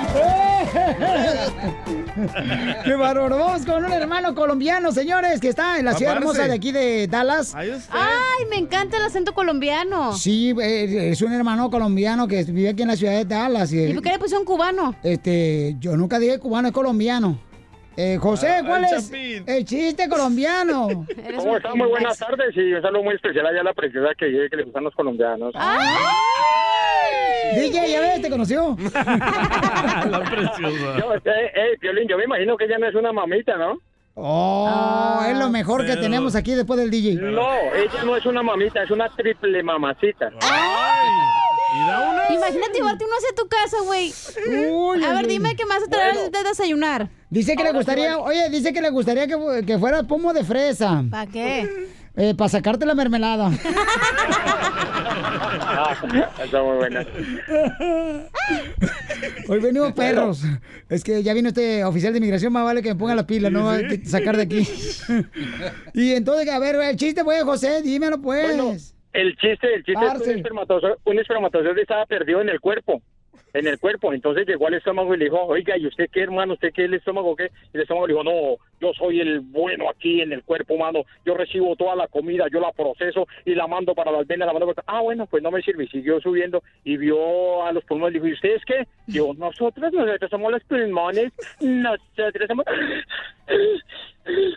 ¡Qué 2.84 2.94
bárbaro! 2.94 3.38
Vamos 3.38 3.66
con 3.66 3.84
un 3.84 3.92
hermano 3.92 4.34
colombiano, 4.34 4.92
señores, 4.92 5.40
que 5.40 5.48
está 5.48 5.78
en 5.78 5.86
la 5.86 5.94
ciudad 5.94 6.16
hermosa 6.16 6.46
de 6.46 6.54
aquí 6.54 6.70
de 6.72 7.06
Dallas. 7.08 7.54
Ay, 7.54 8.44
me 8.50 8.56
encanta 8.56 8.96
el 8.96 9.02
acento 9.02 9.34
colombiano. 9.34 10.16
Sí, 10.16 10.54
eh, 10.60 11.10
es 11.10 11.22
un 11.22 11.32
hermano 11.32 11.70
colombiano 11.70 12.28
que 12.28 12.44
vive 12.44 12.68
aquí 12.68 12.82
en 12.82 12.88
la 12.88 12.96
ciudad 12.96 13.12
de 13.12 13.24
Dallas. 13.24 13.72
¿Y 13.72 13.92
por 13.92 14.02
qué 14.02 14.10
le 14.10 14.18
pusieron 14.18 14.44
cubano? 14.44 14.94
Este, 15.02 15.76
yo 15.80 15.96
nunca 15.96 16.18
dije 16.18 16.38
cubano, 16.38 16.68
es 16.68 16.74
colombiano. 16.74 17.38
Eh, 17.96 18.18
José, 18.20 18.62
¿cuál 18.66 18.84
es 18.84 19.12
el 19.12 19.64
chiste 19.64 20.08
colombiano? 20.08 20.88
¿Cómo 21.36 21.56
está? 21.56 21.74
Muy 21.74 21.88
buenas 21.88 22.18
tardes 22.18 22.56
y 22.56 22.72
un 22.72 22.82
saludo 22.82 23.04
muy 23.04 23.14
especial 23.14 23.46
allá 23.46 23.60
a 23.60 23.64
la 23.64 23.74
preciosa 23.74 24.14
que 24.18 24.26
llegue 24.26 24.50
que 24.50 24.56
le 24.56 24.64
gustan 24.64 24.84
los 24.84 24.94
colombianos. 24.94 25.54
DJ, 27.54 27.90
ya 27.90 28.00
ves, 28.00 28.22
te 28.22 28.30
conoció. 28.30 28.76
La 28.94 30.24
preciosa. 30.28 30.98
Yo, 30.98 31.14
eh, 31.14 31.52
eh, 31.54 31.78
Piolín, 31.78 32.08
yo 32.08 32.16
me 32.16 32.24
imagino 32.24 32.56
que 32.56 32.64
ella 32.64 32.78
no 32.78 32.88
es 32.88 32.94
una 32.94 33.12
mamita, 33.12 33.56
¿no? 33.56 33.78
Oh, 34.16 35.20
es 35.28 35.36
lo 35.36 35.50
mejor 35.50 35.84
que 35.84 35.96
tenemos 35.96 36.36
aquí 36.36 36.54
después 36.54 36.78
del 36.78 36.90
DJ. 36.90 37.14
No, 37.16 37.48
ella 37.74 38.04
no 38.04 38.16
es 38.16 38.24
una 38.26 38.42
mamita, 38.42 38.82
es 38.84 38.90
una 38.90 39.08
triple 39.08 39.62
mamacita. 39.62 40.30
Imagínate 42.30 42.78
llevarte 42.78 43.04
uno 43.04 43.14
hacia 43.16 43.34
tu 43.34 43.48
casa, 43.48 43.76
güey. 43.84 44.12
A 45.04 45.14
ver, 45.14 45.26
dime 45.26 45.56
qué 45.56 45.66
más 45.66 45.82
te 45.82 45.88
traer 45.88 46.30
de 46.30 46.42
desayunar. 46.44 47.08
Dice 47.28 47.56
que 47.56 47.64
le 47.64 47.72
gustaría, 47.72 48.18
oye, 48.18 48.48
dice 48.50 48.72
que 48.72 48.80
le 48.80 48.90
gustaría 48.90 49.26
que, 49.26 49.64
que 49.66 49.78
fuera 49.78 50.04
pomo 50.04 50.32
de 50.32 50.44
fresa. 50.44 51.02
¿Para 51.10 51.30
qué? 51.30 51.88
Eh, 52.16 52.34
para 52.34 52.48
sacarte 52.48 52.86
la 52.86 52.94
mermelada. 52.94 53.50
Está 56.42 56.62
muy 56.62 56.76
buena. 56.76 57.04
Hoy 59.48 59.60
venimos 59.60 59.92
perros. 59.92 60.44
Es 60.88 61.02
que 61.02 61.22
ya 61.22 61.34
vino 61.34 61.48
este 61.48 61.84
oficial 61.84 62.12
de 62.12 62.18
inmigración, 62.18 62.52
más 62.52 62.64
vale 62.64 62.82
que 62.82 62.90
me 62.90 62.98
ponga 62.98 63.14
la 63.16 63.26
pila, 63.26 63.50
no 63.50 63.68
hay 63.68 63.88
que 63.88 64.04
sacar 64.04 64.36
de 64.36 64.42
aquí. 64.44 64.68
y 65.94 66.12
entonces, 66.12 66.48
a 66.50 66.58
ver, 66.60 66.76
el 66.76 66.96
chiste, 66.96 67.24
pues, 67.24 67.42
José, 67.42 67.82
dímelo, 67.82 68.20
pues. 68.20 68.94
El 69.12 69.36
chiste, 69.36 69.74
el 69.74 69.84
chiste 69.84 70.04
es 70.04 70.12
que 70.12 70.18
Parce. 70.18 70.30
un 70.30 70.36
espermatozoide, 70.38 70.96
un 71.04 71.18
espermatozoide 71.18 71.82
estaba 71.82 72.06
perdido 72.06 72.40
en 72.40 72.48
el 72.48 72.60
cuerpo. 72.60 73.02
En 73.54 73.68
el 73.68 73.78
cuerpo. 73.78 74.12
Entonces 74.12 74.46
llegó 74.46 74.66
al 74.66 74.74
estómago 74.74 75.14
y 75.14 75.18
le 75.18 75.26
dijo, 75.26 75.40
oiga, 75.44 75.78
¿y 75.78 75.86
usted 75.86 76.10
qué, 76.12 76.22
hermano? 76.22 76.54
¿Usted 76.54 76.72
qué 76.72 76.84
el 76.84 76.94
estómago? 76.94 77.36
¿Qué? 77.36 77.50
Y 77.72 77.76
el 77.76 77.82
estómago 77.82 78.08
le 78.08 78.12
dijo, 78.14 78.24
no, 78.24 78.56
yo 78.80 78.92
soy 78.94 79.20
el 79.20 79.40
bueno 79.40 79.88
aquí 79.88 80.20
en 80.20 80.32
el 80.32 80.42
cuerpo 80.42 80.74
humano. 80.74 81.04
Yo 81.24 81.34
recibo 81.34 81.76
toda 81.76 81.94
la 81.94 82.08
comida, 82.08 82.46
yo 82.52 82.58
la 82.58 82.72
proceso 82.72 83.28
y 83.44 83.54
la 83.54 83.68
mando 83.68 83.94
para 83.94 84.10
las 84.10 84.26
venas. 84.26 84.46
La 84.46 84.52
mando. 84.52 84.74
Ah, 84.86 85.00
bueno, 85.00 85.26
pues 85.26 85.40
no 85.42 85.52
me 85.52 85.62
sirve. 85.62 85.84
Y 85.84 85.88
siguió 85.88 86.20
subiendo 86.20 86.64
y 86.82 86.96
vio 86.96 87.64
a 87.64 87.72
los 87.72 87.84
pulmones 87.84 88.16
y 88.16 88.18
dijo, 88.18 88.26
¿y 88.26 88.32
ustedes 88.32 88.62
qué? 88.66 88.88
Digo, 89.06 89.32
nosotros, 89.34 89.92
nosotros 89.92 90.30
somos 90.30 90.50
los 90.50 90.64
pulmones. 90.64 91.32
Nosotros 91.60 92.48
somos... 92.48 92.64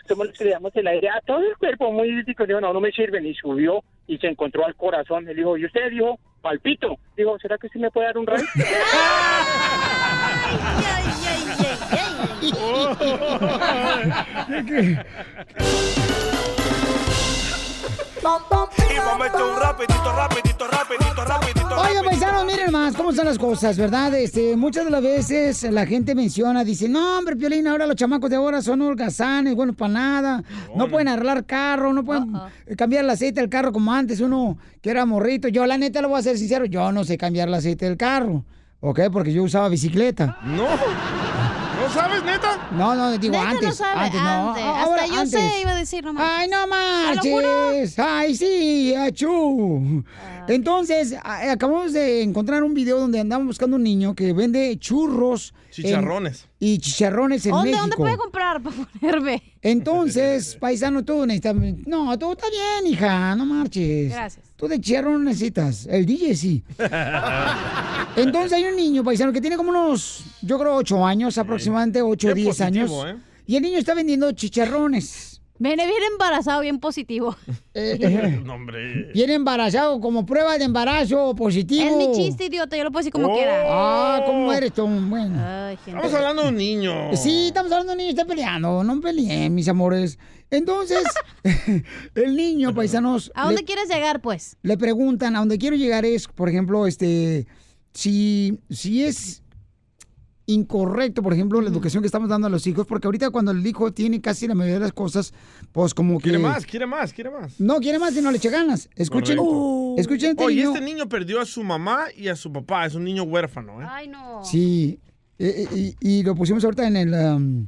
Somos 0.06 0.28
los 0.28 0.38
que 0.38 0.44
le 0.44 0.50
damos 0.50 0.74
el 0.76 0.86
aire 0.86 1.08
a 1.10 1.20
todo 1.20 1.40
el 1.40 1.56
cuerpo 1.56 1.92
muy 1.92 2.08
crítico. 2.08 2.46
Dijo, 2.46 2.60
no, 2.60 2.72
no 2.72 2.80
me 2.80 2.92
sirven. 2.92 3.26
Y 3.26 3.34
subió 3.34 3.82
y 4.06 4.18
se 4.18 4.28
encontró 4.28 4.64
al 4.64 4.74
corazón. 4.74 5.28
Él 5.28 5.36
dijo, 5.36 5.56
¿y 5.56 5.66
usted? 5.66 5.90
Dijo, 5.90 6.18
palpito. 6.40 6.98
Dijo, 7.16 7.38
¿será 7.38 7.58
que 7.58 7.68
sí 7.68 7.78
me 7.78 7.90
puede 7.90 8.06
dar 8.06 8.18
un 8.18 8.26
rayo? 8.26 8.44
Y 18.20 18.98
vamos 18.98 19.14
a 19.14 19.18
meter 19.18 19.42
un 19.42 19.60
rapidito, 19.60 20.12
rapidito, 20.12 20.66
rapidito, 20.66 21.24
rapidito. 21.24 21.80
Oiga, 21.80 22.02
paisanos, 22.02 22.44
miren 22.46 22.72
más 22.72 22.96
cómo 22.96 23.12
son 23.12 23.26
las 23.26 23.38
cosas, 23.38 23.76
¿verdad? 23.76 24.12
Este, 24.14 24.56
muchas 24.56 24.84
de 24.84 24.90
las 24.90 25.02
veces 25.02 25.62
la 25.70 25.86
gente 25.86 26.14
menciona, 26.14 26.64
dice, 26.64 26.88
no, 26.88 27.18
hombre, 27.18 27.36
Piolín, 27.36 27.68
ahora 27.68 27.86
los 27.86 27.94
chamacos 27.94 28.28
de 28.28 28.36
ahora 28.36 28.60
son 28.60 28.82
holgazanes, 28.82 29.54
buenos 29.54 29.76
para 29.76 29.92
nada, 29.92 30.42
no 30.74 30.88
pueden 30.88 31.08
arreglar 31.08 31.46
carro, 31.46 31.92
no 31.92 32.04
pueden 32.04 32.32
cambiar 32.76 33.04
el 33.04 33.10
aceite 33.10 33.40
del 33.40 33.48
carro 33.48 33.72
como 33.72 33.92
antes, 33.92 34.20
uno 34.20 34.58
que 34.82 34.90
era 34.90 35.06
morrito. 35.06 35.48
Yo, 35.48 35.64
la 35.66 35.78
neta, 35.78 36.02
lo 36.02 36.08
voy 36.08 36.18
a 36.18 36.22
ser 36.22 36.36
sincero, 36.38 36.64
yo 36.64 36.90
no 36.90 37.04
sé 37.04 37.16
cambiar 37.16 37.48
el 37.48 37.54
aceite 37.54 37.84
del 37.84 37.96
carro, 37.96 38.44
¿ok? 38.80 39.00
Porque 39.12 39.32
yo 39.32 39.44
usaba 39.44 39.68
bicicleta. 39.68 40.38
No. 40.44 40.66
¿No 41.98 42.04
sabes, 42.04 42.24
neta? 42.24 42.68
No, 42.72 42.94
no, 42.94 43.18
digo 43.18 43.32
Neta 43.32 43.50
antes. 43.50 43.68
no 43.68 43.74
sabe, 43.74 44.00
antes, 44.00 44.20
no. 44.22 44.48
antes. 44.50 44.64
Ahora, 44.64 45.02
Hasta 45.02 45.14
yo 45.14 45.20
antes. 45.20 45.40
sé, 45.40 45.60
iba 45.62 45.70
a 45.72 45.74
decir 45.74 46.04
nomás. 46.04 46.24
Ay, 46.38 46.48
no 46.48 46.66
marches. 46.66 47.98
Ay, 47.98 48.34
sí, 48.36 48.94
achú. 48.94 50.04
Entonces, 50.46 51.14
a- 51.22 51.52
acabamos 51.52 51.92
de 51.92 52.22
encontrar 52.22 52.62
un 52.62 52.74
video 52.74 52.98
donde 53.00 53.20
andamos 53.20 53.46
buscando 53.48 53.76
un 53.76 53.82
niño 53.82 54.14
que 54.14 54.32
vende 54.32 54.76
churros. 54.78 55.52
en- 55.76 55.84
Chicharrones. 55.84 56.46
y 56.58 56.78
chicharrones 56.78 57.44
en 57.46 57.52
¿Dónde, 57.52 57.70
México. 57.70 57.82
¿Dónde 57.82 57.96
puede 57.96 58.16
comprar 58.16 58.60
para 58.62 58.74
ponerme? 59.00 59.42
Entonces, 59.62 60.56
paisano, 60.60 61.04
tú 61.04 61.26
necesitas... 61.26 61.54
No, 61.86 62.18
tú 62.18 62.32
está 62.32 62.46
bien, 62.50 62.92
hija, 62.92 63.34
no 63.36 63.44
marches. 63.46 64.12
Gracias. 64.12 64.46
Tú 64.56 64.68
de 64.68 64.80
chicharrón 64.80 65.24
no 65.24 65.30
necesitas. 65.30 65.86
El 65.86 66.06
DJ 66.06 66.34
sí. 66.34 66.62
Entonces 68.16 68.52
hay 68.52 68.64
un 68.64 68.76
niño 68.76 69.04
paisano 69.04 69.32
que 69.32 69.40
tiene 69.40 69.56
como 69.56 69.70
unos, 69.70 70.24
yo 70.42 70.58
creo, 70.58 70.74
8 70.76 71.06
años, 71.06 71.38
aproximadamente 71.38 72.02
8 72.02 72.28
o 72.28 72.34
Qué 72.34 72.34
10 72.34 72.60
años. 72.60 72.92
¿eh? 73.06 73.16
Y 73.46 73.56
el 73.56 73.62
niño 73.62 73.78
está 73.78 73.94
vendiendo 73.94 74.30
chicharrones. 74.32 75.37
Viene 75.60 75.86
bien 75.86 75.98
embarazado, 76.12 76.60
bien 76.60 76.78
positivo. 76.80 77.36
Eh, 77.74 78.40
No, 78.44 78.54
hombre. 78.54 79.12
Viene 79.12 79.34
embarazado 79.34 80.00
como 80.00 80.26
prueba 80.26 80.58
de 80.58 80.64
embarazo 80.64 81.34
positivo. 81.36 81.84
Es 81.88 81.96
mi 82.08 82.12
chiste, 82.12 82.46
idiota, 82.46 82.76
yo 82.76 82.82
lo 82.84 82.90
puedo 82.90 83.00
decir 83.00 83.12
como 83.12 83.28
Oh. 83.28 83.34
quiera. 83.36 83.64
Ah, 83.68 84.22
¿cómo 84.26 84.52
eres 84.52 84.72
tú? 84.72 84.86
Bueno. 84.86 85.70
Estamos 85.70 86.12
hablando 86.14 86.42
de 86.42 86.48
un 86.48 86.56
niño. 86.56 87.16
Sí, 87.16 87.46
estamos 87.48 87.70
hablando 87.70 87.92
de 87.92 87.96
un 87.96 87.98
niño, 87.98 88.10
está 88.10 88.24
peleando. 88.24 88.82
No 88.82 89.00
peleen, 89.00 89.54
mis 89.54 89.68
amores. 89.68 90.18
Entonces, 90.50 91.04
el 92.14 92.34
niño, 92.36 92.74
paisanos. 92.74 93.30
¿A 93.34 93.44
dónde 93.44 93.60
le- 93.60 93.64
quieres 93.66 93.88
llegar, 93.88 94.20
pues? 94.20 94.56
le 94.62 94.76
preguntan, 94.76 95.36
a 95.36 95.40
donde 95.40 95.58
quiero 95.58 95.76
llegar 95.76 96.04
es, 96.04 96.26
por 96.26 96.48
ejemplo, 96.48 96.86
este, 96.86 97.46
si, 97.92 98.58
si 98.70 99.04
es 99.04 99.42
incorrecto, 100.48 101.22
por 101.22 101.34
ejemplo, 101.34 101.60
la 101.60 101.68
educación 101.68 102.02
que 102.02 102.06
estamos 102.06 102.28
dando 102.30 102.46
a 102.46 102.50
los 102.50 102.66
hijos, 102.66 102.86
porque 102.86 103.06
ahorita 103.06 103.28
cuando 103.30 103.50
el 103.52 103.64
hijo 103.66 103.92
tiene 103.92 104.20
casi 104.22 104.48
la 104.48 104.54
mayoría 104.54 104.76
de 104.76 104.86
las 104.86 104.92
cosas, 104.94 105.34
pues 105.72 105.92
como 105.92 106.18
que... 106.18 106.24
Quiere 106.30 106.38
más, 106.38 106.64
quiere 106.64 106.86
más, 106.86 107.12
quiere 107.12 107.30
más. 107.30 107.60
No, 107.60 107.78
quiere 107.80 107.98
más 107.98 108.16
y 108.16 108.22
no 108.22 108.30
le 108.30 108.38
eche 108.38 108.48
ganas. 108.48 108.88
Escuchen, 108.96 109.36
Correcto. 109.36 109.94
escuchen 109.98 110.30
este 110.30 110.44
Oye, 110.44 110.56
niño. 110.56 110.72
este 110.72 110.84
niño 110.84 111.08
perdió 111.08 111.40
a 111.42 111.44
su 111.44 111.62
mamá 111.62 112.06
y 112.16 112.28
a 112.28 112.34
su 112.34 112.50
papá. 112.50 112.86
Es 112.86 112.94
un 112.94 113.04
niño 113.04 113.24
huérfano, 113.24 113.82
¿eh? 113.82 113.86
Ay, 113.88 114.08
no. 114.08 114.42
Sí, 114.42 114.98
eh, 115.38 115.66
eh, 115.70 115.94
y, 116.00 116.20
y 116.20 116.22
lo 116.22 116.34
pusimos 116.34 116.64
ahorita 116.64 116.88
en 116.88 116.96
el, 116.96 117.12
um, 117.12 117.66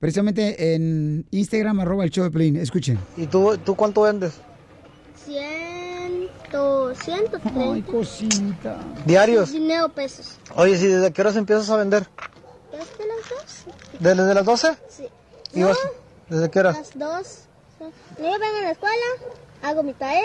precisamente 0.00 0.74
en 0.74 1.24
Instagram, 1.30 1.78
arroba 1.78 2.02
el 2.02 2.10
show 2.10 2.24
de 2.24 2.30
Pelín. 2.32 2.56
Escuchen. 2.56 2.98
¿Y 3.16 3.26
tú, 3.26 3.56
tú 3.64 3.76
cuánto 3.76 4.02
vendes? 4.02 4.40
Ciento, 5.24 5.65
ciento 6.94 7.38
treinta. 7.38 7.72
Ay, 7.74 7.82
cosita. 7.82 8.78
¿Diarios? 9.04 9.52
Dinero 9.52 9.88
pesos. 9.88 10.38
Oye, 10.54 10.76
¿sí 10.76 10.86
desde 10.86 11.12
qué 11.12 11.20
horas 11.20 11.36
empiezas 11.36 11.68
a 11.70 11.76
vender? 11.76 12.06
¿Desde 12.70 13.06
las 13.06 13.28
dos? 13.30 13.74
¿Desde 14.00 14.34
las 14.34 14.44
12? 14.44 14.68
Sí. 14.88 15.08
¿Y 15.54 15.60
No, 15.60 15.68
vas- 15.68 15.78
¿Desde 16.28 16.50
qué 16.50 16.60
horas? 16.60 16.76
las 16.76 16.98
dos. 16.98 17.38
Yo 17.78 18.24
vengo 18.24 18.58
a 18.58 18.62
la 18.62 18.70
escuela, 18.70 18.94
hago 19.62 19.82
mi 19.82 19.92
tarea, 19.92 20.22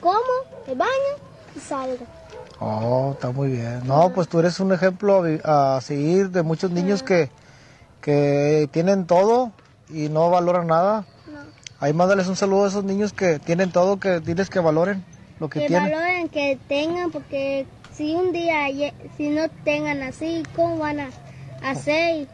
como, 0.00 0.20
me 0.66 0.74
baño 0.74 0.90
y 1.54 1.60
salgo. 1.60 2.04
Oh, 2.60 3.12
está 3.12 3.30
muy 3.30 3.50
bien. 3.50 3.82
No, 3.86 4.10
pues 4.12 4.28
tú 4.28 4.40
eres 4.40 4.58
un 4.58 4.72
ejemplo 4.72 5.22
a, 5.44 5.80
seguir 5.80 6.30
de 6.30 6.42
muchos 6.42 6.72
niños 6.72 7.02
que, 7.04 7.30
que 8.00 8.68
tienen 8.72 9.06
todo 9.06 9.52
y 9.88 10.08
no 10.08 10.28
valoran 10.30 10.66
nada. 10.66 11.06
Ahí 11.80 11.92
mándales 11.92 12.26
un 12.26 12.34
saludo 12.34 12.64
a 12.64 12.68
esos 12.68 12.82
niños 12.82 13.12
que 13.12 13.38
tienen 13.38 13.70
todo, 13.70 14.00
que 14.00 14.18
diles 14.18 14.50
que 14.50 14.58
valoren 14.58 15.04
lo 15.40 15.48
que, 15.48 15.60
Que 15.60 15.66
tienen. 15.68 15.90
valoren, 15.90 16.28
que 16.28 16.58
tengan, 16.68 17.10
porque 17.10 17.66
si 17.92 18.14
un 18.14 18.32
día, 18.32 18.66
si 19.16 19.28
no 19.28 19.48
tengan 19.64 20.02
así, 20.02 20.42
¿cómo 20.54 20.78
van 20.78 21.00
a 21.00 21.10
hacer? 21.62 22.28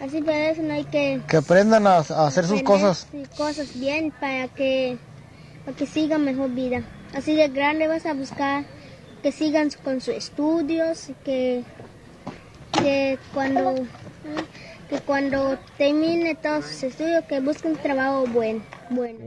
Así 0.00 0.20
por 0.20 0.34
eso 0.34 0.62
no 0.62 0.74
hay 0.74 0.84
que... 0.84 1.20
Que 1.28 1.36
aprendan 1.36 1.86
a, 1.86 1.98
a 1.98 2.26
hacer 2.26 2.46
sus 2.46 2.62
cosas. 2.62 3.06
sus 3.10 3.28
cosas 3.28 3.78
bien 3.78 4.12
para 4.20 4.48
que, 4.48 4.98
para 5.64 5.76
que 5.76 5.86
sigan 5.86 6.24
mejor 6.24 6.50
vida. 6.50 6.82
Así 7.14 7.34
de 7.36 7.48
grande 7.48 7.86
vas 7.86 8.04
a 8.06 8.12
buscar 8.12 8.64
que 9.22 9.30
sigan 9.32 9.70
con 9.82 10.00
sus 10.00 10.14
estudios, 10.14 11.08
y 11.08 11.14
que, 11.24 11.62
que 12.72 13.18
cuando 13.32 13.74
que 14.88 14.98
cuando 15.00 15.58
termine 15.78 16.34
todos 16.34 16.64
sus 16.66 16.82
estudios 16.84 17.24
que 17.28 17.40
busquen 17.40 17.72
un 17.72 17.78
trabajo 17.78 18.24
bueno. 18.32 18.62
bueno. 18.90 19.18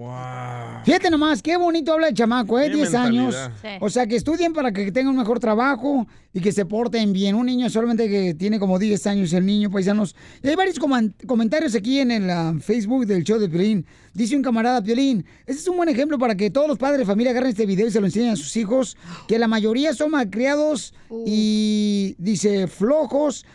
Fíjate 0.85 1.09
nomás, 1.09 1.41
qué 1.41 1.57
bonito 1.57 1.93
habla 1.93 2.09
el 2.09 2.13
chamaco, 2.13 2.59
¿eh? 2.59 2.69
Qué 2.69 2.75
10 2.77 2.93
años. 2.95 3.35
Sí. 3.61 3.67
O 3.81 3.89
sea, 3.89 4.07
que 4.07 4.15
estudien 4.15 4.53
para 4.53 4.71
que 4.71 4.91
tengan 4.91 5.11
un 5.13 5.17
mejor 5.17 5.39
trabajo 5.39 6.07
y 6.33 6.39
que 6.39 6.51
se 6.51 6.65
porten 6.65 7.11
bien. 7.13 7.35
Un 7.35 7.47
niño 7.47 7.69
solamente 7.69 8.07
que 8.07 8.33
tiene 8.33 8.59
como 8.59 8.77
10 8.79 9.07
años, 9.07 9.33
el 9.33 9.45
niño, 9.45 9.69
paisanos. 9.71 10.15
Y 10.43 10.47
hay 10.47 10.55
varios 10.55 10.79
coman- 10.79 11.13
comentarios 11.25 11.75
aquí 11.75 11.99
en 11.99 12.11
el 12.11 12.29
ah, 12.29 12.53
Facebook 12.61 13.05
del 13.05 13.23
show 13.23 13.39
de 13.39 13.49
Piolín. 13.49 13.85
Dice 14.13 14.35
un 14.35 14.41
camarada, 14.41 14.81
Piolín, 14.81 15.25
este 15.45 15.61
es 15.61 15.67
un 15.67 15.77
buen 15.77 15.89
ejemplo 15.89 16.17
para 16.17 16.35
que 16.35 16.49
todos 16.49 16.67
los 16.67 16.77
padres 16.77 16.99
de 16.99 17.05
familia 17.05 17.31
agarren 17.31 17.49
este 17.49 17.65
video 17.65 17.87
y 17.87 17.91
se 17.91 17.99
lo 17.99 18.05
enseñen 18.05 18.31
a 18.31 18.35
sus 18.35 18.55
hijos, 18.57 18.97
que 19.27 19.37
la 19.37 19.47
mayoría 19.47 19.93
son 19.93 20.11
malcriados 20.11 20.93
y, 21.25 22.15
dice, 22.17 22.67
flojos, 22.67 23.45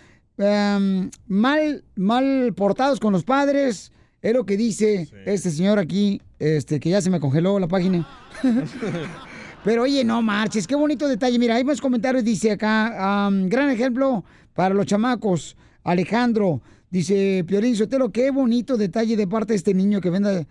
em, 0.42 1.10
mal, 1.26 1.84
mal 1.96 2.52
portados 2.54 3.00
con 3.00 3.12
los 3.12 3.24
padres. 3.24 3.92
Es 4.20 4.32
lo 4.32 4.44
que 4.44 4.56
dice 4.56 5.08
este 5.26 5.50
señor 5.50 5.78
aquí, 5.78 6.20
este, 6.38 6.78
que 6.78 6.90
ya 6.90 7.00
se 7.00 7.10
me 7.10 7.20
congeló 7.20 7.58
la 7.58 7.68
página. 7.68 8.06
Pero 9.64 9.82
oye, 9.82 10.04
no 10.04 10.22
marches, 10.22 10.66
qué 10.66 10.74
bonito 10.74 11.08
detalle. 11.08 11.38
Mira, 11.38 11.56
hay 11.56 11.64
más 11.64 11.80
comentarios, 11.80 12.24
dice 12.24 12.50
acá, 12.50 13.28
gran 13.46 13.70
ejemplo 13.70 14.24
para 14.54 14.74
los 14.74 14.86
chamacos. 14.86 15.56
Alejandro. 15.84 16.60
Dice, 16.92 17.42
Piorín 17.48 17.74
Sotelo, 17.74 18.12
qué 18.12 18.30
bonito 18.30 18.76
detalle 18.76 19.16
de 19.16 19.26
parte 19.26 19.54
de 19.54 19.56
este 19.56 19.72
niño 19.72 20.02
que 20.02 20.10
venda 20.10 20.40
eh, 20.40 20.46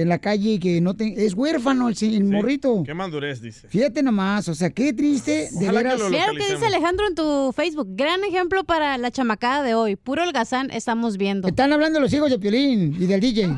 en 0.00 0.08
la 0.08 0.18
calle 0.18 0.54
y 0.54 0.58
que 0.58 0.80
no 0.80 0.94
te... 0.94 1.24
es 1.24 1.34
huérfano 1.34 1.88
el, 1.88 1.96
el 2.02 2.24
morrito. 2.24 2.82
Qué 2.84 2.94
madurez, 2.94 3.40
dice. 3.40 3.68
Fíjate 3.68 4.02
nomás, 4.02 4.48
o 4.48 4.56
sea, 4.56 4.70
qué 4.70 4.92
triste, 4.92 5.50
de 5.52 5.68
Ojalá 5.68 5.78
que 5.78 5.84
veras. 5.84 6.00
lo 6.00 6.10
Mira 6.10 6.32
lo 6.32 6.32
que 6.40 6.52
dice 6.52 6.66
Alejandro 6.66 7.06
en 7.06 7.14
tu 7.14 7.52
Facebook. 7.52 7.86
Gran 7.90 8.24
ejemplo 8.24 8.64
para 8.64 8.98
la 8.98 9.12
chamacada 9.12 9.62
de 9.62 9.74
hoy. 9.74 9.94
Puro 9.94 10.24
holgazán 10.24 10.68
estamos 10.72 11.16
viendo. 11.16 11.46
Están 11.46 11.72
hablando 11.72 12.00
los 12.00 12.12
hijos 12.12 12.28
de 12.28 12.40
Piolín 12.40 12.96
y 13.00 13.06
del 13.06 13.20
DJ. 13.20 13.46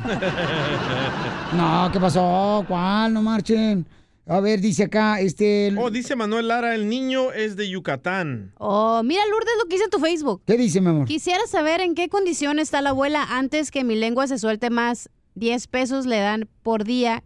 No, 1.56 1.88
¿qué 1.92 2.00
pasó? 2.00 2.64
¿Cuál? 2.68 3.14
No 3.14 3.22
marchen. 3.22 3.86
A 4.28 4.40
ver, 4.40 4.61
dice 4.61 4.82
acá, 4.85 5.20
este... 5.20 5.73
Oh, 5.78 5.89
dice 5.90 6.16
Manuel 6.16 6.48
Lara, 6.48 6.74
el 6.74 6.89
niño 6.89 7.31
es 7.32 7.55
de 7.55 7.69
Yucatán. 7.69 8.53
Oh, 8.59 9.03
mira, 9.05 9.23
Lourdes, 9.31 9.53
lo 9.62 9.69
que 9.69 9.77
dice 9.77 9.85
en 9.85 9.90
tu 9.90 10.01
Facebook. 10.01 10.43
¿Qué 10.44 10.57
dice, 10.57 10.81
mi 10.81 10.89
amor? 10.89 11.07
Quisiera 11.07 11.47
saber 11.47 11.81
en 11.81 11.94
qué 11.94 12.09
condición 12.09 12.59
está 12.59 12.81
la 12.82 12.90
abuela 12.90 13.24
antes 13.39 13.70
que 13.70 13.85
mi 13.85 13.94
lengua 13.94 14.27
se 14.27 14.39
suelte 14.39 14.69
más. 14.69 15.09
10 15.36 15.69
pesos 15.69 16.07
le 16.07 16.19
dan 16.19 16.48
por 16.65 16.82
día 16.82 17.23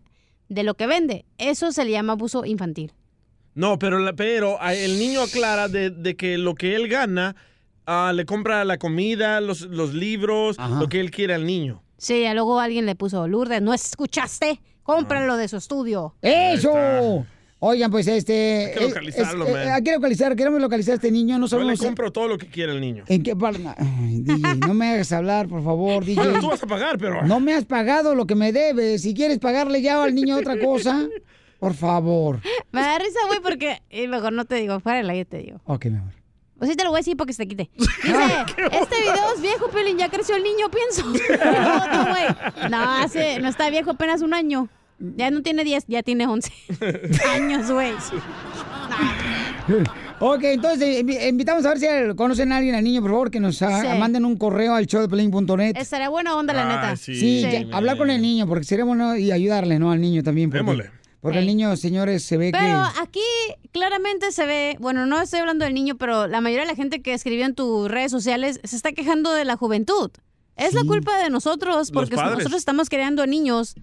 de 0.51 0.63
lo 0.63 0.75
que 0.75 0.87
vende. 0.87 1.25
Eso 1.39 1.73
se 1.73 1.85
le 1.87 1.93
llama 1.93 2.13
abuso 2.15 2.45
infantil. 2.45 2.93
No, 3.55 3.79
pero, 3.79 3.99
la- 3.99 4.13
pero 4.15 4.59
ah, 4.61 4.75
el 4.75 4.99
niño 4.99 5.23
aclara 5.23 5.69
de, 5.69 5.89
de 5.89 6.17
que 6.17 6.37
lo 6.37 6.55
que 6.55 6.77
él 6.77 6.87
gana 6.89 7.35
ah, 7.87 8.13
le 8.15 8.27
compra 8.27 8.63
la 8.67 8.77
comida, 8.77 9.41
los, 9.41 9.63
los 9.63 9.95
libros, 9.95 10.57
lo 10.59 10.89
que 10.91 11.01
él 11.01 11.11
quiere 11.11 11.33
al 11.33 11.47
niño. 11.47 11.83
Sí, 11.97 12.23
ya 12.23 12.35
luego 12.35 12.61
alguien 12.61 12.85
le 12.85 12.95
puso, 12.95 13.27
Lourdes, 13.27 13.63
¿no 13.63 13.73
escuchaste? 13.73 14.61
Cómpralo 14.97 15.37
de 15.37 15.49
su 15.49 15.57
estudio. 15.57 16.15
¡Eso! 16.23 17.27
Oigan, 17.63 17.91
pues 17.91 18.07
este... 18.07 18.69
Hay 18.69 18.73
que 18.73 18.85
eh, 18.85 18.89
localizarlo, 18.89 19.45
es- 19.47 19.53
man. 19.53 19.63
eh, 19.63 19.71
hay 19.71 19.83
que 19.83 19.93
localizar, 19.93 20.35
queremos 20.35 20.63
localizar 20.63 20.93
a 20.93 20.95
este 20.95 21.11
niño, 21.11 21.39
no 21.39 21.47
Yo 21.47 21.59
le 21.59 21.65
sabemos... 21.65 21.81
compro 21.83 22.11
todo 22.11 22.27
lo 22.27 22.39
que 22.39 22.47
quiere 22.47 22.73
el 22.73 22.81
niño. 22.81 23.05
¿En 23.07 23.23
qué 23.23 23.37
parte? 23.37 23.63
Ay, 23.77 24.21
DJ, 24.23 24.55
no 24.67 24.73
me 24.73 24.89
hagas 24.95 25.13
hablar, 25.13 25.47
por 25.47 25.63
favor, 25.63 26.03
DJ. 26.03 26.23
Bueno, 26.23 26.41
tú 26.41 26.49
vas 26.49 26.63
a 26.63 26.67
pagar, 26.67 26.97
pero... 26.99 27.23
No 27.27 27.39
me 27.39 27.53
has 27.53 27.67
pagado 27.67 28.15
lo 28.15 28.27
que 28.27 28.35
me 28.35 28.53
debes. 28.53 29.03
Si 29.03 29.13
quieres 29.13 29.39
pagarle 29.39 29.83
ya 29.83 30.03
al 30.03 30.15
niño 30.15 30.39
otra 30.39 30.59
cosa, 30.59 31.07
por 31.61 31.75
favor. 31.75 32.41
Me 32.73 32.81
da 32.81 32.99
risa, 32.99 33.19
güey, 33.27 33.41
porque... 33.41 33.83
Y 33.91 34.09
mejor 34.09 34.33
no 34.33 34.47
te 34.47 34.55
digo, 34.55 34.81
fuera 34.81 35.01
aire 35.01 35.27
te 35.27 35.37
digo. 35.39 35.61
Ok, 35.67 35.85
mi 35.87 35.99
amor. 35.99 36.15
O 36.63 36.67
sí 36.67 36.77
te 36.77 36.85
lo 36.85 36.91
voy 36.91 36.99
a 36.99 37.01
decir 37.01 37.17
porque 37.17 37.35
se 37.35 37.45
te 37.45 37.49
quite. 37.49 37.71
Dice, 37.77 37.89
este 38.73 39.01
video 39.01 39.35
es 39.35 39.43
viejo, 39.43 39.69
Pelín, 39.69 39.99
ya 39.99 40.09
creció 40.09 40.37
el 40.37 40.43
niño, 40.43 40.71
pienso. 40.71 41.05
No, 41.07 41.87
no, 41.87 42.11
güey. 42.11 42.71
No, 42.71 42.79
hace, 43.03 43.39
no 43.41 43.49
está 43.49 43.69
viejo, 43.69 43.91
apenas 43.91 44.23
un 44.23 44.33
año. 44.33 44.69
Ya 45.17 45.31
no 45.31 45.43
tiene 45.43 45.65
10, 45.65 45.85
ya 45.89 46.03
tiene 46.03 46.27
11 46.27 46.53
años, 47.35 47.71
güey. 47.71 47.93
Ok, 50.19 50.43
entonces 50.45 51.03
invi- 51.03 51.29
invitamos 51.29 51.65
a 51.65 51.71
ver 51.75 51.79
si 51.79 51.87
conocen 52.17 52.53
a 52.53 52.59
alguien 52.59 52.75
al 52.75 52.85
niño, 52.85 53.01
por 53.01 53.11
favor, 53.11 53.31
que 53.31 53.41
nos 53.41 53.63
ah, 53.63 53.81
Sí. 53.81 53.99
manden 53.99 54.25
un 54.27 54.37
correo 54.37 54.75
al 54.75 54.85
showdepelín.net. 54.87 55.77
Estaría 55.77 56.09
buena 56.11 56.37
onda, 56.37 56.53
la 56.53 56.67
neta. 56.67 56.97
Sí, 56.97 57.41
ya, 57.41 57.75
hablar 57.75 57.97
con 57.97 58.11
el 58.11 58.21
niño, 58.21 58.47
porque 58.47 58.65
sería 58.65 58.85
bueno 58.85 59.17
y 59.17 59.33
ayudarle, 59.33 59.79
¿no? 59.79 59.91
Al 59.91 60.01
niño 60.01 60.23
también. 60.23 60.51
Porque, 60.51 60.59
Démosle. 60.65 60.91
porque 61.23 61.39
el 61.39 61.47
niño, 61.47 61.75
señores, 61.79 62.23
se 62.23 62.37
ve 62.37 62.51
Pero 62.53 62.63
que... 62.95 63.01
aquí 63.01 63.21
claramente 63.73 64.31
se 64.33 64.45
ve, 64.45 64.77
bueno, 64.81 65.07
no 65.07 65.23
estoy 65.23 65.41
hablando 65.41 65.65
del 65.65 65.73
niño, 65.73 65.97
pero 65.97 66.27
la 66.27 66.43
mayoría 66.43 66.65
de 66.67 66.71
la 66.73 66.77
gente 66.77 67.01
que 67.01 67.15
escribió 67.15 67.47
en 67.47 67.55
tus 67.55 67.91
redes 67.91 68.11
sociales 68.11 68.61
se 68.63 68.77
está 68.77 68.93
quejando 68.93 69.33
de 69.33 69.47
la 69.47 69.57
juventud. 69.57 70.11
Es 70.57 70.75
la 70.75 70.85
culpa 70.85 71.17
de 71.23 71.31
nosotros, 71.31 71.91
porque 71.91 72.17
nosotros 72.17 72.53
estamos 72.53 72.91
creando 72.91 73.27
niños, 73.27 73.77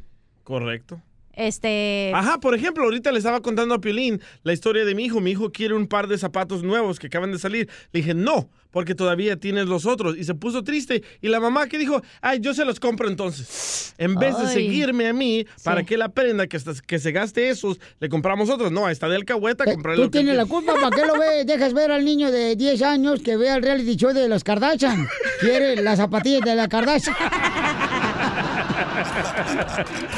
Correcto. 0.47 1.01
este... 1.33 2.13
Ajá, 2.15 2.39
por 2.39 2.55
ejemplo, 2.55 2.85
ahorita 2.85 3.11
le 3.11 3.17
estaba 3.17 3.41
contando 3.41 3.75
a 3.75 3.81
Piolín 3.81 4.21
la 4.43 4.53
historia 4.53 4.85
de 4.85 4.95
mi 4.95 5.03
hijo. 5.03 5.19
Mi 5.19 5.31
hijo 5.31 5.51
quiere 5.51 5.73
un 5.73 5.87
par 5.87 6.07
de 6.07 6.17
zapatos 6.17 6.63
nuevos 6.63 6.99
que 6.99 7.07
acaban 7.07 7.33
de 7.33 7.37
salir. 7.37 7.67
Le 7.91 7.99
dije, 7.99 8.13
no, 8.13 8.49
porque 8.71 8.95
todavía 8.95 9.35
tienes 9.35 9.67
los 9.67 9.85
otros. 9.85 10.15
Y 10.17 10.23
se 10.23 10.35
puso 10.35 10.63
triste. 10.63 11.03
Y 11.21 11.27
la 11.27 11.41
mamá 11.41 11.67
que 11.67 11.77
dijo, 11.77 12.01
ay, 12.21 12.39
yo 12.39 12.53
se 12.53 12.63
los 12.63 12.79
compro 12.79 13.09
entonces. 13.09 13.93
En 13.97 14.15
vez 14.15 14.37
de 14.39 14.47
seguirme 14.47 15.09
a 15.09 15.13
mí 15.13 15.45
para 15.65 15.83
que 15.83 15.95
él 15.95 16.01
aprenda 16.01 16.47
que, 16.47 16.55
hasta- 16.55 16.73
que 16.85 16.97
se 16.97 17.11
gaste 17.11 17.49
esos, 17.49 17.77
le 17.99 18.07
compramos 18.07 18.49
otros. 18.49 18.71
No, 18.71 18.87
está 18.87 19.09
de 19.09 19.17
alcahueta, 19.17 19.65
comprarle 19.65 19.97
Tú 19.97 20.03
lo 20.05 20.11
que 20.11 20.19
tienes 20.19 20.37
la 20.37 20.45
culpa, 20.45 20.75
¿para 20.75 20.95
qué 20.95 21.05
lo 21.05 21.19
ves? 21.19 21.45
Dejas 21.45 21.73
ver 21.73 21.91
al 21.91 22.05
niño 22.05 22.31
de 22.31 22.55
10 22.55 22.81
años 22.83 23.21
que 23.21 23.35
vea 23.35 23.57
el 23.57 23.63
reality 23.63 23.97
show 23.97 24.13
de 24.13 24.29
los 24.29 24.45
Kardashian. 24.45 25.05
Quiere 25.41 25.75
las 25.83 25.97
zapatillas 25.97 26.41
de 26.41 26.55
la 26.55 26.67
Kardashian. 26.69 27.15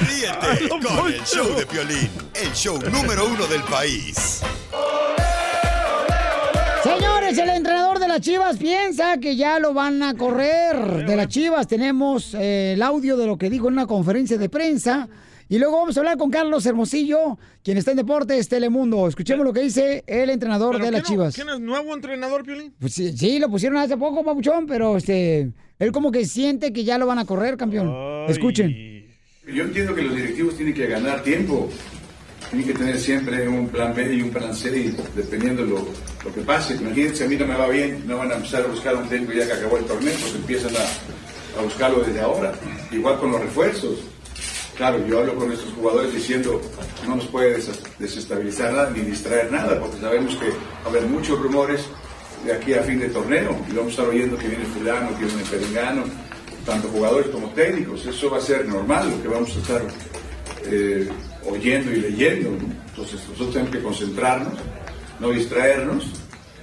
Ríete 0.02 0.70
con 0.70 1.08
el 1.08 1.24
show 1.24 1.56
de 1.56 1.66
Piolín, 1.66 2.10
el 2.34 2.52
show 2.54 2.80
número 2.92 3.28
uno 3.28 3.48
del 3.48 3.62
país. 3.64 4.42
Señores, 6.84 7.38
el 7.38 7.50
entrenador 7.50 8.00
de 8.00 8.08
las 8.08 8.22
Chivas 8.22 8.58
piensa 8.58 9.18
que 9.18 9.36
ya 9.36 9.60
lo 9.60 9.74
van 9.74 10.02
a 10.04 10.16
correr 10.16 11.06
de 11.06 11.16
las 11.16 11.28
Chivas. 11.28 11.68
Tenemos 11.68 12.34
eh, 12.34 12.74
el 12.74 12.82
audio 12.82 13.16
de 13.18 13.28
lo 13.28 13.38
que 13.38 13.50
dijo 13.50 13.68
en 13.68 13.74
una 13.74 13.88
conferencia 13.88 14.38
de 14.38 14.50
prensa. 14.50 15.08
Y 15.52 15.58
luego 15.58 15.78
vamos 15.78 15.98
a 15.98 16.02
hablar 16.02 16.18
con 16.18 16.30
Carlos 16.30 16.64
Hermosillo, 16.68 17.40
quien 17.64 17.78
está 17.80 17.90
en 17.92 17.98
Deportes 17.98 18.48
Telemundo. 18.48 19.08
Escuchemos 19.08 19.44
lo 19.44 19.52
que 19.52 19.62
dice 19.62 20.04
el 20.06 20.30
entrenador 20.30 20.74
¿Pero 20.74 20.86
de 20.86 20.92
las 20.92 21.02
no- 21.02 21.08
Chivas. 21.10 21.34
¿Quién 21.36 21.50
es 21.50 21.60
nuevo 21.60 21.96
entrenador, 21.96 22.44
Piolín? 22.44 22.72
Pues 22.80 22.94
sí, 22.94 23.18
sí, 23.18 23.40
lo 23.40 23.50
pusieron 23.50 23.80
hace 23.80 23.98
poco, 23.98 24.24
Papuchón, 24.24 24.68
pero 24.68 24.96
este, 24.98 25.52
él 25.80 25.92
como 25.92 26.12
que 26.12 26.26
siente 26.26 26.72
que 26.72 26.84
ya 26.84 27.00
lo 27.00 27.08
van 27.08 27.18
a 27.18 27.26
correr, 27.26 27.58
campeón. 27.58 27.92
Escuchen. 28.30 29.08
Yo 29.52 29.64
entiendo 29.64 29.96
que 29.96 30.04
los 30.04 30.16
directivos 30.16 30.56
tienen 30.56 30.76
que 30.76 30.86
ganar 30.86 31.24
tiempo, 31.24 31.68
tienen 32.52 32.68
que 32.68 32.74
tener 32.76 33.00
siempre 33.00 33.48
un 33.48 33.68
plan 33.70 33.92
B 33.96 34.14
y 34.14 34.22
un 34.22 34.30
plan 34.30 34.54
C, 34.54 34.70
y 34.78 34.96
dependiendo 35.16 35.64
lo, 35.66 35.78
lo 36.24 36.32
que 36.32 36.42
pase. 36.42 36.76
Imagínense, 36.76 37.16
si 37.16 37.24
a 37.24 37.28
mí 37.28 37.36
no 37.36 37.48
me 37.48 37.56
va 37.56 37.68
bien, 37.70 38.04
no 38.06 38.18
van 38.20 38.32
a 38.32 38.36
empezar 38.36 38.62
a 38.62 38.68
buscar 38.68 38.96
un 38.96 39.10
técnico 39.10 39.34
ya 39.34 39.48
que 39.48 39.54
acabó 39.54 39.80
el 39.80 39.86
torneo, 39.86 40.14
pues 40.22 40.36
empiezan 40.36 40.76
a, 40.76 41.60
a 41.60 41.64
buscarlo 41.64 42.02
desde 42.04 42.22
ahora. 42.22 42.54
Igual 42.92 43.18
con 43.20 43.32
los 43.32 43.42
refuerzos. 43.42 43.98
Claro, 44.80 45.06
yo 45.06 45.20
hablo 45.20 45.36
con 45.36 45.52
estos 45.52 45.74
jugadores 45.74 46.14
diciendo 46.14 46.62
no 47.06 47.18
nos 47.18 47.26
puede 47.28 47.56
des- 47.56 47.84
desestabilizar 48.00 48.72
nada 48.72 48.90
ni 48.92 49.02
distraer 49.02 49.52
nada, 49.52 49.78
porque 49.78 49.98
sabemos 50.00 50.34
que 50.38 50.50
va 50.52 50.86
a 50.86 50.88
haber 50.88 51.04
muchos 51.04 51.38
rumores 51.38 51.82
de 52.46 52.54
aquí 52.54 52.74
a 52.74 52.82
fin 52.84 52.98
de 52.98 53.10
torneo 53.10 53.58
y 53.70 53.74
vamos 53.74 53.88
a 53.88 53.92
estar 53.92 54.08
oyendo 54.08 54.38
que 54.38 54.48
viene 54.48 54.64
fulano, 54.64 55.10
que 55.20 55.26
viene 55.26 55.44
perengano, 55.52 56.04
tanto 56.66 56.88
jugadores 56.88 57.28
como 57.28 57.50
técnicos. 57.50 58.06
Eso 58.06 58.30
va 58.30 58.38
a 58.38 58.42
ser 58.42 58.66
normal, 58.70 59.12
lo 59.12 59.22
que 59.22 59.28
vamos 59.28 59.54
a 59.54 59.60
estar 59.60 59.82
eh, 60.64 61.10
oyendo 61.46 61.92
y 61.92 61.96
leyendo. 61.98 62.50
Entonces 62.92 63.20
nosotros 63.28 63.52
tenemos 63.52 63.76
que 63.76 63.84
concentrarnos, 63.84 64.54
no 65.20 65.30
distraernos, 65.32 66.06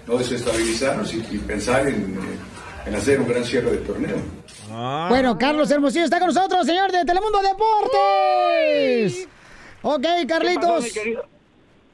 no 0.07 0.17
desestabilizarnos 0.17 1.13
y, 1.13 1.19
pensar 1.47 1.87
en, 1.87 1.97
eh, 1.97 2.87
en 2.87 2.95
hacer 2.95 3.21
un 3.21 3.29
gran 3.29 3.45
cierre 3.45 3.73
de 3.73 3.77
torneo. 3.79 4.17
Bueno, 4.69 5.39
Carlos 5.39 5.71
Hermosillo 5.71 6.05
está 6.05 6.19
con 6.19 6.29
nosotros, 6.29 6.67
señor 6.67 6.91
de 6.91 7.05
Telemundo 7.05 7.39
Deportes. 7.41 9.29
Ok, 9.83 10.03
¿Qué 10.03 10.09
pasó, 10.09 10.27
Carlitos. 10.29 10.99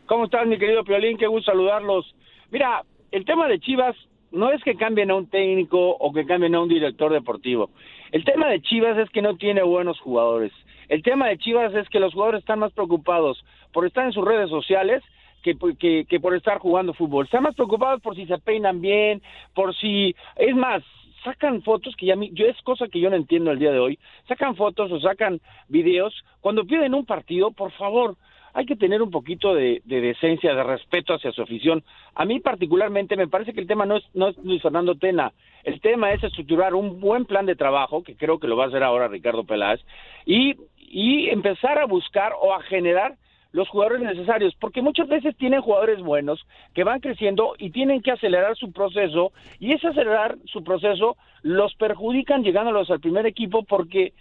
¿Cómo 0.07 0.24
estás, 0.24 0.47
mi 0.47 0.59
querido 0.59 0.85
Piolín? 0.85 1.19
Qué 1.19 1.27
gusto 1.27 1.53
saludarlos. 1.53 2.15
Mira, 2.51 2.82
el 3.11 3.24
tema 3.24 3.49
de 3.49 3.61
Chivas 3.61 3.97
no 4.31 4.51
es 4.51 4.62
que 4.62 4.77
cambien 4.77 5.11
a 5.11 5.15
un 5.16 5.27
técnico 5.28 5.90
o 5.90 6.12
que 6.12 6.24
cambien 6.24 6.55
a 6.55 6.61
un 6.61 6.69
director 6.69 7.12
deportivo. 7.12 7.70
El 8.11 8.24
tema 8.24 8.49
de 8.49 8.61
Chivas 8.62 8.97
es 8.99 9.11
que 9.11 9.23
no 9.23 9.36
tiene 9.36 9.62
buenos 9.62 10.01
jugadores. 10.01 10.53
El 10.89 11.03
tema 11.03 11.28
de 11.28 11.39
Chivas 11.39 11.74
es 11.74 11.89
que 11.89 12.01
los 12.01 12.12
jugadores 12.15 12.40
están 12.40 12.59
más 12.59 12.73
preocupados 12.73 13.44
por 13.73 13.86
estar 13.86 14.05
en 14.05 14.12
sus 14.12 14.24
redes 14.24 14.51
sociales 14.51 15.03
que, 15.43 15.57
que, 15.78 16.07
que 16.09 16.20
por 16.20 16.35
estar 16.35 16.59
jugando 16.59 16.94
fútbol. 16.94 17.24
Están 17.24 17.43
más 17.43 17.55
preocupados 17.55 18.01
por 18.01 18.15
si 18.15 18.27
se 18.27 18.39
peinan 18.39 18.81
bien, 18.81 19.23
por 19.55 19.74
si... 19.77 20.15
Es 20.36 20.55
más, 20.55 20.82
sacan 21.24 21.62
fotos 21.62 21.94
que 21.97 22.07
ya 22.07 22.16
mi- 22.16 22.31
yo 22.32 22.47
es 22.47 22.61
cosa 22.62 22.89
que 22.89 23.01
yo 23.01 23.11
no 23.11 23.16
entiendo 23.16 23.51
el 23.51 23.59
día 23.59 23.73
de 23.73 23.78
hoy. 23.78 23.99
Sacan 24.28 24.57
fotos 24.57 24.90
o 24.93 25.01
sacan 25.01 25.40
videos. 25.69 26.24
Cuando 26.40 26.65
piden 26.65 26.94
un 26.94 27.07
partido, 27.07 27.51
por 27.51 27.70
favor, 27.73 28.16
hay 28.55 28.66
que 28.66 28.77
tener 28.77 29.01
un 29.01 29.11
poquito 29.11 29.55
de, 29.55 29.81
de 29.86 30.01
decencia, 30.01 30.55
de 30.55 30.62
respeto 30.62 31.15
hacia 31.15 31.32
su 31.32 31.40
afición. 31.43 31.82
A 32.15 32.24
mí 32.24 32.39
particularmente 32.40 33.16
me 33.16 33.27
parece 33.28 33.55
que 33.55 33.61
el 33.61 33.66
tema 33.66 33.86
no 33.86 33.97
es, 33.97 34.05
no 34.15 34.28
es 34.28 34.36
Luis 34.39 34.61
Fernando 34.61 34.94
Tena. 34.94 35.32
El 35.65 35.81
tema 35.81 36.12
es 36.12 36.23
estructurar 36.23 36.74
un 36.74 37.01
buen 37.01 37.24
plan 37.24 37.47
de 37.47 37.57
trabajo, 37.57 38.03
que 38.03 38.15
creo 38.15 38.39
que 38.39 38.49
lo 38.49 38.57
va 38.57 38.65
a 38.65 38.69
hacer 38.69 38.82
ahora 38.82 39.09
Ricardo 39.09 39.44
Peláez, 39.44 39.81
y, 40.27 40.57
y 40.78 41.31
empezar 41.31 41.78
a 41.78 41.86
buscar 41.86 42.32
o 42.40 42.53
a 42.53 42.62
generar 42.65 43.15
los 43.52 43.68
jugadores 43.68 44.00
necesarios, 44.00 44.54
porque 44.58 44.82
muchas 44.82 45.08
veces 45.08 45.36
tienen 45.36 45.60
jugadores 45.60 46.00
buenos 46.00 46.44
que 46.74 46.84
van 46.84 47.00
creciendo 47.00 47.54
y 47.58 47.70
tienen 47.70 48.00
que 48.00 48.10
acelerar 48.10 48.56
su 48.56 48.72
proceso, 48.72 49.32
y 49.60 49.72
ese 49.72 49.88
acelerar 49.88 50.36
su 50.46 50.64
proceso 50.64 51.16
los 51.42 51.74
perjudican 51.74 52.42
llegándolos 52.42 52.90
al 52.90 53.00
primer 53.00 53.26
equipo 53.26 53.62
porque 53.64 54.12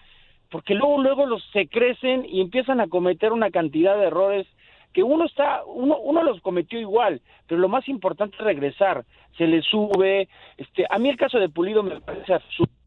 porque 0.50 0.76
luego 0.76 1.02
luego 1.02 1.26
los 1.26 1.42
se 1.54 1.68
crecen 1.68 2.26
y 2.28 2.42
empiezan 2.42 2.82
a 2.82 2.88
cometer 2.88 3.32
una 3.32 3.52
cantidad 3.52 3.98
de 3.98 4.08
errores 4.08 4.46
que 4.92 5.02
uno 5.02 5.26
está 5.26 5.64
uno 5.66 5.98
uno 5.98 6.24
los 6.24 6.42
cometió 6.42 6.78
igual 6.78 7.22
pero 7.48 7.62
lo 7.62 7.70
más 7.70 7.88
importante 7.88 8.36
es 8.38 8.44
regresar. 8.44 9.06
Se 9.38 9.48
le 9.48 9.62
sube 9.62 10.28
este 10.58 10.86
a 10.90 11.00
mí 11.00 11.10
el 11.10 11.16
caso 11.16 11.40
de 11.40 11.48
Pulido 11.48 11.84
me 11.84 12.02
parece 12.02 12.34
absurdo 12.34 12.81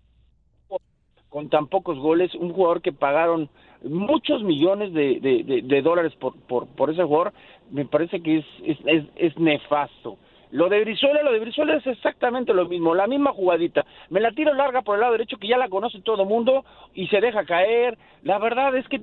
con 1.35 1.48
tan 1.48 1.66
pocos 1.66 1.98
goles, 1.98 2.32
un 2.36 2.52
jugador 2.52 2.81
que 2.81 2.93
pagaron 2.93 3.48
muchos 3.82 4.44
millones 4.44 4.93
de, 4.93 5.82
dólares 5.82 6.12
por, 6.20 6.36
por, 6.47 6.90
ese 6.90 7.02
jugador, 7.02 7.32
me 7.73 7.85
parece 7.86 8.20
que 8.20 8.39
es, 8.39 8.47
es, 8.65 8.78
es, 8.86 9.05
es 9.16 9.36
nefasto. 9.36 10.16
Lo 10.52 10.69
de 10.69 10.85
Brizuela, 10.85 11.24
lo 11.24 11.32
de 11.32 11.40
Brizuela 11.40 11.74
es 11.74 11.85
exactamente 11.89 12.55
lo 12.55 12.69
mismo, 12.69 12.94
la 12.94 13.09
misma 13.09 13.32
jugadita. 13.32 13.85
Me 14.11 14.20
la 14.20 14.31
tiro 14.31 14.55
larga 14.55 14.82
por 14.82 14.94
el 14.94 15.01
lado 15.01 15.15
derecho 15.15 15.36
que 15.39 15.48
ya 15.48 15.59
la 15.59 15.69
conoce 15.69 16.01
todo 16.02 16.23
el 16.23 16.28
mundo 16.28 16.65
y 16.94 17.09
se 17.09 17.20
deja 17.20 17.44
caer. 17.44 17.98
La 18.23 18.39
verdad 18.39 18.77
es 18.77 18.86
que 18.86 19.01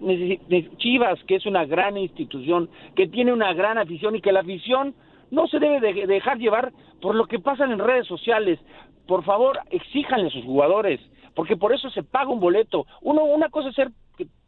Chivas, 0.77 1.21
que 1.25 1.35
es 1.35 1.45
una 1.45 1.65
gran 1.65 1.97
institución, 1.97 2.69
que 2.95 3.09
tiene 3.09 3.33
una 3.33 3.51
gran 3.51 3.77
afición 3.77 4.15
y 4.15 4.21
que 4.21 4.31
la 4.31 4.39
afición 4.39 4.95
no 5.31 5.47
se 5.47 5.59
debe 5.59 5.81
de- 5.81 6.07
dejar 6.07 6.37
llevar 6.37 6.71
por 7.01 7.13
lo 7.13 7.25
que 7.25 7.39
pasa 7.39 7.65
en 7.65 7.77
redes 7.77 8.07
sociales. 8.07 8.57
Por 9.05 9.25
favor, 9.25 9.59
exíjanle 9.69 10.27
a 10.27 10.31
sus 10.31 10.45
jugadores, 10.45 11.01
porque 11.35 11.57
por 11.57 11.73
eso 11.73 11.89
se 11.89 12.03
paga 12.03 12.29
un 12.29 12.39
boleto. 12.39 12.85
Uno, 13.01 13.23
una 13.23 13.49
cosa 13.49 13.69
es 13.69 13.75
ser 13.75 13.89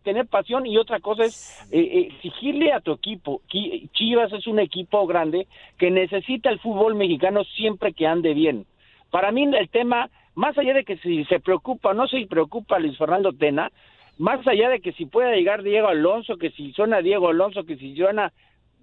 tener 0.03 0.27
pasión 0.27 0.65
y 0.67 0.77
otra 0.77 0.99
cosa 0.99 1.23
es 1.23 1.65
eh, 1.71 1.79
eh, 1.79 2.07
exigirle 2.15 2.73
a 2.73 2.81
tu 2.81 2.91
equipo. 2.91 3.41
Qui- 3.49 3.89
Chivas 3.93 4.31
es 4.33 4.45
un 4.47 4.59
equipo 4.59 5.07
grande 5.07 5.47
que 5.77 5.89
necesita 5.91 6.49
el 6.49 6.59
fútbol 6.59 6.95
mexicano 6.95 7.43
siempre 7.45 7.93
que 7.93 8.05
ande 8.05 8.33
bien. 8.33 8.65
Para 9.11 9.31
mí 9.31 9.43
el 9.43 9.69
tema, 9.69 10.09
más 10.35 10.57
allá 10.57 10.73
de 10.73 10.83
que 10.83 10.97
si 10.97 11.23
se 11.25 11.39
preocupa 11.39 11.91
o 11.91 11.93
no 11.93 12.07
se 12.07 12.25
preocupa 12.27 12.79
Luis 12.79 12.97
Fernando 12.97 13.31
Tena, 13.31 13.71
más 14.17 14.45
allá 14.45 14.69
de 14.69 14.81
que 14.81 14.91
si 14.91 15.05
pueda 15.05 15.31
llegar 15.31 15.63
Diego 15.63 15.87
Alonso, 15.87 16.37
que 16.37 16.51
si 16.51 16.71
suena 16.73 17.01
Diego 17.01 17.29
Alonso, 17.29 17.63
que 17.63 17.77
si 17.77 17.95
suena 17.95 18.33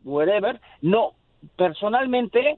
whatever, 0.04 0.58
no, 0.80 1.12
personalmente 1.56 2.56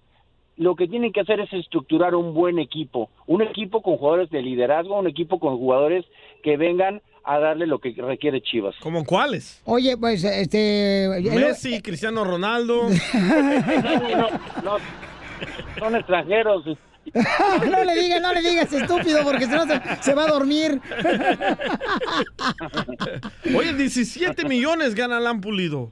lo 0.57 0.77
que 0.77 0.87
tienen 0.87 1.13
que 1.13 1.21
hacer 1.21 1.41
es 1.41 1.53
estructurar 1.53 2.15
un 2.15 2.35
buen 2.35 2.59
equipo, 2.59 3.11
un 3.27 3.43
equipo 3.43 3.83
con 3.83 3.97
jugadores 3.97 4.31
de 4.31 4.43
liderazgo, 4.43 4.99
un 4.99 5.09
equipo 5.09 5.41
con 5.41 5.57
jugadores 5.57 6.05
que 6.43 6.57
vengan 6.57 7.01
a 7.25 7.39
darle 7.39 7.67
lo 7.67 7.79
que 7.79 7.95
requiere 7.97 8.43
Chivas. 8.43 8.75
¿Cómo 8.81 9.05
cuáles? 9.05 9.63
Oye, 9.65 9.97
pues, 9.97 10.25
este... 10.25 11.05
el- 11.05 11.23
Messi, 11.23 11.81
Cristiano 11.81 12.25
Ronaldo. 12.25 12.83
no, 13.15 14.29
no, 14.65 14.77
son 15.79 15.97
extranjeros. 15.97 16.65
no 17.15 17.85
le 17.85 17.95
digas, 18.01 18.21
no 18.21 18.33
le 18.33 18.41
digas, 18.43 18.73
estúpido, 18.73 19.23
porque 19.25 19.47
si 19.47 19.53
no 19.53 19.67
se, 19.67 19.81
se 20.01 20.15
va 20.15 20.25
a 20.25 20.29
dormir. 20.29 20.81
Oye, 23.57 23.75
17 23.75 24.45
millones 24.49 24.95
gana 24.95 25.17
Alan 25.17 25.41
Pulido. 25.41 25.91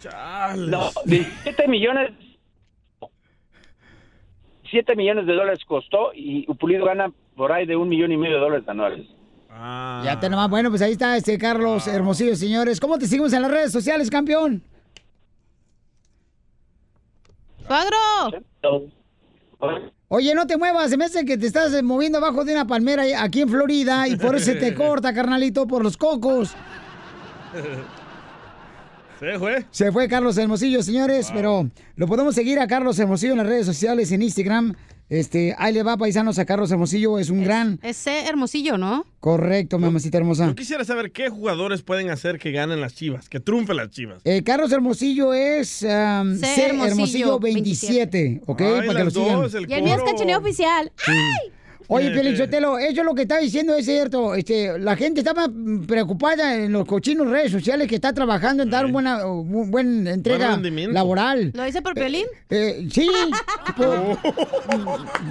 Chales. 0.00 0.68
No, 0.68 0.90
17 1.04 1.68
millones 1.68 2.10
7 4.72 4.96
millones 4.96 5.26
de 5.26 5.34
dólares 5.34 5.60
costó 5.66 6.12
y 6.14 6.46
Pulido 6.54 6.84
gana 6.86 7.12
por 7.36 7.52
ahí 7.52 7.66
de 7.66 7.76
un 7.76 7.88
millón 7.88 8.10
y 8.10 8.16
medio 8.16 8.36
de 8.36 8.40
dólares 8.40 8.68
anuales. 8.68 9.06
Ya 10.04 10.18
te 10.18 10.28
nomás. 10.28 10.48
Bueno, 10.50 10.70
pues 10.70 10.82
ahí 10.82 10.92
está 10.92 11.16
este 11.16 11.38
Carlos 11.38 11.86
Hermosillo, 11.86 12.34
señores. 12.34 12.80
¿Cómo 12.80 12.98
te 12.98 13.06
seguimos 13.06 13.32
en 13.32 13.42
las 13.42 13.50
redes 13.50 13.70
sociales, 13.70 14.10
campeón? 14.10 14.62
¡Suegro! 17.68 18.42
Oye, 20.08 20.34
no 20.34 20.46
te 20.46 20.56
muevas, 20.56 20.90
se 20.90 20.96
me 20.96 21.04
hace 21.04 21.24
que 21.24 21.38
te 21.38 21.46
estás 21.46 21.80
moviendo 21.82 22.18
abajo 22.18 22.44
de 22.44 22.52
una 22.52 22.66
palmera 22.66 23.04
aquí 23.22 23.42
en 23.42 23.48
Florida 23.48 24.08
y 24.08 24.16
por 24.16 24.34
eso 24.34 24.46
se 24.46 24.56
te 24.56 24.74
corta, 24.74 25.14
carnalito, 25.14 25.66
por 25.66 25.82
los 25.82 25.96
cocos. 25.96 26.54
Se 29.22 29.38
fue. 29.38 29.64
Se 29.70 29.92
fue 29.92 30.08
Carlos 30.08 30.36
Hermosillo, 30.36 30.82
señores, 30.82 31.30
pero 31.32 31.70
lo 31.94 32.06
podemos 32.08 32.34
seguir 32.34 32.58
a 32.58 32.66
Carlos 32.66 32.98
Hermosillo 32.98 33.32
en 33.32 33.38
las 33.38 33.46
redes 33.46 33.66
sociales, 33.66 34.10
en 34.10 34.20
Instagram. 34.20 34.74
Este, 35.08 35.54
ahí 35.58 35.72
le 35.72 35.84
va, 35.84 35.96
paisanos, 35.96 36.40
a 36.40 36.44
Carlos 36.44 36.72
Hermosillo, 36.72 37.18
es 37.20 37.30
un 37.30 37.44
gran... 37.44 37.78
Ese 37.82 38.26
hermosillo, 38.26 38.78
¿no? 38.78 39.06
Correcto, 39.20 39.78
mamacita 39.78 40.18
hermosa. 40.18 40.46
Yo 40.46 40.54
quisiera 40.56 40.84
saber 40.84 41.12
qué 41.12 41.28
jugadores 41.28 41.82
pueden 41.82 42.10
hacer 42.10 42.38
que 42.40 42.50
ganen 42.50 42.80
las 42.80 42.94
chivas, 42.94 43.28
que 43.28 43.38
triunfen 43.38 43.76
las 43.76 43.90
chivas. 43.90 44.22
Eh, 44.24 44.42
Carlos 44.42 44.72
Hermosillo 44.72 45.34
es 45.34 45.82
um, 45.82 46.34
C. 46.34 46.46
C. 46.46 46.66
Hermosillo, 46.66 46.86
Hermosillo 46.86 47.38
27, 47.38 48.40
¿ok? 48.46 48.60
Ay, 48.60 48.66
Para 48.66 48.86
que 48.86 48.92
lo 48.92 49.04
las 49.04 49.12
sigan. 49.12 49.40
dos, 49.40 49.54
el 49.54 49.70
Y 49.70 49.74
el 49.74 49.82
mío 49.84 49.94
es 49.94 50.02
cachaneo 50.02 50.38
oficial. 50.38 50.90
¡Ay! 51.06 51.52
Oye, 51.88 52.10
Pelichotelo, 52.10 52.78
eso 52.78 53.00
es 53.00 53.04
lo 53.06 53.14
que 53.14 53.22
está 53.22 53.38
diciendo, 53.38 53.74
es 53.74 53.84
cierto. 53.86 54.34
Este, 54.34 54.78
la 54.78 54.96
gente 54.96 55.20
está 55.20 55.34
más 55.34 55.48
preocupada 55.86 56.54
en 56.56 56.72
los 56.72 56.86
cochinos 56.86 57.28
redes 57.28 57.52
sociales 57.52 57.88
que 57.88 57.94
está 57.96 58.12
trabajando 58.12 58.62
en 58.62 58.70
dar 58.70 58.86
una 58.86 59.24
buena, 59.24 59.24
buena 59.70 60.10
entrega 60.12 60.56
Buen 60.56 60.92
laboral. 60.94 61.50
¿Lo 61.54 61.64
dice 61.64 61.82
por 61.82 61.94
Piolín? 61.94 62.26
Eh, 62.50 62.88
sí. 62.92 63.08
por- 63.76 64.18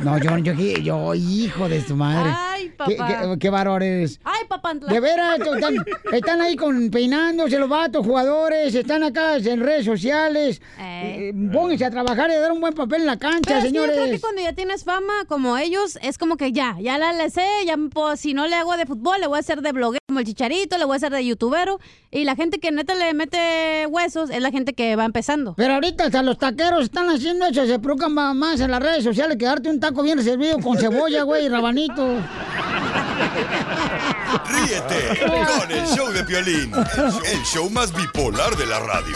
No, 0.04 0.18
yo, 0.20 0.38
yo, 0.38 0.54
yo, 0.54 1.16
hijo 1.16 1.70
de 1.70 1.82
su 1.82 1.96
madre. 1.96 2.32
Ay, 2.36 2.72
¿Qué, 2.88 2.96
papá. 2.96 3.22
qué, 3.34 3.40
qué 3.40 3.50
valor 3.50 3.84
eres? 3.84 4.20
Ay, 4.24 4.46
papá. 4.48 4.74
De 4.74 5.00
veras, 5.00 5.40
están, 5.40 5.76
están 6.12 6.42
ahí 6.42 6.56
con 6.56 6.90
peinándose 6.90 7.58
los 7.60 7.70
vatos, 7.70 8.06
jugadores, 8.06 8.74
están 8.76 9.04
acá 9.04 9.38
en 9.38 9.60
redes 9.60 9.86
sociales. 9.86 10.62
Eh, 10.80 11.34
pónganse 11.52 11.86
a 11.86 11.92
trabajar 11.92 12.30
y 12.30 12.34
a 12.34 12.40
dar 12.40 12.52
un 12.52 12.62
buen 12.62 12.74
papel 12.74 13.02
en 13.02 13.08
la 13.08 13.18
cancha, 13.18 13.42
Pero 13.56 13.62
señores. 13.62 13.96
yo 13.96 14.02
creo 14.04 14.16
que 14.16 14.22
cuando 14.22 14.42
ya 14.42 14.54
tienes 14.54 14.84
fama 14.84 15.14
como 15.28 15.58
ellos, 15.58 15.98
es 16.02 16.18
como 16.18 16.38
que 16.38 16.41
ya, 16.50 16.76
ya 16.80 16.98
la 16.98 17.14
le 17.14 17.30
sé, 17.30 17.46
ya 17.66 17.76
pues, 17.94 18.20
si 18.20 18.34
no 18.34 18.48
le 18.48 18.56
hago 18.56 18.76
de 18.78 18.86
fútbol, 18.86 19.20
le 19.22 19.28
voy 19.28 19.38
a 19.38 19.40
hacer 19.40 19.62
de 19.62 19.72
bloguero 19.72 20.00
como 20.08 20.20
el 20.20 20.26
chicharito, 20.26 20.78
le 20.78 20.86
voy 20.86 20.96
a 20.96 20.98
hacer 20.98 21.12
de 21.12 21.26
youtubero. 21.26 21.80
Y 22.10 22.24
la 22.26 22.36
gente 22.36 22.60
que 22.60 22.72
neta 22.72 22.96
le 22.96 23.14
mete 23.14 23.86
huesos 23.88 24.30
es 24.30 24.42
la 24.42 24.52
gente 24.52 24.74
que 24.74 24.96
va 24.96 25.06
empezando. 25.06 25.54
Pero 25.56 25.76
ahorita 25.76 26.06
hasta 26.06 26.22
los 26.24 26.38
taqueros 26.38 26.84
están 26.84 27.10
haciendo 27.10 27.46
eso, 27.46 27.66
se 27.66 27.80
preocupan 27.80 28.14
ma- 28.14 28.34
más 28.34 28.60
en 28.60 28.72
las 28.72 28.82
redes 28.82 29.04
sociales 29.04 29.38
que 29.38 29.46
darte 29.46 29.70
un 29.70 29.80
taco 29.80 30.02
bien 30.04 30.22
servido 30.24 30.60
con 30.60 30.78
cebolla, 30.78 31.24
güey, 31.24 31.46
y 31.46 31.50
rabanito. 31.50 32.18
Ríete 34.50 35.20
con 35.60 35.72
el 35.72 35.86
show 35.88 36.12
de 36.12 36.24
Piolín, 36.24 36.72
el 36.74 37.44
show 37.44 37.70
más 37.70 37.94
bipolar 37.94 38.56
de 38.58 38.66
la 38.66 38.80
radio. 38.80 39.16